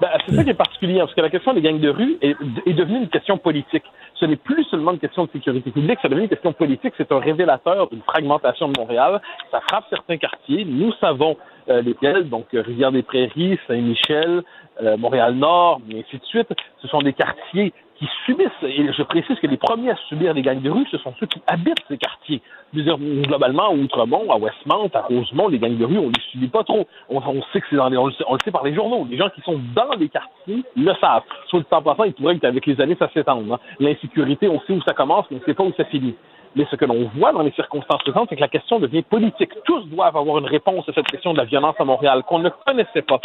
Ben, 0.00 0.08
c'est 0.26 0.34
ça 0.34 0.44
qui 0.44 0.50
est 0.50 0.54
particulier, 0.54 0.98
parce 0.98 1.14
que 1.14 1.20
la 1.22 1.30
question 1.30 1.54
des 1.54 1.62
gangs 1.62 1.80
de 1.80 1.88
rue 1.88 2.18
est, 2.20 2.36
devenue 2.72 2.98
une 2.98 3.08
question 3.08 3.38
politique. 3.38 3.84
Ce 4.14 4.26
n'est 4.26 4.36
plus 4.36 4.64
seulement 4.64 4.92
une 4.92 4.98
question 4.98 5.24
de 5.24 5.30
sécurité 5.30 5.70
publique, 5.70 5.98
c'est 6.02 6.08
devenu 6.08 6.24
une 6.24 6.28
question 6.28 6.52
politique. 6.52 6.92
C'est 6.98 7.10
un 7.12 7.18
révélateur 7.18 7.88
d'une 7.88 8.02
fragmentation 8.02 8.68
de 8.68 8.78
Montréal. 8.78 9.20
Ça 9.50 9.60
frappe 9.68 9.84
certains 9.90 10.18
quartiers. 10.18 10.64
Nous 10.64 10.92
savons 11.00 11.36
euh, 11.68 11.80
lesquels, 11.80 12.28
donc 12.28 12.46
euh, 12.54 12.62
Rivière-des-Prairies, 12.62 13.58
Saint-Michel, 13.66 14.42
euh, 14.82 14.96
Montréal-Nord, 14.96 15.80
et 15.90 16.00
ainsi 16.00 16.18
de 16.18 16.24
suite. 16.24 16.48
Ce 16.82 16.88
sont 16.88 17.00
des 17.00 17.12
quartiers 17.12 17.72
qui 17.98 18.06
subissent, 18.26 18.50
et 18.62 18.92
je 18.92 19.02
précise 19.04 19.38
que 19.40 19.46
les 19.46 19.56
premiers 19.56 19.90
à 19.90 19.96
subir 20.08 20.34
les 20.34 20.42
gangs 20.42 20.60
de 20.60 20.70
rue, 20.70 20.86
ce 20.90 20.98
sont 20.98 21.14
ceux 21.18 21.26
qui 21.26 21.40
habitent 21.46 21.82
ces 21.88 21.96
quartiers. 21.96 22.42
Dire, 22.74 22.98
globalement, 22.98 23.70
à 23.70 23.70
Outremont, 23.70 24.30
à 24.30 24.36
Westmount, 24.36 24.90
à 24.92 25.02
Rosemont, 25.02 25.48
les 25.48 25.58
gangs 25.58 25.78
de 25.78 25.84
rue, 25.84 25.98
on 25.98 26.08
les 26.08 26.20
subit 26.30 26.48
pas 26.48 26.62
trop. 26.62 26.86
On, 27.08 27.20
sait 27.52 27.60
que 27.60 27.66
c'est 27.70 27.76
dans 27.76 27.88
les, 27.88 27.96
on 27.96 28.06
le, 28.06 28.12
sait, 28.44 28.50
par 28.50 28.64
les 28.64 28.74
journaux. 28.74 29.06
Les 29.10 29.16
gens 29.16 29.30
qui 29.30 29.40
sont 29.40 29.58
dans 29.74 29.96
les 29.98 30.10
quartiers 30.10 30.62
le 30.76 30.92
savent. 31.00 31.22
Sur 31.48 31.58
le 31.58 31.64
temps 31.64 31.80
passant, 31.80 32.04
il 32.04 32.12
pourrait 32.12 32.38
qu'avec 32.38 32.66
les 32.66 32.78
années, 32.80 32.96
ça 32.98 33.08
s'étende. 33.14 33.50
hein. 33.50 33.58
L'insécurité, 33.80 34.48
on 34.48 34.60
sait 34.60 34.74
où 34.74 34.82
ça 34.82 34.92
commence, 34.92 35.24
mais 35.30 35.38
on 35.40 35.46
sait 35.46 35.54
pas 35.54 35.64
où 35.64 35.72
ça 35.76 35.84
finit. 35.86 36.14
Mais 36.54 36.66
ce 36.70 36.76
que 36.76 36.86
l'on 36.86 37.10
voit 37.16 37.32
dans 37.32 37.42
les 37.42 37.52
circonstances 37.52 38.02
présentes, 38.02 38.28
c'est 38.30 38.36
que 38.36 38.40
la 38.40 38.48
question 38.48 38.78
devient 38.78 39.02
politique. 39.02 39.52
Tous 39.64 39.84
doivent 39.84 40.16
avoir 40.16 40.38
une 40.38 40.46
réponse 40.46 40.88
à 40.88 40.92
cette 40.92 41.06
question 41.06 41.34
de 41.34 41.38
la 41.38 41.44
violence 41.44 41.76
à 41.78 41.84
Montréal 41.84 42.22
qu'on 42.26 42.38
ne 42.38 42.48
connaissait 42.66 43.02
pas. 43.02 43.20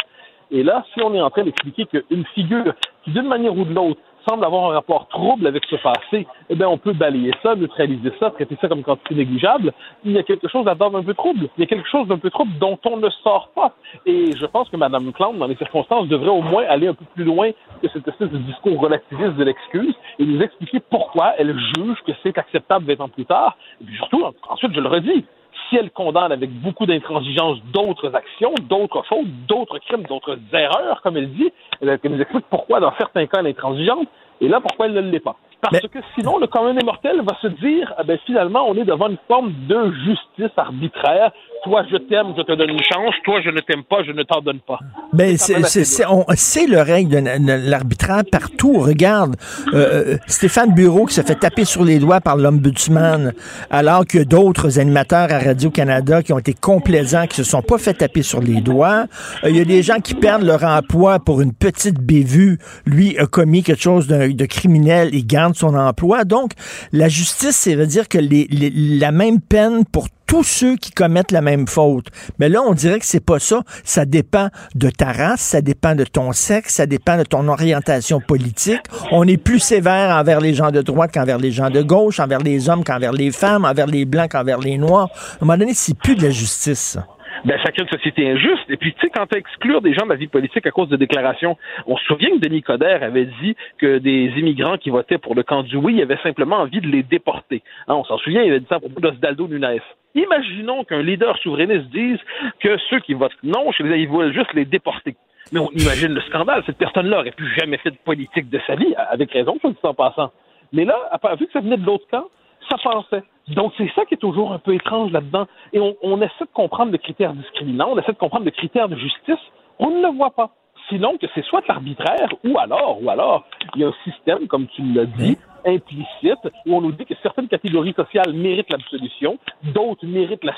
Et 0.52 0.62
là, 0.62 0.84
si 0.92 1.02
on 1.02 1.14
est 1.14 1.20
en 1.20 1.30
train 1.30 1.44
d'expliquer 1.44 1.86
qu'une 1.86 2.24
figure 2.34 2.74
qui, 3.04 3.10
d'une 3.10 3.26
manière 3.26 3.56
ou 3.56 3.64
de 3.64 3.74
l'autre, 3.74 3.98
semble 4.28 4.44
avoir 4.44 4.70
un 4.70 4.74
rapport 4.74 5.08
trouble 5.08 5.46
avec 5.46 5.64
ce 5.68 5.76
passé, 5.76 6.26
eh 6.48 6.54
bien, 6.54 6.68
on 6.68 6.78
peut 6.78 6.92
balayer 6.92 7.32
ça, 7.42 7.54
neutraliser 7.54 8.12
ça, 8.20 8.30
traiter 8.30 8.56
ça 8.60 8.68
comme 8.68 8.82
quantité 8.82 9.14
négligeable. 9.14 9.72
Il 10.04 10.12
y 10.12 10.18
a 10.18 10.22
quelque 10.22 10.46
chose 10.48 10.64
là-dedans 10.64 10.90
d'un 10.90 11.02
peu 11.02 11.14
trouble. 11.14 11.48
Il 11.56 11.62
y 11.62 11.64
a 11.64 11.66
quelque 11.66 11.88
chose 11.88 12.06
d'un 12.06 12.18
peu 12.18 12.30
trouble 12.30 12.52
dont 12.60 12.78
on 12.84 12.98
ne 12.98 13.08
sort 13.24 13.50
pas. 13.54 13.74
Et 14.06 14.36
je 14.36 14.46
pense 14.46 14.68
que 14.68 14.76
Mme 14.76 15.12
Plante, 15.12 15.38
dans 15.38 15.46
les 15.46 15.56
circonstances, 15.56 16.06
devrait 16.08 16.28
au 16.28 16.42
moins 16.42 16.64
aller 16.68 16.86
un 16.86 16.94
peu 16.94 17.04
plus 17.14 17.24
loin 17.24 17.50
que 17.82 17.88
cette 17.88 18.06
espèce 18.06 18.30
de 18.30 18.38
discours 18.38 18.78
relativiste 18.78 19.34
de 19.34 19.44
l'excuse 19.44 19.94
et 20.18 20.24
nous 20.24 20.40
expliquer 20.40 20.80
pourquoi 20.80 21.32
elle 21.38 21.58
juge 21.58 21.98
que 22.06 22.12
c'est 22.22 22.36
acceptable 22.38 22.86
20 22.86 23.00
ans 23.04 23.08
plus 23.08 23.24
tard. 23.24 23.56
Et 23.80 23.84
puis 23.84 23.96
surtout, 23.96 24.24
ensuite, 24.48 24.72
je 24.74 24.80
le 24.80 24.88
redis, 24.88 25.24
si 25.72 25.78
elle 25.78 25.90
condamne 25.90 26.32
avec 26.32 26.50
beaucoup 26.60 26.84
d'intransigeance 26.84 27.58
d'autres 27.72 28.14
actions, 28.14 28.54
d'autres 28.68 29.02
fautes, 29.08 29.26
d'autres 29.48 29.78
crimes, 29.78 30.02
d'autres 30.02 30.38
erreurs, 30.52 31.00
comme 31.02 31.16
elle 31.16 31.32
dit, 31.32 31.50
elle, 31.80 31.88
elle 31.88 32.10
nous 32.10 32.20
explique 32.20 32.44
pourquoi 32.50 32.78
dans 32.78 32.92
certains 32.98 33.26
cas 33.26 33.38
elle 33.40 33.46
est 33.46 33.50
intransigeante 33.50 34.06
et 34.42 34.48
là 34.48 34.60
pourquoi 34.60 34.86
elle 34.86 34.94
ne 34.94 35.00
l'est 35.00 35.20
pas? 35.20 35.36
Parce 35.62 35.86
que 35.86 36.00
sinon, 36.16 36.38
le 36.38 36.48
commun 36.48 36.74
des 36.74 36.84
mortels 36.84 37.22
va 37.22 37.36
se 37.40 37.46
dire, 37.46 37.94
ah 37.96 38.02
ben, 38.02 38.18
finalement, 38.26 38.68
on 38.68 38.74
est 38.74 38.84
devant 38.84 39.08
une 39.08 39.18
forme 39.28 39.52
de 39.68 39.92
justice 40.04 40.52
arbitraire. 40.56 41.30
Toi, 41.62 41.84
je 41.88 41.98
t'aime, 41.98 42.34
je 42.36 42.42
te 42.42 42.50
donne 42.50 42.70
une 42.70 42.82
chance. 42.82 43.14
Toi, 43.24 43.40
je 43.44 43.50
ne 43.50 43.60
t'aime 43.60 43.84
pas, 43.84 44.02
je 44.02 44.10
ne 44.10 44.24
t'en 44.24 44.40
donne 44.40 44.58
pas. 44.58 44.80
Ben, 45.12 45.36
C'est 45.38 46.66
le 46.66 46.80
règle 46.80 47.10
de, 47.10 47.70
l'arbitraire 47.70 48.24
partout. 48.32 48.80
Regarde, 48.80 49.36
euh, 49.72 50.16
Stéphane 50.26 50.74
Bureau 50.74 51.06
qui 51.06 51.14
se 51.14 51.20
fait 51.20 51.36
taper 51.36 51.64
sur 51.64 51.84
les 51.84 52.00
doigts 52.00 52.20
par 52.20 52.36
l'ombudsman, 52.36 53.32
alors 53.70 54.04
que 54.04 54.18
d'autres 54.18 54.80
animateurs 54.80 55.30
à 55.30 55.38
Radio-Canada 55.38 56.24
qui 56.24 56.32
ont 56.32 56.40
été 56.40 56.54
complaisants, 56.54 57.28
qui 57.28 57.36
se 57.36 57.44
sont 57.44 57.62
pas 57.62 57.78
fait 57.78 57.94
taper 57.94 58.22
sur 58.22 58.40
les 58.40 58.60
doigts. 58.60 59.04
Euh, 59.44 59.50
Il 59.50 59.56
y 59.56 59.60
a 59.60 59.64
des 59.64 59.84
gens 59.84 60.00
qui 60.00 60.14
perdent 60.14 60.42
leur 60.42 60.64
emploi 60.64 61.20
pour 61.20 61.40
une 61.40 61.52
petite 61.52 62.00
bévue. 62.00 62.58
Lui 62.84 63.16
a 63.18 63.26
commis 63.26 63.62
quelque 63.62 63.82
chose 63.82 64.08
de, 64.08 64.31
de 64.34 64.46
criminel, 64.46 65.10
il 65.12 65.26
garde 65.26 65.54
son 65.54 65.74
emploi. 65.74 66.24
Donc, 66.24 66.52
la 66.92 67.08
justice, 67.08 67.56
ça 67.56 67.74
veut 67.74 67.86
dire 67.86 68.08
que 68.08 68.18
les- 68.18 68.48
la 68.50 69.12
même 69.12 69.40
peine 69.40 69.84
pour 69.84 70.08
tous 70.26 70.44
ceux 70.44 70.76
qui 70.76 70.92
commettent 70.92 71.30
la 71.32 71.42
même 71.42 71.66
faute. 71.66 72.06
Mais 72.38 72.48
là, 72.48 72.62
on 72.66 72.72
dirait 72.72 72.98
que 72.98 73.04
c'est 73.04 73.20
pas 73.20 73.38
ça. 73.38 73.60
Ça 73.84 74.06
dépend 74.06 74.48
de 74.74 74.88
ta 74.88 75.12
race, 75.12 75.40
ça 75.42 75.60
dépend 75.60 75.94
de 75.94 76.04
ton 76.04 76.32
sexe, 76.32 76.74
ça 76.76 76.86
dépend 76.86 77.18
de 77.18 77.24
ton 77.24 77.48
orientation 77.48 78.18
politique. 78.20 78.80
On 79.10 79.28
est 79.28 79.36
plus 79.36 79.58
sévère 79.58 80.16
envers 80.16 80.40
les 80.40 80.54
gens 80.54 80.70
de 80.70 80.80
droite 80.80 81.10
qu'envers 81.12 81.36
les 81.38 81.50
gens 81.52 81.68
de 81.68 81.82
gauche, 81.82 82.18
envers 82.18 82.38
les 82.40 82.70
hommes 82.70 82.82
qu'envers 82.82 83.12
les 83.12 83.30
femmes, 83.30 83.66
envers 83.66 83.86
les 83.86 84.06
blancs 84.06 84.30
qu'envers 84.30 84.58
les 84.58 84.78
noirs. 84.78 85.10
À 85.12 85.36
un 85.42 85.46
moment 85.46 85.58
donné, 85.58 85.74
c'est 85.74 85.98
plus 85.98 86.14
de 86.16 86.22
la 86.22 86.30
justice. 86.30 86.78
ça. 86.94 87.06
Ben, 87.44 87.58
ça 87.64 87.72
crée 87.72 87.82
une 87.82 87.88
société 87.88 88.30
injuste. 88.30 88.64
Et 88.68 88.76
puis, 88.76 88.92
tu 88.94 89.00
sais, 89.00 89.10
quand 89.10 89.26
tu 89.26 89.38
exclure 89.38 89.82
des 89.82 89.94
gens 89.94 90.04
de 90.04 90.10
la 90.10 90.16
vie 90.16 90.28
politique 90.28 90.66
à 90.66 90.70
cause 90.70 90.88
de 90.88 90.96
déclarations, 90.96 91.56
on 91.86 91.96
se 91.96 92.04
souvient 92.04 92.30
que 92.30 92.38
Denis 92.38 92.62
Coderre 92.62 93.02
avait 93.02 93.26
dit 93.42 93.56
que 93.78 93.98
des 93.98 94.32
immigrants 94.36 94.78
qui 94.78 94.90
votaient 94.90 95.18
pour 95.18 95.34
le 95.34 95.42
camp 95.42 95.62
du 95.62 95.76
oui 95.76 96.00
avaient 96.02 96.18
simplement 96.22 96.56
envie 96.56 96.80
de 96.80 96.88
les 96.88 97.02
déporter. 97.02 97.62
Hein, 97.88 97.94
on 97.94 98.04
s'en 98.04 98.18
souvient, 98.18 98.42
il 98.42 98.50
avait 98.50 98.60
dit 98.60 98.66
ça 98.68 98.76
à 98.76 98.80
propos 98.80 99.00
d'Osdaldo 99.00 99.48
Nunes. 99.48 99.80
Imaginons 100.14 100.84
qu'un 100.84 101.02
leader 101.02 101.36
souverainiste 101.38 101.88
dise 101.90 102.18
que 102.60 102.76
ceux 102.90 103.00
qui 103.00 103.14
votent 103.14 103.32
non, 103.42 103.70
ils 103.80 104.08
veulent 104.08 104.32
juste 104.32 104.52
les 104.52 104.64
déporter. 104.64 105.16
Mais 105.52 105.60
on 105.60 105.70
imagine 105.70 106.12
le 106.12 106.20
scandale. 106.22 106.62
Cette 106.66 106.78
personne-là 106.78 107.20
aurait 107.20 107.32
plus 107.32 107.52
jamais 107.58 107.78
fait 107.78 107.90
de 107.90 107.98
politique 108.04 108.48
de 108.50 108.60
sa 108.66 108.74
vie, 108.74 108.94
avec 109.10 109.32
raison, 109.32 109.58
je 109.62 109.68
le 109.68 109.74
dis 109.74 109.80
en 109.82 109.94
passant. 109.94 110.30
Mais 110.72 110.84
là, 110.84 110.96
vu 111.38 111.46
que 111.46 111.52
ça 111.52 111.60
venait 111.60 111.76
de 111.76 111.84
l'autre 111.84 112.06
camp, 112.10 112.28
ça 112.68 112.76
pensait. 112.82 113.22
Donc, 113.48 113.72
c'est 113.76 113.90
ça 113.94 114.04
qui 114.04 114.14
est 114.14 114.18
toujours 114.18 114.52
un 114.52 114.58
peu 114.58 114.74
étrange 114.74 115.10
là-dedans. 115.12 115.46
Et 115.72 115.80
on, 115.80 116.16
essaie 116.18 116.44
de 116.44 116.52
comprendre 116.54 116.92
le 116.92 116.98
critère 116.98 117.34
discriminant, 117.34 117.88
on 117.90 117.98
essaie 117.98 118.12
de 118.12 118.18
comprendre 118.18 118.44
le 118.44 118.50
critère 118.50 118.88
de 118.88 118.96
justice. 118.96 119.40
On 119.78 119.90
ne 119.90 120.02
le 120.02 120.16
voit 120.16 120.30
pas. 120.30 120.50
Sinon 120.88 121.16
que 121.16 121.26
c'est 121.34 121.44
soit 121.44 121.66
l'arbitraire, 121.68 122.28
ou 122.44 122.58
alors, 122.58 123.02
ou 123.02 123.08
alors, 123.08 123.44
il 123.74 123.82
y 123.82 123.84
a 123.84 123.88
un 123.88 123.94
système, 124.04 124.46
comme 124.46 124.66
tu 124.68 124.82
l'as 124.82 125.06
dit, 125.06 125.38
implicite 125.66 126.40
où 126.66 126.76
on 126.76 126.80
nous 126.80 126.92
dit 126.92 127.04
que 127.04 127.14
certaines 127.22 127.48
catégories 127.48 127.94
sociales 127.94 128.32
méritent 128.32 128.70
l'absolution, 128.70 129.38
d'autres 129.62 130.06
méritent 130.06 130.44
la 130.44 130.54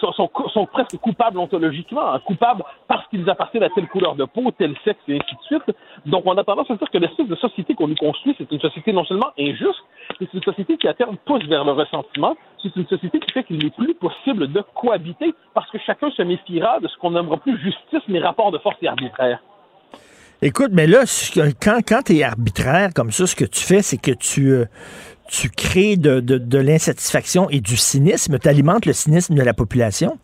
sont, 0.00 0.28
sont, 0.52 0.66
presque 0.66 0.96
coupables 0.98 1.38
ontologiquement, 1.38 2.12
hein, 2.12 2.20
coupables 2.24 2.62
parce 2.88 3.06
qu'ils 3.08 3.28
appartiennent 3.28 3.62
à 3.62 3.70
telle 3.70 3.88
couleur 3.88 4.14
de 4.14 4.24
peau, 4.24 4.50
tel 4.52 4.74
sexe 4.84 5.00
et 5.08 5.14
ainsi 5.14 5.34
de 5.34 5.42
suite. 5.42 5.76
Donc 6.06 6.22
on 6.26 6.36
a 6.36 6.44
tendance 6.44 6.70
à 6.70 6.76
dire 6.76 6.90
que 6.90 6.98
l'espèce 6.98 7.28
de 7.28 7.36
société 7.36 7.74
qu'on 7.74 7.88
nous 7.88 7.96
construit, 7.96 8.34
c'est 8.38 8.50
une 8.50 8.60
société 8.60 8.92
non 8.92 9.04
seulement 9.04 9.30
injuste, 9.38 9.82
mais 10.20 10.26
c'est 10.30 10.38
une 10.38 10.44
société 10.44 10.76
qui 10.76 10.88
à 10.88 10.94
terme 10.94 11.16
pousse 11.24 11.44
vers 11.44 11.64
le 11.64 11.72
ressentiment, 11.72 12.36
c'est 12.62 12.74
une 12.76 12.86
société 12.86 13.20
qui 13.20 13.32
fait 13.32 13.44
qu'il 13.44 13.62
n'est 13.62 13.70
plus 13.70 13.94
possible 13.94 14.50
de 14.52 14.62
cohabiter 14.74 15.34
parce 15.54 15.70
que 15.70 15.78
chacun 15.78 16.10
se 16.10 16.22
méfiera 16.22 16.80
de 16.80 16.88
ce 16.88 16.96
qu'on 16.98 17.12
n'aimera 17.12 17.36
plus 17.38 17.58
justice 17.58 18.02
mais 18.08 18.20
rapport 18.20 18.50
de 18.50 18.58
force 18.58 18.76
et 18.82 18.88
arbitraire. 18.88 19.40
Écoute, 20.44 20.70
mais 20.72 20.88
là, 20.88 21.04
quand, 21.62 21.78
quand 21.86 22.02
tu 22.06 22.16
es 22.16 22.24
arbitraire 22.24 22.88
comme 22.96 23.12
ça, 23.12 23.28
ce 23.28 23.36
que 23.36 23.44
tu 23.44 23.60
fais, 23.60 23.80
c'est 23.80 23.96
que 23.96 24.10
tu, 24.10 24.50
euh, 24.50 24.64
tu 25.30 25.48
crées 25.48 25.94
de, 25.94 26.18
de, 26.18 26.58
l'insatisfaction 26.58 27.48
et 27.48 27.60
du 27.60 27.76
cynisme. 27.76 28.40
Tu 28.40 28.48
alimentes 28.48 28.84
le 28.84 28.92
cynisme 28.92 29.36
de 29.36 29.42
la 29.42 29.54
population? 29.54 30.18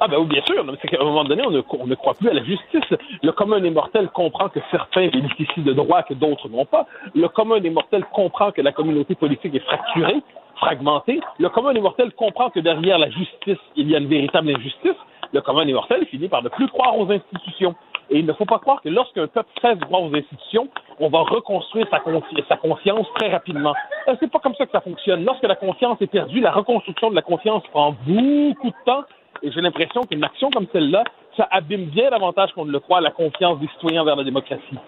Ah 0.00 0.08
ben 0.08 0.18
oui, 0.18 0.26
bien 0.26 0.42
sûr. 0.42 0.66
C'est 0.82 0.88
qu'à 0.88 1.00
un 1.00 1.04
moment 1.04 1.22
donné, 1.22 1.46
on 1.46 1.52
ne, 1.52 1.62
on 1.78 1.86
ne, 1.86 1.94
croit 1.94 2.14
plus 2.14 2.28
à 2.28 2.34
la 2.34 2.42
justice. 2.42 2.82
Le 3.22 3.30
commun 3.30 3.60
des 3.60 3.70
mortels 3.70 4.08
comprend 4.08 4.48
que 4.48 4.58
certains 4.72 5.06
bénéficient 5.06 5.62
de 5.62 5.72
droits 5.72 6.02
que 6.02 6.14
d'autres 6.14 6.48
n'ont 6.48 6.66
pas. 6.66 6.88
Le 7.14 7.28
commun 7.28 7.60
des 7.60 7.70
mortels 7.70 8.04
comprend 8.12 8.50
que 8.50 8.62
la 8.62 8.72
communauté 8.72 9.14
politique 9.14 9.54
est 9.54 9.64
fracturée, 9.64 10.22
fragmentée. 10.56 11.20
Le 11.38 11.50
commun 11.50 11.72
des 11.72 11.80
mortels 11.80 12.10
comprend 12.14 12.50
que 12.50 12.58
derrière 12.58 12.98
la 12.98 13.10
justice, 13.10 13.62
il 13.76 13.88
y 13.88 13.94
a 13.94 13.98
une 13.98 14.08
véritable 14.08 14.50
injustice. 14.50 14.98
Le 15.34 15.40
commun 15.40 15.66
des 15.66 15.72
mortels 15.72 16.06
finit 16.06 16.28
par 16.28 16.44
ne 16.44 16.48
plus 16.48 16.68
croire 16.68 16.96
aux 16.96 17.10
institutions. 17.10 17.74
Et 18.08 18.20
il 18.20 18.26
ne 18.26 18.32
faut 18.34 18.44
pas 18.44 18.60
croire 18.60 18.80
que 18.80 18.88
lorsqu'un 18.88 19.26
peuple 19.26 19.48
cesse 19.60 19.76
de 19.76 19.84
croire 19.84 20.04
aux 20.04 20.14
institutions, 20.14 20.68
on 21.00 21.08
va 21.08 21.22
reconstruire 21.22 21.88
sa, 21.90 22.00
sa 22.48 22.56
confiance 22.56 23.06
très 23.16 23.32
rapidement. 23.32 23.74
Euh, 24.06 24.14
c'est 24.20 24.30
pas 24.30 24.38
comme 24.38 24.54
ça 24.54 24.64
que 24.64 24.70
ça 24.70 24.80
fonctionne. 24.80 25.24
Lorsque 25.24 25.42
la 25.42 25.56
confiance 25.56 26.00
est 26.00 26.06
perdue, 26.06 26.38
la 26.38 26.52
reconstruction 26.52 27.10
de 27.10 27.16
la 27.16 27.22
confiance 27.22 27.64
prend 27.72 27.96
beaucoup 28.06 28.68
de 28.68 28.84
temps. 28.86 29.02
Et 29.42 29.50
j'ai 29.50 29.60
l'impression 29.60 30.02
qu'une 30.02 30.22
action 30.22 30.50
comme 30.50 30.68
celle-là, 30.72 31.02
ça 31.36 31.48
abîme 31.50 31.86
bien 31.86 32.10
davantage 32.10 32.52
qu'on 32.52 32.64
ne 32.64 32.70
le 32.70 32.78
croit 32.78 33.00
la 33.00 33.10
confiance 33.10 33.58
des 33.58 33.66
citoyens 33.74 34.04
vers 34.04 34.14
la 34.14 34.22
démocratie. 34.22 34.78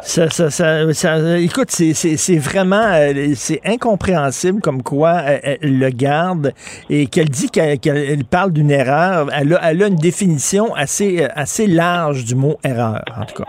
Ça, 0.00 0.28
ça, 0.30 0.50
ça, 0.50 1.38
écoute, 1.38 1.70
c'est 1.70 2.38
vraiment 2.38 2.90
euh, 2.92 3.32
c'est 3.34 3.60
incompréhensible 3.64 4.60
comme 4.60 4.82
quoi 4.82 5.20
euh, 5.22 5.38
elle, 5.42 5.78
le 5.78 5.90
garde 5.90 6.52
et 6.90 7.06
qu'elle 7.06 7.28
dit 7.28 7.50
qu'elle 7.50 8.24
parle 8.24 8.52
d'une 8.52 8.70
erreur. 8.70 9.28
Elle 9.32 9.54
a, 9.54 9.70
elle 9.70 9.82
a, 9.82 9.86
une 9.86 9.96
définition 9.96 10.74
assez, 10.74 11.22
euh, 11.22 11.28
assez 11.34 11.66
large 11.66 12.24
du 12.24 12.34
mot 12.34 12.56
erreur, 12.64 13.02
en 13.16 13.24
tout 13.24 13.42
cas. 13.42 13.48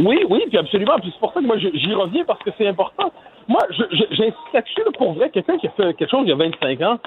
Oui, 0.00 0.18
oui, 0.28 0.42
puis 0.48 0.58
absolument. 0.58 0.94
C'est 1.02 1.18
pour 1.20 1.32
ça 1.32 1.40
que 1.40 1.46
moi, 1.46 1.58
j'y 1.58 1.94
reviens 1.94 2.24
parce 2.24 2.42
que 2.42 2.50
c'est 2.58 2.66
important. 2.66 3.12
Moi, 3.46 3.60
j'insiste 3.70 4.52
là-dessus, 4.52 4.82
pour 4.98 5.12
vrai, 5.14 5.30
quelqu'un 5.30 5.58
qui 5.58 5.68
a 5.68 5.70
fait 5.70 5.94
quelque 5.94 6.10
chose 6.10 6.22
il 6.24 6.30
y 6.30 6.32
a 6.32 6.36
25 6.36 6.80
ans, 6.80 6.98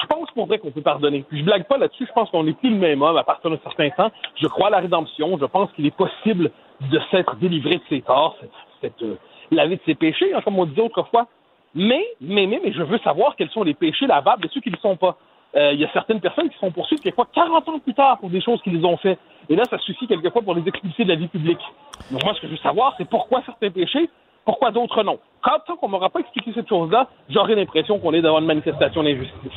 je 0.00 0.06
pense 0.06 0.30
pour 0.34 0.46
vrai 0.46 0.58
qu'on 0.58 0.70
peut 0.70 0.80
pardonner. 0.80 1.24
Puis 1.28 1.40
je 1.40 1.44
blague 1.44 1.64
pas 1.64 1.76
là-dessus, 1.76 2.06
je 2.08 2.12
pense 2.12 2.30
qu'on 2.30 2.44
n'est 2.44 2.54
plus 2.54 2.70
le 2.70 2.76
même 2.76 3.02
homme 3.02 3.16
à 3.16 3.24
partir 3.24 3.50
d'un 3.50 3.58
certain 3.62 3.90
temps. 3.90 4.10
Je 4.40 4.46
crois 4.46 4.68
à 4.68 4.70
la 4.70 4.78
rédemption, 4.78 5.38
je 5.38 5.44
pense 5.44 5.70
qu'il 5.72 5.86
est 5.86 5.96
possible 5.96 6.50
de 6.90 7.00
s'être 7.10 7.36
délivré 7.36 7.76
de 7.76 7.82
ses 7.88 8.02
torts, 8.02 8.36
c'est 8.80 8.92
euh, 9.02 9.16
de 9.50 9.78
ses 9.84 9.94
péchés, 9.94 10.32
hein, 10.34 10.40
comme 10.44 10.58
on 10.58 10.66
disait 10.66 10.82
autrefois. 10.82 11.26
Mais, 11.74 12.04
mais, 12.20 12.46
mais, 12.46 12.60
mais 12.62 12.72
je 12.72 12.82
veux 12.82 12.98
savoir 12.98 13.36
quels 13.36 13.50
sont 13.50 13.62
les 13.62 13.74
péchés 13.74 14.06
lavables 14.06 14.42
de 14.42 14.48
ceux 14.48 14.60
qui 14.60 14.70
ne 14.70 14.74
le 14.74 14.80
sont 14.80 14.96
pas. 14.96 15.16
Euh, 15.54 15.72
il 15.72 15.80
y 15.80 15.84
a 15.84 15.92
certaines 15.92 16.20
personnes 16.20 16.48
qui 16.48 16.58
sont 16.58 16.70
poursuivies 16.70 17.02
quelquefois 17.02 17.28
40 17.34 17.68
ans 17.68 17.78
plus 17.78 17.94
tard 17.94 18.18
pour 18.18 18.30
des 18.30 18.40
choses 18.40 18.60
qu'ils 18.62 18.84
ont 18.86 18.96
fait. 18.96 19.18
Et 19.48 19.56
là, 19.56 19.64
ça 19.68 19.78
suffit 19.78 20.06
quelquefois 20.06 20.42
pour 20.42 20.54
les 20.54 20.66
expulser 20.66 21.04
de 21.04 21.10
la 21.10 21.16
vie 21.16 21.28
publique. 21.28 21.60
Donc 22.10 22.24
moi, 22.24 22.34
ce 22.34 22.40
que 22.40 22.46
je 22.46 22.52
veux 22.52 22.58
savoir, 22.58 22.94
c'est 22.96 23.08
pourquoi 23.08 23.42
certains 23.44 23.70
péchés 23.70 24.08
pourquoi 24.44 24.70
d'autres 24.70 25.02
non? 25.02 25.18
Quand 25.42 25.58
tant 25.66 25.76
qu'on 25.76 25.88
m'aura 25.88 26.08
pas 26.08 26.20
expliqué 26.20 26.52
cette 26.54 26.68
chose-là, 26.68 27.08
j'aurai 27.28 27.56
l'impression 27.56 27.98
qu'on 27.98 28.12
est 28.12 28.22
devant 28.22 28.38
une 28.38 28.46
manifestation 28.46 29.02
d'injustice. 29.02 29.50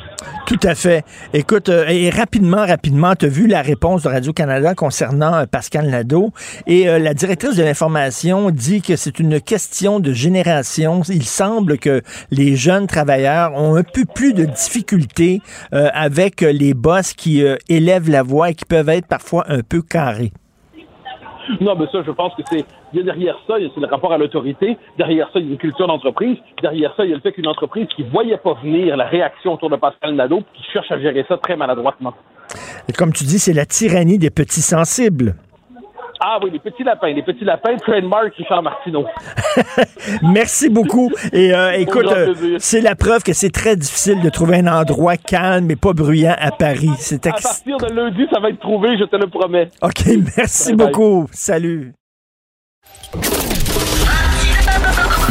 Tout 0.46 0.58
à 0.64 0.74
fait. 0.74 1.04
Écoute, 1.32 1.68
euh, 1.68 1.86
et 1.88 2.10
rapidement, 2.10 2.66
rapidement, 2.66 3.14
tu 3.14 3.26
as 3.26 3.28
vu 3.28 3.46
la 3.46 3.62
réponse 3.62 4.02
de 4.02 4.08
Radio-Canada 4.08 4.74
concernant 4.74 5.34
euh, 5.34 5.46
Pascal 5.46 5.88
Nadeau. 5.88 6.30
Et 6.66 6.88
euh, 6.88 6.98
la 6.98 7.14
directrice 7.14 7.54
de 7.54 7.62
l'information 7.62 8.50
dit 8.50 8.82
que 8.82 8.96
c'est 8.96 9.20
une 9.20 9.40
question 9.40 10.00
de 10.00 10.12
génération. 10.12 11.02
Il 11.08 11.22
semble 11.24 11.78
que 11.78 12.02
les 12.32 12.56
jeunes 12.56 12.88
travailleurs 12.88 13.54
ont 13.54 13.76
un 13.76 13.84
peu 13.84 14.04
plus 14.12 14.34
de 14.34 14.44
difficultés 14.44 15.40
avec 15.70 16.40
les 16.40 16.74
boss 16.74 17.12
qui 17.12 17.42
élèvent 17.68 18.10
la 18.10 18.22
voix 18.22 18.50
et 18.50 18.54
qui 18.54 18.64
peuvent 18.64 18.88
être 18.88 19.06
parfois 19.06 19.44
un 19.48 19.60
peu 19.62 19.82
carrés. 19.82 20.32
Non, 21.60 21.74
mais 21.78 21.86
ça, 21.92 22.02
je 22.04 22.10
pense 22.10 22.34
que 22.34 22.42
c'est. 22.50 22.64
Derrière 22.92 23.36
ça, 23.46 23.54
c'est 23.58 23.80
le 23.80 23.86
rapport 23.86 24.12
à 24.12 24.18
l'autorité. 24.18 24.76
Derrière 24.98 25.28
ça, 25.32 25.38
il 25.38 25.46
y 25.46 25.48
a 25.48 25.52
une 25.52 25.58
culture 25.58 25.86
d'entreprise. 25.86 26.38
Derrière 26.62 26.94
ça, 26.96 27.04
il 27.04 27.10
y 27.10 27.12
a 27.12 27.16
le 27.16 27.22
fait 27.22 27.32
qu'une 27.32 27.46
entreprise 27.46 27.86
qui 27.94 28.02
voyait 28.02 28.36
pas 28.36 28.54
venir 28.62 28.96
la 28.96 29.06
réaction 29.06 29.54
autour 29.54 29.70
de 29.70 29.76
Pascal 29.76 30.14
Nadeau, 30.14 30.42
qui 30.54 30.62
cherche 30.72 30.90
à 30.90 30.98
gérer 30.98 31.24
ça 31.28 31.36
très 31.36 31.56
maladroitement. 31.56 32.14
Et 32.88 32.92
comme 32.92 33.12
tu 33.12 33.24
dis, 33.24 33.38
c'est 33.38 33.52
la 33.52 33.66
tyrannie 33.66 34.18
des 34.18 34.30
petits 34.30 34.62
sensibles. 34.62 35.34
Ah 36.28 36.40
oui, 36.42 36.50
les 36.50 36.58
petits 36.58 36.82
lapins, 36.82 37.12
les 37.12 37.22
petits 37.22 37.44
lapins, 37.44 37.76
trademark 37.76 38.34
Richard 38.36 38.60
Martineau. 38.60 39.06
Merci 40.22 40.68
beaucoup. 40.68 41.08
Et 41.32 41.54
euh, 41.54 41.70
écoute, 41.74 42.06
euh, 42.10 42.56
c'est 42.58 42.80
la 42.80 42.96
preuve 42.96 43.22
que 43.22 43.32
c'est 43.32 43.50
très 43.50 43.76
difficile 43.76 44.20
de 44.20 44.28
trouver 44.28 44.56
un 44.56 44.66
endroit 44.66 45.16
calme 45.16 45.70
et 45.70 45.76
pas 45.76 45.92
bruyant 45.92 46.34
à 46.36 46.50
Paris. 46.50 46.90
C'est 46.98 47.28
À 47.28 47.30
partir 47.30 47.76
de 47.76 47.94
lundi, 47.94 48.26
ça 48.32 48.40
va 48.40 48.50
être 48.50 48.58
trouvé, 48.58 48.98
je 48.98 49.04
te 49.04 49.14
le 49.14 49.28
promets. 49.28 49.68
OK, 49.82 50.02
merci 50.36 50.74
beaucoup. 50.74 51.28
Salut. 51.30 51.92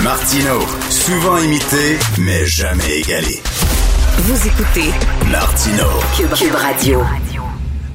Martino, 0.01 0.61
souvent 0.89 1.39
imité, 1.39 1.99
mais 2.21 2.45
jamais 2.45 3.01
égalé. 3.01 3.41
Vous 4.19 4.47
écoutez 4.47 4.93
Martino, 5.29 5.87
Cube 6.15 6.55
Radio. 6.55 7.01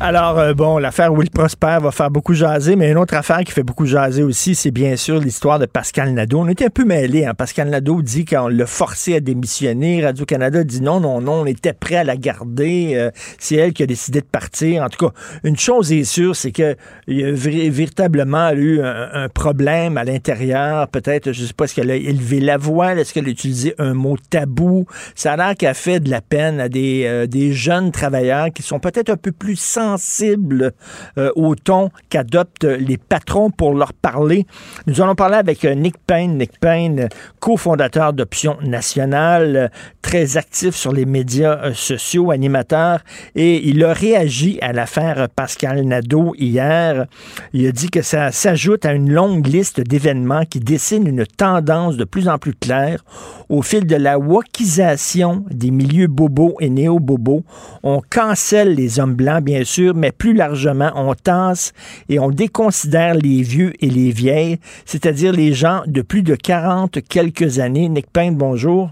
Alors, 0.02 0.38
euh, 0.38 0.54
bon, 0.54 0.78
l'affaire 0.78 1.12
Will 1.12 1.28
Prosper 1.28 1.76
va 1.82 1.90
faire 1.90 2.10
beaucoup 2.10 2.32
jaser, 2.32 2.74
mais 2.74 2.90
une 2.90 2.96
autre 2.96 3.12
affaire 3.12 3.40
qui 3.40 3.52
fait 3.52 3.62
beaucoup 3.62 3.84
jaser 3.84 4.22
aussi, 4.22 4.54
c'est 4.54 4.70
bien 4.70 4.96
sûr 4.96 5.20
l'histoire 5.20 5.58
de 5.58 5.66
Pascal 5.66 6.14
Nadeau. 6.14 6.38
On 6.38 6.48
était 6.48 6.64
un 6.64 6.70
peu 6.70 6.86
mêlés. 6.86 7.26
Hein? 7.26 7.34
Pascal 7.34 7.68
Nadeau 7.68 8.00
dit 8.00 8.24
qu'on 8.24 8.48
l'a 8.48 8.64
forcé 8.64 9.16
à 9.16 9.20
démissionner. 9.20 10.02
Radio-Canada 10.02 10.64
dit 10.64 10.80
non, 10.80 11.00
non, 11.00 11.20
non, 11.20 11.42
on 11.42 11.44
était 11.44 11.74
prêt 11.74 11.96
à 11.96 12.04
la 12.04 12.16
garder. 12.16 12.92
Euh, 12.94 13.10
c'est 13.38 13.56
elle 13.56 13.74
qui 13.74 13.82
a 13.82 13.86
décidé 13.86 14.22
de 14.22 14.26
partir. 14.26 14.84
En 14.84 14.88
tout 14.88 15.06
cas, 15.06 15.12
une 15.44 15.58
chose 15.58 15.92
est 15.92 16.04
sûre, 16.04 16.34
c'est 16.34 16.50
qu'il 16.50 16.76
y 17.08 17.22
a 17.22 17.32
véritablement 17.32 18.52
eu 18.52 18.80
un, 18.82 19.28
problème 19.28 19.98
à 19.98 20.04
l'intérieur. 20.04 20.88
Peut-être, 20.88 21.32
je 21.32 21.44
sais 21.44 21.52
pas, 21.52 21.64
est-ce 21.64 21.74
qu'elle 21.74 21.90
a 21.90 21.96
élevé 21.96 22.40
la 22.40 22.56
voix? 22.56 22.94
Est-ce 22.94 23.12
qu'elle 23.12 23.26
a 23.26 23.30
utilisé 23.30 23.74
un 23.76 23.92
mot 23.92 24.16
tabou? 24.30 24.86
Ça 25.14 25.34
a 25.34 25.36
l'air 25.36 25.54
qu'elle 25.56 25.74
fait 25.74 26.00
de 26.00 26.08
la 26.08 26.22
peine 26.22 26.58
à 26.58 26.70
des, 26.70 27.04
euh, 27.04 27.26
des 27.26 27.52
jeunes 27.52 27.92
travailleurs 27.92 28.50
qui 28.54 28.62
sont 28.62 28.80
peut-être 28.80 29.10
un 29.10 29.18
peu 29.18 29.30
plus 29.30 29.56
sensibles 29.56 29.89
sensible 29.90 30.72
euh, 31.18 31.30
au 31.34 31.54
ton 31.54 31.90
qu'adoptent 32.08 32.64
les 32.64 32.96
patrons 32.96 33.50
pour 33.50 33.74
leur 33.74 33.92
parler. 33.92 34.46
Nous 34.86 35.00
allons 35.00 35.14
parler 35.14 35.36
avec 35.36 35.64
euh, 35.64 35.74
Nick 35.74 35.96
Payne. 36.06 36.38
Nick 36.38 36.60
Payne, 36.60 37.08
cofondateur 37.40 38.12
d'Option 38.12 38.56
Nationale, 38.62 39.70
très 40.02 40.36
actif 40.36 40.74
sur 40.74 40.92
les 40.92 41.06
médias 41.06 41.58
euh, 41.64 41.74
sociaux, 41.74 42.30
animateur, 42.30 43.00
et 43.34 43.68
il 43.68 43.84
a 43.84 43.92
réagi 43.92 44.58
à 44.60 44.72
l'affaire 44.72 45.28
Pascal 45.34 45.82
Nadeau 45.82 46.34
hier. 46.38 47.06
Il 47.52 47.66
a 47.66 47.72
dit 47.72 47.90
que 47.90 48.02
ça 48.02 48.30
s'ajoute 48.30 48.86
à 48.86 48.92
une 48.92 49.10
longue 49.10 49.46
liste 49.46 49.80
d'événements 49.80 50.44
qui 50.44 50.60
dessinent 50.60 51.06
une 51.06 51.26
tendance 51.26 51.96
de 51.96 52.04
plus 52.04 52.28
en 52.28 52.38
plus 52.38 52.54
claire 52.54 53.02
au 53.48 53.62
fil 53.62 53.86
de 53.86 53.96
la 53.96 54.18
wokisation 54.18 55.44
des 55.50 55.72
milieux 55.72 56.06
bobos 56.06 56.54
et 56.60 56.70
néo-bobos. 56.70 57.42
On 57.82 58.00
cancelle 58.08 58.74
les 58.74 59.00
hommes 59.00 59.14
blancs, 59.14 59.42
bien 59.42 59.64
sûr, 59.64 59.79
mais 59.94 60.12
plus 60.12 60.34
largement, 60.34 60.90
on 60.94 61.14
tasse 61.14 61.72
et 62.08 62.18
on 62.18 62.30
déconsidère 62.30 63.14
les 63.14 63.42
vieux 63.42 63.72
et 63.80 63.90
les 63.90 64.10
vieilles, 64.10 64.58
c'est-à-dire 64.84 65.32
les 65.32 65.52
gens 65.52 65.82
de 65.86 66.02
plus 66.02 66.22
de 66.22 66.34
40 66.34 66.98
quelques 67.08 67.58
années. 67.58 67.88
Nick 67.88 68.10
Payne, 68.12 68.36
bonjour. 68.36 68.90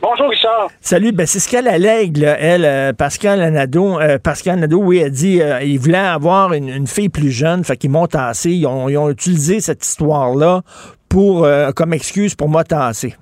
Bonjour 0.00 0.28
Richard. 0.30 0.68
Salut, 0.80 1.10
ben 1.10 1.26
c'est 1.26 1.40
ce 1.40 1.48
qu'elle 1.48 1.66
allègue, 1.66 2.18
là, 2.18 2.36
elle, 2.38 2.64
euh, 2.64 2.92
Pascal 2.92 3.42
Anado. 3.42 3.98
Euh, 4.00 4.18
Pascal 4.18 4.58
Anado, 4.58 4.78
oui, 4.78 4.98
elle 4.98 5.10
dit 5.10 5.42
euh, 5.42 5.60
il 5.62 5.78
voulait 5.80 5.98
avoir 5.98 6.52
une, 6.52 6.68
une 6.68 6.86
fille 6.86 7.08
plus 7.08 7.32
jeune, 7.32 7.64
fait 7.64 7.76
qu'ils 7.76 7.90
m'ont 7.90 8.06
tassé. 8.06 8.52
Ils 8.52 8.66
ont, 8.66 8.88
ils 8.88 8.96
ont 8.96 9.10
utilisé 9.10 9.60
cette 9.60 9.84
histoire-là 9.84 10.62
pour 11.08 11.44
euh, 11.44 11.72
comme 11.72 11.92
excuse 11.92 12.34
pour 12.34 12.48
moi 12.48 12.64
tasser. 12.64 13.14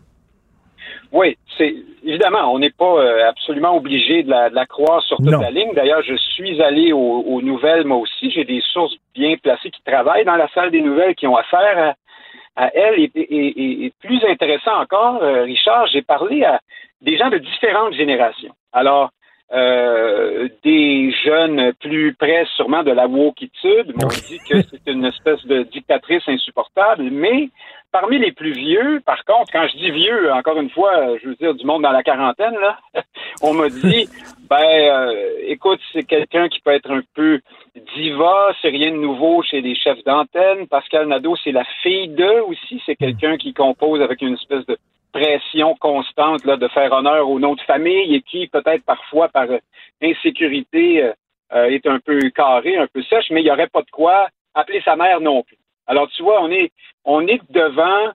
Oui, 1.13 1.39
c'est 1.57 1.75
évidemment, 2.07 2.53
on 2.53 2.59
n'est 2.59 2.71
pas 2.71 2.85
euh, 2.99 3.29
absolument 3.29 3.77
obligé 3.77 4.23
de 4.23 4.31
la, 4.31 4.49
de 4.51 4.55
la 4.55 4.67
croire 4.67 5.03
sur 5.03 5.17
toute 5.19 5.27
Non. 5.27 5.41
la 5.41 5.51
ligne. 5.51 5.73
D'ailleurs, 5.75 6.03
je 6.03 6.15
suis 6.17 6.63
allé 6.63 6.93
aux, 6.93 6.99
aux 7.27 7.43
nouvelles 7.43 7.85
moi 7.85 7.99
aussi. 7.99 8.31
J'ai 8.31 8.45
des 8.45 8.63
sources 8.73 8.95
bien 9.15 9.37
placées 9.37 9.71
qui 9.71 9.83
travaillent 9.83 10.25
dans 10.25 10.37
la 10.37 10.49
salle 10.55 10.71
des 10.71 10.81
nouvelles, 10.81 11.15
qui 11.15 11.27
ont 11.27 11.37
affaire 11.37 11.95
à, 12.57 12.65
à 12.65 12.71
elle. 12.75 12.99
Et, 13.01 13.11
et- 13.15 13.47
et- 13.47 13.85
et 13.87 13.93
plus 14.03 14.23
intéressant 14.25 14.81
encore, 14.81 15.23
euh, 15.23 15.43
Richard, 15.43 15.87
j'ai 15.89 16.03
parlé 16.03 16.45
à 16.45 16.61
des 17.03 17.17
gens 17.19 17.29
de 17.31 17.39
différentes 17.39 17.93
générations. 17.95 18.55
Alors, 18.73 19.11
euh, 19.53 20.49
des 20.65 21.13
jeunes 21.25 21.73
plus 21.81 22.15
près 22.15 22.45
sûrement 22.57 22.83
de 22.83 22.91
la 22.91 23.07
wokitude 23.07 23.93
m'ont 24.01 24.09
dit 24.29 24.39
que 24.49 24.61
c'est 24.63 24.91
une 24.91 25.05
espèce 25.05 25.45
de 25.47 25.63
dictatrice 25.63 26.25
insupportable, 26.27 27.05
mais 27.13 27.49
parmi 28.01 28.19
les 28.19 28.33
plus 28.33 28.53
vieux, 28.53 29.01
par 29.07 29.25
contre, 29.25 29.51
quand 29.51 29.67
je 29.69 29.79
dis 29.79 29.91
vieux, 29.91 30.31
encore 30.31 30.61
une 30.61 30.69
fois, 30.69 31.17
je 31.19 31.29
veux 31.29 31.35
dire 31.37 31.55
du 31.55 31.65
monde 31.65 31.83
dans 31.83 31.93
la 31.93 32.03
quarantaine, 32.03 32.55
là, 32.61 32.79
on 33.43 33.55
m'a 33.55 33.71
dit, 33.71 34.07
ben, 34.51 34.57
euh, 34.61 35.15
écoute, 35.47 35.81
c'est 35.95 36.03
quelqu'un 36.03 36.51
qui 36.51 36.61
peut 36.61 36.73
être 36.73 36.91
un 36.91 37.01
peu 37.15 37.41
diva, 37.97 38.55
c'est 38.61 38.69
rien 38.69 38.91
de 38.91 38.99
nouveau 38.99 39.43
chez 39.43 39.63
les 39.63 39.75
chefs 39.75 40.05
d'antenne. 40.05 40.67
Pascal 40.67 41.09
Nadeau, 41.09 41.37
c'est 41.43 41.53
la 41.53 41.65
fille 41.83 42.09
d'eux 42.09 42.43
aussi, 42.47 42.83
c'est 42.85 42.97
quelqu'un 42.97 43.39
qui 43.39 43.55
compose 43.55 44.03
avec 44.03 44.21
une 44.21 44.35
espèce 44.35 44.67
de 44.67 44.77
pression 45.13 45.75
constante 45.77 46.45
là, 46.45 46.59
de 46.59 46.69
faire 46.69 46.93
honneur 46.93 47.31
au 47.31 47.41
nom 47.41 47.55
de 47.55 47.63
famille 47.63 48.15
et 48.15 48.21
qui, 48.21 48.47
peut-être 48.49 48.85
parfois 48.85 49.29
par 49.29 49.47
insécurité, 50.03 51.03
euh, 51.03 51.13
euh, 51.55 51.71
est 51.71 51.87
un 51.87 51.99
peu 52.01 52.19
carré, 52.29 52.77
un 52.77 52.89
peu 52.89 53.03
sèche, 53.05 53.31
mais 53.31 53.41
il 53.41 53.45
n'y 53.45 53.51
aurait 53.51 53.69
pas 53.69 53.81
de 53.81 53.91
quoi 53.91 54.29
appeler 54.55 54.83
sa 54.85 54.97
mère 54.97 55.23
non 55.23 55.43
plus. 55.43 55.57
Alors, 55.87 56.09
tu 56.11 56.23
vois, 56.23 56.43
on 56.43 56.51
est, 56.51 56.71
on 57.05 57.27
est 57.27 57.41
devant 57.51 58.13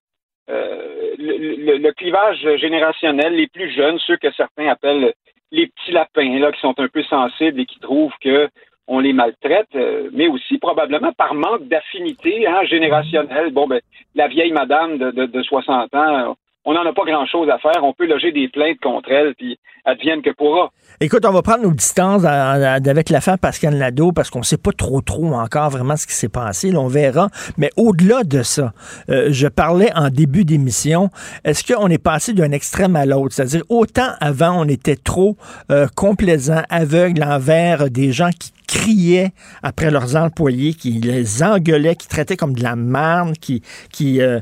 euh, 0.50 1.14
le, 1.18 1.38
le- 1.38 1.78
le 1.78 1.92
clivage 1.94 2.40
générationnel, 2.58 3.36
les 3.36 3.48
plus 3.48 3.72
jeunes, 3.74 4.00
ceux 4.00 4.18
que 4.18 4.32
certains 4.34 4.68
appellent 4.68 5.14
les 5.52 5.68
petits 5.68 5.92
lapins, 5.92 6.40
là, 6.40 6.52
qui 6.52 6.60
sont 6.62 6.78
un 6.80 6.88
peu 6.88 7.04
sensibles 7.04 7.60
et 7.60 7.66
qui 7.66 7.80
trouvent 7.80 8.14
que 8.22 8.50
on 8.88 9.00
les 9.00 9.14
maltraite, 9.14 9.70
euh, 9.76 10.10
mais 10.12 10.28
aussi 10.28 10.58
probablement 10.58 11.14
par 11.14 11.34
manque 11.34 11.68
d'affinité 11.68 12.46
hein, 12.48 12.64
générationnelle. 12.66 13.52
Bon, 13.52 13.68
ben, 13.68 13.80
la 14.16 14.28
vieille 14.28 14.52
madame 14.52 14.98
de, 14.98 15.12
de, 15.12 15.26
de 15.28 15.42
60 15.44 15.94
ans, 15.96 16.36
on 16.66 16.74
n'en 16.74 16.86
a 16.86 16.94
pas 16.94 17.04
grand-chose 17.06 17.50
à 17.50 17.58
faire. 17.60 17.84
On 17.84 17.94
peut 17.94 18.08
loger 18.08 18.32
des 18.32 18.48
plaintes 18.50 18.80
contre 18.82 19.12
elle, 19.12 19.34
puis 19.36 19.58
advienne 19.84 20.22
que 20.22 20.30
pourra. 20.32 20.70
Écoute, 21.00 21.26
on 21.26 21.32
va 21.32 21.42
prendre 21.42 21.64
nos 21.64 21.72
distances 21.72 22.24
à- 22.24 22.52
à- 22.52 22.74
avec 22.76 23.10
l'affaire 23.10 23.40
Pascal 23.40 23.74
Nadeau 23.76 24.12
parce 24.12 24.30
qu'on 24.30 24.44
sait 24.44 24.58
pas 24.58 24.72
trop 24.72 25.02
trop 25.02 25.34
encore 25.34 25.72
vraiment 25.72 25.98
ce 25.98 26.06
qui 26.06 26.14
s'est 26.14 26.30
passé. 26.30 26.72
On 26.76 26.88
verra. 26.88 27.30
Mais 27.58 27.72
au-delà 27.78 28.24
de 28.24 28.44
ça, 28.44 28.74
euh, 29.10 29.30
je 29.32 29.48
parlais 29.48 29.90
en 29.96 30.10
début 30.10 30.46
d'émission, 30.46 31.10
est-ce 31.44 31.64
qu'on 31.74 31.88
est 31.88 31.98
passé 32.04 32.34
d'un 32.34 32.52
extrême 32.52 32.96
à 32.96 33.08
l'autre? 33.08 33.34
C'est-à-dire, 33.34 33.64
autant 33.70 34.10
avant, 34.20 34.62
on 34.62 34.68
était 34.68 34.96
trop 34.98 35.38
euh, 35.72 35.88
complaisant, 35.96 36.62
aveugle 36.70 37.24
envers 37.24 37.90
des 37.90 38.12
gens 38.12 38.30
qui 38.40 38.52
criaient 38.68 39.32
après 39.64 39.92
leurs 39.92 40.16
employés, 40.16 40.74
qui 40.74 40.92
les 40.92 41.44
engueulaient, 41.44 41.96
qui 41.96 42.08
traitaient 42.08 42.38
comme 42.38 42.54
de 42.54 42.64
la 42.64 42.76
merde, 42.78 43.34
qui, 43.42 43.62
qui, 43.92 44.22
euh, 44.22 44.40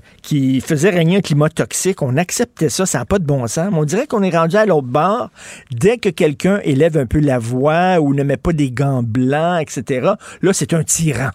faisaient 0.62 0.92
régner 0.92 1.18
un 1.18 1.22
climat 1.22 1.50
toxique. 1.50 2.02
Acceptait 2.18 2.70
ça, 2.70 2.86
ça 2.86 3.00
n'a 3.00 3.06
pas 3.06 3.20
de 3.20 3.26
bon 3.26 3.48
sens. 3.48 3.72
Mais 3.72 3.78
on 3.78 3.84
dirait 3.84 4.08
qu'on 4.08 4.24
est 4.24 4.36
rendu 4.36 4.56
à 4.56 4.66
l'autre 4.66 4.88
bord. 4.88 5.30
Dès 5.72 5.98
que 5.98 6.10
quelqu'un 6.10 6.60
élève 6.64 6.98
un 6.98 7.06
peu 7.06 7.20
la 7.20 7.40
voix 7.40 8.00
ou 8.00 8.14
ne 8.14 8.24
met 8.24 8.38
pas 8.38 8.54
des 8.54 8.72
gants 8.72 9.04
blancs, 9.04 9.62
etc., 9.62 10.14
là, 10.42 10.54
c'est 10.54 10.74
un 10.74 10.84
tyran. 10.84 11.30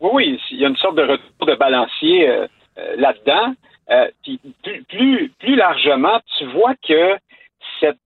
Oui, 0.00 0.10
oui, 0.12 0.40
il 0.50 0.60
y 0.60 0.64
a 0.64 0.68
une 0.68 0.76
sorte 0.76 0.96
de 0.96 1.02
retour 1.02 1.46
de 1.46 1.54
balancier 1.54 2.28
euh, 2.28 2.46
euh, 2.78 2.96
là-dedans. 2.96 3.54
Euh, 3.90 4.08
puis 4.22 4.40
plus, 4.88 5.30
plus, 5.38 5.56
largement, 5.56 6.20
tu 6.38 6.46
vois 6.46 6.74
que 6.86 7.16
cette 7.80 7.98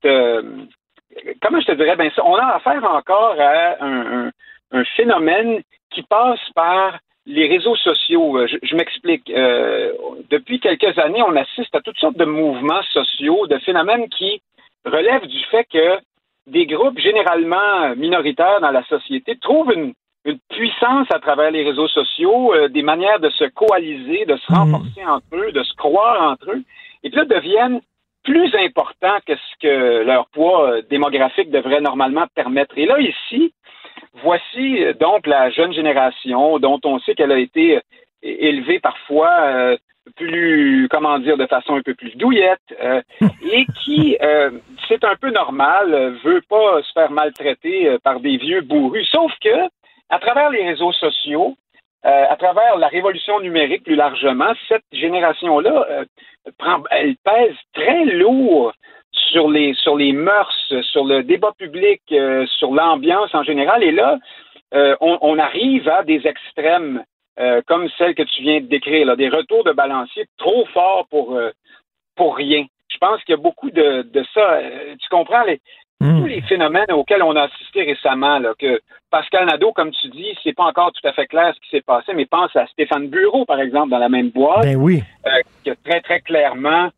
comment 1.42 1.60
je 1.60 1.66
te 1.66 1.72
dirais, 1.72 1.96
ben 1.96 2.10
on 2.24 2.34
a 2.36 2.56
affaire 2.56 2.82
encore 2.84 3.36
à 3.38 3.84
un 3.84 4.84
phénomène 4.96 5.60
qui 5.90 6.02
passe 6.02 6.40
par 6.54 6.98
les 7.26 7.48
réseaux 7.48 7.76
sociaux. 7.76 8.38
Euh, 8.38 8.46
Je, 8.46 8.56
je 8.62 8.76
m'explique. 8.76 9.30
Euh, 9.30 9.92
depuis 10.30 10.60
quelques 10.60 10.98
années, 10.98 11.22
on 11.22 11.36
assiste 11.36 11.74
à 11.74 11.80
toutes 11.80 11.98
sortes 11.98 12.16
de 12.16 12.24
mouvements 12.24 12.82
sociaux, 12.92 13.46
de 13.46 13.58
phénomènes 13.58 14.08
qui 14.08 14.42
relèvent 14.84 15.26
du 15.26 15.42
fait 15.50 15.64
que 15.64 15.98
des 16.46 16.66
groupes 16.66 16.98
généralement 16.98 17.96
minoritaires 17.96 18.60
dans 18.60 18.70
la 18.70 18.84
société 18.84 19.36
trouvent 19.38 19.72
une, 19.72 19.94
une 20.26 20.38
puissance 20.50 21.06
à 21.10 21.18
travers 21.18 21.50
les 21.50 21.64
réseaux 21.64 21.88
sociaux, 21.88 22.54
euh, 22.54 22.68
des 22.68 22.82
manières 22.82 23.20
de 23.20 23.30
se 23.30 23.44
coaliser, 23.44 24.26
de 24.26 24.36
se 24.36 24.52
renforcer 24.52 25.04
entre 25.06 25.34
eux, 25.34 25.52
de 25.52 25.62
se 25.62 25.74
croire 25.74 26.30
entre 26.30 26.50
eux, 26.50 26.62
et 27.02 27.08
puis 27.08 27.18
là 27.18 27.24
deviennent 27.24 27.80
plus 28.24 28.54
importants 28.56 29.18
que 29.26 29.34
ce 29.36 29.54
que 29.60 30.02
leur 30.02 30.26
poids 30.28 30.80
démographique 30.88 31.50
devrait 31.50 31.82
normalement 31.82 32.26
permettre. 32.34 32.76
Et 32.78 32.86
là, 32.86 32.98
ici, 32.98 33.52
voici 34.22 34.84
euh, 34.84 34.92
donc 34.94 35.26
la 35.26 35.50
jeune 35.50 35.72
génération 35.72 36.58
dont 36.58 36.80
on 36.84 36.98
sait 37.00 37.14
qu'elle 37.14 37.32
a 37.32 37.38
été 37.38 37.76
euh, 37.76 37.80
élevée 38.22 38.80
parfois 38.80 39.30
euh, 39.40 39.76
plus, 40.16 40.86
comment 40.90 41.18
dire, 41.18 41.36
de 41.36 41.46
façon 41.46 41.76
un 41.76 41.82
peu 41.82 41.94
plus 41.94 42.14
douillette, 42.16 42.60
euh, 42.82 43.00
et 43.50 43.64
qui, 43.82 44.18
euh, 44.20 44.50
c'est 44.86 45.02
un 45.02 45.16
peu 45.16 45.30
normal, 45.30 45.94
euh, 45.94 46.10
veut 46.22 46.42
pas 46.48 46.82
se 46.82 46.92
faire 46.92 47.10
maltraiter 47.10 47.96
par 48.04 48.20
des 48.20 48.36
vieux 48.36 48.60
bourrus. 48.60 49.08
Sauf 49.10 49.32
que, 49.42 49.66
à 50.10 50.18
travers 50.18 50.50
les 50.50 50.62
réseaux 50.62 50.92
sociaux, 50.92 51.56
euh, 52.04 52.24
à 52.28 52.36
travers 52.36 52.76
la 52.76 52.88
révolution 52.88 53.40
numérique 53.40 53.84
plus 53.84 53.94
largement, 53.96 54.52
cette 54.68 54.84
génération-là 54.92 56.04
elle 56.90 57.16
pèse 57.24 57.56
très 57.72 58.04
lourd 58.04 58.74
sur 59.30 59.50
les 59.50 59.74
sur 59.74 59.96
les 59.96 60.12
mœurs, 60.12 60.54
sur 60.92 61.04
le 61.04 61.22
débat 61.22 61.52
public, 61.58 62.00
euh, 62.12 62.46
sur 62.58 62.72
l'ambiance 62.72 63.34
en 63.34 63.42
général. 63.42 63.82
Et 63.82 63.92
là, 63.92 64.18
euh, 64.74 64.96
on, 65.00 65.18
on 65.20 65.38
arrive 65.38 65.88
à 65.88 66.02
des 66.02 66.26
extrêmes 66.26 67.02
euh, 67.38 67.60
comme 67.66 67.88
celle 67.98 68.14
que 68.14 68.22
tu 68.22 68.42
viens 68.42 68.60
de 68.60 68.66
décrire, 68.66 69.06
là, 69.06 69.16
des 69.16 69.28
retours 69.28 69.64
de 69.64 69.72
balancier 69.72 70.26
trop 70.36 70.64
forts 70.66 71.06
pour 71.10 71.38
pour 72.16 72.36
rien. 72.36 72.64
Je 72.88 72.98
pense 72.98 73.22
qu'il 73.24 73.34
y 73.34 73.38
a 73.38 73.42
beaucoup 73.42 73.70
de, 73.70 74.02
de 74.02 74.24
ça. 74.34 74.60
Tu 75.00 75.08
comprends 75.10 75.44
les 75.44 75.60
tous 76.00 76.26
les 76.26 76.42
phénomènes 76.42 76.92
auxquels 76.92 77.22
on 77.22 77.34
a 77.34 77.44
assisté 77.44 77.82
récemment, 77.82 78.38
là, 78.38 78.52
que 78.58 78.78
Pascal 79.10 79.46
Nadeau, 79.46 79.72
comme 79.72 79.90
tu 79.90 80.08
dis, 80.08 80.36
c'est 80.42 80.52
pas 80.52 80.64
encore 80.64 80.92
tout 80.92 81.06
à 81.08 81.12
fait 81.12 81.26
clair 81.26 81.54
ce 81.54 81.60
qui 81.60 81.70
s'est 81.70 81.80
passé, 81.80 82.12
mais 82.14 82.26
pense 82.26 82.54
à 82.56 82.66
Stéphane 82.66 83.08
Bureau, 83.08 83.46
par 83.46 83.58
exemple, 83.58 83.88
dans 83.88 83.98
la 83.98 84.10
même 84.10 84.28
boîte, 84.28 84.64
Ben 84.64 84.76
oui. 84.76 85.02
qui 85.62 85.70
a 85.70 85.76
très, 85.76 86.00
très 86.02 86.20
clairement 86.20 86.90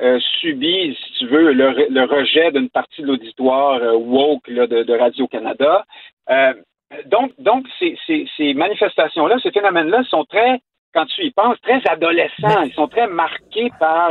euh, 0.00 0.18
subi, 0.40 0.96
si 0.96 1.12
tu 1.18 1.26
veux, 1.26 1.52
le, 1.52 1.70
re- 1.70 1.88
le 1.90 2.04
rejet 2.04 2.50
d'une 2.52 2.70
partie 2.70 3.02
de 3.02 3.06
l'auditoire 3.08 3.80
euh, 3.82 3.92
woke 3.92 4.48
là, 4.48 4.66
de, 4.66 4.82
de 4.82 4.94
Radio-Canada. 4.94 5.84
Euh, 6.30 6.54
donc, 7.06 7.32
donc 7.38 7.66
ces, 7.78 7.98
ces, 8.06 8.28
ces 8.36 8.54
manifestations-là, 8.54 9.36
ces 9.42 9.50
phénomènes-là 9.50 10.02
sont 10.04 10.24
très, 10.24 10.60
quand 10.94 11.06
tu 11.06 11.24
y 11.24 11.30
penses, 11.30 11.60
très 11.62 11.80
adolescents. 11.88 12.62
Ils 12.64 12.74
sont 12.74 12.88
très 12.88 13.06
marqués 13.06 13.70
par 13.80 14.10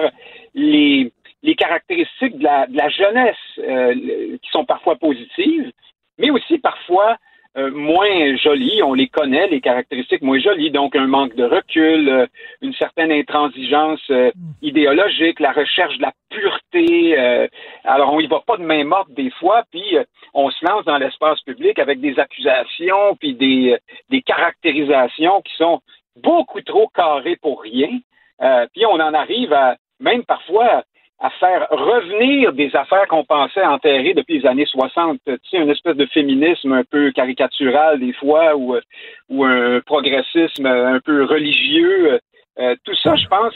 les, 0.53 1.11
les 1.43 1.55
caractéristiques 1.55 2.37
de 2.37 2.43
la, 2.43 2.67
de 2.67 2.77
la 2.77 2.89
jeunesse 2.89 3.35
euh, 3.59 3.93
qui 4.41 4.49
sont 4.51 4.65
parfois 4.65 4.95
positives, 4.95 5.71
mais 6.17 6.29
aussi 6.29 6.57
parfois 6.59 7.17
euh, 7.57 7.71
moins 7.71 8.35
jolies. 8.37 8.81
On 8.83 8.93
les 8.93 9.07
connaît, 9.07 9.47
les 9.47 9.61
caractéristiques 9.61 10.21
moins 10.21 10.39
jolies. 10.39 10.71
Donc, 10.71 10.95
un 10.95 11.07
manque 11.07 11.35
de 11.35 11.43
recul, 11.43 12.09
euh, 12.09 12.25
une 12.61 12.73
certaine 12.73 13.11
intransigeance 13.11 14.01
euh, 14.09 14.31
idéologique, 14.61 15.39
la 15.39 15.51
recherche 15.51 15.97
de 15.97 16.03
la 16.03 16.13
pureté. 16.29 17.19
euh, 17.19 17.47
alors, 17.83 18.13
on 18.13 18.19
y 18.19 18.27
va 18.27 18.41
pas 18.45 18.57
de 18.57 18.63
main 18.63 18.83
morte 18.83 19.11
des 19.11 19.31
fois, 19.31 19.63
puis 19.71 19.97
on 20.33 20.49
se 20.49 20.65
lance 20.65 20.85
dans 20.85 20.97
l'espace 20.97 21.41
public 21.41 21.79
avec 21.79 21.99
des 21.99 22.17
accusations, 22.19 23.15
puis 23.19 23.33
des, 23.33 23.77
des 24.09 24.21
caractérisations 24.21 25.41
qui 25.41 25.55
sont 25.55 25.81
beaucoup 26.21 26.61
trop 26.61 26.87
carrées 26.87 27.37
pour 27.41 27.61
rien. 27.61 27.99
Euh, 28.41 28.65
puis 28.73 28.85
on 28.85 28.93
en 28.93 29.13
arrive 29.13 29.53
à 29.53 29.77
même 29.99 30.23
parfois 30.23 30.83
à 31.21 31.29
faire 31.29 31.67
revenir 31.69 32.51
des 32.51 32.75
affaires 32.75 33.07
qu'on 33.07 33.23
pensait 33.23 33.63
enterrer 33.63 34.15
depuis 34.15 34.39
les 34.39 34.47
années 34.47 34.65
60. 34.65 35.19
Tu 35.25 35.33
sais, 35.49 35.57
une 35.57 35.69
espèce 35.69 35.95
de 35.95 36.07
féminisme 36.07 36.73
un 36.73 36.83
peu 36.83 37.11
caricatural 37.11 37.99
des 37.99 38.11
fois 38.13 38.55
ou, 38.55 38.75
euh, 38.75 38.81
ou 39.29 39.45
un 39.45 39.81
progressisme 39.81 40.65
un 40.65 40.99
peu 40.99 41.25
religieux. 41.25 42.19
Euh, 42.59 42.75
tout 42.83 42.95
ça, 42.95 43.15
je 43.15 43.27
pense, 43.27 43.53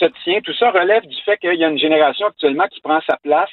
se 0.00 0.06
tient. 0.24 0.40
Tout 0.40 0.54
ça 0.54 0.72
relève 0.72 1.06
du 1.06 1.16
fait 1.24 1.38
qu'il 1.38 1.54
y 1.54 1.64
a 1.64 1.68
une 1.68 1.78
génération 1.78 2.26
actuellement 2.26 2.66
qui 2.66 2.80
prend 2.80 3.00
sa 3.08 3.16
place, 3.22 3.50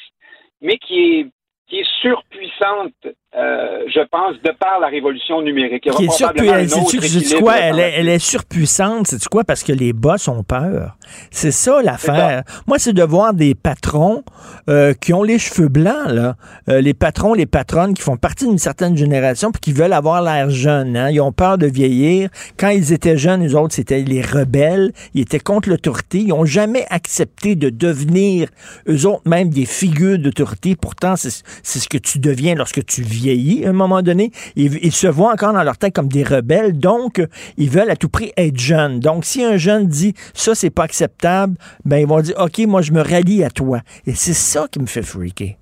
mais 0.60 0.78
qui 0.80 1.20
est, 1.20 1.28
qui 1.68 1.80
est 1.82 1.90
surpuissante 2.02 3.08
euh, 3.38 3.86
je 3.88 4.02
pense, 4.12 4.36
de 4.44 4.52
par 4.60 4.80
la 4.82 4.88
révolution 4.88 5.42
numérique. 5.42 5.84
Il 5.86 5.90
y 5.90 5.92
aura 5.92 6.04
est 6.04 6.08
probablement 6.08 6.54
un 6.54 6.66
surpu- 6.66 6.98
autre 6.98 7.06
équilibre 7.06 7.40
quoi? 7.40 7.58
Elle 7.58 7.80
est, 7.80 7.94
elle 7.98 8.10
est 8.10 8.20
surpuissante, 8.20 9.08
c'est 9.08 9.24
quoi? 9.30 9.44
Parce 9.44 9.64
que 9.64 9.72
les 9.72 9.94
boss 9.94 10.28
ont 10.28 10.44
peur. 10.44 10.98
C'est 11.30 11.52
ça 11.52 11.82
l'affaire. 11.82 12.44
Moi, 12.68 12.78
c'est 12.80 12.94
de 12.94 13.04
voir 13.04 13.34
des 13.34 13.56
patrons 13.56 14.24
euh, 14.70 14.94
qui 14.94 15.14
ont 15.14 15.24
les 15.24 15.40
cheveux 15.40 15.70
blancs, 15.70 16.10
là. 16.10 16.36
Euh, 16.70 16.82
les 16.82 16.94
patrons, 16.94 17.34
les 17.34 17.46
patronnes 17.46 17.94
qui 17.94 18.02
font 18.02 18.18
partie 18.18 18.48
d'une 18.48 18.58
certaine 18.58 18.98
génération 18.98 19.52
puis 19.52 19.62
qui 19.62 19.72
veulent 19.74 19.94
avoir 19.94 20.22
l'air 20.22 20.50
jeunes. 20.50 20.98
Hein. 20.98 21.10
Ils 21.10 21.22
ont 21.22 21.32
peur 21.32 21.58
de 21.58 21.68
vieillir. 21.68 22.30
Quand 22.58 22.70
ils 22.70 22.92
étaient 22.92 23.18
jeunes, 23.18 23.42
les 23.42 23.56
autres, 23.56 23.74
c'était 23.74 24.02
les 24.02 24.22
rebelles. 24.22 24.92
Ils 25.14 25.22
étaient 25.22 25.40
contre 25.40 25.70
l'autorité. 25.70 26.20
Ils 26.20 26.28
n'ont 26.30 26.46
jamais 26.46 26.86
accepté 26.90 27.56
de 27.56 27.70
devenir, 27.70 28.50
eux 28.90 29.06
autres, 29.06 29.22
même 29.26 29.50
des 29.50 29.66
figures 29.66 30.20
d'autorité. 30.20 30.76
Pourtant, 30.76 31.16
c'est 31.16 31.80
ce 31.80 31.88
que 31.88 31.98
tu 31.98 32.20
deviens 32.20 32.56
lorsque 32.56 32.86
tu 32.86 33.02
à 33.30 33.70
un 33.70 33.74
moment 33.74 34.02
donné. 34.02 34.32
Ils, 34.56 34.84
ils 34.84 34.92
se 34.92 35.08
voient 35.08 35.32
encore 35.32 35.54
dans 35.54 35.64
leur 35.64 35.78
tête 35.78 35.94
comme 35.94 36.10
des 36.10 36.24
rebelles. 36.24 36.78
Donc, 36.78 37.22
ils 37.58 37.70
veulent 37.70 37.90
à 37.90 37.96
tout 37.96 38.10
prix 38.10 38.32
être 38.38 38.58
jeunes. 38.58 39.00
Donc, 39.00 39.26
si 39.26 39.44
un 39.44 39.58
jeune 39.58 39.88
dit 39.88 40.14
ça, 40.34 40.56
c'est 40.56 40.74
pas 40.74 40.84
acceptable, 40.84 41.56
ben, 41.86 41.98
ils 41.98 42.08
vont 42.08 42.22
dire 42.22 42.36
OK, 42.40 42.60
moi, 42.68 42.82
je 42.82 42.92
me 42.92 43.02
rallie 43.02 43.44
à 43.44 43.50
toi. 43.50 43.80
Et 44.06 44.12
c'est 44.12 44.34
ça 44.34 44.68
qui 44.72 44.80
me 44.80 44.88
fait 44.88 45.04
freaker. 45.04 45.56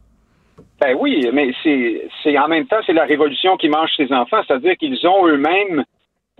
Ben 0.79 0.95
oui, 0.97 1.27
mais 1.33 1.51
c'est 1.61 2.37
en 2.37 2.47
même 2.47 2.65
temps 2.65 2.77
c'est 2.85 2.93
la 2.93 3.03
révolution 3.03 3.57
qui 3.57 3.67
mange 3.67 3.89
ses 3.97 4.13
enfants, 4.13 4.41
c'est-à-dire 4.47 4.77
qu'ils 4.77 5.05
ont 5.05 5.27
eux-mêmes 5.27 5.83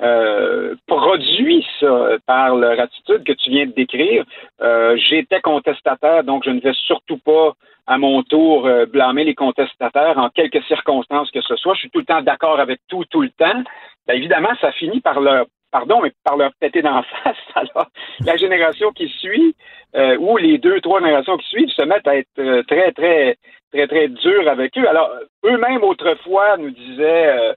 euh, 0.02 0.76
produit 0.88 1.66
ça 1.80 2.18
par 2.26 2.56
leur 2.56 2.80
attitude 2.80 3.24
que 3.24 3.34
tu 3.34 3.50
viens 3.50 3.66
de 3.66 3.74
décrire. 3.74 4.24
Euh, 4.62 4.96
J'étais 4.98 5.42
contestataire, 5.42 6.24
donc 6.24 6.44
je 6.46 6.52
ne 6.52 6.62
vais 6.62 6.74
surtout 6.74 7.18
pas 7.18 7.54
à 7.86 7.98
mon 7.98 8.24
tour 8.24 8.66
euh, 8.66 8.86
blâmer 8.86 9.26
les 9.26 9.36
contestataires 9.36 10.18
en 10.18 10.30
quelques 10.30 10.64
circonstances 10.64 11.32
que 11.32 11.42
ce 11.42 11.56
soit. 11.58 11.74
Je 11.74 11.80
suis 11.80 11.90
tout 11.90 12.00
le 12.00 12.06
temps 12.06 12.22
d'accord 12.22 12.60
avec 12.60 12.80
tout, 12.88 13.04
tout 13.10 13.22
le 13.22 13.32
temps. 13.32 13.64
Ben, 14.08 14.16
évidemment, 14.16 14.54
ça 14.62 14.72
finit 14.72 15.02
par 15.02 15.20
leur 15.20 15.48
pardon, 15.72 16.02
mais 16.02 16.12
par 16.24 16.38
leur 16.38 16.52
péter 16.60 16.82
d'en 16.82 17.04
face. 17.24 17.38
Alors, 17.56 17.88
la 18.26 18.38
génération 18.38 18.92
qui 18.92 19.10
suit, 19.10 19.56
euh, 19.96 20.18
ou 20.18 20.38
les 20.38 20.58
deux, 20.60 20.80
trois 20.82 21.00
générations 21.00 21.38
qui 21.38 21.48
suivent, 21.48 21.70
se 21.70 21.84
mettent 21.84 22.08
à 22.08 22.18
être 22.18 22.62
très, 22.68 22.92
très, 22.92 23.38
très, 23.72 23.88
très 23.88 24.08
durs 24.08 24.48
avec 24.48 24.78
eux. 24.78 24.88
Alors, 24.88 25.12
eux-mêmes, 25.46 25.84
autrefois, 25.84 26.58
nous 26.58 26.72
disaient, 26.72 27.54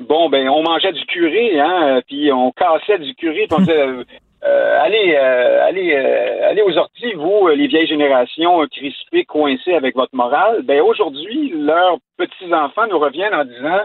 bon, 0.00 0.28
ben, 0.28 0.48
on 0.48 0.62
mangeait 0.62 0.92
du 0.92 1.04
curé, 1.06 1.58
hein, 1.58 2.00
puis 2.06 2.32
on 2.32 2.52
cassait 2.52 2.98
du 2.98 3.14
curé, 3.14 3.46
puis 3.48 3.56
on 3.56 3.60
disait, 3.60 3.78
euh, 3.86 4.04
euh, 4.44 4.78
allez, 4.80 5.14
euh, 5.16 5.66
allez, 5.66 5.94
euh, 5.94 6.50
allez 6.50 6.62
aux 6.62 6.76
orties, 6.76 7.14
vous, 7.14 7.48
les 7.48 7.66
vieilles 7.66 7.86
générations 7.86 8.64
crispées, 8.68 9.24
coincées 9.24 9.74
avec 9.74 9.96
votre 9.96 10.14
morale. 10.14 10.62
Ben, 10.62 10.80
aujourd'hui, 10.80 11.52
leurs 11.56 11.98
petits-enfants 12.16 12.86
nous 12.88 12.98
reviennent 12.98 13.34
en 13.34 13.44
disant, 13.44 13.80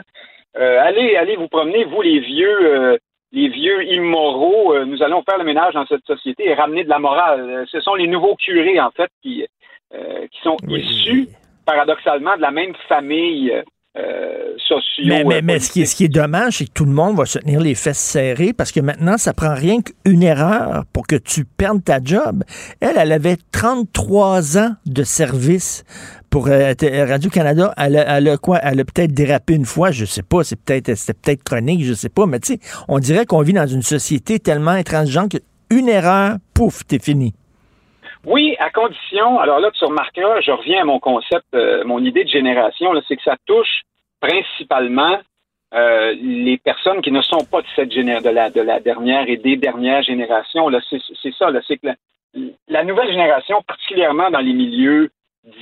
euh, 0.58 0.80
allez, 0.82 1.16
allez 1.16 1.36
vous 1.36 1.48
promener, 1.48 1.86
vous, 1.86 2.02
les 2.02 2.20
vieux, 2.20 2.76
euh, 2.76 2.98
les 3.32 3.48
vieux 3.48 3.84
immoraux, 3.92 4.74
euh, 4.74 4.86
nous 4.86 5.02
allons 5.02 5.24
faire 5.24 5.38
le 5.38 5.46
ménage 5.46 5.74
dans 5.74 5.86
cette 5.86 6.06
société 6.06 6.50
et 6.50 6.54
ramener 6.54 6.84
de 6.84 6.90
la 6.90 7.00
morale. 7.00 7.66
Ce 7.72 7.80
sont 7.80 7.96
les 7.96 8.08
nouveaux 8.08 8.36
curés, 8.36 8.80
en 8.80 8.92
fait, 8.92 9.10
qui, 9.24 9.46
euh, 9.96 10.28
qui 10.28 10.42
sont 10.42 10.58
issus, 10.68 11.30
paradoxalement, 11.66 12.36
de 12.36 12.42
la 12.42 12.52
même 12.52 12.76
famille 12.90 13.64
euh, 13.98 14.56
Mais, 15.04 15.24
mais, 15.26 15.36
euh, 15.38 15.42
mais 15.44 15.60
ce, 15.60 15.72
qui 15.72 15.82
est, 15.82 15.86
ce 15.86 15.96
qui 15.96 16.06
est 16.06 16.10
dommage, 16.10 16.58
c'est 16.60 16.66
que 16.66 16.72
tout 16.72 16.86
le 16.86 16.92
monde 16.94 17.18
va 17.18 17.26
se 17.26 17.40
tenir 17.40 17.60
les 17.60 17.76
fesses 17.76 17.98
serrées 18.00 18.54
parce 18.54 18.72
que 18.72 18.80
maintenant, 18.80 19.18
ça 19.18 19.34
prend 19.34 19.54
rien 19.54 19.80
qu'une 19.82 20.24
erreur 20.24 20.86
pour 20.94 21.08
que 21.08 21.16
tu 21.16 21.44
perdes 21.46 21.84
ta 21.84 22.00
job. 22.04 22.44
Elle, 22.80 22.96
elle 22.98 23.12
avait 23.12 23.38
33 23.52 24.58
ans 24.58 24.76
de 24.86 25.04
service 25.04 25.84
pour 26.30 26.48
euh, 26.48 26.74
Radio-Canada. 26.82 27.74
Elle, 27.78 27.98
a- 27.98 28.18
elle 28.18 28.30
a 28.30 28.38
quoi? 28.38 28.60
Elle 28.64 28.80
a 28.80 28.86
peut-être 28.86 29.14
dérapé 29.14 29.56
une 29.56 29.66
fois, 29.66 29.92
je 29.92 30.06
sais 30.06 30.24
pas. 30.24 30.44
C'est 30.44 30.56
peut-être, 30.60 30.96
c'était 30.96 31.14
peut-être 31.14 31.44
chronique, 31.44 31.84
je 31.84 31.94
sais 31.94 32.10
pas. 32.10 32.26
Mais 32.26 32.40
tu 32.40 32.54
sais, 32.54 32.60
on 32.88 33.00
dirait 33.00 33.26
qu'on 33.26 33.42
vit 33.42 33.54
dans 33.54 33.68
une 33.68 33.82
société 33.82 34.40
tellement 34.40 34.72
intransigeante 34.72 35.36
qu'une 35.70 35.90
erreur, 35.90 36.38
pouf, 36.54 36.86
t'es 36.88 37.00
fini. 37.00 37.34
Oui, 38.26 38.56
à 38.60 38.70
condition, 38.70 39.40
alors 39.40 39.60
là, 39.60 39.72
tu 39.72 39.84
remarqueras, 39.84 40.42
je 40.42 40.52
reviens 40.52 40.82
à 40.82 40.86
mon 40.86 41.00
concept, 41.00 41.46
euh, 41.56 41.84
mon 41.86 42.04
idée 42.06 42.24
de 42.24 42.30
génération, 42.30 42.92
c'est 43.08 43.16
que 43.16 43.24
ça 43.24 43.36
touche 43.48 43.82
principalement 44.20 45.18
euh, 45.74 46.14
les 46.22 46.58
personnes 46.60 47.02
qui 47.02 47.12
ne 47.12 47.22
sont 47.22 47.44
pas 47.50 47.62
de 47.62 47.68
cette 47.76 47.92
géné- 47.92 48.22
de 48.22 48.30
la, 48.30 48.52
de 48.52 48.62
la 48.62 48.80
dernière 48.80 49.28
et 49.28 49.38
des 49.38 49.56
dernières 49.58 50.04
générations. 50.04 50.70
C'est, 50.90 51.34
ça, 51.34 51.48
c'est 51.68 51.78
que 51.78 51.88
la, 51.88 51.96
la 52.68 52.84
nouvelle 52.84 53.10
génération, 53.10 53.62
particulièrement 53.64 54.30
dans 54.30 54.40
les 54.40 54.54
milieux 54.54 55.10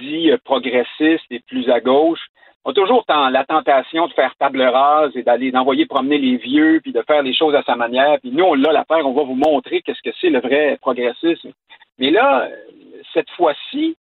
dits 0.02 0.32
euh, 0.32 0.38
progressistes 0.44 1.26
et 1.32 1.40
plus 1.48 1.70
à 1.70 1.80
gauche, 1.80 2.20
ont 2.66 2.74
toujours 2.74 3.06
tant- 3.06 3.30
la 3.30 3.46
tentation 3.46 4.08
de 4.08 4.14
faire 4.14 4.36
table 4.38 4.62
rase 4.62 5.16
et 5.16 5.24
d'aller 5.24 5.52
d'envoyer 5.52 5.86
promener 5.86 6.18
les 6.18 6.36
vieux, 6.36 6.82
puis 6.84 6.92
de 6.92 7.02
faire 7.04 7.22
les 7.24 7.34
choses 7.34 7.56
à 7.56 7.64
sa 7.64 7.78
manière. 7.78 8.20
Puis 8.20 8.32
nous, 8.34 8.44
on 8.44 8.56
l'a 8.56 8.74
l'affaire, 8.74 9.08
on 9.08 9.14
va 9.14 9.24
vous 9.24 9.36
montrer 9.36 9.82
qu'est-ce 9.82 10.02
que 10.02 10.14
c'est 10.20 10.30
le 10.30 10.42
vrai 10.42 10.78
progressisme. 10.82 11.52
Mais 12.00 12.12
là, 12.12 12.48
cette 13.14 13.30
fois-ci, 13.32 13.98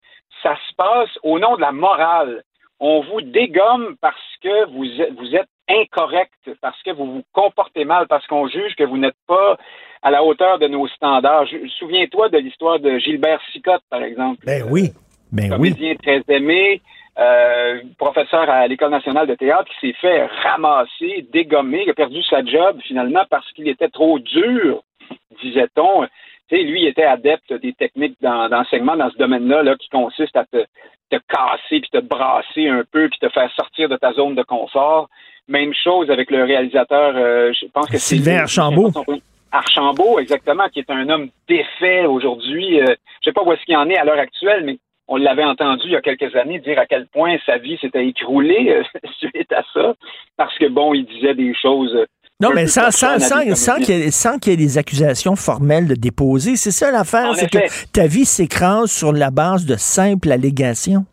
ça 0.42 0.58
se 0.68 0.76
passe 0.76 1.10
au 1.24 1.40
nom 1.40 1.56
de 1.56 1.62
la 1.62 1.72
morale. 1.72 2.44
On 2.80 3.02
vous 3.02 3.22
dégomme 3.22 3.96
parce 4.02 4.18
que 4.42 4.66
vous 4.72 5.02
êtes, 5.02 5.14
vous 5.14 5.36
êtes 5.36 5.48
incorrect, 5.70 6.34
parce 6.62 6.82
que 6.84 6.92
vous 6.92 7.06
vous 7.06 7.24
comportez 7.32 7.86
mal, 7.86 8.08
parce 8.08 8.28
qu'on 8.28 8.48
juge 8.48 8.76
que 8.76 8.84
vous 8.84 8.98
n'êtes 8.98 9.16
pas 9.28 9.58
à 10.02 10.12
la 10.12 10.24
hauteur 10.24 10.60
de 10.60 10.68
nos 10.68 10.88
standards. 10.88 11.48
Souviens-toi 11.80 12.30
de 12.30 12.38
l'histoire 12.38 12.80
de 12.80 12.98
Gilbert 13.00 13.40
Sicotte, 13.52 13.84
par 13.90 14.04
exemple. 14.04 14.44
Ben 14.46 14.66
oui. 14.70 14.92
Ben 15.32 15.46
oui. 15.46 15.72
comédien 15.72 15.96
très 15.96 16.22
aimé, 16.28 16.82
euh, 17.18 17.82
professeur 17.98 18.50
à 18.50 18.68
l'École 18.68 18.92
nationale 18.92 19.28
de 19.28 19.36
théâtre 19.36 19.66
qui 19.66 19.88
s'est 19.88 19.98
fait 20.00 20.26
ramasser, 20.44 21.28
dégommer, 21.32 21.86
qui 21.86 21.90
a 21.90 21.94
perdu 21.94 22.22
sa 22.24 22.44
job 22.44 22.80
finalement 22.84 23.24
parce 23.30 23.50
qu'il 23.54 23.68
était 23.68 23.90
trop 23.90 24.20
dur, 24.20 24.84
disait-on. 25.42 26.06
Lui, 26.62 26.82
il 26.84 26.88
était 26.88 27.04
adepte 27.04 27.52
des 27.54 27.74
techniques 27.74 28.18
d'en- 28.22 28.50
d'enseignement 28.50 28.96
dans 28.96 29.10
ce 29.10 29.18
domaine-là 29.18 29.64
là, 29.64 29.76
qui 29.76 29.90
consiste 29.90 30.36
à 30.36 30.46
te, 30.46 30.58
te 31.10 31.18
casser, 31.28 31.80
puis 31.80 31.90
te 31.92 32.00
brasser 32.00 32.68
un 32.68 32.84
peu, 32.92 33.10
puis 33.10 33.20
te 33.20 33.30
faire 33.30 33.52
sortir 33.56 33.90
de 33.90 33.96
ta 33.96 34.14
zone 34.14 34.36
de 34.36 34.44
confort. 34.44 35.10
Même 35.48 35.74
chose 35.74 36.10
avec 36.10 36.32
le 36.32 36.44
réalisateur, 36.44 37.14
euh, 37.16 37.52
je 37.54 37.66
pense 37.74 37.88
que 37.88 37.98
c'est... 37.98 38.16
Sylvain 38.16 38.42
Archambault. 38.42 38.92
Archambault, 39.52 40.20
exactement, 40.20 40.68
qui 40.70 40.80
est 40.80 40.90
un 40.90 41.08
homme 41.10 41.30
défait 41.48 42.06
aujourd'hui. 42.06 42.82
Euh, 42.82 42.96
je 43.22 43.30
sais 43.30 43.34
pas 43.34 43.44
où 43.44 43.52
est-ce 43.54 43.64
qu'il 43.66 43.78
en 43.78 43.90
est 43.90 43.98
à 43.98 44.04
l'heure 44.04 44.20
actuelle, 44.20 44.64
mais 44.64 44.78
on 45.08 45.18
l'avait 45.18 45.44
entendu 45.44 45.84
il 45.86 45.92
y 45.92 45.96
a 45.96 46.02
quelques 46.02 46.36
années 46.36 46.60
dire 46.60 46.80
à 46.80 46.86
quel 46.86 47.08
point 47.08 47.38
sa 47.46 47.58
vie 47.58 47.78
s'était 47.78 48.08
écroulée 48.08 48.72
euh, 48.72 48.84
suite 49.20 49.52
à 49.52 49.64
ça, 49.74 49.94
parce 50.38 50.58
que 50.58 50.68
bon, 50.68 50.94
il 50.94 51.06
disait 51.06 51.36
des 51.36 51.54
choses. 51.54 51.96
Non, 52.42 52.50
mais 52.54 52.68
sans, 52.68 52.92
sans, 52.92 53.20
sans, 53.20 53.56
sans 53.56 53.78
il 53.78 53.86
qu'il 53.86 53.96
y 53.96 54.50
y 54.50 54.54
ait 54.54 54.58
des 54.58 54.78
accusations 54.78 55.36
formelles 55.36 55.88
de 55.88 55.96
déposer. 55.96 56.56
C'est 56.56 56.72
ça 56.72 56.92
l'affaire, 56.92 57.36
c'est 57.36 57.50
que 57.50 57.92
ta 57.92 58.08
vie 58.08 58.26
s'écrase 58.26 58.92
sur 58.92 59.14
la 59.14 59.32
base 59.32 59.66
de 59.66 59.76
simples 59.76 60.32
allégations. 60.32 61.06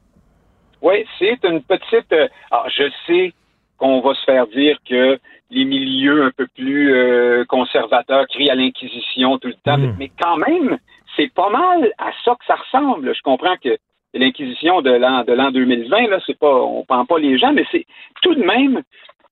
Oui, 0.83 1.05
c'est 1.19 1.39
une 1.45 1.63
petite. 1.63 2.13
euh, 2.13 2.27
alors, 2.51 2.69
je 2.71 2.85
sais 3.07 3.33
qu'on 3.77 4.01
va 4.01 4.15
se 4.15 4.25
faire 4.25 4.47
dire 4.49 4.79
que 4.89 5.19
les 5.51 5.65
milieux 5.65 6.25
un 6.25 6.31
peu 6.37 6.47
plus 6.47 6.95
euh, 6.95 7.45
conservateurs 7.47 8.27
crient 8.29 8.51
à 8.51 8.55
l'inquisition 8.55 9.39
tout 9.39 9.49
le 9.49 9.55
temps, 9.55 9.77
Hmm. 9.79 9.95
mais 9.99 10.11
quand 10.21 10.37
même, 10.37 10.79
c'est 11.17 11.33
pas 11.33 11.51
mal 11.51 11.93
à 11.99 12.11
ça 12.25 12.33
que 12.33 12.45
ça 12.47 12.55
ressemble. 12.57 13.15
Je 13.15 13.23
comprends 13.23 13.57
que 13.63 13.77
l'inquisition 14.15 14.81
de 14.81 14.91
l'an 14.91 15.23
de 15.25 15.33
l'an 15.33 15.51
2020 15.51 16.09
là, 16.09 16.19
c'est 16.27 16.39
pas, 16.39 16.53
on 16.55 16.85
prend 16.85 17.05
pas 17.05 17.19
les 17.19 17.39
gens, 17.39 17.53
mais 17.53 17.65
c'est 17.71 17.85
tout 18.23 18.35
de 18.35 18.43
même. 18.43 18.81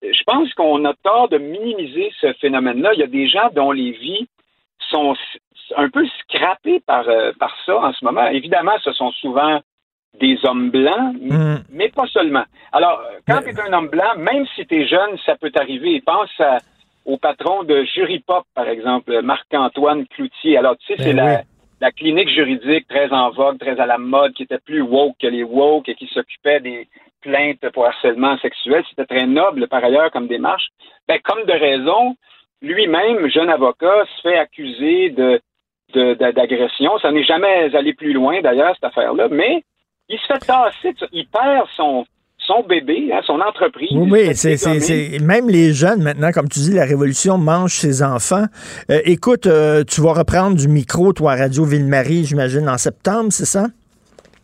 Je 0.02 0.22
pense 0.24 0.52
qu'on 0.54 0.84
a 0.84 0.94
tort 1.02 1.28
de 1.28 1.38
minimiser 1.38 2.12
ce 2.20 2.32
phénomène-là. 2.34 2.90
Il 2.94 3.00
y 3.00 3.04
a 3.04 3.06
des 3.08 3.28
gens 3.28 3.48
dont 3.54 3.72
les 3.72 3.92
vies 3.92 4.28
sont 4.90 5.14
un 5.76 5.90
peu 5.90 6.06
scrappées 6.20 6.80
par, 6.86 7.08
euh, 7.08 7.32
par 7.38 7.54
ça 7.66 7.76
en 7.78 7.92
ce 7.92 8.04
moment. 8.04 8.26
Évidemment, 8.28 8.72
ce 8.82 8.92
sont 8.92 9.10
souvent 9.12 9.60
des 10.20 10.38
hommes 10.44 10.70
blancs, 10.70 11.14
m- 11.20 11.62
mais 11.70 11.88
pas 11.90 12.06
seulement. 12.06 12.44
Alors, 12.72 13.00
euh, 13.00 13.18
quand 13.26 13.40
tu 13.42 13.50
es 13.50 13.60
un 13.60 13.72
homme 13.72 13.88
blanc, 13.88 14.16
même 14.16 14.46
si 14.54 14.66
tu 14.66 14.80
es 14.82 14.86
jeune, 14.86 15.18
ça 15.26 15.36
peut 15.36 15.50
t'arriver. 15.50 16.00
Pense 16.00 16.30
à- 16.40 16.58
au 17.04 17.16
patron 17.18 17.62
de 17.64 17.84
Jury 17.84 18.20
Pop, 18.20 18.44
par 18.54 18.68
exemple, 18.68 19.20
Marc-Antoine 19.22 20.06
Cloutier. 20.08 20.56
Alors, 20.58 20.76
tu 20.78 20.86
sais, 20.86 20.96
Ben 20.96 21.04
c'est 21.04 21.12
la, 21.12 21.42
la 21.80 21.90
clinique 21.92 22.28
juridique 22.30 22.86
très 22.88 23.10
en 23.12 23.30
vogue, 23.30 23.58
très 23.58 23.78
à 23.80 23.86
la 23.86 23.98
mode, 23.98 24.32
qui 24.34 24.44
était 24.44 24.58
plus 24.58 24.80
woke 24.80 25.16
que 25.20 25.26
les 25.26 25.42
woke 25.44 25.88
et 25.88 25.94
qui 25.94 26.06
s'occupait 26.08 26.60
des 26.60 26.88
plaintes 27.22 27.64
pour 27.72 27.86
harcèlement 27.86 28.36
sexuel. 28.38 28.82
C'était 28.90 29.06
très 29.06 29.26
noble, 29.26 29.68
par 29.68 29.82
ailleurs, 29.84 30.10
comme 30.10 30.28
démarche. 30.28 30.68
Ben, 31.08 31.18
comme 31.24 31.44
de 31.46 31.52
raison, 31.52 32.14
lui-même, 32.62 33.28
jeune 33.30 33.50
avocat, 33.50 34.04
se 34.16 34.22
fait 34.28 34.38
accuser 34.38 35.10
de 35.10 35.40
d'agression. 35.94 36.98
Ça 37.00 37.10
n'est 37.10 37.24
jamais 37.24 37.74
allé 37.74 37.94
plus 37.94 38.12
loin, 38.12 38.40
d'ailleurs, 38.42 38.74
cette 38.74 38.84
affaire-là, 38.84 39.28
mais 39.30 39.62
il 40.10 40.18
se 40.18 40.26
fait 40.26 40.38
tasser, 40.40 40.94
il 41.12 41.26
perd 41.28 41.66
son, 41.76 42.04
son 42.38 42.62
bébé, 42.62 43.10
hein, 43.12 43.20
son 43.24 43.40
entreprise. 43.40 43.88
Oui, 43.94 44.34
c'est- 44.34 45.18
même 45.22 45.48
les 45.48 45.72
jeunes 45.72 46.02
maintenant, 46.02 46.30
comme 46.30 46.48
tu 46.48 46.58
dis, 46.60 46.74
la 46.74 46.84
révolution 46.84 47.38
mange 47.38 47.72
ses 47.72 48.02
enfants. 48.02 48.44
Euh, 48.90 49.00
écoute, 49.06 49.46
euh, 49.46 49.82
tu 49.84 50.02
vas 50.02 50.12
reprendre 50.12 50.56
du 50.56 50.68
micro, 50.68 51.14
toi, 51.14 51.32
à 51.32 51.36
Radio 51.36 51.64
Ville-Marie, 51.64 52.24
j'imagine, 52.26 52.68
en 52.68 52.76
septembre, 52.76 53.28
c'est 53.30 53.46
ça? 53.46 53.64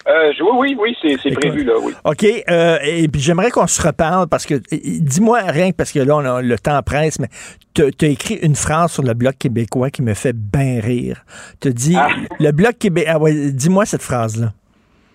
Euh, 0.07 0.33
oui, 0.41 0.77
oui, 0.79 0.97
oui, 1.03 1.19
c'est, 1.23 1.31
prévu, 1.31 1.65
là, 1.65 1.75
oui. 1.81 1.93
OK. 2.05 2.27
Euh, 2.51 2.79
et 2.85 3.09
puis 3.09 3.21
j'aimerais 3.23 3.51
qu'on 3.51 3.67
se 3.67 3.81
reparle 3.81 4.29
parce 4.29 4.45
que, 4.45 4.55
dis-moi 4.71 5.41
rien, 5.47 5.71
parce 5.73 5.93
que 5.93 6.01
là, 6.01 6.17
on 6.17 6.25
a, 6.25 6.43
le 6.43 6.59
temps 6.59 6.81
presse, 6.83 7.19
mais 7.19 7.29
tu 7.75 7.83
as 7.83 8.09
écrit 8.09 8.35
une 8.43 8.55
phrase 8.55 8.93
sur 8.93 9.03
le 9.03 9.15
Bloc 9.15 9.39
québécois 9.39 9.91
qui 9.91 10.03
me 10.03 10.13
fait 10.15 10.37
bien 10.37 10.81
rire. 10.81 11.25
Tu 11.61 11.73
dit, 11.73 11.97
Ah. 11.97 12.09
le 12.39 12.53
Bloc 12.53 12.79
québécois. 12.79 13.13
Ah 13.15 13.19
ouais, 13.19 13.33
dis-moi 13.51 13.87
cette 13.87 14.03
phrase-là. 14.03 14.53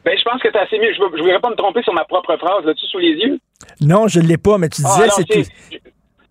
Ben, 0.06 0.18
je 0.18 0.24
pense 0.24 0.41
que 0.41 0.49
c'est 0.52 0.57
assez 0.57 0.80
mieux. 0.80 0.94
Je 0.95 1.02
ne 1.03 1.22
voudrais 1.22 1.40
pas 1.40 1.49
me 1.49 1.56
tromper 1.56 1.84
sur 1.84 1.94
ma 1.94 2.06
propre 2.06 2.36
phrase 2.38 2.66
là-dessus 2.66 2.88
sous 2.88 2.99
les 2.99 3.11
yeux? 3.14 3.40
Non, 3.82 4.07
je 4.07 4.20
ne 4.20 4.26
l'ai 4.28 4.38
pas, 4.38 4.57
mais 4.57 4.70
tu 4.70 4.82
Ah, 4.86 4.90
disais, 4.95 5.07
non, 5.07 5.26
c'est. 5.30 5.82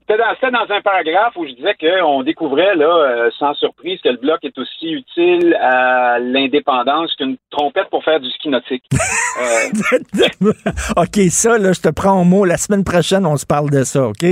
C'était 0.09 0.23
dans, 0.23 0.35
c'était 0.41 0.53
dans 0.53 0.75
un 0.75 0.81
paragraphe 0.81 1.37
où 1.37 1.47
je 1.47 1.53
disais 1.53 1.75
qu'on 1.79 2.23
découvrait, 2.23 2.75
là, 2.77 2.87
euh, 2.87 3.31
sans 3.39 3.53
surprise, 3.55 4.01
que 4.03 4.09
le 4.09 4.17
bloc 4.17 4.39
est 4.43 4.57
aussi 4.57 4.91
utile 4.91 5.55
à 5.61 6.19
l'indépendance 6.19 7.15
qu'une 7.17 7.37
trompette 7.51 7.91
pour 7.91 8.03
faire 8.05 8.19
du 8.19 8.31
ski 8.31 8.49
nautique. 8.49 8.85
Euh, 9.41 10.53
OK, 10.97 11.17
ça, 11.31 11.59
là, 11.59 11.73
je 11.73 11.81
te 11.81 11.91
prends 11.91 12.21
au 12.21 12.25
mot. 12.25 12.45
La 12.45 12.57
semaine 12.57 12.83
prochaine, 12.83 13.25
on 13.25 13.37
se 13.37 13.47
parle 13.47 13.71
de 13.71 13.85
ça, 13.85 14.09
OK? 14.09 14.25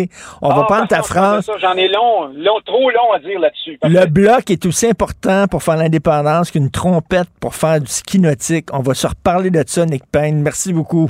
On 0.43 0.49
va 0.49 0.63
ah, 0.63 0.65
prendre 0.65 0.89
ta 0.89 1.03
phrase. 1.03 1.49
J'en 1.61 1.75
ai 1.75 1.87
long, 1.87 2.27
long, 2.35 2.59
trop 2.65 2.91
long 2.91 3.13
à 3.13 3.21
dire 3.21 3.39
là-dessus. 3.39 3.79
Le 3.85 4.07
bloc 4.07 4.51
est 4.51 4.67
aussi 4.67 4.89
important 4.89 5.47
pour 5.47 5.63
faire 5.63 5.77
l'indépendance 5.77 6.51
qu'une 6.51 6.73
trompette 6.73 7.29
pour 7.41 7.55
faire 7.55 7.81
du 7.81 7.87
ski 7.87 8.19
nautique. 8.19 8.67
On 8.73 8.81
va 8.81 8.95
se 8.95 9.07
reparler 9.07 9.51
de 9.51 9.63
ça, 9.65 9.87
Nick 9.87 10.03
Payne. 10.11 10.43
Merci 10.43 10.73
beaucoup. 10.73 11.07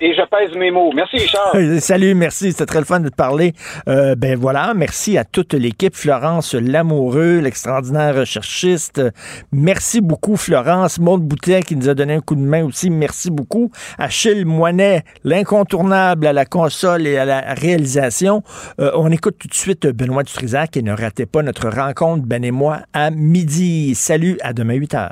Et 0.00 0.14
je 0.14 0.22
pèse 0.28 0.56
mes 0.56 0.70
mots. 0.70 0.92
Merci, 0.94 1.16
Richard. 1.16 1.54
Salut, 1.80 2.14
merci, 2.14 2.52
c'était 2.52 2.66
très 2.66 2.78
le 2.78 2.84
fun 2.84 3.00
de 3.00 3.08
te 3.08 3.14
parler. 3.14 3.52
Euh, 3.88 4.14
ben 4.14 4.38
voilà, 4.38 4.72
merci 4.74 5.18
à 5.18 5.24
toute 5.24 5.54
l'équipe. 5.54 5.96
Florence 5.96 6.54
Lamoureux, 6.54 7.40
l'extraordinaire 7.40 8.14
recherchiste. 8.14 9.02
Merci 9.50 10.00
beaucoup, 10.00 10.36
Florence. 10.36 10.98
Maude 11.00 11.22
Boutet 11.22 11.62
qui 11.62 11.74
nous 11.74 11.88
a 11.88 11.94
donné 11.94 12.14
un 12.14 12.20
coup 12.20 12.36
de 12.36 12.40
main 12.40 12.64
aussi. 12.64 12.90
Merci 12.90 13.30
beaucoup. 13.30 13.70
Achille 13.98 14.44
Moinet, 14.44 15.02
l'incontournable 15.24 16.26
à 16.26 16.32
la 16.32 16.44
console 16.44 17.06
et 17.06 17.16
à 17.16 17.24
la 17.24 17.40
réalisation. 17.54 18.42
Euh, 18.80 18.92
on 18.94 19.10
écoute 19.10 19.36
tout 19.38 19.48
de 19.48 19.54
suite 19.54 19.86
Benoît 19.86 20.22
Dutrisac 20.22 20.76
et 20.76 20.82
ne 20.82 20.92
ratez 20.92 21.26
pas 21.26 21.42
notre 21.42 21.68
rencontre, 21.68 22.24
Ben 22.24 22.44
et 22.44 22.52
moi, 22.52 22.80
à 22.92 23.10
midi. 23.10 23.94
Salut, 23.96 24.38
à 24.42 24.52
demain 24.52 24.74
8 24.74 24.94
h. 24.94 25.10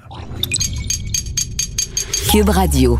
Cube 2.30 2.48
Radio. 2.50 2.98